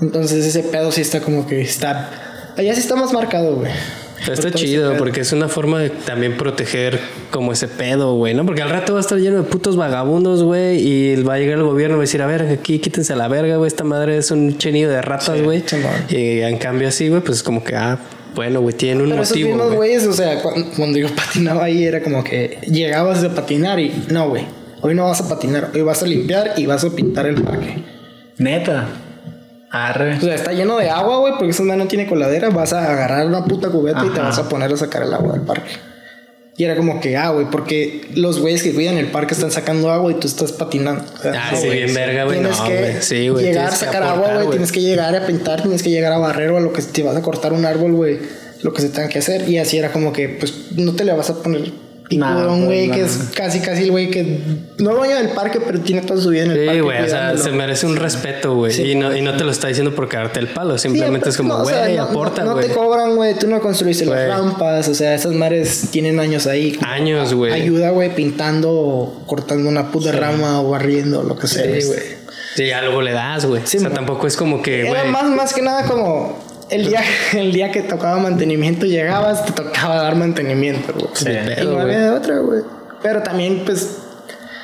Entonces 0.00 0.44
ese 0.44 0.64
pedo 0.64 0.90
sí 0.90 1.00
está 1.00 1.20
como 1.20 1.46
que 1.46 1.60
está. 1.60 2.10
Allá 2.56 2.74
sí 2.74 2.80
está 2.80 2.96
más 2.96 3.12
marcado, 3.12 3.56
güey. 3.56 3.70
Por 4.24 4.34
Está 4.34 4.52
chido 4.52 4.96
porque 4.98 5.20
es 5.20 5.32
una 5.32 5.48
forma 5.48 5.80
de 5.80 5.90
también 5.90 6.36
proteger 6.36 7.00
como 7.30 7.52
ese 7.52 7.66
pedo, 7.66 8.14
güey, 8.14 8.34
¿no? 8.34 8.46
Porque 8.46 8.62
al 8.62 8.70
rato 8.70 8.92
va 8.92 9.00
a 9.00 9.02
estar 9.02 9.18
lleno 9.18 9.38
de 9.38 9.42
putos 9.42 9.76
vagabundos, 9.76 10.44
güey, 10.44 10.78
y 10.78 11.22
va 11.22 11.34
a 11.34 11.38
llegar 11.38 11.58
el 11.58 11.64
gobierno 11.64 11.96
y 11.96 11.98
va 11.98 12.02
a 12.02 12.06
decir, 12.06 12.22
a 12.22 12.26
ver, 12.26 12.42
aquí 12.42 12.78
quítense 12.78 13.14
a 13.14 13.16
la 13.16 13.26
verga, 13.26 13.56
güey, 13.56 13.66
esta 13.66 13.82
madre 13.82 14.16
es 14.16 14.30
un 14.30 14.58
chenido 14.58 14.92
de 14.92 15.02
ratas, 15.02 15.42
güey. 15.42 15.64
Y 16.08 16.40
en 16.40 16.58
cambio 16.58 16.86
así, 16.86 17.08
güey, 17.08 17.20
pues 17.20 17.38
es 17.38 17.42
como 17.42 17.64
que, 17.64 17.74
ah, 17.74 17.98
bueno, 18.34 18.60
güey, 18.60 18.74
tiene 18.74 19.02
un 19.02 19.10
Pero 19.10 19.22
esos 19.22 19.30
motivo, 19.36 19.48
mismos 19.48 19.66
güey. 19.68 19.76
güeyes, 19.76 20.06
o 20.06 20.12
sea, 20.12 20.40
cuando, 20.42 20.66
cuando 20.76 20.98
yo 20.98 21.08
patinaba 21.14 21.64
ahí 21.64 21.84
era 21.84 22.02
como 22.02 22.22
que 22.24 22.58
llegabas 22.66 23.22
a 23.24 23.34
patinar 23.34 23.78
y 23.78 24.04
no, 24.10 24.28
güey. 24.28 24.44
Hoy 24.80 24.94
no 24.94 25.04
vas 25.04 25.20
a 25.20 25.28
patinar, 25.28 25.70
hoy 25.74 25.82
vas 25.82 26.02
a 26.02 26.06
limpiar 26.06 26.54
y 26.56 26.66
vas 26.66 26.84
a 26.84 26.90
pintar 26.90 27.26
el 27.26 27.40
parque. 27.42 27.82
Neta. 28.38 28.88
Arre. 29.70 30.16
O 30.16 30.20
sea, 30.20 30.34
está 30.34 30.52
lleno 30.52 30.76
de 30.76 30.90
agua, 30.90 31.18
güey, 31.18 31.32
porque 31.34 31.50
esa 31.50 31.62
no 31.62 31.86
tiene 31.86 32.06
coladera. 32.06 32.50
Vas 32.50 32.72
a 32.72 32.90
agarrar 32.90 33.26
una 33.26 33.44
puta 33.44 33.68
cubeta 33.70 34.04
y 34.04 34.10
te 34.10 34.20
vas 34.20 34.38
a 34.38 34.48
poner 34.48 34.72
a 34.72 34.76
sacar 34.76 35.02
el 35.04 35.14
agua 35.14 35.32
del 35.32 35.42
parque. 35.42 35.70
Y 36.56 36.64
era 36.64 36.76
como 36.76 37.00
que, 37.00 37.16
ah, 37.16 37.30
güey, 37.30 37.46
porque 37.50 38.02
los 38.14 38.38
güeyes 38.38 38.62
que 38.62 38.74
cuidan 38.74 38.98
el 38.98 39.06
parque 39.06 39.32
están 39.32 39.50
sacando 39.50 39.90
agua 39.90 40.12
y 40.12 40.16
tú 40.16 40.26
estás 40.26 40.52
patinando. 40.52 41.02
O 41.18 41.22
sea, 41.22 41.32
Ah, 41.34 41.52
no, 41.52 41.58
sí, 41.58 41.68
bien 41.70 41.94
verga, 41.94 42.24
güey. 42.24 42.40
No, 42.40 42.50
Tienes 42.50 42.68
que 42.68 42.78
güey. 42.78 43.02
Sí, 43.02 43.28
güey. 43.30 43.44
llegar 43.46 43.64
a 43.64 43.68
tienes 43.68 43.80
que 43.80 43.86
sacar 43.86 44.02
agua, 44.02 44.34
güey. 44.34 44.50
Tienes 44.50 44.72
que 44.72 44.80
llegar 44.82 45.16
a 45.16 45.26
pintar, 45.26 45.62
tienes 45.62 45.82
que 45.82 45.90
llegar 45.90 46.12
a 46.12 46.18
barrer 46.18 46.50
o 46.50 46.58
a 46.58 46.60
lo 46.60 46.72
que 46.72 46.82
te 46.82 47.02
vas 47.02 47.16
a 47.16 47.22
cortar 47.22 47.54
un 47.54 47.64
árbol, 47.64 47.92
güey. 47.92 48.18
Lo 48.62 48.72
que 48.74 48.82
se 48.82 48.90
tenga 48.90 49.08
que 49.08 49.18
hacer. 49.18 49.48
Y 49.48 49.58
así 49.58 49.78
era 49.78 49.92
como 49.92 50.12
que, 50.12 50.28
pues, 50.28 50.72
no 50.76 50.92
te 50.92 51.04
le 51.04 51.12
vas 51.12 51.30
a 51.30 51.42
poner 51.42 51.72
picudón, 52.16 52.46
pues, 52.46 52.64
güey, 52.64 52.90
que 52.90 53.00
es 53.02 53.18
casi, 53.34 53.60
casi 53.60 53.82
el 53.84 53.90
güey 53.90 54.10
que 54.10 54.38
no 54.78 54.94
dueño 54.94 55.16
del 55.16 55.30
parque, 55.30 55.60
pero 55.64 55.80
tiene 55.80 56.02
toda 56.02 56.20
su 56.20 56.30
vida 56.30 56.44
en 56.44 56.50
el 56.52 56.58
parque. 56.66 56.74
Sí, 56.74 56.80
güey, 56.80 57.02
o 57.02 57.08
sea, 57.08 57.36
se 57.36 57.50
merece 57.52 57.86
un 57.86 57.96
respeto, 57.96 58.54
güey. 58.54 58.72
Sí, 58.72 58.82
y, 58.82 58.94
no, 58.94 59.06
güey. 59.08 59.18
y 59.18 59.22
no 59.22 59.36
te 59.36 59.44
lo 59.44 59.50
está 59.50 59.68
diciendo 59.68 59.94
por 59.94 60.08
cagarte 60.08 60.40
el 60.40 60.48
palo. 60.48 60.76
Sí, 60.78 60.88
Simplemente 60.88 61.20
pero 61.20 61.30
es 61.30 61.36
como, 61.36 61.54
no, 61.54 61.60
o 61.60 61.62
güey, 61.64 61.74
sea, 61.74 61.88
no- 61.88 62.02
aporta, 62.02 62.42
no, 62.42 62.48
no 62.50 62.56
güey. 62.56 62.68
te 62.68 62.74
cobran, 62.74 63.16
güey. 63.16 63.34
Tú 63.38 63.46
no 63.48 63.60
construiste 63.60 64.04
Güey. 64.06 64.18
las 64.28 64.28
rampas. 64.38 64.88
O 64.88 64.94
sea, 64.94 65.14
esas 65.14 65.32
mares 65.32 65.88
tienen 65.90 66.20
años 66.20 66.46
ahí. 66.46 66.78
Años, 66.82 67.34
güey. 67.34 67.52
Ayuda, 67.52 67.90
güey, 67.90 68.14
pintando 68.14 68.70
o 68.72 69.22
cortando 69.26 69.68
una 69.68 69.90
puta 69.90 70.12
rama 70.12 70.60
o 70.60 70.70
barriendo, 70.70 71.22
lo 71.22 71.36
que 71.36 71.46
sea. 71.46 71.64
Sí, 71.64 71.86
güey. 71.86 72.00
Sí, 72.56 72.66
ya 72.66 72.82
luego 72.82 73.00
le 73.00 73.12
das, 73.12 73.46
güey. 73.46 73.62
Sí, 73.64 73.78
o 73.78 73.80
sea, 73.80 73.90
tampoco 73.90 74.26
es 74.26 74.36
como 74.36 74.60
que, 74.62 74.84
güey. 74.84 75.08
más, 75.08 75.24
más 75.30 75.54
que 75.54 75.62
nada 75.62 75.84
como 75.86 76.38
el 76.72 76.86
día, 76.86 77.02
el 77.34 77.52
día 77.52 77.70
que 77.70 77.82
tocaba 77.82 78.18
mantenimiento 78.18 78.86
llegabas, 78.86 79.44
te 79.44 79.52
tocaba 79.52 79.96
dar 79.96 80.16
mantenimiento, 80.16 80.92
güey. 80.94 81.08
Sí, 81.14 81.28
y 81.28 81.64
no 81.64 81.78
había 81.78 82.00
de 82.00 82.10
otra, 82.10 82.38
güey. 82.38 82.62
Pero 83.02 83.22
también, 83.22 83.62
pues, 83.64 83.98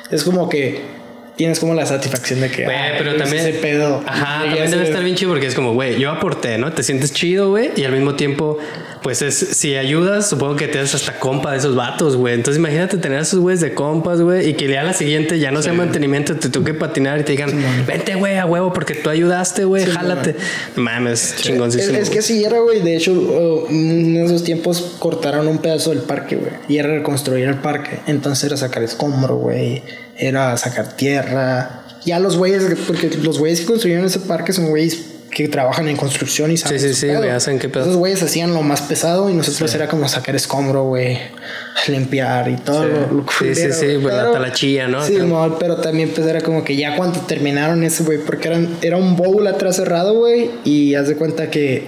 es 0.09 0.23
como 0.23 0.49
que 0.49 0.98
tienes 1.39 1.61
como 1.61 1.73
la 1.73 1.85
satisfacción 1.85 2.41
de 2.41 2.51
que. 2.51 2.65
Güey, 2.65 2.97
pero 2.97 3.15
también. 3.15 3.47
Ese 3.47 3.59
pedo. 3.59 4.03
Ajá, 4.05 4.41
a 4.41 4.43
también 4.43 4.69
debe 4.69 4.83
estar 4.83 5.01
bien 5.01 5.15
chido 5.15 5.31
porque 5.31 5.47
es 5.47 5.55
como, 5.55 5.73
güey, 5.73 5.97
yo 5.97 6.11
aporté, 6.11 6.57
¿no? 6.57 6.73
Te 6.73 6.83
sientes 6.83 7.13
chido, 7.13 7.51
güey. 7.51 7.71
Y 7.77 7.85
al 7.85 7.93
mismo 7.93 8.15
tiempo, 8.15 8.57
pues 9.01 9.21
es, 9.21 9.35
si 9.37 9.77
ayudas, 9.77 10.27
supongo 10.27 10.57
que 10.57 10.67
te 10.67 10.79
haces 10.79 10.95
hasta 10.95 11.17
compa 11.17 11.53
de 11.53 11.59
esos 11.59 11.77
vatos, 11.77 12.17
güey. 12.17 12.33
Entonces 12.33 12.59
imagínate 12.59 12.97
tener 12.97 13.19
a 13.19 13.21
esos 13.21 13.39
güeyes 13.39 13.61
de 13.61 13.73
compas, 13.73 14.19
güey. 14.19 14.49
Y 14.49 14.55
que 14.55 14.67
ya 14.67 14.83
la 14.83 14.91
siguiente 14.91 15.39
ya 15.39 15.51
no 15.51 15.61
sea 15.61 15.71
mantenimiento, 15.71 16.35
te 16.35 16.49
toque 16.49 16.73
patinar 16.73 17.21
y 17.21 17.23
te 17.23 17.31
digan, 17.31 17.53
vente, 17.87 18.15
güey, 18.15 18.37
a 18.37 18.45
huevo, 18.45 18.73
porque 18.73 18.95
tú 18.95 19.09
ayudaste, 19.09 19.63
güey, 19.63 19.85
jálate. 19.85 20.35
Mames, 20.75 21.35
Es, 21.35 21.41
chingoncísimo. 21.41 21.97
es 21.99 22.09
que 22.09 22.21
sí 22.21 22.43
era, 22.43 22.59
güey. 22.59 22.81
De 22.81 22.97
hecho, 22.97 23.65
en 23.69 24.17
esos 24.17 24.43
tiempos 24.43 24.97
cortaron 24.99 25.47
un 25.47 25.59
pedazo 25.59 25.91
del 25.91 25.99
parque, 25.99 26.35
güey. 26.35 26.51
Y 26.67 26.79
era 26.79 26.89
reconstruir 26.89 27.47
el 27.47 27.59
parque. 27.59 27.99
Entonces 28.07 28.43
era 28.43 28.57
sacar 28.57 28.83
escombro, 28.83 29.37
güey. 29.37 29.81
Era 30.19 30.55
sacar 30.57 30.93
tierra. 30.95 31.81
Ya 32.05 32.19
los 32.19 32.37
güeyes, 32.37 32.63
porque 32.87 33.09
los 33.23 33.39
güeyes 33.39 33.61
que 33.61 33.65
construyeron 33.65 34.05
ese 34.05 34.19
parque 34.19 34.53
son 34.53 34.69
güeyes 34.69 35.05
que 35.31 35.47
trabajan 35.47 35.87
en 35.87 35.95
construcción 35.95 36.49
y 36.51 36.57
saben 36.57 36.79
Sí, 36.79 36.87
sí, 36.87 36.93
sí, 36.95 37.07
güey, 37.13 37.29
hacen 37.29 37.59
qué 37.59 37.69
pedo. 37.69 37.83
Esos 37.83 37.97
güeyes 37.97 38.23
hacían 38.23 38.51
lo 38.53 38.63
más 38.63 38.81
pesado 38.81 39.29
y 39.29 39.33
nosotros 39.33 39.73
era 39.75 39.87
como 39.87 40.07
sacar 40.07 40.35
escombro, 40.35 40.85
güey, 40.85 41.19
limpiar 41.87 42.49
y 42.49 42.55
todo 42.55 42.85
lo, 42.85 43.11
lo 43.11 43.25
Sí, 43.37 43.53
sí, 43.53 43.71
sí, 43.71 43.85
güey. 43.85 44.01
pues 44.01 44.15
la 44.15 44.21
Pero- 44.21 44.31
talachilla, 44.33 44.87
¿no? 44.87 45.03
Sí, 45.05 45.17
mo, 45.19 45.57
pero 45.59 45.77
también 45.77 46.09
pues 46.15 46.25
era 46.25 46.41
como 46.41 46.63
que 46.63 46.75
ya 46.75 46.95
cuando 46.95 47.19
terminaron 47.21 47.83
ese, 47.83 48.03
güey, 48.03 48.17
porque 48.17 48.47
eran, 48.47 48.69
era 48.81 48.97
un 48.97 49.15
bowl 49.15 49.45
atrás 49.45 49.75
cerrado, 49.75 50.15
güey, 50.15 50.49
y 50.63 50.95
haz 50.95 51.07
de 51.07 51.15
cuenta 51.15 51.51
que 51.51 51.85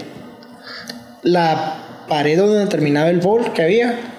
la 1.23 2.03
pared 2.07 2.37
donde 2.37 2.65
terminaba 2.67 3.09
el 3.09 3.19
bowl 3.21 3.53
que 3.53 3.61
había, 3.63 4.10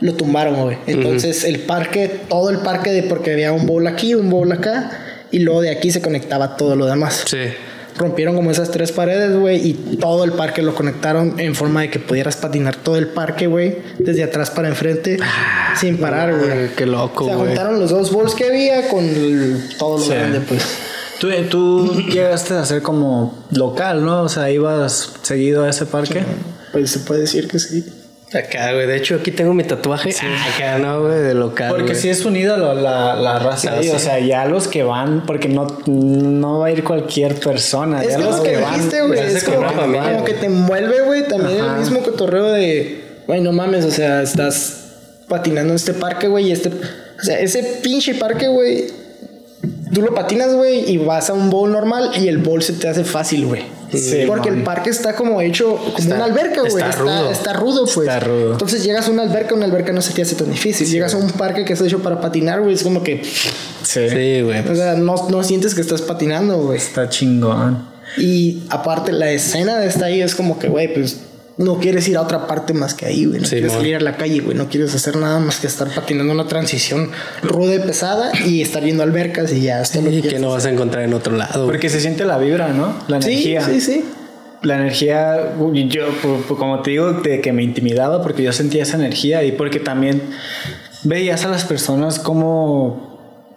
lo 0.00 0.14
tumbaron, 0.14 0.60
güey. 0.62 0.78
Entonces 0.86 1.44
el 1.44 1.60
parque, 1.60 2.08
todo 2.28 2.50
el 2.50 2.58
parque, 2.58 2.90
de 2.90 3.02
porque 3.04 3.32
había 3.32 3.52
un 3.52 3.66
bowl 3.66 3.86
aquí, 3.86 4.14
un 4.14 4.30
bowl 4.30 4.50
acá, 4.52 4.90
y 5.30 5.40
luego 5.40 5.60
de 5.60 5.70
aquí 5.70 5.90
se 5.90 6.00
conectaba 6.00 6.56
todo 6.56 6.74
lo 6.76 6.86
demás. 6.86 7.24
Sí. 7.26 7.38
Rompieron 7.96 8.34
como 8.34 8.50
esas 8.50 8.70
tres 8.70 8.92
paredes, 8.92 9.36
güey, 9.36 9.58
y 9.68 9.74
todo 10.00 10.24
el 10.24 10.32
parque 10.32 10.62
lo 10.62 10.74
conectaron 10.74 11.38
en 11.38 11.54
forma 11.54 11.82
de 11.82 11.90
que 11.90 11.98
pudieras 11.98 12.36
patinar 12.36 12.76
todo 12.76 12.96
el 12.96 13.08
parque, 13.08 13.46
güey, 13.46 13.76
desde 13.98 14.22
atrás 14.22 14.48
para 14.50 14.68
enfrente, 14.68 15.18
sin 15.78 15.98
parar, 15.98 16.34
güey. 16.38 16.70
Qué 16.76 16.86
loco, 16.86 17.24
O 17.24 17.26
sea, 17.26 17.36
güey. 17.36 17.48
juntaron 17.48 17.78
los 17.78 17.90
dos 17.90 18.10
bowls 18.10 18.34
que 18.34 18.44
había 18.46 18.88
con 18.88 19.04
el- 19.04 19.68
todo 19.78 19.98
lo 19.98 20.04
Sí. 20.04 20.10
grande, 20.12 20.40
pues. 20.40 20.62
Tú, 21.20 21.28
tú 21.50 22.00
llegaste 22.10 22.54
a 22.54 22.64
ser 22.64 22.80
como 22.80 23.44
local, 23.50 24.02
¿no? 24.02 24.22
O 24.22 24.28
sea, 24.30 24.50
ibas 24.50 25.12
seguido 25.20 25.64
a 25.64 25.68
ese 25.68 25.84
parque. 25.84 26.22
Pues 26.72 26.90
se 26.92 27.00
puede 27.00 27.22
decir 27.22 27.46
que 27.48 27.58
sí. 27.58 27.84
Acá, 28.32 28.72
güey. 28.72 28.86
De 28.86 28.96
hecho, 28.96 29.16
aquí 29.16 29.32
tengo 29.32 29.52
mi 29.54 29.64
tatuaje. 29.64 30.10
Acá, 30.54 30.78
no, 30.78 31.02
güey, 31.02 31.18
de 31.20 31.34
local. 31.34 31.70
Porque 31.70 31.94
sí 31.96 32.08
es 32.08 32.24
unida 32.24 32.56
la, 32.56 32.74
la, 32.74 33.16
la 33.16 33.38
raza 33.40 33.72
Ah, 33.72 33.78
ahí, 33.78 33.84
sí. 33.88 33.90
o 33.90 33.98
sea, 33.98 34.20
ya 34.20 34.44
los 34.46 34.68
que 34.68 34.84
van, 34.84 35.26
porque 35.26 35.48
no, 35.48 35.66
no 35.86 36.60
va 36.60 36.68
a 36.68 36.70
ir 36.70 36.84
cualquier 36.84 37.34
persona, 37.40 38.02
Es 38.02 38.10
ya 38.10 38.16
que 38.18 38.22
los 38.24 38.36
lo 38.38 38.42
que 38.44 38.50
que 38.52 38.56
van. 38.58 38.74
dijiste, 38.74 39.02
güey, 39.02 39.18
hace 39.18 39.38
es 39.38 39.44
como 39.44 39.60
que, 39.60 39.74
familia, 39.74 40.02
como 40.02 40.12
güey. 40.20 40.24
que 40.32 40.34
te 40.34 40.46
envuelve, 40.46 41.00
güey, 41.02 41.26
también 41.28 41.60
Ajá. 41.60 41.74
el 41.74 41.80
mismo 41.80 42.02
cotorreo 42.02 42.52
de, 42.52 43.22
güey, 43.26 43.40
no 43.40 43.50
mames, 43.52 43.84
o 43.84 43.90
sea, 43.90 44.22
estás 44.22 44.76
patinando 45.26 45.70
en 45.70 45.76
este 45.76 45.92
parque, 45.94 46.28
güey, 46.28 46.48
y 46.48 46.52
este, 46.52 46.68
o 46.68 47.22
sea, 47.24 47.40
ese 47.40 47.62
pinche 47.82 48.14
parque, 48.14 48.46
güey, 48.46 48.86
tú 49.92 50.02
lo 50.02 50.14
patinas, 50.14 50.54
güey, 50.54 50.88
y 50.88 50.98
vas 50.98 51.30
a 51.30 51.32
un 51.32 51.50
bowl 51.50 51.72
normal 51.72 52.12
y 52.16 52.28
el 52.28 52.38
bowl 52.38 52.62
se 52.62 52.74
te 52.74 52.88
hace 52.88 53.02
fácil, 53.02 53.46
güey. 53.46 53.62
Sí, 53.92 54.24
Porque 54.26 54.50
man. 54.50 54.58
el 54.60 54.64
parque 54.64 54.90
está 54.90 55.14
como 55.16 55.40
hecho 55.40 55.76
como 55.76 55.98
Está- 55.98 56.14
una 56.16 56.24
alberca, 56.24 56.60
güey. 56.60 56.72
está 56.72 56.88
Está, 56.90 56.98
rudo. 57.02 57.30
está 57.30 57.52
rudo, 57.52 57.84
pues. 57.84 58.08
Está 58.08 58.20
rudo. 58.20 58.52
Entonces 58.52 58.84
llegas 58.84 59.08
a 59.08 59.10
una 59.10 59.22
alberca, 59.22 59.54
una 59.54 59.64
alberca 59.66 59.92
no 59.92 60.00
se 60.02 60.12
te 60.12 60.22
hace 60.22 60.34
tan 60.36 60.50
difícil. 60.50 60.86
Llegas 60.88 61.14
a 61.14 61.16
un 61.16 61.30
parque 61.30 61.64
que 61.64 61.72
está 61.72 61.84
hecho 61.84 62.00
para 62.02 62.20
patinar, 62.20 62.60
güey, 62.60 62.74
es 62.74 62.82
como 62.82 63.02
que, 63.02 63.22
Sí, 63.24 64.08
Sí, 64.08 64.42
güey. 64.42 64.58
o 64.68 64.74
sea, 64.74 64.94
no, 64.94 65.28
no 65.28 65.42
sientes 65.42 65.74
que 65.74 65.80
estás 65.80 66.02
patinando, 66.02 66.58
güey. 66.58 66.78
está 66.78 67.08
chingón. 67.08 67.88
Y 68.18 68.64
aparte, 68.70 69.12
la 69.12 69.30
escena 69.30 69.78
de 69.78 69.86
esta 69.86 70.06
ahí 70.06 70.20
es 70.20 70.34
como 70.34 70.58
que, 70.58 70.68
güey, 70.68 70.92
pues 70.92 71.18
no 71.60 71.78
quieres 71.78 72.08
ir 72.08 72.16
a 72.16 72.22
otra 72.22 72.46
parte 72.46 72.72
más 72.72 72.94
que 72.94 73.04
ahí, 73.06 73.26
güey. 73.26 73.38
No 73.40 73.44
Sí, 73.46 73.56
quieres 73.56 73.72
salir 73.72 73.96
a 73.96 74.00
la 74.00 74.16
calle, 74.16 74.40
güey. 74.40 74.56
No 74.56 74.68
quieres 74.68 74.94
hacer 74.94 75.16
nada 75.16 75.38
más 75.40 75.58
que 75.60 75.66
estar 75.66 75.88
patinando 75.94 76.32
una 76.32 76.46
transición 76.46 77.10
ruda 77.42 77.74
y 77.74 77.78
pesada 77.80 78.32
y 78.46 78.62
estar 78.62 78.82
viendo 78.82 79.02
albercas 79.02 79.52
y 79.52 79.60
ya. 79.60 79.82
Esto 79.82 80.00
lo 80.00 80.10
Y 80.10 80.22
que 80.22 80.38
no 80.38 80.50
vas 80.50 80.64
a 80.64 80.70
encontrar 80.70 81.04
en 81.04 81.12
otro 81.12 81.36
lado. 81.36 81.64
güey. 81.64 81.66
Porque 81.76 81.90
se 81.90 82.00
siente 82.00 82.24
la 82.24 82.38
vibra, 82.38 82.68
¿no? 82.72 82.94
La 83.08 83.18
hacer. 83.18 83.34
Sí, 83.34 83.52
energía. 83.52 83.64
sí, 83.66 83.80
sí. 83.80 84.04
La 84.62 84.76
energía, 84.76 85.54
yo, 85.88 86.06
como 86.48 86.80
te 86.82 86.90
digo, 86.92 87.12
de 87.12 87.40
que 87.40 87.52
me 87.52 87.62
intimidaba 87.62 88.22
porque 88.22 88.42
yo 88.42 88.52
sentía 88.52 88.82
esa 88.82 88.96
energía 88.96 89.42
y 89.44 89.52
porque 89.52 89.80
también 89.80 90.20
veías 91.02 91.44
a 91.44 91.48
las 91.48 91.64
personas 91.64 92.18
como 92.18 93.09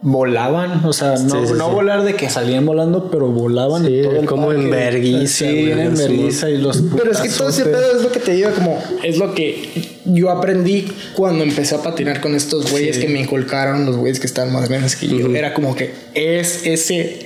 volaban, 0.06 0.84
o 0.86 0.92
sea, 0.94 1.12
no, 1.14 1.18
Sí, 1.18 1.48
sí, 1.48 1.54
no 1.58 1.68
sí. 1.70 1.74
volar 1.74 2.04
de 2.04 2.14
que 2.16 2.30
salían 2.30 2.66
volando, 2.66 3.10
pero 3.10 3.28
volaban 3.30 3.86
Sí, 3.86 4.00
en 4.00 4.04
todo 4.04 4.20
el 4.20 4.26
como 4.26 4.52
en 4.52 4.70
verguiza, 4.70 5.46
Sí, 5.46 5.46
güey, 5.46 5.72
en 5.72 5.96
sí. 5.98 6.04
vergüenza 6.04 6.50
y 6.50 6.58
los 6.58 6.84
Pero 6.96 7.12
es 7.12 7.20
que 7.20 7.30
todo 7.30 7.50
ese 7.50 7.64
pedo 7.64 7.96
es 7.98 8.04
lo 8.04 8.12
que 8.12 8.20
te 8.20 8.34
digo, 8.34 8.50
como 8.52 8.84
es 9.02 9.18
lo 9.18 9.34
que 9.34 9.70
yo 10.06 10.30
aprendí 10.30 10.88
cuando 11.16 11.44
empecé 11.44 11.76
a 11.76 11.82
patinar 11.82 12.20
con 12.20 12.36
estos 12.36 12.70
güeyes 12.70 12.98
que 12.98 13.08
me 13.08 13.20
inculcaron, 13.22 13.86
los 13.86 13.96
güeyes 13.96 14.20
que 14.20 14.28
están 14.28 14.52
más 14.52 14.68
grandes 14.68 14.96
que 14.98 15.08
yo. 15.08 15.34
Era 15.34 15.54
como 15.54 15.74
que 15.74 15.94
es 16.14 16.66
ese, 16.66 17.20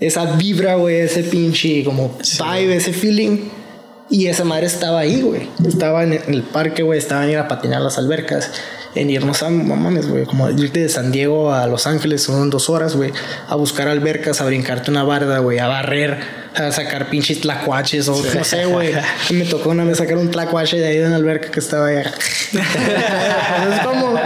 esa 0.00 0.36
vibra, 0.36 0.76
güey, 0.76 1.00
ese 1.00 1.24
pinche 1.24 1.82
como 1.82 2.16
vibe, 2.38 2.76
ese 2.76 2.92
feeling. 2.92 3.38
Y 4.10 4.26
esa 4.26 4.44
madre 4.44 4.66
estaba 4.66 5.00
ahí, 5.00 5.22
güey. 5.22 5.48
Estaba 5.66 6.04
en 6.04 6.12
el 6.12 6.42
parque, 6.42 6.82
güey. 6.82 6.98
Estaba 6.98 7.24
en 7.24 7.30
ir 7.30 7.38
a 7.38 7.48
patinar 7.48 7.80
las 7.80 7.96
albercas. 7.96 8.50
En 8.94 9.08
irnos 9.08 9.42
a, 9.42 9.48
mames, 9.48 10.08
güey. 10.08 10.24
Como 10.24 10.50
irte 10.50 10.80
de 10.80 10.88
San 10.88 11.12
Diego 11.12 11.52
a 11.52 11.66
Los 11.66 11.86
Ángeles 11.86 12.22
son 12.22 12.50
dos 12.50 12.68
horas, 12.68 12.94
güey. 12.94 13.12
A 13.48 13.54
buscar 13.54 13.88
albercas, 13.88 14.40
a 14.40 14.44
brincarte 14.44 14.90
una 14.90 15.02
barda, 15.02 15.38
güey. 15.38 15.58
A 15.58 15.68
barrer, 15.68 16.20
a 16.54 16.72
sacar 16.72 17.08
pinches 17.08 17.40
tlacuaches 17.40 18.08
o 18.08 18.22
no 18.22 18.44
sé, 18.44 18.66
güey. 18.66 18.92
Me 19.30 19.44
tocó 19.44 19.70
una 19.70 19.84
vez 19.84 19.98
sacar 19.98 20.18
un 20.18 20.30
tlacuache 20.30 20.78
de 20.78 20.86
ahí 20.86 20.98
de 20.98 21.06
una 21.06 21.16
alberca 21.16 21.50
que 21.50 21.60
estaba 21.60 21.86
allá. 21.86 22.12
es 22.52 23.80
como... 23.84 24.18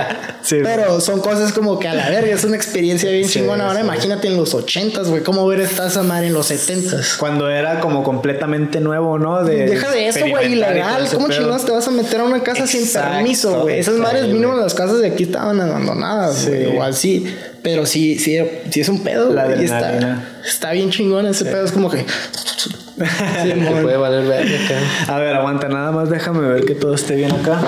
Sí. 0.42 0.58
Pero 0.62 1.00
son 1.00 1.20
cosas 1.20 1.52
como 1.52 1.78
que 1.78 1.88
a 1.88 1.94
la 1.94 2.08
verga. 2.08 2.32
Es 2.32 2.44
una 2.44 2.56
experiencia 2.56 3.10
bien 3.10 3.28
chingona. 3.28 3.66
Ahora 3.66 3.80
imagínate 3.80 4.28
en 4.28 4.36
los 4.36 4.54
ochentas, 4.54 5.08
güey. 5.08 5.22
¿Cómo 5.22 5.44
ver 5.46 5.60
esta 5.60 5.88
esa 5.88 6.04
madre 6.04 6.28
en 6.28 6.34
los 6.34 6.46
setentas? 6.46 7.16
Cuando 7.18 7.50
era 7.50 7.80
como 7.80 8.04
completamente 8.04 8.80
nuevo, 8.80 9.18
¿no? 9.18 9.42
De 9.42 9.66
Deja 9.66 9.90
de 9.90 10.06
eso, 10.06 10.26
güey, 10.28 10.52
ilegal. 10.52 11.08
¿Cómo 11.12 11.28
chingados 11.28 11.64
te 11.64 11.72
vas 11.72 11.88
a 11.88 11.90
meter 11.90 12.20
a 12.20 12.24
una 12.24 12.42
casa 12.42 12.66
sin 12.66 12.86
permiso, 12.90 13.62
güey? 13.62 13.80
Esas 13.80 13.96
madres 13.96 14.26
mínimo 14.26 14.54
las 14.54 14.74
casas 14.74 15.00
de 15.00 15.08
aquí 15.08 15.24
estaban 15.24 15.60
abandonadas, 15.60 16.46
güey. 16.46 16.72
Igual 16.72 16.94
sí. 16.94 17.26
Pero 17.66 17.84
sí, 17.84 18.16
sí, 18.16 18.38
sí 18.70 18.80
es 18.80 18.88
un 18.88 19.02
pedo, 19.02 19.32
La 19.32 19.46
güey. 19.46 19.64
Está, 19.64 20.22
está 20.46 20.70
bien 20.70 20.88
chingón 20.90 21.26
ese 21.26 21.44
pedo. 21.46 21.64
Es 21.64 21.72
como 21.72 21.90
que... 21.90 22.06
Sí, 22.96 23.52
puede 23.82 23.96
valer 23.96 24.24
verga 24.24 24.64
acá. 24.64 25.14
A 25.14 25.18
ver, 25.18 25.34
aguanta, 25.34 25.68
nada 25.68 25.90
más 25.90 26.08
déjame 26.08 26.46
ver 26.46 26.64
que 26.64 26.76
todo 26.76 26.94
esté 26.94 27.16
bien 27.16 27.32
acá. 27.32 27.60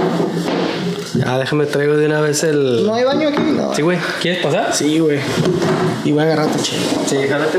Ah, 1.26 1.36
déjame 1.36 1.66
traigo 1.66 1.96
de 1.96 2.06
una 2.06 2.20
vez 2.20 2.44
el. 2.44 2.86
¿No 2.86 2.94
hay 2.94 3.04
baño 3.04 3.28
aquí? 3.28 3.42
No. 3.42 3.74
Sí, 3.74 3.82
güey. 3.82 3.98
¿Quieres 4.22 4.40
pasar? 4.40 4.72
Sí, 4.72 5.00
güey. 5.00 5.18
Y 6.04 6.12
voy 6.12 6.20
a 6.20 6.26
agarrar 6.26 6.46
tu 6.46 6.62
chile. 6.62 6.80
Sí, 7.06 7.16
jálate. 7.28 7.58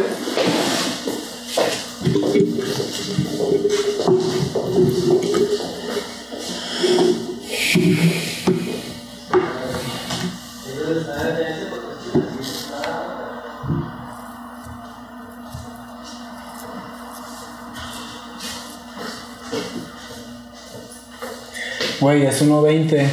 Güey, 21.99 22.25
es 22.25 22.41
1.20. 22.43 23.07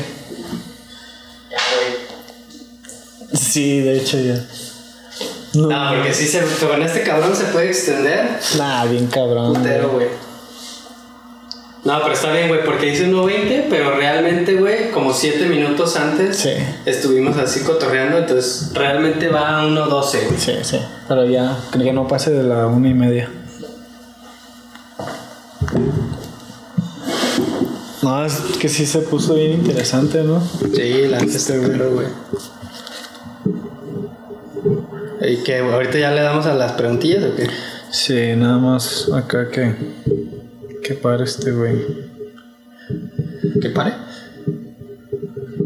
Sí, 3.35 3.81
de 3.81 3.99
hecho 3.99 4.19
ya. 4.19 4.35
No, 5.55 5.69
No, 5.69 5.95
porque 5.97 6.13
sí 6.15 6.27
se. 6.27 6.41
Con 6.67 6.83
este 6.83 7.03
cabrón 7.03 7.35
se 7.35 7.45
puede 7.45 7.69
extender. 7.69 8.39
Nah, 8.59 8.85
bien 8.85 9.07
cabrón. 9.09 9.55
Putero, 9.55 9.91
güey. 9.91 10.07
No, 11.85 12.01
pero 12.03 12.15
está 12.15 12.33
bien, 12.33 12.49
güey, 12.49 12.65
porque 12.65 12.87
dice 12.87 13.07
1.20, 13.09 13.67
pero 13.71 13.97
realmente, 13.97 14.57
güey, 14.57 14.91
como 14.91 15.13
7 15.15 15.47
minutos 15.47 15.95
antes 15.97 16.37
Sí. 16.37 16.51
estuvimos 16.85 17.37
así 17.39 17.61
cotorreando, 17.61 18.19
entonces 18.19 18.71
realmente 18.75 19.29
va 19.29 19.61
a 19.61 19.67
1.12, 19.67 20.27
güey. 20.27 20.41
Sí, 20.41 20.53
sí. 20.63 20.81
Pero 21.07 21.27
ya, 21.27 21.57
creo 21.71 21.85
que 21.85 21.93
no 21.93 22.09
pase 22.09 22.33
de 22.33 22.43
la 22.43 22.67
una 22.67 22.89
y 22.89 22.95
media. 22.95 23.31
No, 28.07 28.25
es 28.25 28.35
que 28.61 28.69
sí 28.69 28.87
se 28.87 29.01
puso 29.01 29.35
bien 29.35 29.51
interesante, 29.51 30.23
¿no? 30.23 30.41
Sí, 30.41 31.07
la 31.09 31.19
neta 31.19 31.37
está 31.37 31.59
bueno, 31.59 31.87
güey. 31.91 32.07
¿Y 35.33 35.43
que 35.43 35.59
ahorita 35.59 35.99
ya 35.99 36.13
le 36.13 36.21
damos 36.23 36.47
a 36.47 36.55
las 36.55 36.71
preguntillas 36.73 37.25
o 37.25 37.35
qué? 37.35 37.49
Sí, 37.91 38.37
nada 38.37 38.59
más 38.59 39.11
acá 39.13 39.49
que. 39.51 39.75
Que 40.85 40.95
pare 40.95 41.25
este 41.25 41.51
güey. 41.51 41.85
¿Que 43.61 43.71
pare? 43.71 43.95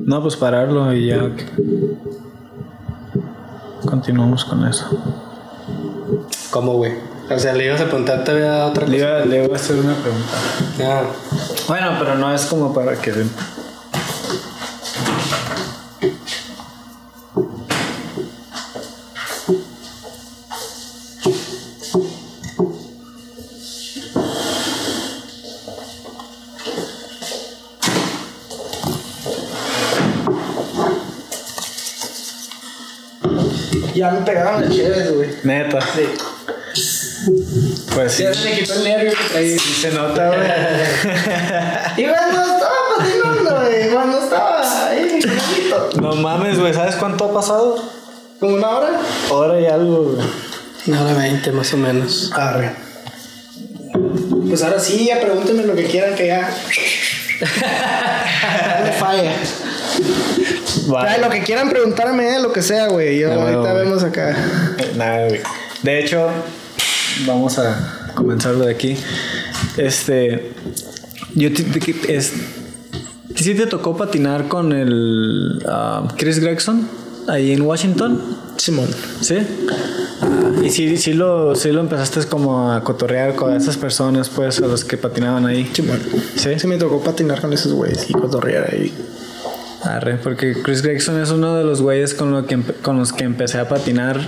No, 0.07 0.23
pues 0.23 0.37
pararlo 0.37 0.91
y 0.95 1.09
ya. 1.09 1.37
que- 1.37 1.45
Continuamos 3.87 4.47
con 4.47 4.67
eso. 4.67 4.87
¿Cómo, 6.51 6.73
güey? 6.79 6.93
O 7.31 7.39
sea, 7.39 7.53
le 7.53 7.65
ibas 7.67 7.81
a 7.81 7.85
preguntar 7.85 8.25
todavía 8.25 8.67
otra 8.67 8.87
cosa. 8.87 9.25
Le, 9.25 9.37
iba, 9.37 9.47
voy 9.47 9.53
a 9.53 9.57
hacer 9.57 9.77
una 9.77 9.95
pregunta. 9.95 10.33
Ah. 10.83 11.03
Bueno, 11.69 11.97
pero 12.01 12.17
no 12.17 12.35
es 12.35 12.45
como 12.47 12.75
para 12.75 12.97
que 12.97 13.13
den. 13.13 13.31
Ya 33.95 34.11
me 34.11 34.21
pegaron 34.23 34.63
las 34.63 34.75
cheves, 34.75 35.15
güey. 35.15 35.29
Neta. 35.45 35.81
Sí. 35.81 36.30
Pues 37.95 38.13
sí. 38.13 38.23
Ya 38.23 38.35
se 38.35 38.45
me 38.45 38.59
quitó 38.59 38.75
el 38.75 38.85
nervio 38.85 39.13
que 39.13 39.25
traía. 39.33 39.59
Sí 39.59 39.75
se 39.81 39.91
nota, 39.93 40.29
güey. 40.29 40.41
Y 41.97 42.05
cuando 42.09 42.41
estaba 42.43 42.77
patinando, 42.97 43.61
güey. 43.67 43.91
Cuando 43.91 44.19
estaba 44.19 44.89
ahí, 44.89 45.19
chiquito. 45.21 45.91
no 46.01 46.15
mames, 46.17 46.59
güey. 46.59 46.73
¿Sabes 46.73 46.97
cuánto 46.97 47.25
ha 47.27 47.33
pasado? 47.35 47.77
Como 48.39 48.55
una 48.55 48.69
hora. 48.71 49.01
Hora 49.31 49.61
y 49.61 49.67
algo, 49.67 50.13
güey. 50.15 50.27
Una 50.87 51.03
hora 51.03 51.15
veinte 51.15 51.53
más 51.53 51.73
o 51.75 51.77
menos. 51.77 52.31
Arre. 52.35 52.71
Pues 54.49 54.63
ahora 54.63 54.81
sí, 54.81 55.07
ya 55.07 55.21
pregúntenme 55.21 55.65
lo 55.65 55.75
que 55.77 55.85
quieran 55.85 56.15
que 56.15 56.27
ya. 56.29 56.49
no 58.79 58.85
me 58.85 58.93
falla. 58.93 59.33
Ya, 61.05 61.19
lo 61.19 61.29
que 61.31 61.43
quieran 61.43 61.69
preguntarme, 61.69 62.37
eh, 62.37 62.39
lo 62.41 62.53
que 62.53 62.63
sea, 62.63 62.87
güey. 62.89 63.19
Yo 63.19 63.31
Ah, 63.31 63.35
ahorita 63.35 63.73
vemos 63.75 64.03
acá. 64.03 64.35
Nada, 64.97 65.29
güey. 65.29 65.41
De 65.83 66.01
hecho, 66.01 66.29
vamos 67.27 67.59
a 67.59 68.11
comenzarlo 68.15 68.65
de 68.67 68.73
aquí. 68.73 68.97
Este. 69.77 70.53
Yo 71.35 71.53
te, 71.53 71.63
te- 71.63 72.17
es, 72.17 72.33
¿Sí 73.37 73.55
te 73.55 73.67
tocó 73.67 73.97
patinar 73.97 74.49
con 74.49 74.73
el 74.73 75.63
ah, 75.69 76.09
Chris 76.17 76.41
Gregson 76.41 76.89
ahí 77.29 77.53
en 77.53 77.63
Washington? 77.63 78.21
Simón. 78.57 78.89
¿Sí? 79.21 79.37
Ah, 80.21 80.51
y 80.63 80.71
sí, 80.71 80.97
sí, 80.99 81.15
lo, 81.15 81.55
sí 81.55 81.71
lo 81.71 81.81
empezaste 81.81 82.21
como 82.29 82.73
a 82.73 82.83
cotorrear 82.83 83.35
con 83.37 83.55
esas 83.55 83.77
personas, 83.77 84.29
pues, 84.29 84.61
a 84.61 84.67
los 84.67 84.85
que 84.85 84.97
patinaban 84.99 85.47
ahí. 85.47 85.71
Simón. 85.73 86.01
¿Sí? 86.37 86.59
Sí 86.59 86.67
me 86.67 86.77
tocó 86.77 87.01
patinar 87.01 87.41
con 87.41 87.53
esos 87.53 87.73
güeyes 87.73 88.11
y 88.11 88.13
cotorrear 88.13 88.69
ahí. 88.73 88.93
Arre, 89.83 90.17
porque 90.17 90.61
Chris 90.63 90.83
Gregson 90.83 91.19
es 91.23 91.31
uno 91.31 91.57
de 91.57 91.65
los 91.65 91.81
güeyes 91.81 92.13
con, 92.13 92.33
lo 92.33 92.45
que 92.47 92.61
con 92.83 92.99
los 92.99 93.15
que 93.15 93.25
empecé 93.25 93.59
a 93.59 93.67
patinar 93.69 94.21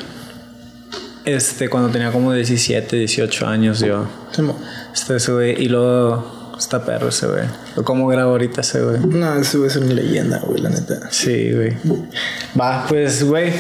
este, 1.25 1.69
cuando 1.69 1.91
tenía 1.91 2.11
como 2.11 2.33
17, 2.33 2.97
18 2.97 3.47
años 3.47 3.81
yo. 3.81 4.07
Este, 4.93 5.17
ese 5.17 5.33
güey, 5.33 5.63
y 5.63 5.69
luego 5.69 6.55
está 6.59 6.85
perro 6.85 7.09
ese 7.09 7.27
güey. 7.27 7.45
Lo 7.77 7.85
como 7.85 8.07
grabo 8.09 8.33
ahorita 8.33 8.61
ese 8.61 8.83
güey. 8.83 9.01
No, 9.01 9.35
ese 9.37 9.59
güey 9.59 9.71
es 9.71 9.77
una 9.77 9.95
leyenda, 9.95 10.41
güey, 10.45 10.61
la 10.61 10.71
neta. 10.71 11.11
Sí, 11.11 11.53
güey. 11.53 11.77
Va, 12.59 12.87
pues, 12.89 13.25
güey. 13.25 13.53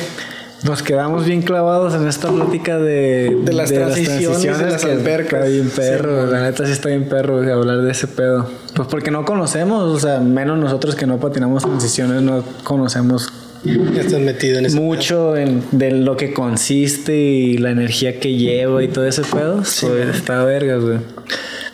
Nos 0.64 0.80
quedamos 0.80 1.24
bien 1.24 1.43
clavados 1.43 1.93
en 1.94 2.06
esta 2.06 2.28
plática 2.30 2.78
de, 2.78 3.36
De 3.44 3.52
las 3.52 3.68
transiciones, 3.72 4.59
de 4.59 4.70
las 4.70 4.84
albercas. 4.84 5.44
Está 5.44 5.48
bien 5.48 5.70
perro, 5.70 6.26
Sí, 6.26 6.32
la 6.32 6.43
neta 6.43 6.66
sí 6.66 6.72
está 6.72 6.89
bien 6.89 7.09
perro 7.09 7.39
güey, 7.39 7.51
hablar 7.51 7.82
de 7.82 7.90
ese 7.90 8.06
pedo. 8.06 8.48
Pues 8.76 8.86
porque 8.86 9.10
no 9.10 9.24
conocemos, 9.24 9.82
o 9.82 9.98
sea, 9.98 10.20
menos 10.20 10.59
nosotros 10.59 10.94
que 10.94 11.05
no 11.05 11.18
patinamos 11.18 11.64
transiciones, 11.64 12.22
no 12.22 12.44
conocemos 12.62 13.32
Ya 13.64 14.01
estás 14.01 14.20
metido 14.20 14.59
en 14.59 14.74
mucho 14.74 15.36
en, 15.36 15.62
de 15.70 15.93
lo 15.93 16.16
que 16.16 16.32
consiste 16.32 17.16
y 17.16 17.59
la 17.59 17.70
energía 17.70 18.18
que 18.18 18.34
lleva 18.34 18.82
y 18.82 18.89
todo 18.89 19.06
ese 19.06 19.22
pedo. 19.22 19.56
Pues, 19.59 19.84
está 20.16 20.44
vergas, 20.44 20.80
güey. 20.82 20.98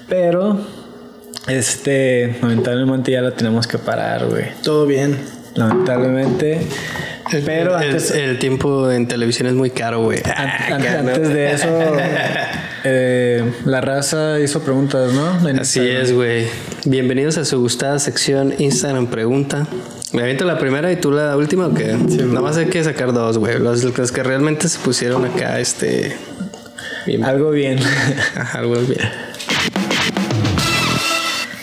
Pero, 0.09 0.61
este, 1.47 2.37
lamentablemente 2.43 3.13
ya 3.13 3.23
la 3.23 3.31
tenemos 3.31 3.67
que 3.67 3.79
parar, 3.79 4.27
güey. 4.27 4.45
Todo 4.63 4.87
bien. 4.87 5.17
Lamentablemente. 5.55 6.61
Pero 7.45 7.79
el, 7.79 7.85
antes, 7.89 8.11
el 8.11 8.39
tiempo 8.39 8.91
en 8.91 9.07
televisión 9.09 9.49
es 9.49 9.55
muy 9.55 9.71
caro, 9.71 10.03
güey. 10.03 10.19
an- 10.19 10.49
Ah, 10.85 10.99
antes 10.99 11.29
de 11.29 11.53
eso, 11.53 11.69
eh, 12.85 13.51
la 13.65 13.81
raza 13.81 14.39
hizo 14.41 14.61
preguntas, 14.63 15.13
¿no? 15.13 15.49
En 15.49 15.59
Así 15.59 15.81
Instagram. 15.81 16.03
es, 16.03 16.13
güey. 16.13 16.45
Bienvenidos 16.85 17.39
a 17.39 17.45
su 17.47 17.61
gustada 17.61 17.99
sección 17.99 18.55
Instagram 18.59 19.07
Pregunta. 19.09 19.67
Me 20.13 20.23
aviento 20.23 20.45
la 20.45 20.59
primera 20.59 20.91
y 20.91 20.97
tú 20.97 21.11
la 21.11 21.37
última, 21.37 21.67
¿o 21.67 21.75
qué? 21.75 21.93
Nada 21.93 22.41
más 22.41 22.57
hay 22.57 22.67
que 22.67 22.83
sacar 22.83 23.13
dos, 23.13 23.37
güey. 23.39 23.59
Los, 23.59 23.85
los 23.85 24.11
que 24.13 24.23
realmente 24.23 24.69
se 24.69 24.79
pusieron 24.79 25.25
acá, 25.27 25.61
este... 25.61 26.17
bien- 27.07 27.25
Algo 27.25 27.51
bien. 27.51 27.79
Algo 28.55 28.77
bien. 28.77 29.09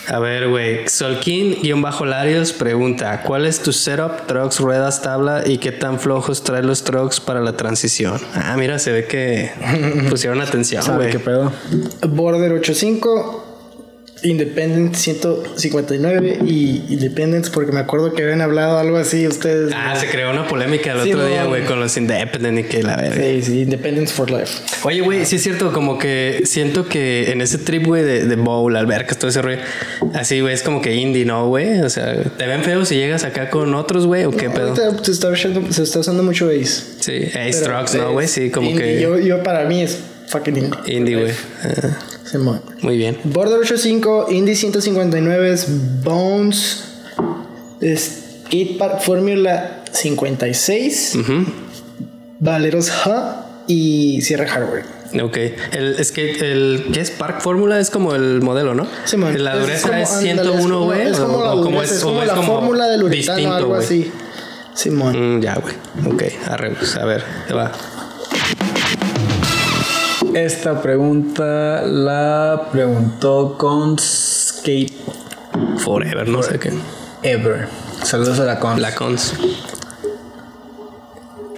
A 0.08 0.20
ver, 0.20 0.48
güey. 0.50 0.88
Solkin-Larios 0.88 2.54
pregunta: 2.54 3.24
¿Cuál 3.24 3.46
es 3.48 3.60
tu 3.62 3.74
setup, 3.74 4.28
trucks, 4.28 4.60
ruedas, 4.60 5.02
tabla 5.02 5.42
y 5.46 5.58
qué 5.58 5.72
tan 5.72 6.00
flojos 6.00 6.44
traen 6.44 6.68
los 6.68 6.84
trucks 6.84 7.20
para 7.20 7.42
la 7.42 7.58
transición? 7.58 8.22
Ah, 8.36 8.56
mira, 8.58 8.78
se 8.78 8.92
ve 8.92 9.06
que 9.08 9.52
pusieron 10.10 10.40
atención, 10.42 10.84
¿Sabe 10.84 10.98
güey. 11.06 11.12
qué 11.12 11.20
pedo? 11.20 11.52
Border 12.08 12.52
85, 12.54 13.45
Independent 14.24 14.96
159 14.96 16.40
y 16.46 16.84
Independence, 16.90 17.52
porque 17.52 17.72
me 17.72 17.80
acuerdo 17.82 18.14
que 18.14 18.24
habían 18.24 18.42
hablado 18.42 18.80
algo 18.80 18.98
así 18.98 19.28
ustedes. 19.28 19.72
Ah, 19.76 19.96
se 20.00 20.08
creó 20.08 20.32
una 20.32 20.48
polémica 20.48 20.94
el 20.94 21.04
Sí, 21.04 21.14
otro 21.14 21.28
día, 21.28 21.44
no. 21.44 21.50
güey, 21.50 21.66
con 21.66 21.80
los 21.80 21.96
Independent 21.98 22.60
y 22.60 22.64
que 22.64 22.82
la 22.82 22.96
verga. 22.96 23.22
Sí, 23.24 23.42
sí, 23.42 23.62
Independence 23.62 24.14
for 24.14 24.32
Life. 24.32 24.60
Oye, 24.84 25.02
güey, 25.02 25.26
sí 25.26 25.36
es 25.36 25.44
cierto, 25.44 25.72
como 25.74 25.98
que 25.98 26.42
siento 26.46 26.88
que 26.88 27.32
en 27.32 27.42
ese 27.42 27.58
trip, 27.58 27.86
güey, 27.86 28.04
de, 28.04 28.26
de 28.26 28.36
bowl, 28.36 28.76
albercas, 28.76 29.18
todo 29.20 29.30
ese 29.30 29.42
rollo, 29.42 29.60
así, 30.14 30.40
güey, 30.40 30.54
es 30.54 30.64
como 30.64 30.82
que 30.82 30.96
indie, 30.96 31.26
¿no, 31.26 31.48
güey? 31.48 31.82
O 31.82 31.90
sea, 31.90 32.16
¿te 32.24 32.48
ven 32.48 32.64
feo 32.64 32.86
si 32.86 32.96
llegas 32.96 33.24
acá 33.26 33.50
con 33.50 33.76
otros, 33.76 34.08
güey, 34.08 34.24
o 34.26 34.32
qué 34.32 34.50
pedo? 34.50 34.70
Ahorita 34.70 35.04
se 35.04 35.12
está, 35.12 35.30
usando, 35.30 35.72
se 35.72 35.84
está 35.84 36.00
usando 36.00 36.24
mucho 36.24 36.50
Ace. 36.50 36.84
Sí, 37.00 37.26
Ace 37.38 37.64
Trucks, 37.64 37.96
¿no, 37.96 38.14
güey? 38.14 38.28
Sí, 38.28 38.50
como 38.50 38.70
indie. 38.72 38.96
que 38.96 39.02
Yo, 39.02 39.20
yo 39.20 39.44
para 39.44 39.66
mí 39.66 39.82
es 39.84 40.00
fucking 40.28 40.58
indie. 40.58 40.80
indie, 40.96 41.16
güey. 41.18 41.34
Simón. 42.38 42.62
muy 42.82 42.98
bien. 42.98 43.18
Border 43.24 43.60
85, 43.60 44.28
Indy 44.32 44.56
159 44.56 45.52
es 45.54 45.68
Bones, 46.04 46.84
Skate 47.82 48.78
Park 48.78 49.02
Formula 49.02 49.84
56, 49.92 51.16
Ujú. 51.20 51.46
Valeros 52.40 52.90
Ha 53.06 53.46
y 53.68 54.22
Sierra 54.22 54.48
Hardware. 54.48 54.84
Ok. 55.24 55.38
El, 55.72 55.96
es 55.98 56.12
que 56.12 56.32
el 56.52 56.88
¿qué 56.94 57.00
es 57.00 57.12
Park 57.12 57.40
Fórmula? 57.42 57.80
Es 57.80 57.90
como 57.90 58.16
el 58.16 58.42
modelo, 58.42 58.76
¿no? 58.76 58.86
Simón. 59.06 59.42
La 59.44 59.54
Es 59.54 59.62
dureza 59.62 60.02
es 60.02 60.12
ándale, 60.12 60.34
101, 60.34 60.62
como- 60.74 60.86
güey. 60.86 61.02
Es 61.08 61.18
como 61.20 61.44
la 61.44 61.52
dureza, 61.52 61.94
es 61.96 62.04
como 62.04 62.22
es 62.22 62.28
la 62.28 62.36
fórmula 62.42 62.88
del 62.88 63.04
uretano, 63.04 63.36
distinto, 63.38 63.56
algo 63.56 63.76
así. 63.76 64.12
Simón. 64.74 65.38
Mm, 65.38 65.42
ya, 65.42 65.56
güey. 65.56 65.74
Ok, 66.14 66.24
arre, 66.50 66.72
pues, 66.72 66.96
a 66.98 67.06
ver, 67.06 67.24
te 67.48 67.54
va. 67.54 67.72
Esta 70.36 70.82
pregunta 70.82 71.84
la 71.84 72.68
preguntó 72.70 73.56
con 73.58 73.98
Skate 73.98 74.92
Forever, 75.78 76.28
no 76.28 76.44
sé 76.44 76.60
qué. 76.60 76.74
Ever. 77.24 77.70
Saludos 78.04 78.42
a 78.42 78.44
la 78.44 78.60
con. 78.60 78.82
La 78.82 78.94
cons. 78.94 79.34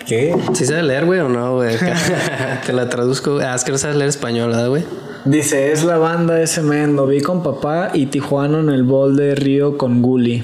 ¿Qué? 0.05 0.35
¿Sí 0.53 0.67
sabes 0.67 0.83
leer, 0.83 1.05
güey, 1.05 1.21
o 1.21 1.27
no, 1.27 1.55
güey? 1.55 1.75
Te 2.67 2.71
la 2.71 2.87
traduzco. 2.87 3.39
Ah, 3.41 3.55
es 3.55 3.63
que 3.63 3.71
no 3.71 3.79
sabes 3.79 3.95
leer 3.95 4.09
español, 4.09 4.51
¿verdad, 4.51 4.69
güey? 4.69 4.83
Dice, 5.25 5.71
es 5.71 5.83
la 5.83 5.97
banda 5.97 6.39
ese 6.39 6.61
men. 6.61 6.95
Lo 6.95 7.07
vi 7.07 7.21
con 7.21 7.41
papá 7.41 7.89
y 7.95 8.05
Tijuana 8.05 8.59
en 8.59 8.69
el 8.69 8.83
bol 8.83 9.17
de 9.17 9.33
Río 9.33 9.79
con 9.79 10.03
Gully. 10.03 10.43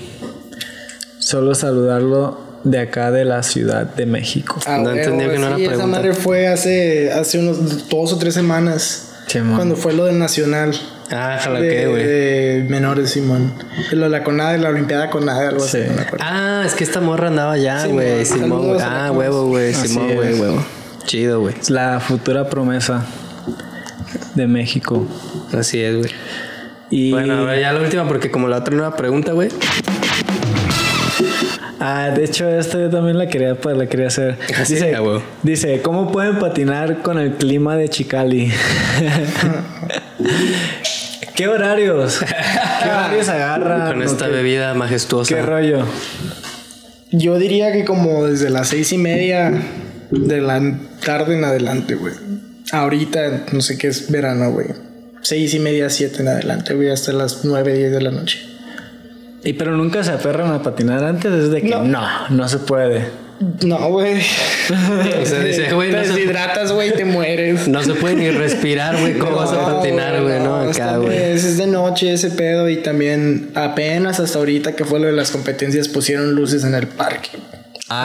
Solo 1.20 1.54
saludarlo 1.54 2.43
de 2.64 2.80
acá 2.80 3.12
de 3.12 3.26
la 3.26 3.44
Ciudad 3.44 3.86
de 3.86 4.06
México. 4.06 4.60
Ah, 4.66 4.78
No 4.78 4.86
huevo, 4.86 4.98
entendí 5.00 5.26
que 5.26 5.38
no 5.40 5.48
era 5.48 5.56
sí, 5.58 5.64
esa 5.64 5.72
pregunta. 5.74 5.98
madre 5.98 6.14
fue 6.14 6.48
hace, 6.48 7.12
hace 7.12 7.40
unos 7.40 7.90
dos 7.90 8.14
o 8.14 8.18
tres 8.18 8.34
semanas. 8.34 9.10
Cuando 9.56 9.76
fue 9.76 9.94
lo 9.94 10.06
del 10.06 10.20
Nacional. 10.20 10.74
Ah, 11.12 11.40
de, 11.60 11.70
que, 11.70 11.88
güey. 11.88 12.04
de 12.06 12.66
menores, 12.70 13.10
Simón. 13.12 13.54
Lo 13.92 14.04
de 14.06 14.10
la 14.10 14.24
CONADE, 14.24 14.58
la 14.60 14.70
Olimpiada 14.70 15.10
CONADE, 15.10 15.48
algo 15.48 15.60
Sí. 15.68 15.80
así. 15.80 15.90
no. 15.96 16.04
Ah, 16.20 16.64
es 16.66 16.74
que 16.76 16.84
esta 16.84 17.02
morra 17.02 17.28
andaba 17.28 17.56
Simón, 17.56 17.90
güey. 17.90 18.26
Simón, 18.26 18.68
güey. 18.70 18.82
Ah, 18.82 19.12
huevo, 19.12 19.48
güey. 19.48 19.74
Simón, 19.74 20.14
güey, 20.16 20.40
huevo. 20.40 20.64
Chido, 21.06 21.40
güey. 21.42 21.56
Es 21.60 21.70
la 21.70 22.00
futura 22.00 22.50
promesa 22.50 23.06
de 24.36 24.48
México. 24.48 25.06
Así 25.52 25.82
es, 25.82 25.98
güey. 25.98 26.12
Y 26.90 27.12
Bueno, 27.12 27.40
a 27.40 27.44
ver, 27.44 27.60
ya 27.60 27.74
la 27.74 27.82
última, 27.82 28.08
porque 28.08 28.30
como 28.32 28.48
la 28.48 28.58
otra 28.58 28.74
nueva 28.76 28.96
pregunta, 28.96 29.34
güey. 29.34 29.50
Ah, 31.86 32.12
de 32.16 32.24
hecho, 32.24 32.48
esta 32.50 32.80
yo 32.80 32.90
también 32.90 33.18
la 33.18 33.28
quería, 33.28 33.56
pues, 33.56 33.76
la 33.76 33.88
quería 33.88 34.08
hacer. 34.08 34.38
Sí, 34.64 34.78
Dice, 35.44 35.82
¿cómo 35.82 36.10
pueden 36.14 36.40
patinar 36.40 37.02
con 37.02 37.20
el 37.20 37.34
clima 37.34 37.76
de 37.76 37.90
Chicali? 37.90 38.54
¿Qué 41.36 41.48
horarios? 41.48 42.20
¿Qué 42.20 42.90
horarios 42.90 43.28
agarran? 43.30 43.88
Con 43.92 44.02
¿O 44.02 44.06
esta 44.06 44.26
qué- 44.28 44.32
bebida 44.32 44.74
majestuosa. 44.76 45.36
¿Qué 45.36 45.42
rollo? 45.42 45.86
Yo 47.12 47.38
diría 47.38 47.72
que 47.72 47.86
como 47.86 48.26
desde 48.26 48.50
las 48.50 48.70
seis 48.70 48.92
y 48.94 48.98
media 48.98 49.52
de 50.12 50.42
la 50.42 50.62
tarde 51.06 51.36
en 51.38 51.44
adelante, 51.44 51.96
güey. 51.96 52.14
Ahorita, 52.72 53.46
no 53.52 53.62
sé 53.62 53.78
qué 53.78 53.88
es 53.88 54.10
verano, 54.10 54.52
güey. 54.52 54.68
Seis 55.22 55.54
y 55.54 55.60
media, 55.60 55.90
siete 55.90 56.22
en 56.22 56.28
adelante, 56.30 56.74
güey, 56.74 56.90
hasta 56.90 57.14
las 57.14 57.44
nueve, 57.46 57.74
diez 57.78 57.92
de 57.92 58.02
la 58.02 58.12
noche. 58.12 58.40
¿Y 59.44 59.54
pero 59.54 59.72
nunca 59.76 60.04
se 60.04 60.12
aperran 60.12 60.52
a 60.54 60.62
patinar 60.64 61.04
antes? 61.04 61.32
Es 61.34 61.52
de 61.52 61.62
que 61.62 61.70
No. 61.70 61.84
no, 61.84 62.08
no, 62.30 62.48
se 62.48 62.60
puede. 62.60 63.06
No, 63.66 63.90
güey. 63.90 64.22
O 65.22 65.26
sea, 65.26 65.40
dice, 65.40 65.74
güey, 65.74 65.92
no 65.92 66.02
se- 66.04 66.10
deshidratas, 66.14 66.72
güey, 66.72 66.90
y 66.90 66.94
te 66.94 67.04
mueres. 67.04 67.68
No 67.68 67.84
se 67.84 67.94
puede 67.94 68.16
ni 68.16 68.30
respirar, 68.32 68.98
güey. 69.00 69.18
¿Cómo 69.18 69.36
vas 69.36 69.52
a 69.52 69.66
patinar, 69.66 70.22
güey? 70.22 70.40
No, 70.40 70.56
acá, 70.62 70.70
está- 70.72 70.98
güey. 70.98 71.18
Es, 71.18 71.44
es 71.44 71.58
de 71.58 71.68
noche 71.68 72.14
ese 72.14 72.30
pedo 72.30 72.70
y 72.70 72.78
también 72.78 73.50
apenas 73.56 74.20
hasta 74.22 74.40
ahorita 74.40 74.74
que 74.76 74.86
fue 74.86 75.00
lo 75.00 75.08
de 75.08 75.14
las 75.14 75.32
competencias 75.32 75.90
pusieron 75.90 76.34
luces 76.36 76.64
en 76.64 76.74
el 76.76 76.88
parque. 76.88 77.32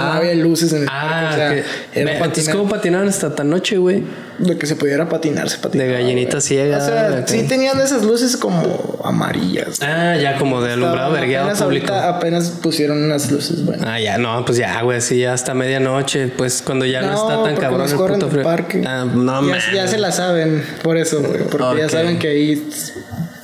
No 0.06 0.12
había 0.12 0.34
luces 0.34 0.72
en 0.72 0.82
el 0.82 0.88
Ah, 0.90 1.30
parque, 1.30 1.60
o 1.60 1.94
sea, 1.94 2.02
era 2.02 2.18
patinar. 2.18 2.56
¿cómo 2.56 2.68
patinaban 2.68 3.08
hasta 3.08 3.34
tan 3.34 3.50
noche, 3.50 3.76
güey? 3.78 4.02
Lo 4.38 4.56
que 4.56 4.66
se 4.66 4.76
pudiera 4.76 5.08
patinar, 5.08 5.48
se 5.50 5.58
patinaba. 5.58 5.90
De 5.90 5.94
gallinita 5.96 6.40
ciega, 6.40 6.78
O 6.78 6.80
sea, 6.80 7.26
sí 7.26 7.42
tenían 7.48 7.80
esas 7.80 8.04
luces 8.04 8.36
como 8.36 9.00
amarillas. 9.04 9.80
Ah, 9.82 10.16
ya 10.16 10.38
como 10.38 10.60
de 10.62 10.74
alumbrado 10.74 11.12
vergueado 11.12 11.52
público. 11.64 11.92
apenas 11.92 12.50
pusieron 12.62 13.02
unas 13.02 13.30
luces, 13.32 13.64
bueno. 13.64 13.82
Ah, 13.86 13.98
ya, 13.98 14.16
no, 14.18 14.44
pues 14.44 14.58
ya, 14.58 14.80
güey, 14.82 15.00
sí, 15.00 15.18
ya 15.18 15.32
hasta 15.32 15.54
medianoche, 15.54 16.28
pues 16.28 16.62
cuando 16.62 16.84
ya 16.86 17.02
no, 17.02 17.12
está 17.14 17.42
tan 17.42 17.56
cabrón 17.56 17.80
nos 17.82 17.92
el 17.92 17.96
corren 17.96 18.18
puto 18.20 18.30
frío. 18.30 18.44
parque. 18.44 18.82
Ah, 18.86 19.04
no, 19.12 19.42
ya, 19.74 19.88
se 19.88 19.98
la 19.98 20.12
saben, 20.12 20.64
por 20.82 20.96
eso, 20.98 21.20
güey. 21.20 21.42
Porque 21.50 21.78
ya 21.80 21.88
saben 21.88 22.18
que 22.20 22.28
ahí 22.28 22.68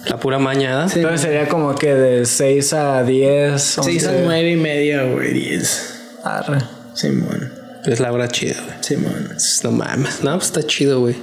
La 0.07 0.19
pura 0.19 0.39
mañana. 0.39 0.89
Sí. 0.89 1.01
Entonces 1.01 1.23
sería 1.23 1.49
como 1.49 1.75
que 1.75 1.95
de 1.95 2.27
6 2.27 2.73
a 2.75 3.03
10. 3.03 3.61
se 3.61 3.91
hizo 3.93 4.11
11. 4.11 4.23
nueve 4.25 4.51
y 4.51 4.57
media, 4.57 5.03
güey, 5.05 5.33
diez. 5.33 5.94
Arre. 6.25 6.59
Simón, 6.95 7.53
Es 7.85 8.01
la 8.01 8.13
hora 8.13 8.29
chida, 8.29 8.57
güey. 8.65 8.77
Simón. 8.81 9.29
No 9.63 9.71
mames. 9.73 10.23
No, 10.25 10.33
pues 10.35 10.47
está 10.47 10.63
chido, 10.63 11.01
güey. 11.01 11.17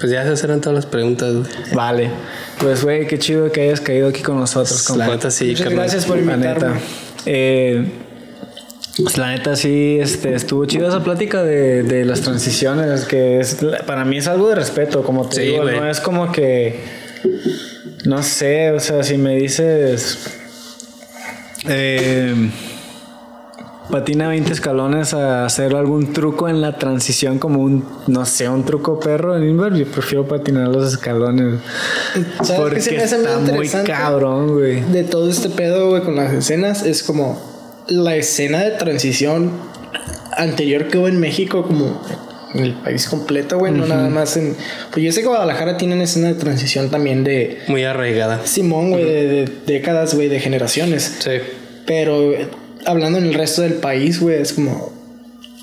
Pues 0.00 0.12
ya 0.12 0.22
esas 0.22 0.42
eran 0.44 0.60
todas 0.60 0.74
las 0.76 0.86
preguntas, 0.86 1.32
güey. 1.34 1.46
Vale. 1.74 2.10
Pues, 2.58 2.82
güey, 2.84 3.06
qué 3.06 3.18
chido 3.18 3.50
que 3.52 3.62
hayas 3.62 3.80
caído 3.80 4.08
aquí 4.08 4.22
con 4.22 4.38
nosotros, 4.38 4.82
La 4.90 4.96
compa. 5.04 5.06
neta 5.16 5.30
sí, 5.30 5.46
Muchas 5.48 5.60
carnal. 5.64 5.78
gracias 5.80 6.04
por 6.06 6.16
La 6.18 6.22
invitarme. 6.34 6.68
neta. 6.68 6.80
Eh, 7.26 7.92
pues, 8.98 9.16
la 9.18 9.30
neta 9.30 9.56
sí, 9.56 9.98
este, 10.00 10.34
estuvo 10.34 10.64
chida 10.66 10.88
esa 10.88 11.02
plática 11.02 11.42
de, 11.42 11.82
de 11.82 12.04
las 12.04 12.20
transiciones, 12.22 13.04
que 13.04 13.40
es, 13.40 13.56
para 13.86 14.04
mí 14.04 14.18
es 14.18 14.26
algo 14.26 14.48
de 14.48 14.54
respeto, 14.54 15.02
como 15.02 15.28
te 15.28 15.36
Sí, 15.36 15.42
digo, 15.42 15.62
güey. 15.62 15.78
no 15.80 15.88
es 15.90 16.00
como 16.00 16.30
que, 16.32 16.80
no 18.04 18.22
sé, 18.22 18.70
o 18.72 18.80
sea, 18.80 19.02
si 19.02 19.16
me 19.18 19.34
dices, 19.36 20.18
eh, 21.68 22.50
patina 23.90 24.28
20 24.28 24.52
escalones 24.52 25.14
a 25.14 25.44
hacer 25.44 25.74
algún 25.74 26.12
truco 26.12 26.48
en 26.48 26.60
la 26.60 26.78
transición 26.78 27.38
como 27.38 27.60
un, 27.60 27.84
no 28.06 28.26
sé, 28.26 28.48
un 28.48 28.64
truco 28.64 28.98
perro 29.00 29.36
en 29.36 29.48
Inver, 29.48 29.74
yo 29.74 29.86
prefiero 29.86 30.26
patinar 30.26 30.68
los 30.68 30.92
escalones. 30.92 31.60
¿Sabes 32.42 32.50
qué 32.50 32.56
Porque 32.56 32.80
se 32.80 32.92
me 32.92 33.02
hace 33.02 33.18
muy 33.18 33.66
está 33.66 33.78
muy 33.78 33.86
cabrón, 33.86 34.54
güey. 34.54 34.80
De 34.80 35.04
todo 35.04 35.30
este 35.30 35.48
pedo, 35.48 35.90
güey, 35.90 36.02
con 36.02 36.16
las 36.16 36.32
escenas, 36.32 36.84
es 36.84 37.02
como 37.02 37.40
la 37.88 38.16
escena 38.16 38.62
de 38.62 38.72
transición 38.72 39.52
anterior 40.36 40.88
que 40.88 40.98
hubo 40.98 41.08
en 41.08 41.20
México, 41.20 41.62
como 41.62 42.00
en 42.54 42.64
el 42.64 42.74
país 42.74 43.08
completo, 43.08 43.58
güey, 43.58 43.72
no 43.72 43.86
nada 43.86 44.08
más 44.08 44.36
en. 44.36 44.56
Pues 44.90 45.04
yo 45.04 45.12
sé 45.12 45.20
que 45.20 45.28
Guadalajara 45.28 45.76
tiene 45.76 45.94
una 45.94 46.04
escena 46.04 46.28
de 46.28 46.34
transición 46.34 46.90
también 46.90 47.22
de 47.22 47.58
Muy 47.68 47.84
arraigada. 47.84 48.44
Simón, 48.46 48.90
güey, 48.90 49.04
de, 49.04 49.26
de 49.26 49.52
décadas, 49.66 50.14
güey, 50.14 50.28
de 50.28 50.40
generaciones. 50.40 51.16
Sí. 51.20 51.32
Pero 51.86 52.32
hablando 52.86 53.18
en 53.18 53.26
el 53.26 53.34
resto 53.34 53.62
del 53.62 53.74
país, 53.74 54.20
güey, 54.20 54.40
es 54.40 54.52
como. 54.52 54.94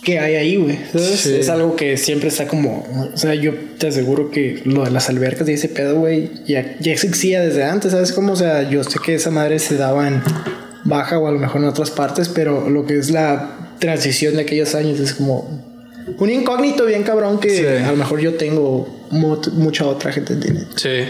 ¿Qué 0.04 0.20
hay 0.20 0.36
ahí, 0.36 0.58
güey? 0.58 0.78
Sí. 0.98 1.34
Es 1.36 1.48
algo 1.50 1.78
que 1.78 1.96
siempre 1.96 2.28
está 2.28 2.46
como. 2.48 2.86
O 3.14 3.18
sea, 3.18 3.36
yo 3.36 3.54
te 3.78 3.88
aseguro 3.88 4.32
que 4.32 4.62
lo 4.66 4.84
de 4.84 4.92
las 4.92 5.08
albercas 5.10 5.48
y 5.48 5.54
ese 5.54 5.70
pedo, 5.70 5.96
güey, 6.00 6.30
ya, 6.46 6.76
ya 6.82 6.92
existía 6.92 7.42
desde 7.42 7.64
antes, 7.64 7.94
¿sabes? 7.94 8.12
Como, 8.12 8.34
o 8.34 8.36
sea, 8.36 8.70
yo 8.70 8.84
sé 8.84 9.00
que 9.00 9.16
esa 9.16 9.32
madre 9.32 9.60
se 9.60 9.78
daba 9.78 10.08
en 10.10 10.22
baja 10.84 11.18
o 11.20 11.28
a 11.28 11.32
lo 11.32 11.40
mejor 11.40 11.62
en 11.62 11.68
otras 11.68 11.90
partes, 11.90 12.28
pero 12.28 12.70
lo 12.70 12.86
que 12.86 12.98
es 12.98 13.12
la 13.12 13.76
transición 13.80 14.36
de 14.36 14.42
aquellos 14.42 14.76
años 14.76 15.00
es 15.00 15.14
como. 15.14 15.72
Un 16.18 16.30
incógnito 16.30 16.86
bien 16.86 17.04
cabrón 17.04 17.40
que 17.40 17.50
Sí. 17.50 17.66
a 17.66 17.90
lo 17.92 17.96
mejor 17.96 18.20
yo 18.20 18.34
tengo, 18.34 19.06
mu- 19.10 19.40
mucha 19.54 19.86
otra 19.86 20.12
gente 20.12 20.36
tiene. 20.36 20.66
Sí. 20.76 21.06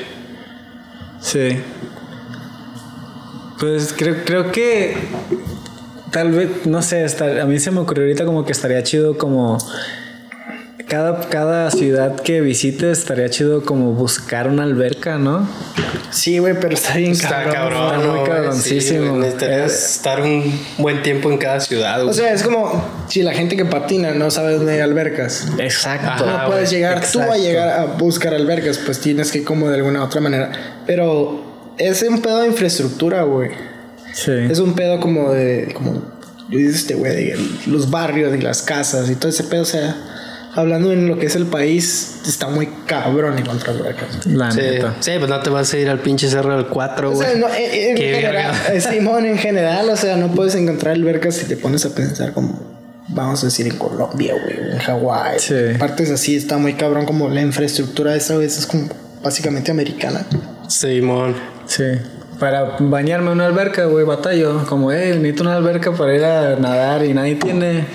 Sí. 1.19 1.57
Pues 3.59 3.93
creo, 3.97 4.17
creo 4.25 4.51
que 4.51 4.93
tal 6.13 6.31
vez, 6.31 6.49
no 6.65 6.81
sé, 6.81 7.03
está- 7.03 7.41
a 7.41 7.45
mí 7.45 7.59
se 7.59 7.71
me 7.71 7.81
ocurrió 7.81 8.03
ahorita 8.05 8.23
como 8.23 8.45
que 8.45 8.53
estaría 8.53 8.81
chido 8.83 9.17
como 9.17 9.57
cada, 10.87 11.27
cada 11.29 11.71
ciudad 11.71 12.15
que 12.21 12.41
visites 12.41 12.99
estaría 12.99 13.29
chido 13.29 13.63
como 13.63 13.93
buscar 13.93 14.47
una 14.47 14.63
alberca, 14.63 15.17
¿no? 15.17 15.47
Sí, 16.11 16.37
güey, 16.37 16.53
pero 16.59 16.75
está 16.75 16.95
bien 16.97 17.13
Está 17.13 17.45
cabrón. 17.49 17.95
está 17.95 18.07
muy 18.11 18.29
cabroncísimo. 18.29 19.21
Sí, 19.23 19.29
Es- 19.45 19.95
estar 19.95 20.21
un 20.21 20.59
buen 20.77 21.01
tiempo 21.01 21.31
en 21.31 21.37
cada 21.39 21.59
ciudad, 21.59 21.97
güey. 21.99 22.09
O 22.09 22.13
sea, 22.13 22.31
es 22.33 22.43
como 22.43 22.83
si 23.07 23.23
la 23.23 23.33
gente 23.33 23.55
que 23.55 23.65
patina 23.65 24.11
no 24.13 24.29
sabe 24.29 24.53
dónde 24.53 24.73
hay 24.73 24.79
albercas. 24.81 25.47
Exacto. 25.57 26.07
Ajá. 26.25 26.43
no 26.43 26.49
puedes 26.51 26.69
llegar 26.69 26.99
tú 27.11 27.19
a 27.19 27.23
exacto. 27.23 27.43
llegar 27.43 27.69
a 27.79 27.85
buscar 27.85 28.33
albercas, 28.35 28.77
pues 28.77 28.99
tienes 28.99 29.31
que 29.31 29.43
como 29.43 29.69
de 29.69 29.75
alguna 29.77 30.03
otra 30.03 30.21
manera. 30.21 30.51
Pero 30.85 31.73
es 31.79 32.03
un 32.03 32.21
pedo 32.21 32.41
de 32.41 32.47
infraestructura, 32.47 33.23
güey. 33.23 33.49
Sí. 34.13 34.31
Es 34.49 34.59
un 34.59 34.73
pedo 34.75 34.99
como 34.99 35.31
de, 35.31 35.69
como 35.73 36.01
este 36.51 36.95
güey, 36.95 37.13
de 37.15 37.37
los 37.67 37.89
barrios 37.89 38.35
y 38.37 38.41
las 38.41 38.61
casas 38.61 39.09
y 39.09 39.15
todo 39.15 39.29
ese 39.29 39.43
pedo. 39.45 39.63
O 39.63 39.65
sea, 39.65 39.95
hablando 40.55 40.91
en 40.93 41.07
lo 41.07 41.17
que 41.17 41.25
es 41.25 41.35
el 41.35 41.47
país, 41.47 42.17
está 42.27 42.47
muy 42.47 42.67
cabrón 42.85 43.39
encontrar 43.39 43.75
albercas. 43.75 44.25
La 44.27 44.51
sí. 44.51 44.59
neta. 44.61 44.95
sí, 44.99 45.11
pues 45.17 45.29
no 45.29 45.39
te 45.41 45.49
vas 45.49 45.73
a 45.73 45.77
ir 45.79 45.89
al 45.89 45.99
pinche 45.99 46.29
cerro 46.29 46.55
del 46.55 46.67
4, 46.67 47.09
O 47.09 47.13
güey. 47.15 47.27
sea, 47.27 47.37
no, 47.39 47.47
en, 47.47 47.89
en 47.89 47.95
Qué 47.95 48.13
general, 48.15 48.51
verga. 48.51 48.73
eh, 48.75 48.81
Simón, 48.81 49.25
en 49.25 49.37
general, 49.39 49.89
o 49.89 49.95
sea, 49.97 50.15
no 50.15 50.27
puedes 50.33 50.53
encontrar 50.55 50.93
albercas 50.93 51.35
si 51.35 51.45
te 51.45 51.57
pones 51.57 51.83
a 51.85 51.95
pensar 51.95 52.33
como, 52.33 52.77
vamos 53.07 53.41
a 53.41 53.47
decir, 53.47 53.65
en 53.65 53.77
Colombia, 53.77 54.35
güey, 54.43 54.73
en 54.73 54.77
Hawái. 54.77 55.39
Sí. 55.39 55.55
Partes 55.79 56.11
así, 56.11 56.35
está 56.35 56.57
muy 56.59 56.73
cabrón 56.73 57.05
como 57.05 57.29
la 57.29 57.41
infraestructura 57.41 58.11
de 58.11 58.19
esa 58.19 58.37
vez 58.37 58.59
es 58.59 58.67
como 58.67 58.89
básicamente 59.23 59.71
americana. 59.71 60.23
Simón. 60.67 61.35
Sí. 61.65 61.83
Para 62.39 62.75
bañarme 62.79 63.27
en 63.27 63.33
una 63.33 63.45
alberca, 63.45 63.85
güey, 63.85 64.05
batallo. 64.05 64.65
Como, 64.67 64.91
eh, 64.91 65.15
necesito 65.15 65.43
una 65.43 65.55
alberca 65.55 65.91
para 65.91 66.15
ir 66.15 66.23
a 66.25 66.55
nadar 66.57 67.05
y 67.05 67.13
nadie 67.13 67.35
tiene. 67.35 67.85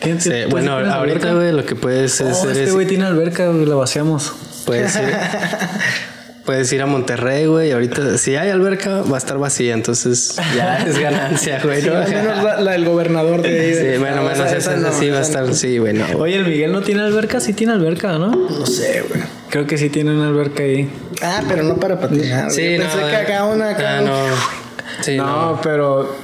¿Quién 0.00 0.20
Sí, 0.20 0.28
tiene- 0.30 0.46
bueno, 0.46 0.76
¿tienes 0.76 0.92
ahorita, 0.94 1.32
güey, 1.34 1.52
lo 1.52 1.64
que 1.64 1.74
puedes 1.74 2.20
Oh, 2.20 2.28
hacer 2.28 2.50
este 2.50 2.64
es. 2.64 2.72
güey 2.74 2.86
tiene 2.86 3.04
alberca, 3.06 3.48
güey, 3.48 3.64
la 3.66 3.74
vaciamos. 3.76 4.32
Puedes 4.66 4.94
ir, 4.96 5.02
puedes 6.44 6.72
ir 6.72 6.82
a 6.82 6.86
Monterrey, 6.86 7.46
güey. 7.46 7.68
y 7.70 7.72
Ahorita, 7.72 8.18
si 8.18 8.36
hay 8.36 8.50
alberca, 8.50 9.02
va 9.02 9.16
a 9.16 9.18
estar 9.18 9.38
vacía. 9.38 9.74
Entonces, 9.74 10.36
ya 10.54 10.78
es 10.86 10.98
ganancia, 10.98 11.60
güey. 11.64 11.80
Sí, 11.82 11.88
¿no? 11.88 11.96
al 11.96 12.08
menos 12.08 12.44
la, 12.44 12.60
la 12.60 12.72
del 12.72 12.84
gobernador 12.84 13.42
de 13.42 13.48
ahí. 13.60 13.74
Sí, 13.74 13.98
bueno, 13.98 14.20
o 14.20 14.24
menos 14.24 14.48
sea, 14.48 14.56
esa, 14.58 14.76
no, 14.76 14.92
sí 14.92 15.08
va 15.10 15.18
a 15.18 15.22
estar. 15.22 15.52
Sí, 15.54 15.78
bueno. 15.78 16.04
Oye, 16.18 16.36
el 16.36 16.46
Miguel 16.46 16.72
no 16.72 16.82
tiene 16.82 17.02
alberca, 17.02 17.40
sí 17.40 17.52
tiene 17.54 17.72
alberca, 17.72 18.18
¿no? 18.18 18.30
No 18.30 18.66
sé, 18.66 19.02
güey. 19.08 19.22
Creo 19.50 19.66
que 19.66 19.78
sí 19.78 19.90
tiene 19.90 20.12
una 20.12 20.28
alberca 20.28 20.62
ahí. 20.62 20.90
Ah, 21.22 21.42
pero 21.48 21.62
no 21.62 21.76
para 21.76 21.98
patinar. 21.98 22.50
Sí. 22.50 22.76
Yo 22.76 22.84
no. 22.84 22.90
pensé 22.90 23.10
que 23.10 23.16
acá 23.16 23.44
una. 23.44 23.70
Acá 23.70 23.98
ah, 23.98 24.00
no. 24.02 24.16
Sí, 25.02 25.16
no, 25.16 25.52
no. 25.52 25.60
pero 25.62 26.16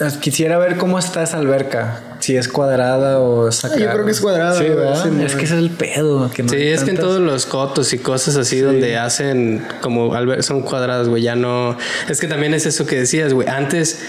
eh, 0.00 0.06
quisiera 0.20 0.58
ver 0.58 0.76
cómo 0.76 0.98
está 0.98 1.22
esa 1.22 1.38
alberca. 1.38 2.00
Si 2.20 2.36
es 2.36 2.46
cuadrada 2.46 3.18
o 3.18 3.48
acá. 3.48 3.68
Ah, 3.72 3.76
yo 3.76 3.90
creo 3.90 4.04
que 4.04 4.12
es 4.12 4.20
cuadrada, 4.20 4.56
Sí, 4.56 4.64
¿verdad? 4.68 5.02
sí, 5.02 5.22
es 5.24 5.34
que 5.34 5.44
ese 5.44 5.54
es 5.54 5.60
el 5.60 5.70
pedo. 5.70 6.30
Que 6.30 6.44
no 6.44 6.48
Sí, 6.50 6.56
es 6.56 6.84
que 6.84 6.90
en 6.90 6.96
todos 6.96 7.20
los 7.20 7.46
cotos 7.46 7.92
y 7.92 7.98
cosas 7.98 8.36
así 8.36 8.60
donde 8.60 8.96
hacen 8.96 9.66
como 9.80 10.14
alber- 10.14 10.42
son 10.42 10.62
cuadradas, 10.62 11.08
güey, 11.08 11.22
ya 11.22 11.34
no. 11.34 11.76
Es 12.08 12.20
que 12.20 12.28
también 12.28 12.54
es 12.54 12.64
eso 12.64 12.86
que 12.86 12.96
decías, 12.96 13.32
güey. 13.32 13.48
Antes, 13.48 14.00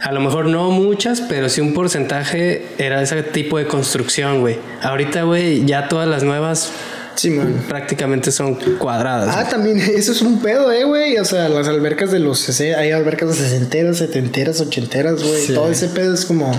a 0.00 0.10
lo 0.10 0.18
mejor 0.20 0.46
no 0.46 0.72
muchas, 0.72 1.20
pero 1.20 1.48
sí 1.48 1.60
un 1.60 1.72
porcentaje 1.72 2.66
era 2.78 3.00
ese 3.00 3.22
tipo 3.22 3.58
de 3.58 3.66
construcción, 3.68 4.40
güey. 4.40 4.58
Ahorita, 4.82 5.22
güey, 5.22 5.64
ya 5.64 5.86
todas 5.88 6.08
las 6.08 6.24
nuevas 6.24 6.72
Sí, 7.14 7.30
man. 7.30 7.64
prácticamente 7.68 8.32
son 8.32 8.54
cuadradas. 8.78 9.34
Ah, 9.36 9.48
también, 9.48 9.78
eso 9.96 10.12
es 10.12 10.22
un 10.22 10.40
pedo, 10.40 10.70
eh, 10.72 10.84
güey. 10.84 11.18
O 11.18 11.24
sea, 11.24 11.48
las 11.48 11.68
albercas 11.68 12.10
de 12.10 12.18
los 12.18 12.38
60, 12.40 12.78
hay 12.78 12.90
albercas 12.90 13.28
de 13.30 13.34
sesenteras, 13.34 13.98
setenteras, 13.98 14.60
ochenteras, 14.60 15.22
güey. 15.22 15.40
Sí. 15.46 15.54
Todo 15.54 15.70
ese 15.70 15.88
pedo 15.88 16.14
es 16.14 16.24
como. 16.24 16.50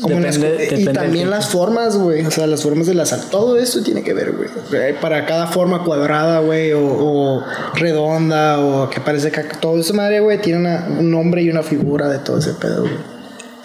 como 0.00 0.20
las- 0.20 0.40
Depende- 0.40 0.80
y 0.80 0.84
también 0.86 1.30
las 1.30 1.48
formas, 1.48 1.96
güey. 1.96 2.24
O 2.24 2.30
sea, 2.30 2.46
las 2.46 2.62
formas 2.62 2.86
de 2.86 2.94
la 2.94 3.06
sal. 3.06 3.22
Todo 3.30 3.56
eso 3.58 3.82
tiene 3.82 4.02
que 4.02 4.14
ver, 4.14 4.32
güey. 4.32 4.48
Para 5.00 5.26
cada 5.26 5.46
forma 5.46 5.84
cuadrada, 5.84 6.40
güey, 6.40 6.72
o, 6.72 6.80
o 6.84 7.44
redonda, 7.74 8.58
o 8.60 8.88
que 8.90 9.00
parece 9.00 9.30
que 9.30 9.42
todo 9.60 9.78
eso, 9.78 9.94
madre, 9.94 10.20
güey, 10.20 10.40
tiene 10.40 10.60
una- 10.60 10.86
un 10.98 11.10
nombre 11.10 11.42
y 11.42 11.50
una 11.50 11.62
figura 11.62 12.08
de 12.08 12.18
todo 12.18 12.38
ese 12.38 12.52
pedo, 12.54 12.82
güey. 12.82 13.15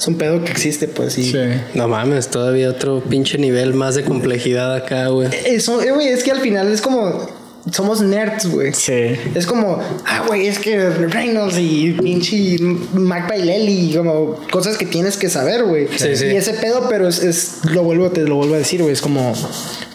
Es 0.02 0.08
un 0.08 0.16
pedo 0.18 0.44
que 0.44 0.52
existe, 0.52 0.88
pues, 0.88 1.16
y. 1.20 1.32
Sí. 1.32 1.38
No 1.76 1.88
mames, 1.88 2.30
todavía 2.30 2.72
otro 2.72 3.04
pinche 3.04 3.38
nivel 3.38 3.76
más 3.76 3.94
de 3.94 4.04
complejidad 4.04 4.74
acá, 4.74 5.10
güey. 5.10 5.30
Eso, 5.46 5.80
eh, 5.80 5.92
güey, 5.92 6.08
es 6.08 6.24
que 6.24 6.32
al 6.32 6.40
final 6.40 6.72
es 6.74 6.82
como. 6.82 7.30
Somos 7.72 8.02
nerds, 8.02 8.48
güey. 8.48 8.74
Sí. 8.74 9.16
Es 9.36 9.46
como, 9.46 9.80
ah, 10.08 10.24
güey, 10.26 10.48
es 10.48 10.58
que 10.58 10.90
Reynolds 10.90 11.56
y 11.60 11.92
pinche 12.02 12.58
Mac 12.94 13.30
Bailey, 13.30 13.94
como 13.96 14.38
cosas 14.50 14.76
que 14.76 14.88
tienes 14.88 15.18
que 15.18 15.30
saber, 15.30 15.66
güey. 15.66 15.88
Sí, 15.96 16.16
sí. 16.16 16.26
Y 16.26 16.36
ese 16.36 16.54
pedo, 16.54 16.88
pero 16.90 17.08
es, 17.08 17.22
es- 17.24 17.58
lo 17.72 17.84
vuelvo, 17.84 18.10
te 18.10 18.22
lo 18.22 18.38
vuelvo 18.38 18.56
a 18.56 18.58
decir, 18.58 18.82
güey, 18.82 18.94
es 18.94 19.02
como 19.04 19.36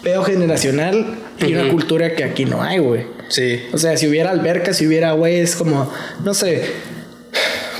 pedo 0.05 0.23
generacional 0.23 1.17
y 1.45 1.53
una 1.55 1.69
cultura 1.73 2.15
que 2.15 2.23
aquí 2.23 2.45
no 2.45 2.63
hay, 2.63 2.79
güey. 2.79 3.07
Sí. 3.29 3.59
O 3.73 3.79
sea, 3.79 3.97
si 3.97 4.07
hubiera 4.07 4.31
alberca, 4.31 4.73
si 4.73 4.87
hubiera, 4.87 5.11
güey, 5.15 5.41
es 5.41 5.57
como, 5.57 5.91
no 6.25 6.33
sé, 6.35 6.63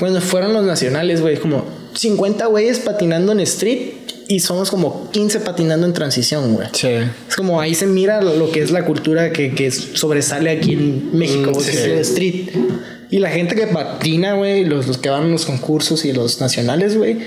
bueno, 0.01 0.19
fueron 0.19 0.51
los 0.51 0.65
nacionales, 0.65 1.21
güey, 1.21 1.37
como 1.37 1.76
50 1.97 2.45
güeyes 2.45 2.79
patinando 2.79 3.31
en 3.31 3.39
street 3.41 3.93
y 4.27 4.39
somos 4.41 4.69
como 4.69 5.09
15 5.11 5.39
patinando 5.39 5.85
en 5.85 5.93
transición, 5.93 6.53
güey. 6.55 6.67
Sí. 6.73 6.89
Es 7.27 7.35
como 7.35 7.61
ahí 7.61 7.73
se 7.75 7.87
mira 7.87 8.21
lo 8.21 8.51
que 8.51 8.61
es 8.61 8.71
la 8.71 8.85
cultura 8.85 9.31
que, 9.31 9.53
que 9.55 9.71
sobresale 9.71 10.49
aquí 10.49 10.73
en 10.73 11.17
México, 11.17 11.51
Mm, 11.51 11.59
sí, 11.59 11.71
que 11.71 11.77
es 11.77 11.83
el 11.85 11.99
street. 11.99 12.49
Y 13.09 13.19
la 13.19 13.29
gente 13.29 13.55
que 13.55 13.67
patina, 13.67 14.33
güey, 14.33 14.65
los, 14.65 14.87
los 14.87 14.97
que 14.97 15.09
van 15.09 15.23
a 15.23 15.27
los 15.27 15.45
concursos 15.45 16.03
y 16.03 16.11
los 16.11 16.41
nacionales, 16.41 16.97
güey, 16.97 17.17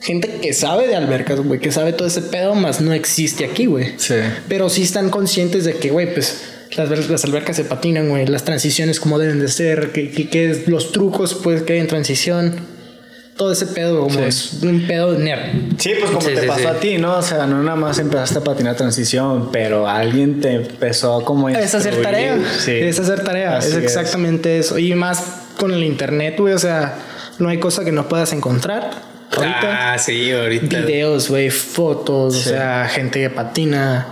gente 0.00 0.28
que 0.42 0.52
sabe 0.52 0.88
de 0.88 0.94
albercas, 0.94 1.40
güey, 1.40 1.58
que 1.58 1.72
sabe 1.72 1.92
todo 1.94 2.06
ese 2.06 2.20
pedo, 2.20 2.54
más 2.54 2.80
no 2.80 2.92
existe 2.92 3.44
aquí, 3.46 3.66
güey. 3.66 3.94
Sí. 3.96 4.16
Pero 4.48 4.68
sí 4.68 4.82
están 4.82 5.08
conscientes 5.08 5.64
de 5.64 5.74
que, 5.74 5.90
güey, 5.90 6.12
pues 6.12 6.42
las, 6.76 7.08
las 7.08 7.24
albercas 7.24 7.56
se 7.56 7.64
patinan, 7.64 8.10
güey, 8.10 8.26
las 8.26 8.44
transiciones 8.44 9.00
como 9.00 9.18
deben 9.18 9.40
de 9.40 9.48
ser, 9.48 9.92
que, 9.92 10.10
que, 10.10 10.28
que 10.28 10.64
los 10.66 10.92
trucos, 10.92 11.34
pues, 11.42 11.62
que 11.62 11.74
hay 11.74 11.78
en 11.78 11.86
transición. 11.86 12.71
Todo 13.36 13.50
ese 13.52 13.66
pedo, 13.66 14.00
como 14.02 14.18
Sí. 14.18 14.24
es 14.24 14.58
un 14.62 14.86
pedo 14.86 15.18
nerd. 15.18 15.40
Sí, 15.78 15.92
pues 15.98 16.10
como 16.10 16.20
Sí, 16.20 16.34
te 16.34 16.42
sí, 16.42 16.46
pasó 16.46 16.60
sí. 16.60 16.66
a 16.66 16.74
ti, 16.80 16.98
¿no? 16.98 17.16
O 17.16 17.22
sea, 17.22 17.46
no 17.46 17.62
nada 17.62 17.76
más 17.76 17.98
empezaste 17.98 18.38
a 18.38 18.44
patinar 18.44 18.76
transición, 18.76 19.50
pero 19.50 19.88
alguien 19.88 20.40
te 20.40 20.52
empezó 20.52 21.24
como 21.24 21.46
a 21.48 21.52
Es 21.52 21.74
hacer 21.74 22.00
tarea. 22.02 22.38
Sí. 22.58 22.72
Es 22.72 23.00
hacer 23.00 23.24
tarea. 23.24 23.56
Así 23.56 23.70
es 23.70 23.76
es. 23.76 23.82
exactamente 23.84 24.58
eso. 24.58 24.78
Y 24.78 24.94
más 24.94 25.44
con 25.58 25.72
el 25.72 25.82
internet, 25.82 26.36
güey. 26.38 26.52
O 26.52 26.58
sea, 26.58 26.94
no 27.38 27.48
hay 27.48 27.58
cosa 27.58 27.84
que 27.84 27.92
no 27.92 28.06
puedas 28.08 28.32
encontrar. 28.34 28.90
Ahorita. 29.34 29.94
Ah, 29.94 29.98
sí, 29.98 30.30
ahorita. 30.30 30.80
videos, 30.80 31.30
güey, 31.30 31.48
fotos, 31.48 32.34
Sí. 32.34 32.50
o 32.50 32.52
sea, 32.52 32.86
gente 32.88 33.18
que 33.18 33.30
patina, 33.30 34.06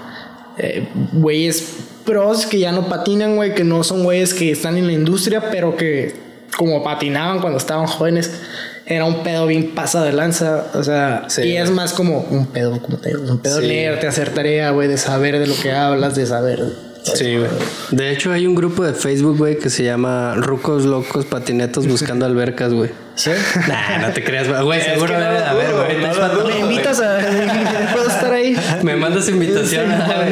eh, 0.57 0.89
güeyes 1.13 1.75
pros 2.07 2.47
que 2.47 2.59
ya 2.59 2.73
no 2.73 2.89
patinan, 2.89 3.37
güey, 3.37 3.55
que 3.55 3.63
no 3.65 3.85
son 3.85 4.03
güeyes 4.03 4.33
que 4.33 4.51
están 4.51 4.79
en 4.79 4.87
la 4.87 4.95
industria, 4.95 5.51
pero 5.51 5.77
que 5.77 6.15
como 6.57 6.83
patinaban 6.83 7.41
cuando 7.41 7.59
estaban 7.59 7.87
jóvenes, 7.87 8.31
era 8.91 9.05
un 9.05 9.23
pedo 9.23 9.47
bien 9.47 9.73
pasa 9.75 10.03
de 10.03 10.13
lanza, 10.13 10.65
o 10.75 10.83
sea, 10.83 11.25
Sí, 11.29 11.43
y 11.43 11.57
es 11.57 11.71
más 11.71 11.93
como 11.93 12.21
un 12.31 12.47
pedo, 12.47 12.81
como 12.83 12.97
te 12.99 13.11
digo, 13.11 13.23
un 13.31 13.39
pedo 13.39 13.61
Sí. 13.61 13.67
leerte, 13.67 14.07
hacer 14.09 14.35
tarea, 14.35 14.71
güey, 14.71 14.89
de 14.89 14.99
saber 14.99 15.39
de 15.39 15.47
lo 15.47 15.55
que 15.55 15.73
hablas, 15.73 16.17
de 16.17 16.27
saber. 16.27 16.90
Sí, 17.03 17.37
güey. 17.37 17.49
De 17.91 18.11
hecho, 18.11 18.31
hay 18.33 18.47
un 18.47 18.55
grupo 18.55 18.85
de 18.85 18.93
Facebook, 18.93 19.39
güey, 19.39 19.59
que 19.59 19.71
se 19.71 19.83
llama 19.85 20.35
Rucos 20.37 20.85
Locos 20.85 21.25
Patinetos 21.25 21.87
Buscando 21.87 22.27
Albercas, 22.27 22.73
güey. 22.73 22.91
¿Sí? 23.15 23.31
Nah, 23.69 23.99
no 23.99 24.13
te 24.13 24.23
creas, 24.25 24.49
güey. 24.63 24.81
Seguro 24.81 25.13
debe 25.13 25.33
de 25.39 25.45
haber, 25.45 25.73
güey. 25.73 25.99
¿Me 25.99 26.61
invitas 26.61 27.01
a... 27.01 27.19
¿Puedo 27.93 28.07
estar 28.09 28.33
ahí? 28.33 28.57
Me 28.83 28.97
mandas 28.97 29.29
invitación. 29.29 29.87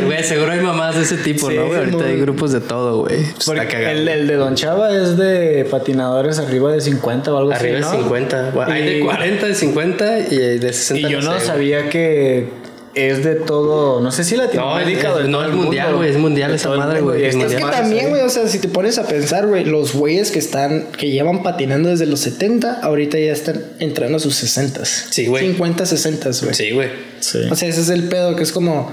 Güey, 0.07 0.23
seguro 0.25 0.53
hay 0.53 0.61
mamás 0.61 0.95
de 0.97 1.03
ese 1.03 1.17
tipo, 1.19 1.51
Sí, 1.51 1.57
¿no? 1.57 1.67
güey? 1.67 1.79
Ahorita 1.79 1.97
muy- 1.99 2.07
hay 2.07 2.21
grupos 2.21 2.53
de 2.53 2.61
todo, 2.61 2.99
güey. 3.01 3.25
Porque 3.45 3.61
Está 3.63 3.73
cagado. 3.73 3.91
el, 3.99 4.09
el 4.09 4.27
de 4.27 4.35
Don 4.37 4.55
Chava 4.55 4.91
es 4.97 5.17
de 5.19 5.67
patinadores 5.71 6.39
arriba 6.39 6.73
de 6.73 6.81
50 6.81 7.33
o 7.35 7.39
algo 7.39 7.53
Arriba 7.53 7.79
así. 7.81 7.97
de 7.97 7.99
¿no? 7.99 8.03
50. 8.05 8.51
Bueno, 8.55 8.73
hay 8.73 8.85
de 8.85 8.99
Y- 8.99 9.01
40, 9.03 9.47
de 9.47 9.55
50 9.55 10.19
y 10.31 10.37
de 10.59 10.73
60. 10.73 11.09
Y 11.09 11.13
yo 11.13 11.21
no 11.21 11.39
sé, 11.41 11.47
sabía 11.47 11.91
que 11.91 12.49
es 12.95 13.23
de 13.25 13.35
todo, 13.37 14.01
no 14.01 14.11
sé 14.11 14.25
si 14.25 14.37
Latinoamérica 14.37 15.09
No, 15.11 15.19
es- 15.19 15.23
de 15.25 15.29
no, 15.31 15.41
es 15.43 15.49
el 15.51 15.57
mundial, 15.57 15.95
güey, 15.97 16.11
es 16.11 16.17
mundial 16.17 16.55
esa 16.55 16.71
madre, 16.71 17.01
güey, 17.01 17.25
es 17.25 17.37
que 17.37 17.57
también, 17.57 18.09
güey, 18.11 18.23
o 18.23 18.29
sea, 18.29 18.49
si 18.49 18.59
te 18.59 18.69
pones 18.69 18.99
a 18.99 19.07
pensar, 19.07 19.47
güey, 19.47 19.65
los 19.65 19.95
güeyes 19.95 20.31
que 20.31 20.39
están, 20.39 20.87
que 20.97 21.11
llevan 21.11 21.43
patinando 21.43 21.89
desde 21.91 22.07
los 22.07 22.21
70, 22.21 22.81
ahorita 22.83 23.19
ya 23.19 23.33
están 23.33 23.63
entrando 23.79 24.17
a 24.17 24.21
sus 24.21 24.35
60. 24.37 24.85
Sí, 24.85 25.27
güey. 25.27 25.47
50, 25.47 25.87
60, 25.87 26.31
güey. 26.43 26.55
Sí, 26.55 26.71
güey. 26.73 26.89
Sí. 27.21 27.39
O 27.51 27.55
sea, 27.55 27.69
ese 27.69 27.81
es 27.83 27.89
el 27.91 28.05
pedo, 28.09 28.35
que 28.37 28.43
es 28.43 28.53
como 28.53 28.91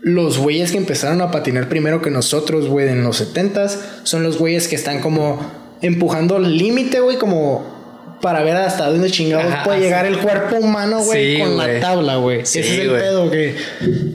los 0.00 0.38
güeyes 0.38 0.70
que 0.72 0.78
empezaron 0.78 1.20
a 1.20 1.30
patinar 1.30 1.68
primero 1.68 2.00
que 2.00 2.10
nosotros, 2.10 2.68
güey, 2.68 2.88
en 2.88 3.02
los 3.04 3.16
70 3.16 3.66
son 4.04 4.22
los 4.22 4.38
güeyes 4.38 4.68
que 4.68 4.76
están 4.76 5.00
como 5.00 5.40
empujando 5.82 6.36
al 6.36 6.56
límite, 6.56 7.00
güey, 7.00 7.18
como 7.18 7.77
para 8.20 8.42
ver 8.42 8.56
hasta 8.56 8.88
dónde 8.90 9.10
chingados 9.10 9.52
Ajá, 9.52 9.64
puede 9.64 9.78
sí. 9.78 9.84
llegar 9.84 10.04
el 10.06 10.18
cuerpo 10.18 10.56
humano, 10.56 11.00
güey, 11.04 11.36
Sí, 11.36 11.40
con 11.42 11.54
güey. 11.54 11.74
la 11.74 11.80
tabla, 11.80 12.16
güey. 12.16 12.44
Sí, 12.46 12.58
Ese 12.60 12.74
es 12.74 12.78
el 12.80 12.88
güey. 12.90 13.00
pedo 13.00 13.30
que 13.30 13.56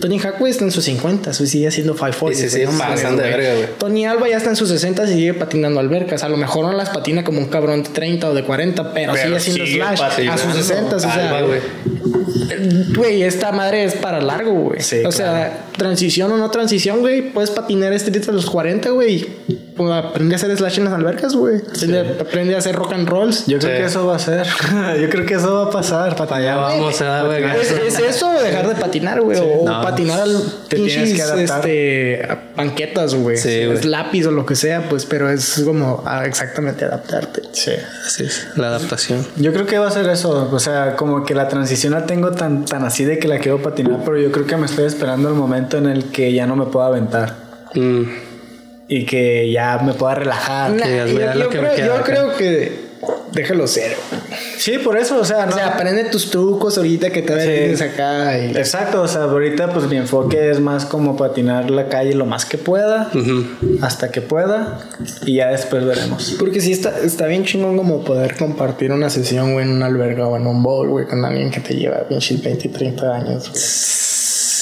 Tony 0.01 0.19
Hawk, 0.19 0.39
güey, 0.39 0.51
está 0.51 0.65
en 0.65 0.71
sus 0.71 0.84
50, 0.84 1.31
güey, 1.38 1.47
sigue 1.49 1.67
haciendo 1.67 1.93
540. 1.93 2.38
Sí, 2.41 2.49
sí, 2.49 2.57
sí, 2.59 2.65
güey, 2.65 2.77
no 3.11 3.17
verga, 3.17 3.53
güey. 3.55 3.67
Tony 3.77 4.05
Alba 4.05 4.27
ya 4.27 4.38
está 4.38 4.49
en 4.49 4.55
sus 4.55 4.69
60 4.69 5.05
y 5.05 5.07
sigue 5.13 5.34
patinando 5.34 5.80
albercas. 5.80 6.23
A 6.23 6.30
lo 6.30 6.38
mejor 6.38 6.65
no 6.65 6.73
las 6.73 6.89
patina 6.89 7.23
como 7.23 7.39
un 7.39 7.47
cabrón 7.47 7.84
de 7.84 7.89
30 7.89 8.30
o 8.30 8.34
de 8.34 8.43
40, 8.43 8.93
pero, 8.93 9.13
Pero 9.13 9.23
sigue 9.23 9.35
haciendo 9.38 9.65
slash 9.65 10.01
a 10.01 10.09
patinando. 10.09 10.41
sus 10.43 10.53
60, 10.65 10.95
o 10.95 10.99
sea, 10.99 11.41
güey. 11.41 11.59
Güey, 12.95 13.23
esta 13.23 13.51
madre 13.51 13.84
es 13.85 13.93
para 13.95 14.21
largo, 14.21 14.51
güey. 14.53 14.81
Sí, 14.81 15.01
o 15.05 15.11
sea, 15.11 15.65
transición 15.77 16.31
o 16.31 16.37
no 16.37 16.49
transición, 16.51 16.99
güey. 17.01 17.31
Puedes 17.31 17.49
patinar 17.51 17.93
este 17.93 18.13
a 18.29 18.31
los 18.31 18.45
40, 18.49 18.89
güey. 18.91 19.25
Pues 19.75 19.91
aprende 19.91 20.35
a 20.35 20.37
hacer 20.37 20.55
slash 20.55 20.77
en 20.77 20.85
las 20.85 20.93
albercas, 20.93 21.35
güey. 21.35 21.57
Aprende, 21.57 21.99
aprende 22.21 22.55
a 22.55 22.59
hacer 22.59 22.75
rock 22.75 22.93
and 22.93 23.09
rolls. 23.09 23.47
Yo 23.47 23.57
creo 23.57 23.71
Sí. 23.75 23.77
que 23.81 23.85
eso 23.87 24.05
va 24.05 24.15
a 24.15 24.19
ser. 24.19 24.45
Yo 25.01 25.09
creo 25.09 25.25
que 25.25 25.33
eso 25.33 25.53
va 25.55 25.63
a 25.65 25.69
pasar. 25.71 26.15
Para 26.15 26.39
Ya 26.41 26.55
vamos 26.57 27.01
a 27.01 27.23
güey. 27.23 27.43
Es, 27.43 27.71
es 27.71 27.99
eso 27.99 28.31
dejar 28.33 28.67
de 28.67 28.75
patinar, 28.75 29.19
güey. 29.21 29.39
O 29.39 29.65
No. 29.65 29.81
patinar 29.81 30.21
al 30.21 30.41
Te 30.69 30.75
tienes 30.75 30.93
pinches, 30.95 31.15
que 31.15 31.21
adaptar. 31.23 31.57
este, 31.59 32.23
a 32.29 32.39
banquetas, 32.55 33.15
güey. 33.15 33.37
Sí, 33.37 33.49
Es 33.61 33.83
lápiz 33.85 34.27
o 34.27 34.31
lo 34.31 34.45
que 34.45 34.55
sea, 34.55 34.87
pues, 34.89 35.05
pero 35.05 35.29
es 35.29 35.61
como 35.65 36.03
a 36.05 36.25
exactamente 36.25 36.85
adaptarte. 36.85 37.41
Sí. 37.53 37.71
Así 38.05 38.25
es, 38.25 38.47
la 38.55 38.67
adaptación. 38.67 39.25
Yo 39.37 39.53
creo 39.53 39.65
que 39.65 39.79
va 39.79 39.87
a 39.87 39.91
ser 39.91 40.07
eso. 40.09 40.49
O 40.51 40.59
sea, 40.59 40.95
como 40.95 41.25
que 41.25 41.33
la 41.33 41.47
transición 41.47 41.93
la 41.93 42.05
tengo 42.05 42.31
tan, 42.31 42.65
tan 42.65 42.83
así 42.85 43.05
de 43.05 43.17
que 43.17 43.27
la 43.27 43.39
quiero 43.39 43.61
patinar, 43.63 44.01
pero 44.05 44.19
yo 44.19 44.31
creo 44.31 44.45
que 44.45 44.55
me 44.57 44.67
estoy 44.67 44.85
esperando 44.85 45.29
el 45.29 45.35
momento 45.35 45.62
en 45.77 45.88
el 45.88 46.06
que 46.06 46.34
ya 46.34 46.45
no 46.48 46.56
me 46.56 46.65
pueda 46.65 46.88
aventar. 46.88 47.35
Mm. 47.76 48.03
Y 48.88 49.06
que 49.06 49.52
ya 49.52 49.80
me 49.80 49.94
pueda 49.94 50.15
relajar. 50.15 50.72
Nah, 50.72 50.85
digas, 50.85 51.10
yo, 51.35 51.44
lo 51.44 51.49
que 51.49 51.61
me 51.61 51.69
creo, 51.69 51.76
queda 51.76 51.98
yo 51.98 52.03
creo 52.03 52.35
que 52.35 52.84
déjalo 53.31 53.65
ser. 53.65 53.95
Sí, 54.57 54.77
por 54.77 54.98
eso, 54.98 55.19
o 55.19 55.26
sea, 55.26 55.44
O 55.44 55.45
no. 55.48 55.52
sea, 55.53 55.69
aprende 55.69 56.03
tus 56.06 56.30
trucos 56.30 56.77
ahorita 56.77 57.10
que 57.10 57.22
te 57.23 57.34
Sí. 57.41 57.48
tienes 57.48 57.81
acá. 57.81 58.38
Y... 58.38 58.52
Exacto, 58.56 59.02
o 59.02 59.07
sea, 59.07 59.23
ahorita 59.23 59.73
pues 59.73 59.88
mi 59.88 59.98
enfoque 59.98 60.52
es 60.52 60.60
más 60.60 60.85
como 60.85 61.18
patinar 61.18 61.72
la 61.72 61.90
calle 61.90 62.14
lo 62.14 62.26
más 62.26 62.45
que 62.45 62.57
pueda, 62.57 63.10
Ujú. 63.15 63.45
hasta 63.81 64.11
que 64.11 64.22
pueda, 64.22 64.80
y 65.26 65.35
ya 65.38 65.48
después 65.49 65.84
veremos. 65.85 66.35
Porque 66.38 66.61
sí 66.61 66.72
está, 66.72 66.99
está 66.99 67.26
bien 67.26 67.44
chingón 67.45 67.76
como 67.77 68.03
poder 68.03 68.35
compartir 68.38 68.91
una 68.91 69.10
sesión, 69.10 69.53
güey, 69.53 69.65
en 69.65 69.72
una 69.72 69.88
alberga 69.88 70.27
o 70.27 70.38
en 70.38 70.45
un 70.45 70.61
bowl, 70.61 70.90
güey, 70.90 71.07
con 71.07 71.26
alguien 71.26 71.49
que 71.49 71.61
te 71.61 71.73
lleva 71.73 72.07
pinches 72.07 72.44
20, 72.44 72.69
30 72.69 73.15
años. 73.15 73.49
güey. 73.49 73.61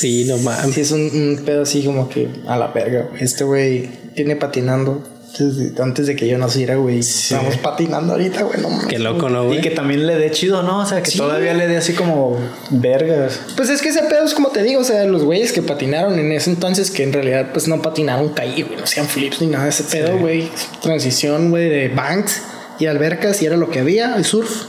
Sí, 0.01 0.25
no 0.25 0.37
mames. 0.37 0.73
Sí, 0.75 0.81
es 0.81 0.91
un, 0.91 1.01
un 1.01 1.43
pedo 1.45 1.61
así 1.63 1.83
como 1.83 2.09
que 2.09 2.27
a 2.47 2.57
la 2.57 2.67
verga. 2.67 3.07
Este 3.19 3.43
güey 3.43 3.87
tiene 4.15 4.35
patinando 4.35 5.03
desde 5.39 5.81
antes 5.81 6.07
de 6.07 6.15
que 6.15 6.27
yo 6.27 6.37
naciera, 6.37 6.75
güey. 6.75 6.99
Estamos 6.99 7.55
patinando 7.57 8.13
ahorita, 8.13 8.43
güey, 8.43 8.59
no 8.61 8.69
mames. 8.69 8.87
Qué 8.87 8.99
loco, 8.99 9.29
¿no, 9.29 9.43
Y 9.45 9.47
güey? 9.47 9.61
que 9.61 9.69
también 9.71 10.05
le 10.05 10.17
dé 10.17 10.29
chido, 10.31 10.61
¿no? 10.63 10.79
O 10.79 10.85
sea, 10.85 11.01
que 11.01 11.11
Sí. 11.11 11.17
todavía 11.17 11.53
le 11.53 11.67
dé 11.67 11.77
así 11.77 11.93
como 11.93 12.37
vergas. 12.69 13.39
Pues 13.55 13.69
es 13.69 13.81
que 13.81 13.89
ese 13.89 14.01
pedo 14.03 14.25
es 14.25 14.33
como 14.33 14.49
te 14.49 14.61
digo, 14.63 14.81
o 14.81 14.83
sea, 14.83 15.05
los 15.05 15.23
güeyes 15.23 15.53
que 15.53 15.61
patinaron 15.61 16.19
en 16.19 16.31
ese 16.31 16.49
entonces 16.49 16.91
que 16.91 17.03
en 17.03 17.13
realidad 17.13 17.49
pues 17.53 17.67
no 17.67 17.81
patinaron 17.81 18.29
caí, 18.29 18.61
güey, 18.63 18.75
no 18.77 18.83
hacían 18.83 19.07
flips 19.07 19.39
ni 19.41 19.47
nada 19.47 19.65
de 19.65 19.69
ese 19.69 19.83
pedo, 19.85 20.17
güey. 20.17 20.49
Transición, 20.81 21.49
güey, 21.49 21.69
de 21.69 21.87
banks 21.89 22.41
y 22.79 22.87
albercas 22.87 23.41
y 23.41 23.45
era 23.45 23.55
lo 23.55 23.69
que 23.69 23.79
había, 23.79 24.15
el 24.17 24.25
surf. 24.25 24.63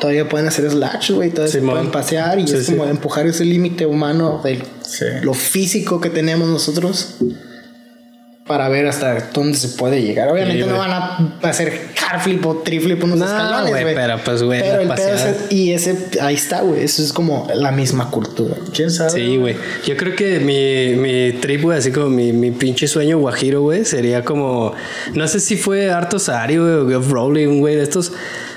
Todavía 0.00 0.28
pueden 0.28 0.46
hacer 0.48 0.70
slash, 0.70 1.10
güey, 1.12 1.30
todavía 1.30 1.52
se 1.52 1.60
pueden 1.62 1.90
pasear 1.90 2.38
y 2.38 2.46
Sí, 2.46 2.54
es 2.56 2.66
sí. 2.66 2.72
como 2.72 2.84
de 2.84 2.90
empujar 2.90 3.26
ese 3.26 3.44
límite 3.44 3.86
humano 3.86 4.40
de 4.44 4.62
Sí. 4.82 5.04
lo 5.22 5.32
físico 5.34 6.00
que 6.00 6.10
tenemos 6.10 6.48
nosotros 6.48 7.14
para 8.46 8.68
ver 8.68 8.86
hasta 8.86 9.30
dónde 9.34 9.58
se 9.58 9.68
puede 9.76 10.02
llegar. 10.02 10.28
Obviamente 10.28 10.62
Sí, 10.62 10.68
no 10.70 10.78
van 10.78 10.92
a 10.92 11.38
hacer 11.42 11.80
carflip 11.98 12.46
o 12.46 12.58
triflip 12.58 13.02
unos 13.02 13.18
No, 13.18 13.24
escalones, 13.26 13.70
güey, 13.70 13.82
güey. 13.82 13.94
pero, 13.96 14.20
pues, 14.24 14.42
güey, 14.44 14.60
Pero 14.60 14.82
el 14.82 14.88
pedo 14.90 15.14
es- 15.14 15.50
y 15.52 15.72
ese 15.72 15.96
ahí 16.20 16.36
está, 16.36 16.60
güey, 16.60 16.84
eso 16.84 17.02
es 17.02 17.12
como 17.12 17.48
la 17.52 17.72
misma 17.72 18.08
cultura. 18.12 18.54
¿Quién 18.72 18.92
sabe? 18.92 19.10
Sí, 19.10 19.36
güey. 19.36 19.56
Yo 19.84 19.96
creo 19.96 20.14
que 20.14 20.38
mi, 20.38 20.94
mi 20.94 21.32
trip, 21.40 21.62
güey, 21.62 21.78
así 21.78 21.90
como 21.90 22.08
mi, 22.08 22.32
mi 22.32 22.52
pinche 22.52 22.86
sueño 22.86 23.18
guajiro, 23.18 23.62
güey, 23.62 23.84
sería 23.84 24.24
como. 24.24 24.74
No 25.14 25.26
sé 25.26 25.40
si 25.40 25.56
fue 25.56 25.90
Arto 25.90 26.20
Sari, 26.20 26.58
güey, 26.58 26.94
o 26.94 27.00
un 27.26 27.58
güey 27.58 27.74
de 27.74 27.82
estos. 27.82 28.12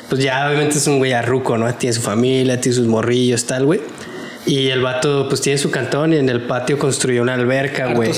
Pues 0.09 0.23
ya, 0.23 0.47
obviamente 0.47 0.77
es 0.77 0.87
un 0.87 0.97
güey 0.97 1.13
arruco, 1.13 1.57
¿no? 1.57 1.73
Tiene 1.75 1.93
su 1.93 2.01
familia, 2.01 2.59
tiene 2.59 2.75
sus 2.75 2.87
morrillos, 2.87 3.45
tal, 3.45 3.65
güey. 3.65 3.79
Y 4.45 4.69
el 4.69 4.81
vato, 4.81 5.27
pues 5.29 5.41
tiene 5.41 5.59
su 5.59 5.69
cantón 5.69 6.13
y 6.13 6.15
en 6.15 6.27
el 6.27 6.41
patio 6.41 6.79
construyó 6.79 7.21
una 7.21 7.35
alberca, 7.35 7.93
güey. 7.93 8.09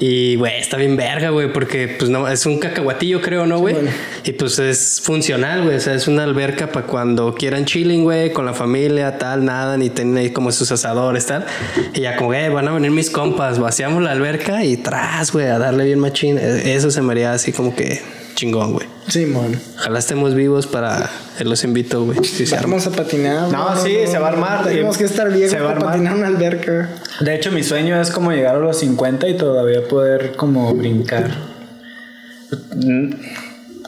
Y, 0.00 0.34
güey, 0.34 0.58
está 0.58 0.76
bien 0.76 0.96
verga, 0.96 1.30
güey, 1.30 1.52
porque, 1.52 1.94
pues, 1.96 2.10
no, 2.10 2.26
es 2.26 2.46
un 2.46 2.58
cacahuatillo, 2.58 3.20
creo, 3.20 3.46
¿no, 3.46 3.58
güey? 3.58 3.74
bueno. 3.74 3.90
Y, 4.24 4.32
pues, 4.32 4.58
es 4.58 5.00
funcional, 5.00 5.62
güey. 5.62 5.76
O 5.76 5.80
sea, 5.80 5.94
es 5.94 6.08
una 6.08 6.24
alberca 6.24 6.72
para 6.72 6.86
cuando 6.86 7.32
quieran 7.34 7.64
chilling, 7.64 8.02
güey, 8.02 8.32
con 8.32 8.44
la 8.44 8.54
familia, 8.54 9.18
tal, 9.18 9.44
nada, 9.44 9.76
ni 9.76 9.88
tienen 9.88 10.16
ahí 10.16 10.30
como 10.30 10.50
sus 10.50 10.72
asadores, 10.72 11.26
tal. 11.26 11.46
Y 11.94 12.00
ya 12.00 12.16
como, 12.16 12.34
eh, 12.34 12.48
van 12.48 12.66
a 12.66 12.72
venir 12.72 12.90
mis 12.90 13.10
compas, 13.10 13.60
vaciamos 13.60 14.02
la 14.02 14.10
alberca 14.10 14.64
y 14.64 14.78
tras, 14.78 15.30
güey, 15.30 15.46
a 15.46 15.58
darle 15.58 15.84
bien 15.84 16.00
machín. 16.00 16.38
Eh, 16.38 16.74
Eso 16.74 16.90
se 16.90 17.02
me 17.02 17.12
haría 17.12 17.32
así 17.32 17.52
como 17.52 17.76
que 17.76 18.00
chingón, 18.34 18.72
güey. 18.72 18.86
Sí, 19.06 19.26
man. 19.26 19.60
Ojalá 19.78 19.98
estemos 20.00 20.34
vivos 20.34 20.66
para... 20.66 21.08
los 21.44 21.64
invito, 21.64 22.04
güey. 22.04 22.18
Arma. 22.52 22.62
Vamos 22.62 22.86
a 22.86 22.90
patinar. 22.90 23.50
No, 23.52 23.76
sí, 23.82 23.96
se 24.06 24.18
va 24.18 24.28
a 24.28 24.32
armar. 24.32 24.64
Tenemos 24.64 24.96
que 24.98 25.04
estar 25.04 25.30
viejos 25.32 25.50
Se 25.52 25.60
va 25.60 25.70
a 25.72 25.74
para 25.74 25.86
patinar 25.92 26.14
una 26.16 26.26
alberca. 26.28 26.88
De 27.20 27.34
hecho, 27.34 27.50
mi 27.52 27.62
sueño 27.62 28.00
es 28.00 28.10
como 28.10 28.30
llegar 28.32 28.56
a 28.56 28.58
los 28.58 28.78
50 28.78 29.28
y 29.28 29.36
todavía 29.36 29.86
poder 29.86 30.32
como 30.36 30.74
brincar. 30.74 31.30
Mm, 32.74 33.10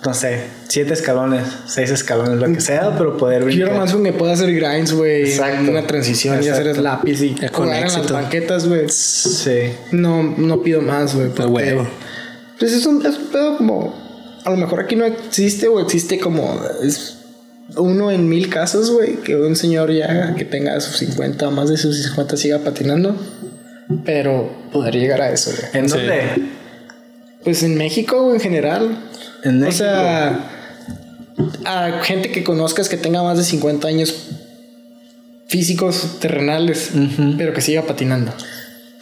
No 0.04 0.14
sé, 0.14 0.44
siete 0.68 0.94
escalones, 0.94 1.44
seis 1.66 1.90
escalones, 1.90 2.38
lo 2.40 2.46
que 2.54 2.60
sea, 2.62 2.96
pero 2.96 3.18
poder 3.18 3.44
brincar. 3.44 3.66
Quiero 3.68 3.78
más 3.84 3.94
que 3.94 4.12
pueda 4.14 4.32
hacer 4.32 4.54
grinds, 4.54 4.92
güey. 4.94 5.24
Exacto. 5.30 5.70
Una 5.70 5.86
transición 5.86 6.36
y 6.42 6.48
hacer 6.48 6.68
Exacto. 6.68 6.80
lápiz 6.82 7.20
y 7.20 7.34
con 7.34 7.66
jugar 7.66 7.82
en 7.86 7.92
las 7.92 8.10
banquetas, 8.10 8.66
güey. 8.66 8.88
Sí. 8.88 9.72
No, 9.92 10.22
no 10.22 10.62
pido 10.62 10.80
más, 10.80 11.14
güey. 11.14 11.28
porque- 11.28 11.44
huevo. 11.52 11.86
Pues 12.58 12.72
es 12.72 12.86
un, 12.86 13.04
es 13.04 13.16
un 13.18 13.26
pedo 13.26 13.56
como. 13.58 13.94
A 14.44 14.48
lo 14.50 14.56
mejor 14.56 14.80
aquí 14.80 14.96
no 14.96 15.04
existe 15.04 15.68
o 15.68 15.80
existe 15.80 16.18
como. 16.18 16.58
Es 16.82 17.18
uno 17.76 18.10
en 18.10 18.28
mil 18.28 18.48
casos, 18.48 18.90
güey, 18.90 19.16
que 19.16 19.36
un 19.36 19.56
señor 19.56 19.92
ya 19.92 20.34
que 20.36 20.44
tenga 20.44 20.80
sus 20.80 20.96
50 20.98 21.48
o 21.48 21.50
más 21.50 21.68
de 21.68 21.76
sus 21.76 22.02
50 22.04 22.36
siga 22.36 22.58
patinando. 22.60 23.16
Pero 24.04 24.50
poder 24.72 24.94
llegar 24.96 25.20
a 25.20 25.30
eso, 25.30 25.50
güey. 25.50 25.64
¿En 25.82 25.88
Sí. 25.88 25.96
dónde? 25.96 26.20
Pues 27.44 27.62
en 27.62 27.76
México, 27.76 28.32
en 28.34 28.40
general. 28.40 28.96
En 29.44 29.56
O 29.62 29.66
México. 29.66 29.84
sea, 29.84 30.50
a 31.64 32.00
gente 32.04 32.30
que 32.30 32.44
conozcas 32.44 32.88
que 32.88 32.96
tenga 32.96 33.22
más 33.22 33.38
de 33.38 33.44
50 33.44 33.88
años 33.88 34.28
físicos, 35.48 36.18
terrenales, 36.20 36.90
pero 37.36 37.52
que 37.52 37.60
siga 37.60 37.82
patinando. 37.82 38.32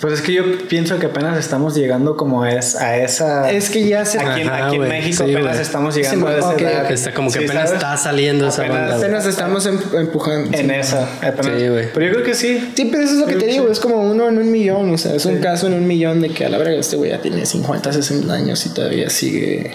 Pues 0.01 0.13
es 0.15 0.21
que 0.21 0.33
yo 0.33 0.45
pienso 0.69 0.97
que 1.01 1.07
apenas 1.07 1.37
estamos 1.37 1.75
llegando 1.75 2.17
como 2.17 2.47
es 2.47 2.77
a 2.77 2.99
esa... 2.99 3.51
Es 3.51 3.69
que 3.69 3.85
ya 3.89 4.05
se... 4.05 4.21
Aquí, 4.21 4.43
Ajá, 4.43 4.69
aquí 4.69 4.77
en. 4.77 4.83
México 4.83 5.25
Sí, 5.27 5.35
apenas 5.35 5.59
estamos 5.59 5.93
Sí, 5.95 6.03
llegando 6.03 6.29
a 6.29 6.39
esa 6.39 6.55
edad. 6.55 6.93
Está 6.93 7.13
como 7.15 7.33
que 7.33 7.39
Sí, 7.41 7.45
apenas 7.47 7.65
¿sabes? 7.71 7.83
está 7.83 7.97
saliendo 7.97 8.47
esa 8.47 8.63
Apenas- 8.63 8.79
banda. 8.79 8.97
güey. 8.97 9.05
Apenas 9.09 9.27
estamos 9.27 9.67
em- 9.67 9.81
empujando. 9.95 10.57
En 10.57 10.67
sí. 10.69 10.75
esa. 10.75 11.03
apenas. 11.21 11.61
Sí, 11.61 11.69
güey. 11.69 11.93
Pero 11.93 12.07
yo 12.07 12.13
creo 12.13 12.25
que 12.25 12.35
sí. 12.35 12.71
Sí, 12.77 12.85
pero 12.93 13.03
eso 13.03 13.15
es 13.15 13.19
lo 13.19 13.27
que 13.27 13.35
te 13.35 13.47
digo, 13.47 13.69
es 13.73 13.81
como 13.81 13.97
uno 14.09 14.29
en 14.29 14.39
un 14.39 14.53
millón, 14.53 14.95
o 14.95 14.99
sea, 14.99 15.15
es 15.17 15.27
un 15.27 15.39
caso 15.39 15.67
en 15.67 15.75
un 15.75 15.85
millón 15.85 16.21
de 16.21 16.31
que 16.31 16.45
a 16.45 16.49
la 16.49 16.59
verga 16.59 16.75
este 16.79 16.95
güey 16.95 17.11
ya 17.11 17.19
tiene 17.21 17.45
50, 17.45 17.93
60 17.93 18.33
años 18.33 18.65
y 18.67 18.69
todavía 18.69 19.11
sigue. 19.11 19.73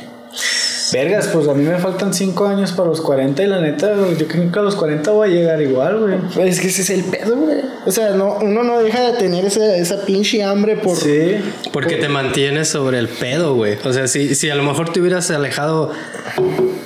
Vergas, 0.92 1.28
pues 1.28 1.48
a 1.48 1.54
mí 1.54 1.64
me 1.64 1.78
faltan 1.78 2.14
5 2.14 2.46
años 2.46 2.72
para 2.74 2.90
los 2.90 3.02
40 3.02 3.44
y 3.44 3.48
la 3.48 3.62
neta, 3.62 3.96
yo 4.18 4.28
creo 4.28 4.52
que 4.52 4.60
a 4.60 4.62
los 4.62 4.76
40 4.76 5.12
voy 5.12 5.30
a 5.30 5.32
llegar 5.32 5.62
igual, 5.62 6.00
güey. 6.00 6.50
Es 6.50 6.60
que 6.60 6.68
ese 6.68 6.82
es 6.82 6.90
el 6.90 7.04
pedo, 7.04 7.38
güey. 7.38 7.60
O 7.86 7.92
sea, 7.92 8.12
no, 8.12 8.38
uno 8.42 8.64
no 8.64 8.82
deja 8.82 9.12
de 9.12 9.18
tener 9.18 9.46
esa, 9.46 9.76
esa 9.76 10.06
pinche 10.06 10.44
hambre 10.44 10.78
por. 10.78 10.96
Sí. 10.96 11.38
Porque 11.72 11.96
te 11.96 12.10
mantienes 12.10 12.70
sobre 12.70 13.00
el 13.00 13.08
pedo, 13.08 13.56
güey. 13.56 13.78
O 13.84 13.94
sea, 13.94 14.08
si, 14.08 14.36
si 14.36 14.50
a 14.50 14.56
lo 14.56 14.64
mejor 14.64 14.92
te 14.92 15.00
hubieras 15.00 15.30
alejado 15.32 15.92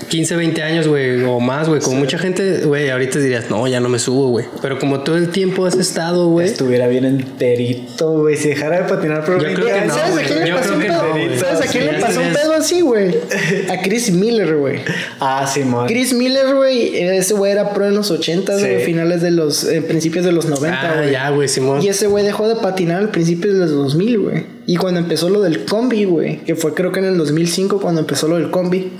15, 0.09 0.35
20 0.35 0.63
años, 0.63 0.87
güey, 0.87 1.23
o 1.23 1.39
más, 1.39 1.67
güey, 1.67 1.81
con 1.81 1.97
mucha 1.97 2.17
gente, 2.17 2.61
güey, 2.65 2.89
ahorita 2.89 3.19
dirías, 3.19 3.49
no, 3.49 3.67
ya 3.67 3.79
no 3.79 3.89
me 3.89 3.99
subo, 3.99 4.29
güey. 4.29 4.45
Pero 4.61 4.79
como 4.79 5.01
todo 5.01 5.17
el 5.17 5.29
tiempo 5.29 5.65
has 5.65 5.75
estado, 5.75 6.27
güey. 6.29 6.47
Estuviera 6.47 6.87
bien 6.87 7.05
enterito, 7.05 8.11
güey. 8.19 8.37
Si 8.37 8.49
dejara 8.49 8.83
de 8.83 8.83
patinar 8.89 9.25
por 9.25 9.37
Yo 9.37 9.43
20 9.47 9.61
creo 9.61 9.75
que 9.75 9.85
no, 9.87 9.93
¿Sabes 9.93 10.17
a 10.17 10.23
quién 10.23 10.45
le 10.45 10.53
pasó 10.53 10.73
un 10.73 10.79
pedo? 10.79 11.39
¿Sabes 11.39 11.61
a 11.61 11.71
quién 11.71 11.83
Sí, 11.83 11.91
le 11.91 11.99
pasó 11.99 12.21
un 12.21 12.33
pedo 12.33 12.53
así, 12.53 12.81
güey? 12.81 13.15
A 13.69 13.81
Chris 13.81 14.11
Miller, 14.11 14.55
güey. 14.57 14.79
Ah, 15.19 15.45
sí, 15.51 15.61
man. 15.63 15.87
Chris 15.87 16.13
Miller, 16.13 16.55
güey, 16.55 16.95
ese 16.97 17.33
güey 17.33 17.51
era 17.51 17.73
pro 17.73 17.85
en 17.87 17.95
los 17.95 18.09
80, 18.11 18.55
Sí. 18.57 18.61
güey, 18.61 18.83
finales 18.85 19.21
de 19.21 19.31
los, 19.31 19.63
eh, 19.65 19.81
principios 19.81 20.23
de 20.25 20.31
los 20.31 20.45
90, 20.45 20.79
Ah, 20.91 20.95
güey. 20.97 21.11
ya, 21.11 21.29
güey, 21.31 21.47
Simón. 21.47 21.81
Y 21.81 21.89
ese 21.89 22.07
güey 22.07 22.23
dejó 22.23 22.47
de 22.47 22.55
patinar 22.55 22.99
al 22.99 23.09
principio 23.09 23.53
de 23.53 23.59
los 23.59 23.71
2000, 23.71 24.19
güey. 24.19 24.56
Y 24.69 24.75
cuando 24.75 24.99
empezó 24.99 25.29
lo 25.29 25.41
del 25.41 25.63
combi, 25.63 26.03
güey, 26.03 26.43
que 26.43 26.55
fue 26.55 26.73
creo 26.73 26.91
que 26.91 26.99
en 26.99 27.05
el 27.05 27.17
2005 27.17 27.79
cuando 27.79 28.01
empezó 28.01 28.27
lo 28.27 28.35
del 28.35 28.51
combi, 28.51 28.91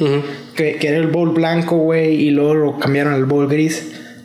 que, 0.56 0.78
que 0.78 0.88
era 0.88 0.98
el 0.98 1.08
bowl 1.08 1.32
blanco, 1.32 1.76
güey, 1.76 2.16
y 2.16 2.30
luego 2.32 2.54
lo 2.56 2.80
cambiaron 2.80 3.14
al 3.14 3.26
bowl 3.26 3.50
gris. 3.50 3.84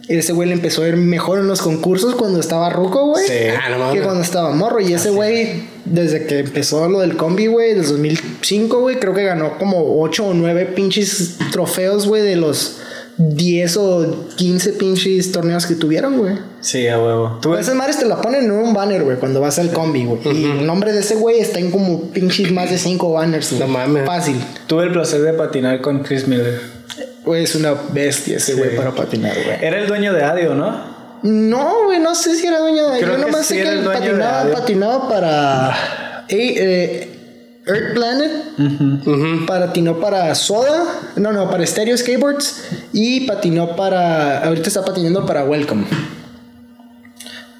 Y 0.08 0.16
ese 0.16 0.32
güey 0.32 0.48
le 0.48 0.54
empezó 0.54 0.82
a 0.82 0.88
ir 0.88 0.96
mejor 0.96 1.38
en 1.38 1.48
los 1.48 1.62
concursos 1.62 2.14
cuando 2.14 2.38
estaba 2.38 2.70
ruco, 2.70 3.06
güey. 3.06 3.26
Sí. 3.26 3.34
Ah, 3.56 3.76
no. 3.76 3.92
Que 3.92 4.02
cuando 4.02 4.22
estaba 4.22 4.50
morro. 4.54 4.80
Y 4.80 4.92
ese 4.92 5.10
güey, 5.10 5.64
desde 5.84 6.26
que 6.26 6.40
empezó 6.40 6.88
lo 6.88 7.00
del 7.00 7.16
combi, 7.16 7.46
güey, 7.46 7.74
del 7.74 7.86
2005, 7.86 8.80
güey, 8.80 9.00
creo 9.00 9.14
que 9.14 9.24
ganó 9.24 9.58
como 9.58 10.00
8 10.00 10.26
o 10.26 10.34
9 10.34 10.66
pinches 10.76 11.38
trofeos, 11.50 12.06
güey, 12.06 12.22
de 12.22 12.36
los 12.36 12.81
10 13.30 13.76
o 13.76 14.26
15 14.36 14.72
pinches 14.74 15.32
torneos 15.32 15.66
que 15.66 15.74
tuvieron, 15.74 16.18
güey. 16.18 16.34
Sí, 16.60 16.86
a 16.88 16.98
huevo. 16.98 17.38
Tú 17.40 17.54
Esas 17.54 17.74
madres 17.74 17.98
te 17.98 18.06
la 18.06 18.20
ponen 18.20 18.44
en 18.44 18.50
un 18.50 18.74
banner, 18.74 19.02
güey, 19.04 19.16
cuando 19.18 19.40
vas 19.40 19.58
al 19.58 19.72
combi, 19.72 20.04
güey. 20.04 20.20
Y 20.24 20.44
el 20.44 20.66
nombre 20.66 20.92
de 20.92 21.00
ese 21.00 21.14
güey 21.16 21.40
está 21.40 21.58
en 21.58 21.70
como 21.70 22.10
pinches 22.10 22.50
más 22.52 22.70
de 22.70 22.78
5 22.78 23.12
banners, 23.12 23.50
güey. 23.50 23.60
No 23.60 23.68
mames. 23.68 24.06
Fácil. 24.06 24.36
tuve 24.66 24.84
el 24.84 24.92
placer 24.92 25.22
de 25.22 25.32
patinar 25.34 25.80
con 25.80 26.02
Chris 26.02 26.26
Miller. 26.26 26.60
Güey, 27.24 27.44
es 27.44 27.54
una 27.54 27.74
bestia 27.92 28.38
ese 28.38 28.54
güey 28.54 28.74
para 28.76 28.92
patinar, 28.92 29.34
güey. 29.34 29.56
Era 29.60 29.78
el 29.78 29.86
dueño 29.86 30.12
de 30.12 30.24
Adio, 30.24 30.54
¿no? 30.54 30.92
No, 31.22 31.84
güey, 31.84 32.00
no 32.00 32.14
sé 32.16 32.34
si 32.34 32.46
era 32.46 32.58
dueño 32.58 32.90
de. 32.90 32.98
Creo 32.98 33.12
Yo 33.12 33.16
que 33.20 33.30
nomás 33.30 33.46
sí 33.46 33.54
sé 33.54 33.62
que 33.62 33.68
era 33.68 33.72
el 33.72 33.78
él 33.78 33.84
patinaba, 33.84 34.40
Adio. 34.40 34.54
patinaba 34.54 35.08
para. 35.08 36.24
eh, 36.28 36.54
eh, 36.56 37.11
Earth 37.66 37.94
Planet. 37.94 39.46
Patinó 39.46 40.00
para 40.00 40.34
Soda. 40.34 40.84
No, 41.16 41.32
no, 41.32 41.48
para 41.50 41.66
Stereo 41.66 41.96
Skateboards. 41.96 42.64
Y 42.92 43.20
patinó 43.26 43.76
para. 43.76 44.44
Ahorita 44.44 44.68
está 44.68 44.84
patinando 44.84 45.24
para 45.26 45.44
Welcome. 45.44 45.84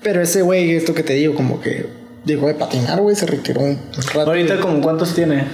Pero 0.03 0.21
ese 0.21 0.43
güey, 0.43 0.73
esto 0.73 0.95
que 0.95 1.03
te 1.05 1.15
digo, 1.15 1.35
como 1.35 1.61
que 1.61 1.87
dejó 2.25 2.49
de 2.49 2.55
patinar, 2.55 3.01
güey, 3.01 3.15
se 3.15 3.27
retiró 3.27 3.61
un 3.61 3.79
rato. 4.13 4.31
Ahorita, 4.31 4.59
como 4.61 4.81
cuántos 4.81 5.15
tiene? 5.15 5.45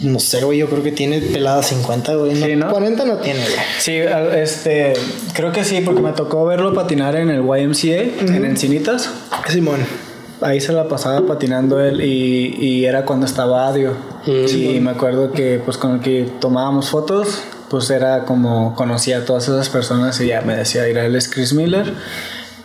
No 0.00 0.20
sé, 0.20 0.42
güey, 0.44 0.58
yo 0.58 0.68
creo 0.70 0.82
que 0.82 0.92
tiene 0.92 1.20
pelada 1.20 1.62
50, 1.62 2.14
güey. 2.14 2.34
No, 2.34 2.46
Sí, 2.46 2.56
¿no? 2.56 2.70
40 2.70 3.04
no 3.04 3.16
tiene, 3.16 3.40
güey. 3.40 3.52
Sí, 3.78 3.96
este. 3.96 4.94
Creo 5.34 5.52
que 5.52 5.64
sí, 5.64 5.82
porque 5.84 6.00
me 6.00 6.12
tocó 6.12 6.46
verlo 6.46 6.72
patinar 6.72 7.16
en 7.16 7.28
el 7.30 7.42
YMCA, 7.42 8.22
en 8.34 8.44
Encinitas. 8.44 9.10
Simón. 9.48 10.07
Ahí 10.40 10.60
se 10.60 10.72
la 10.72 10.86
pasaba 10.88 11.26
patinando 11.26 11.80
él 11.80 12.00
y, 12.00 12.54
y 12.58 12.84
era 12.84 13.04
cuando 13.04 13.26
estaba 13.26 13.66
Adio. 13.66 13.94
y 14.26 14.78
me 14.80 14.90
acuerdo 14.90 15.32
que 15.32 15.60
pues 15.64 15.76
con 15.76 15.94
el 15.94 16.00
que 16.00 16.28
tomábamos 16.40 16.90
fotos, 16.90 17.42
pues 17.68 17.90
era 17.90 18.24
como 18.24 18.74
conocía 18.74 19.18
a 19.18 19.24
todas 19.24 19.44
esas 19.48 19.68
personas 19.68 20.20
y 20.20 20.28
ya 20.28 20.40
me 20.42 20.56
decía, 20.56 20.84
mira, 20.86 21.04
él 21.04 21.16
es 21.16 21.28
Chris 21.28 21.52
Miller, 21.52 21.92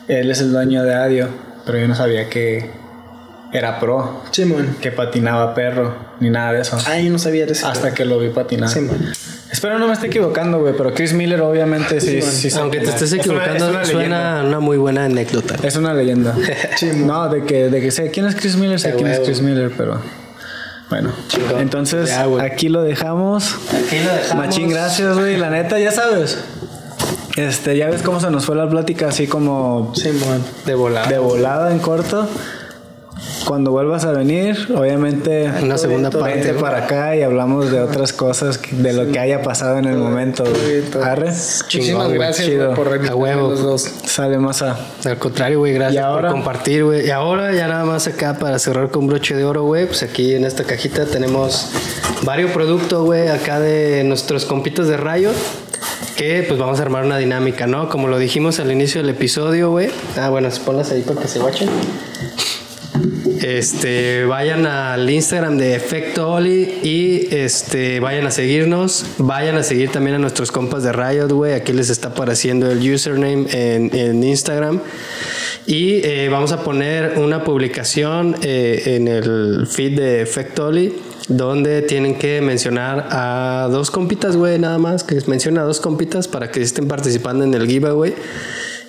él 0.07 0.29
es 0.29 0.41
el 0.41 0.51
dueño 0.51 0.83
de 0.83 0.93
Adio, 0.93 1.27
pero 1.65 1.79
yo 1.79 1.87
no 1.87 1.95
sabía 1.95 2.29
que 2.29 2.69
era 3.51 3.79
pro, 3.79 4.21
Simón. 4.31 4.77
que 4.81 4.91
patinaba 4.91 5.53
perro, 5.53 5.95
ni 6.19 6.29
nada 6.29 6.53
de 6.53 6.61
eso. 6.61 6.77
Ay, 6.87 7.05
yo 7.05 7.11
no 7.11 7.19
sabía 7.19 7.45
de 7.45 7.51
eso. 7.53 7.67
Hasta 7.67 7.93
que 7.93 8.03
lo 8.03 8.19
vi 8.19 8.29
patinar. 8.29 8.69
Simón. 8.69 8.97
Espero 9.53 9.77
no 9.79 9.87
me 9.87 9.93
esté 9.93 10.07
equivocando, 10.07 10.59
güey, 10.59 10.73
pero 10.75 10.93
Chris 10.93 11.13
Miller 11.13 11.39
obviamente 11.41 12.01
sí, 12.01 12.21
sí, 12.23 12.49
sabe 12.49 12.63
Aunque 12.63 12.79
te 12.79 12.85
estés 12.89 13.03
Es 13.03 13.13
una- 13.13 13.21
equivocando, 13.21 13.65
es 13.65 13.69
una 13.71 13.79
leyenda. 13.83 13.91
suena 14.01 14.43
una 14.47 14.59
muy 14.59 14.77
buena 14.77 15.05
anécdota. 15.05 15.55
Es 15.61 15.75
una 15.75 15.93
leyenda. 15.93 16.35
no, 16.97 17.29
de 17.29 17.43
que, 17.43 17.69
de 17.69 17.79
que 17.79 17.91
sé 17.91 18.09
quién 18.09 18.25
es 18.25 18.35
Chris 18.35 18.55
Miller, 18.57 18.79
sé 18.79 18.93
quién 18.95 19.07
es. 19.07 19.19
Chris 19.19 19.41
Miller, 19.41 19.71
pero 19.77 20.01
bueno. 20.89 21.11
Chingón. 21.27 21.59
Entonces, 21.61 22.09
Ya, 22.09 22.25
aquí 22.41 22.67
lo 22.67 22.81
dejamos. 22.81 23.55
Aquí 23.69 23.99
lo 24.03 24.11
dejamos. 24.13 24.35
Machín, 24.45 24.69
gracias, 24.69 25.17
güey. 25.17 25.37
La 25.37 25.49
neta, 25.51 25.79
ya 25.79 25.91
sabes. 25.91 26.39
Este, 27.37 27.77
ya 27.77 27.89
ves 27.89 28.01
cómo 28.01 28.19
se 28.19 28.29
nos 28.31 28.45
fue 28.45 28.55
la 28.55 28.67
plática 28.69 29.07
así 29.09 29.27
como 29.27 29.93
Simón. 29.95 30.43
De 30.65 30.73
volada. 30.75 31.07
de 31.07 31.17
volada 31.19 31.71
en 31.71 31.79
corto. 31.79 32.27
Cuando 33.45 33.71
vuelvas 33.71 34.05
a 34.05 34.11
venir, 34.11 34.69
obviamente 34.75 35.51
Una 35.61 35.77
segunda 35.77 36.09
parte, 36.09 36.53
para 36.53 36.85
acá 36.85 37.15
y 37.15 37.23
hablamos 37.23 37.71
de 37.71 37.81
otras 37.81 38.13
cosas, 38.13 38.59
de 38.71 38.93
lo 38.93 39.11
que 39.11 39.19
haya 39.19 39.41
pasado 39.41 39.77
en 39.77 39.85
el 39.85 39.97
momento. 39.97 40.43
Arre. 41.03 41.31
Muchísimas 41.63 42.11
gracias 42.11 42.47
chido. 42.47 42.73
por 42.73 42.87
A 42.87 43.15
huevo. 43.15 43.49
los 43.49 43.61
dos. 43.61 43.81
Sale 44.05 44.37
más 44.37 44.61
a. 44.61 44.77
Al 45.05 45.17
contrario, 45.17 45.59
güey, 45.59 45.73
gracias 45.73 46.05
por 46.05 46.27
compartir, 46.27 46.83
güey. 46.85 47.07
Y 47.07 47.11
ahora 47.11 47.53
ya 47.53 47.67
nada 47.67 47.85
más 47.85 48.07
acá 48.07 48.37
para 48.39 48.59
cerrar 48.59 48.91
con 48.91 49.07
broche 49.07 49.35
de 49.35 49.43
oro, 49.43 49.63
güey. 49.63 49.85
Pues 49.87 50.03
aquí 50.03 50.35
en 50.35 50.45
esta 50.45 50.63
cajita 50.63 51.05
tenemos 51.05 51.69
varios 52.23 52.51
productos, 52.51 53.03
güey, 53.05 53.27
acá 53.27 53.59
de 53.59 54.03
nuestros 54.03 54.45
compitas 54.45 54.87
de 54.87 54.97
rayo. 54.97 55.31
Que 56.15 56.45
pues 56.47 56.59
vamos 56.59 56.79
a 56.79 56.83
armar 56.83 57.05
una 57.05 57.17
dinámica, 57.17 57.65
¿no? 57.65 57.89
Como 57.89 58.07
lo 58.07 58.19
dijimos 58.19 58.59
al 58.59 58.71
inicio 58.71 59.01
del 59.01 59.09
episodio, 59.09 59.71
güey. 59.71 59.89
Ah, 60.15 60.29
bueno, 60.29 60.47
ponlas 60.63 60.91
ahí 60.91 61.01
para 61.01 61.21
que 61.21 61.27
se 61.27 61.39
guachen. 61.39 61.69
Este, 63.41 64.25
vayan 64.25 64.65
al 64.65 65.09
Instagram 65.09 65.57
de 65.57 65.75
Efecto 65.75 66.31
Oli 66.31 66.79
y 66.83 67.27
este, 67.31 67.99
vayan 67.99 68.27
a 68.27 68.31
seguirnos. 68.31 69.05
Vayan 69.17 69.55
a 69.57 69.63
seguir 69.63 69.91
también 69.91 70.15
a 70.15 70.19
nuestros 70.19 70.51
compas 70.51 70.83
de 70.83 70.91
Riot, 70.91 71.29
güey. 71.29 71.53
Aquí 71.53 71.73
les 71.73 71.89
está 71.89 72.09
apareciendo 72.09 72.69
el 72.69 72.79
username 72.79 73.45
en, 73.51 73.95
en 73.95 74.23
Instagram. 74.23 74.81
Y 75.65 76.01
eh, 76.03 76.27
vamos 76.29 76.51
a 76.51 76.63
poner 76.63 77.17
una 77.17 77.43
publicación 77.43 78.35
eh, 78.41 78.95
en 78.97 79.07
el 79.07 79.67
feed 79.67 79.97
de 79.97 80.21
Efecto 80.21 80.67
Oli 80.67 80.93
donde 81.29 81.81
tienen 81.83 82.15
que 82.15 82.41
mencionar 82.41 83.07
a 83.09 83.69
dos 83.71 83.91
compitas, 83.91 84.35
güey, 84.35 84.59
nada 84.59 84.77
más. 84.77 85.03
Que 85.03 85.19
mencionen 85.27 85.59
a 85.59 85.63
dos 85.63 85.79
compitas 85.79 86.27
para 86.27 86.51
que 86.51 86.61
estén 86.61 86.87
participando 86.87 87.43
en 87.43 87.53
el 87.53 87.67
giveaway. 87.67 88.13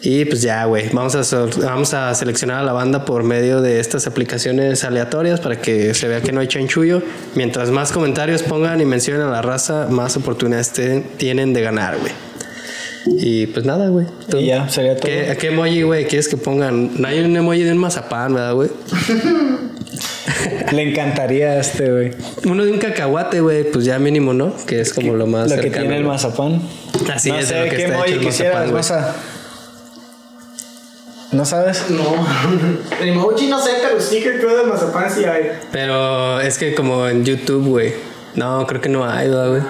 Y 0.07 0.27
pues 0.27 0.43
ya, 0.43 0.67
güey, 0.67 0.91
vamos 0.93 1.15
a, 1.15 1.47
vamos 1.67 1.95
a 1.95 2.15
seleccionar 2.15 2.59
a 2.59 2.63
la 2.63 2.75
banda 2.75 3.07
por 3.07 3.23
medio 3.23 3.63
de 3.63 3.81
estas 3.81 4.07
aplicaciones 4.07 4.85
aleatorias 4.85 5.41
para 5.41 5.57
que 5.57 5.95
se 5.95 6.07
vea 6.09 6.21
que 6.21 6.31
no 6.31 6.41
hay 6.41 6.47
chanchullo. 6.47 7.03
Mientras 7.35 7.71
más 7.71 7.91
comentarios 7.91 8.43
pongan 8.43 8.83
y 8.83 8.85
mencionen 8.85 9.23
a 9.23 9.31
la 9.31 9.41
raza, 9.41 9.87
más 9.89 10.15
oportunidades 10.19 10.73
tienen 11.17 11.55
de 11.55 11.63
ganar, 11.63 11.97
güey. 11.99 12.13
Y 13.07 13.47
pues 13.47 13.65
nada, 13.65 13.89
güey. 13.89 14.07
Y 14.37 14.45
ya, 14.45 14.69
sería 14.69 14.95
todo. 14.95 15.11
¿Qué, 15.11 15.31
¿A 15.31 15.37
qué 15.37 15.47
emoji, 15.47 15.81
güey, 15.83 16.05
quieres 16.07 16.29
que 16.29 16.37
pongan? 16.37 17.01
No 17.01 17.09
hay 17.09 17.21
un 17.21 17.35
emoji 17.35 17.63
de 17.63 17.73
un 17.73 17.79
mazapán, 17.79 18.35
¿verdad, 18.35 18.53
güey? 18.53 18.69
Le 20.73 20.83
encantaría 20.83 21.53
a 21.53 21.61
este, 21.61 21.91
güey. 21.91 22.11
Uno 22.45 22.67
de 22.67 22.73
un 22.73 22.79
cacahuate, 22.79 23.41
güey, 23.41 23.65
pues 23.71 23.87
ya 23.87 23.99
mínimo, 23.99 24.35
¿no? 24.35 24.55
Que 24.67 24.83
es 24.83 24.93
como 24.93 25.15
lo 25.15 25.27
más 25.27 25.51
Lo 25.51 25.63
que 25.63 25.71
tiene 25.71 25.97
el 25.97 26.05
mazapán. 26.05 26.61
Así 27.11 27.31
no 27.31 27.39
es, 27.39 27.49
de 27.49 27.55
sé 27.55 27.65
lo 27.65 27.71
que 27.71 27.77
qué 27.77 27.85
está 27.85 27.95
hecho 27.95 27.95
emoji 27.95 28.13
el 28.13 28.21
quisieras, 28.21 28.71
mazapán. 28.71 29.15
¿No 31.35 31.44
sabes? 31.44 31.90
No. 31.90 32.02
El 33.01 33.09
emoji 33.09 33.47
no 33.48 33.61
sé, 33.61 33.70
pero 33.82 34.01
sticker 34.01 34.39
creo 34.40 34.56
de 34.56 34.65
mazapán 34.65 35.11
sí 35.11 35.24
hay. 35.24 35.51
Pero 35.73 36.40
es 36.40 36.59
que 36.59 36.74
como 36.74 37.06
en 37.09 37.24
YouTube, 37.24 37.66
güey. 37.69 37.93
No, 38.35 38.66
creo 38.66 38.81
que 38.81 38.89
no 38.89 39.05
hay, 39.09 39.28
¿verdad, 39.28 39.48
güey. 39.51 39.62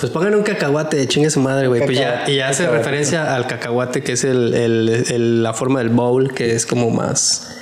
Pues 0.00 0.12
pongan 0.12 0.34
un 0.34 0.42
cacahuate, 0.42 1.06
chingue 1.08 1.28
su 1.30 1.40
madre, 1.40 1.66
güey. 1.68 1.84
Pues 1.84 1.98
ya, 1.98 2.24
y 2.26 2.36
ya 2.36 2.48
hace 2.48 2.64
cacahuate. 2.64 2.78
referencia 2.84 3.34
al 3.34 3.46
cacahuate, 3.46 4.02
que 4.02 4.12
es 4.12 4.24
el, 4.24 4.54
el- 4.54 5.04
el- 5.10 5.42
la 5.42 5.52
forma 5.54 5.80
del 5.80 5.88
bowl, 5.88 6.32
que 6.34 6.54
es 6.54 6.66
como 6.66 6.90
más 6.90 7.54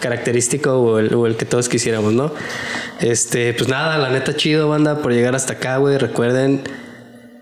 característico 0.00 0.72
o 0.80 0.98
el, 0.98 1.14
o 1.14 1.26
el 1.26 1.36
que 1.36 1.44
todos 1.46 1.68
quisiéramos, 1.68 2.12
¿no? 2.12 2.32
Este, 3.00 3.54
pues 3.54 3.68
nada, 3.70 3.96
la 3.98 4.10
neta 4.10 4.34
chido, 4.34 4.68
banda, 4.68 4.98
por 4.98 5.12
llegar 5.12 5.34
hasta 5.34 5.54
acá, 5.54 5.76
güey. 5.78 5.96
Recuerden 5.98 6.62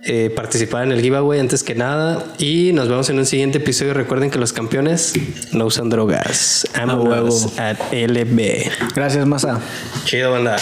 eh, 0.04 0.30
participar 0.34 0.82
en 0.84 0.92
el 0.92 1.00
giveaway 1.00 1.38
antes 1.38 1.62
que 1.62 1.74
nada. 1.74 2.24
Y 2.38 2.72
nos 2.72 2.88
vemos 2.88 3.08
en 3.10 3.18
un 3.18 3.26
siguiente 3.26 3.58
episodio. 3.58 3.94
Recuerden 3.94 4.30
que 4.30 4.38
los 4.38 4.52
campeones 4.52 5.14
no 5.52 5.66
usan 5.66 5.90
drogas. 5.90 6.66
At 7.58 7.78
LB. 7.92 8.94
Gracias, 8.94 9.26
Masa. 9.26 9.60
Chido, 10.04 10.32
banda. 10.32 10.56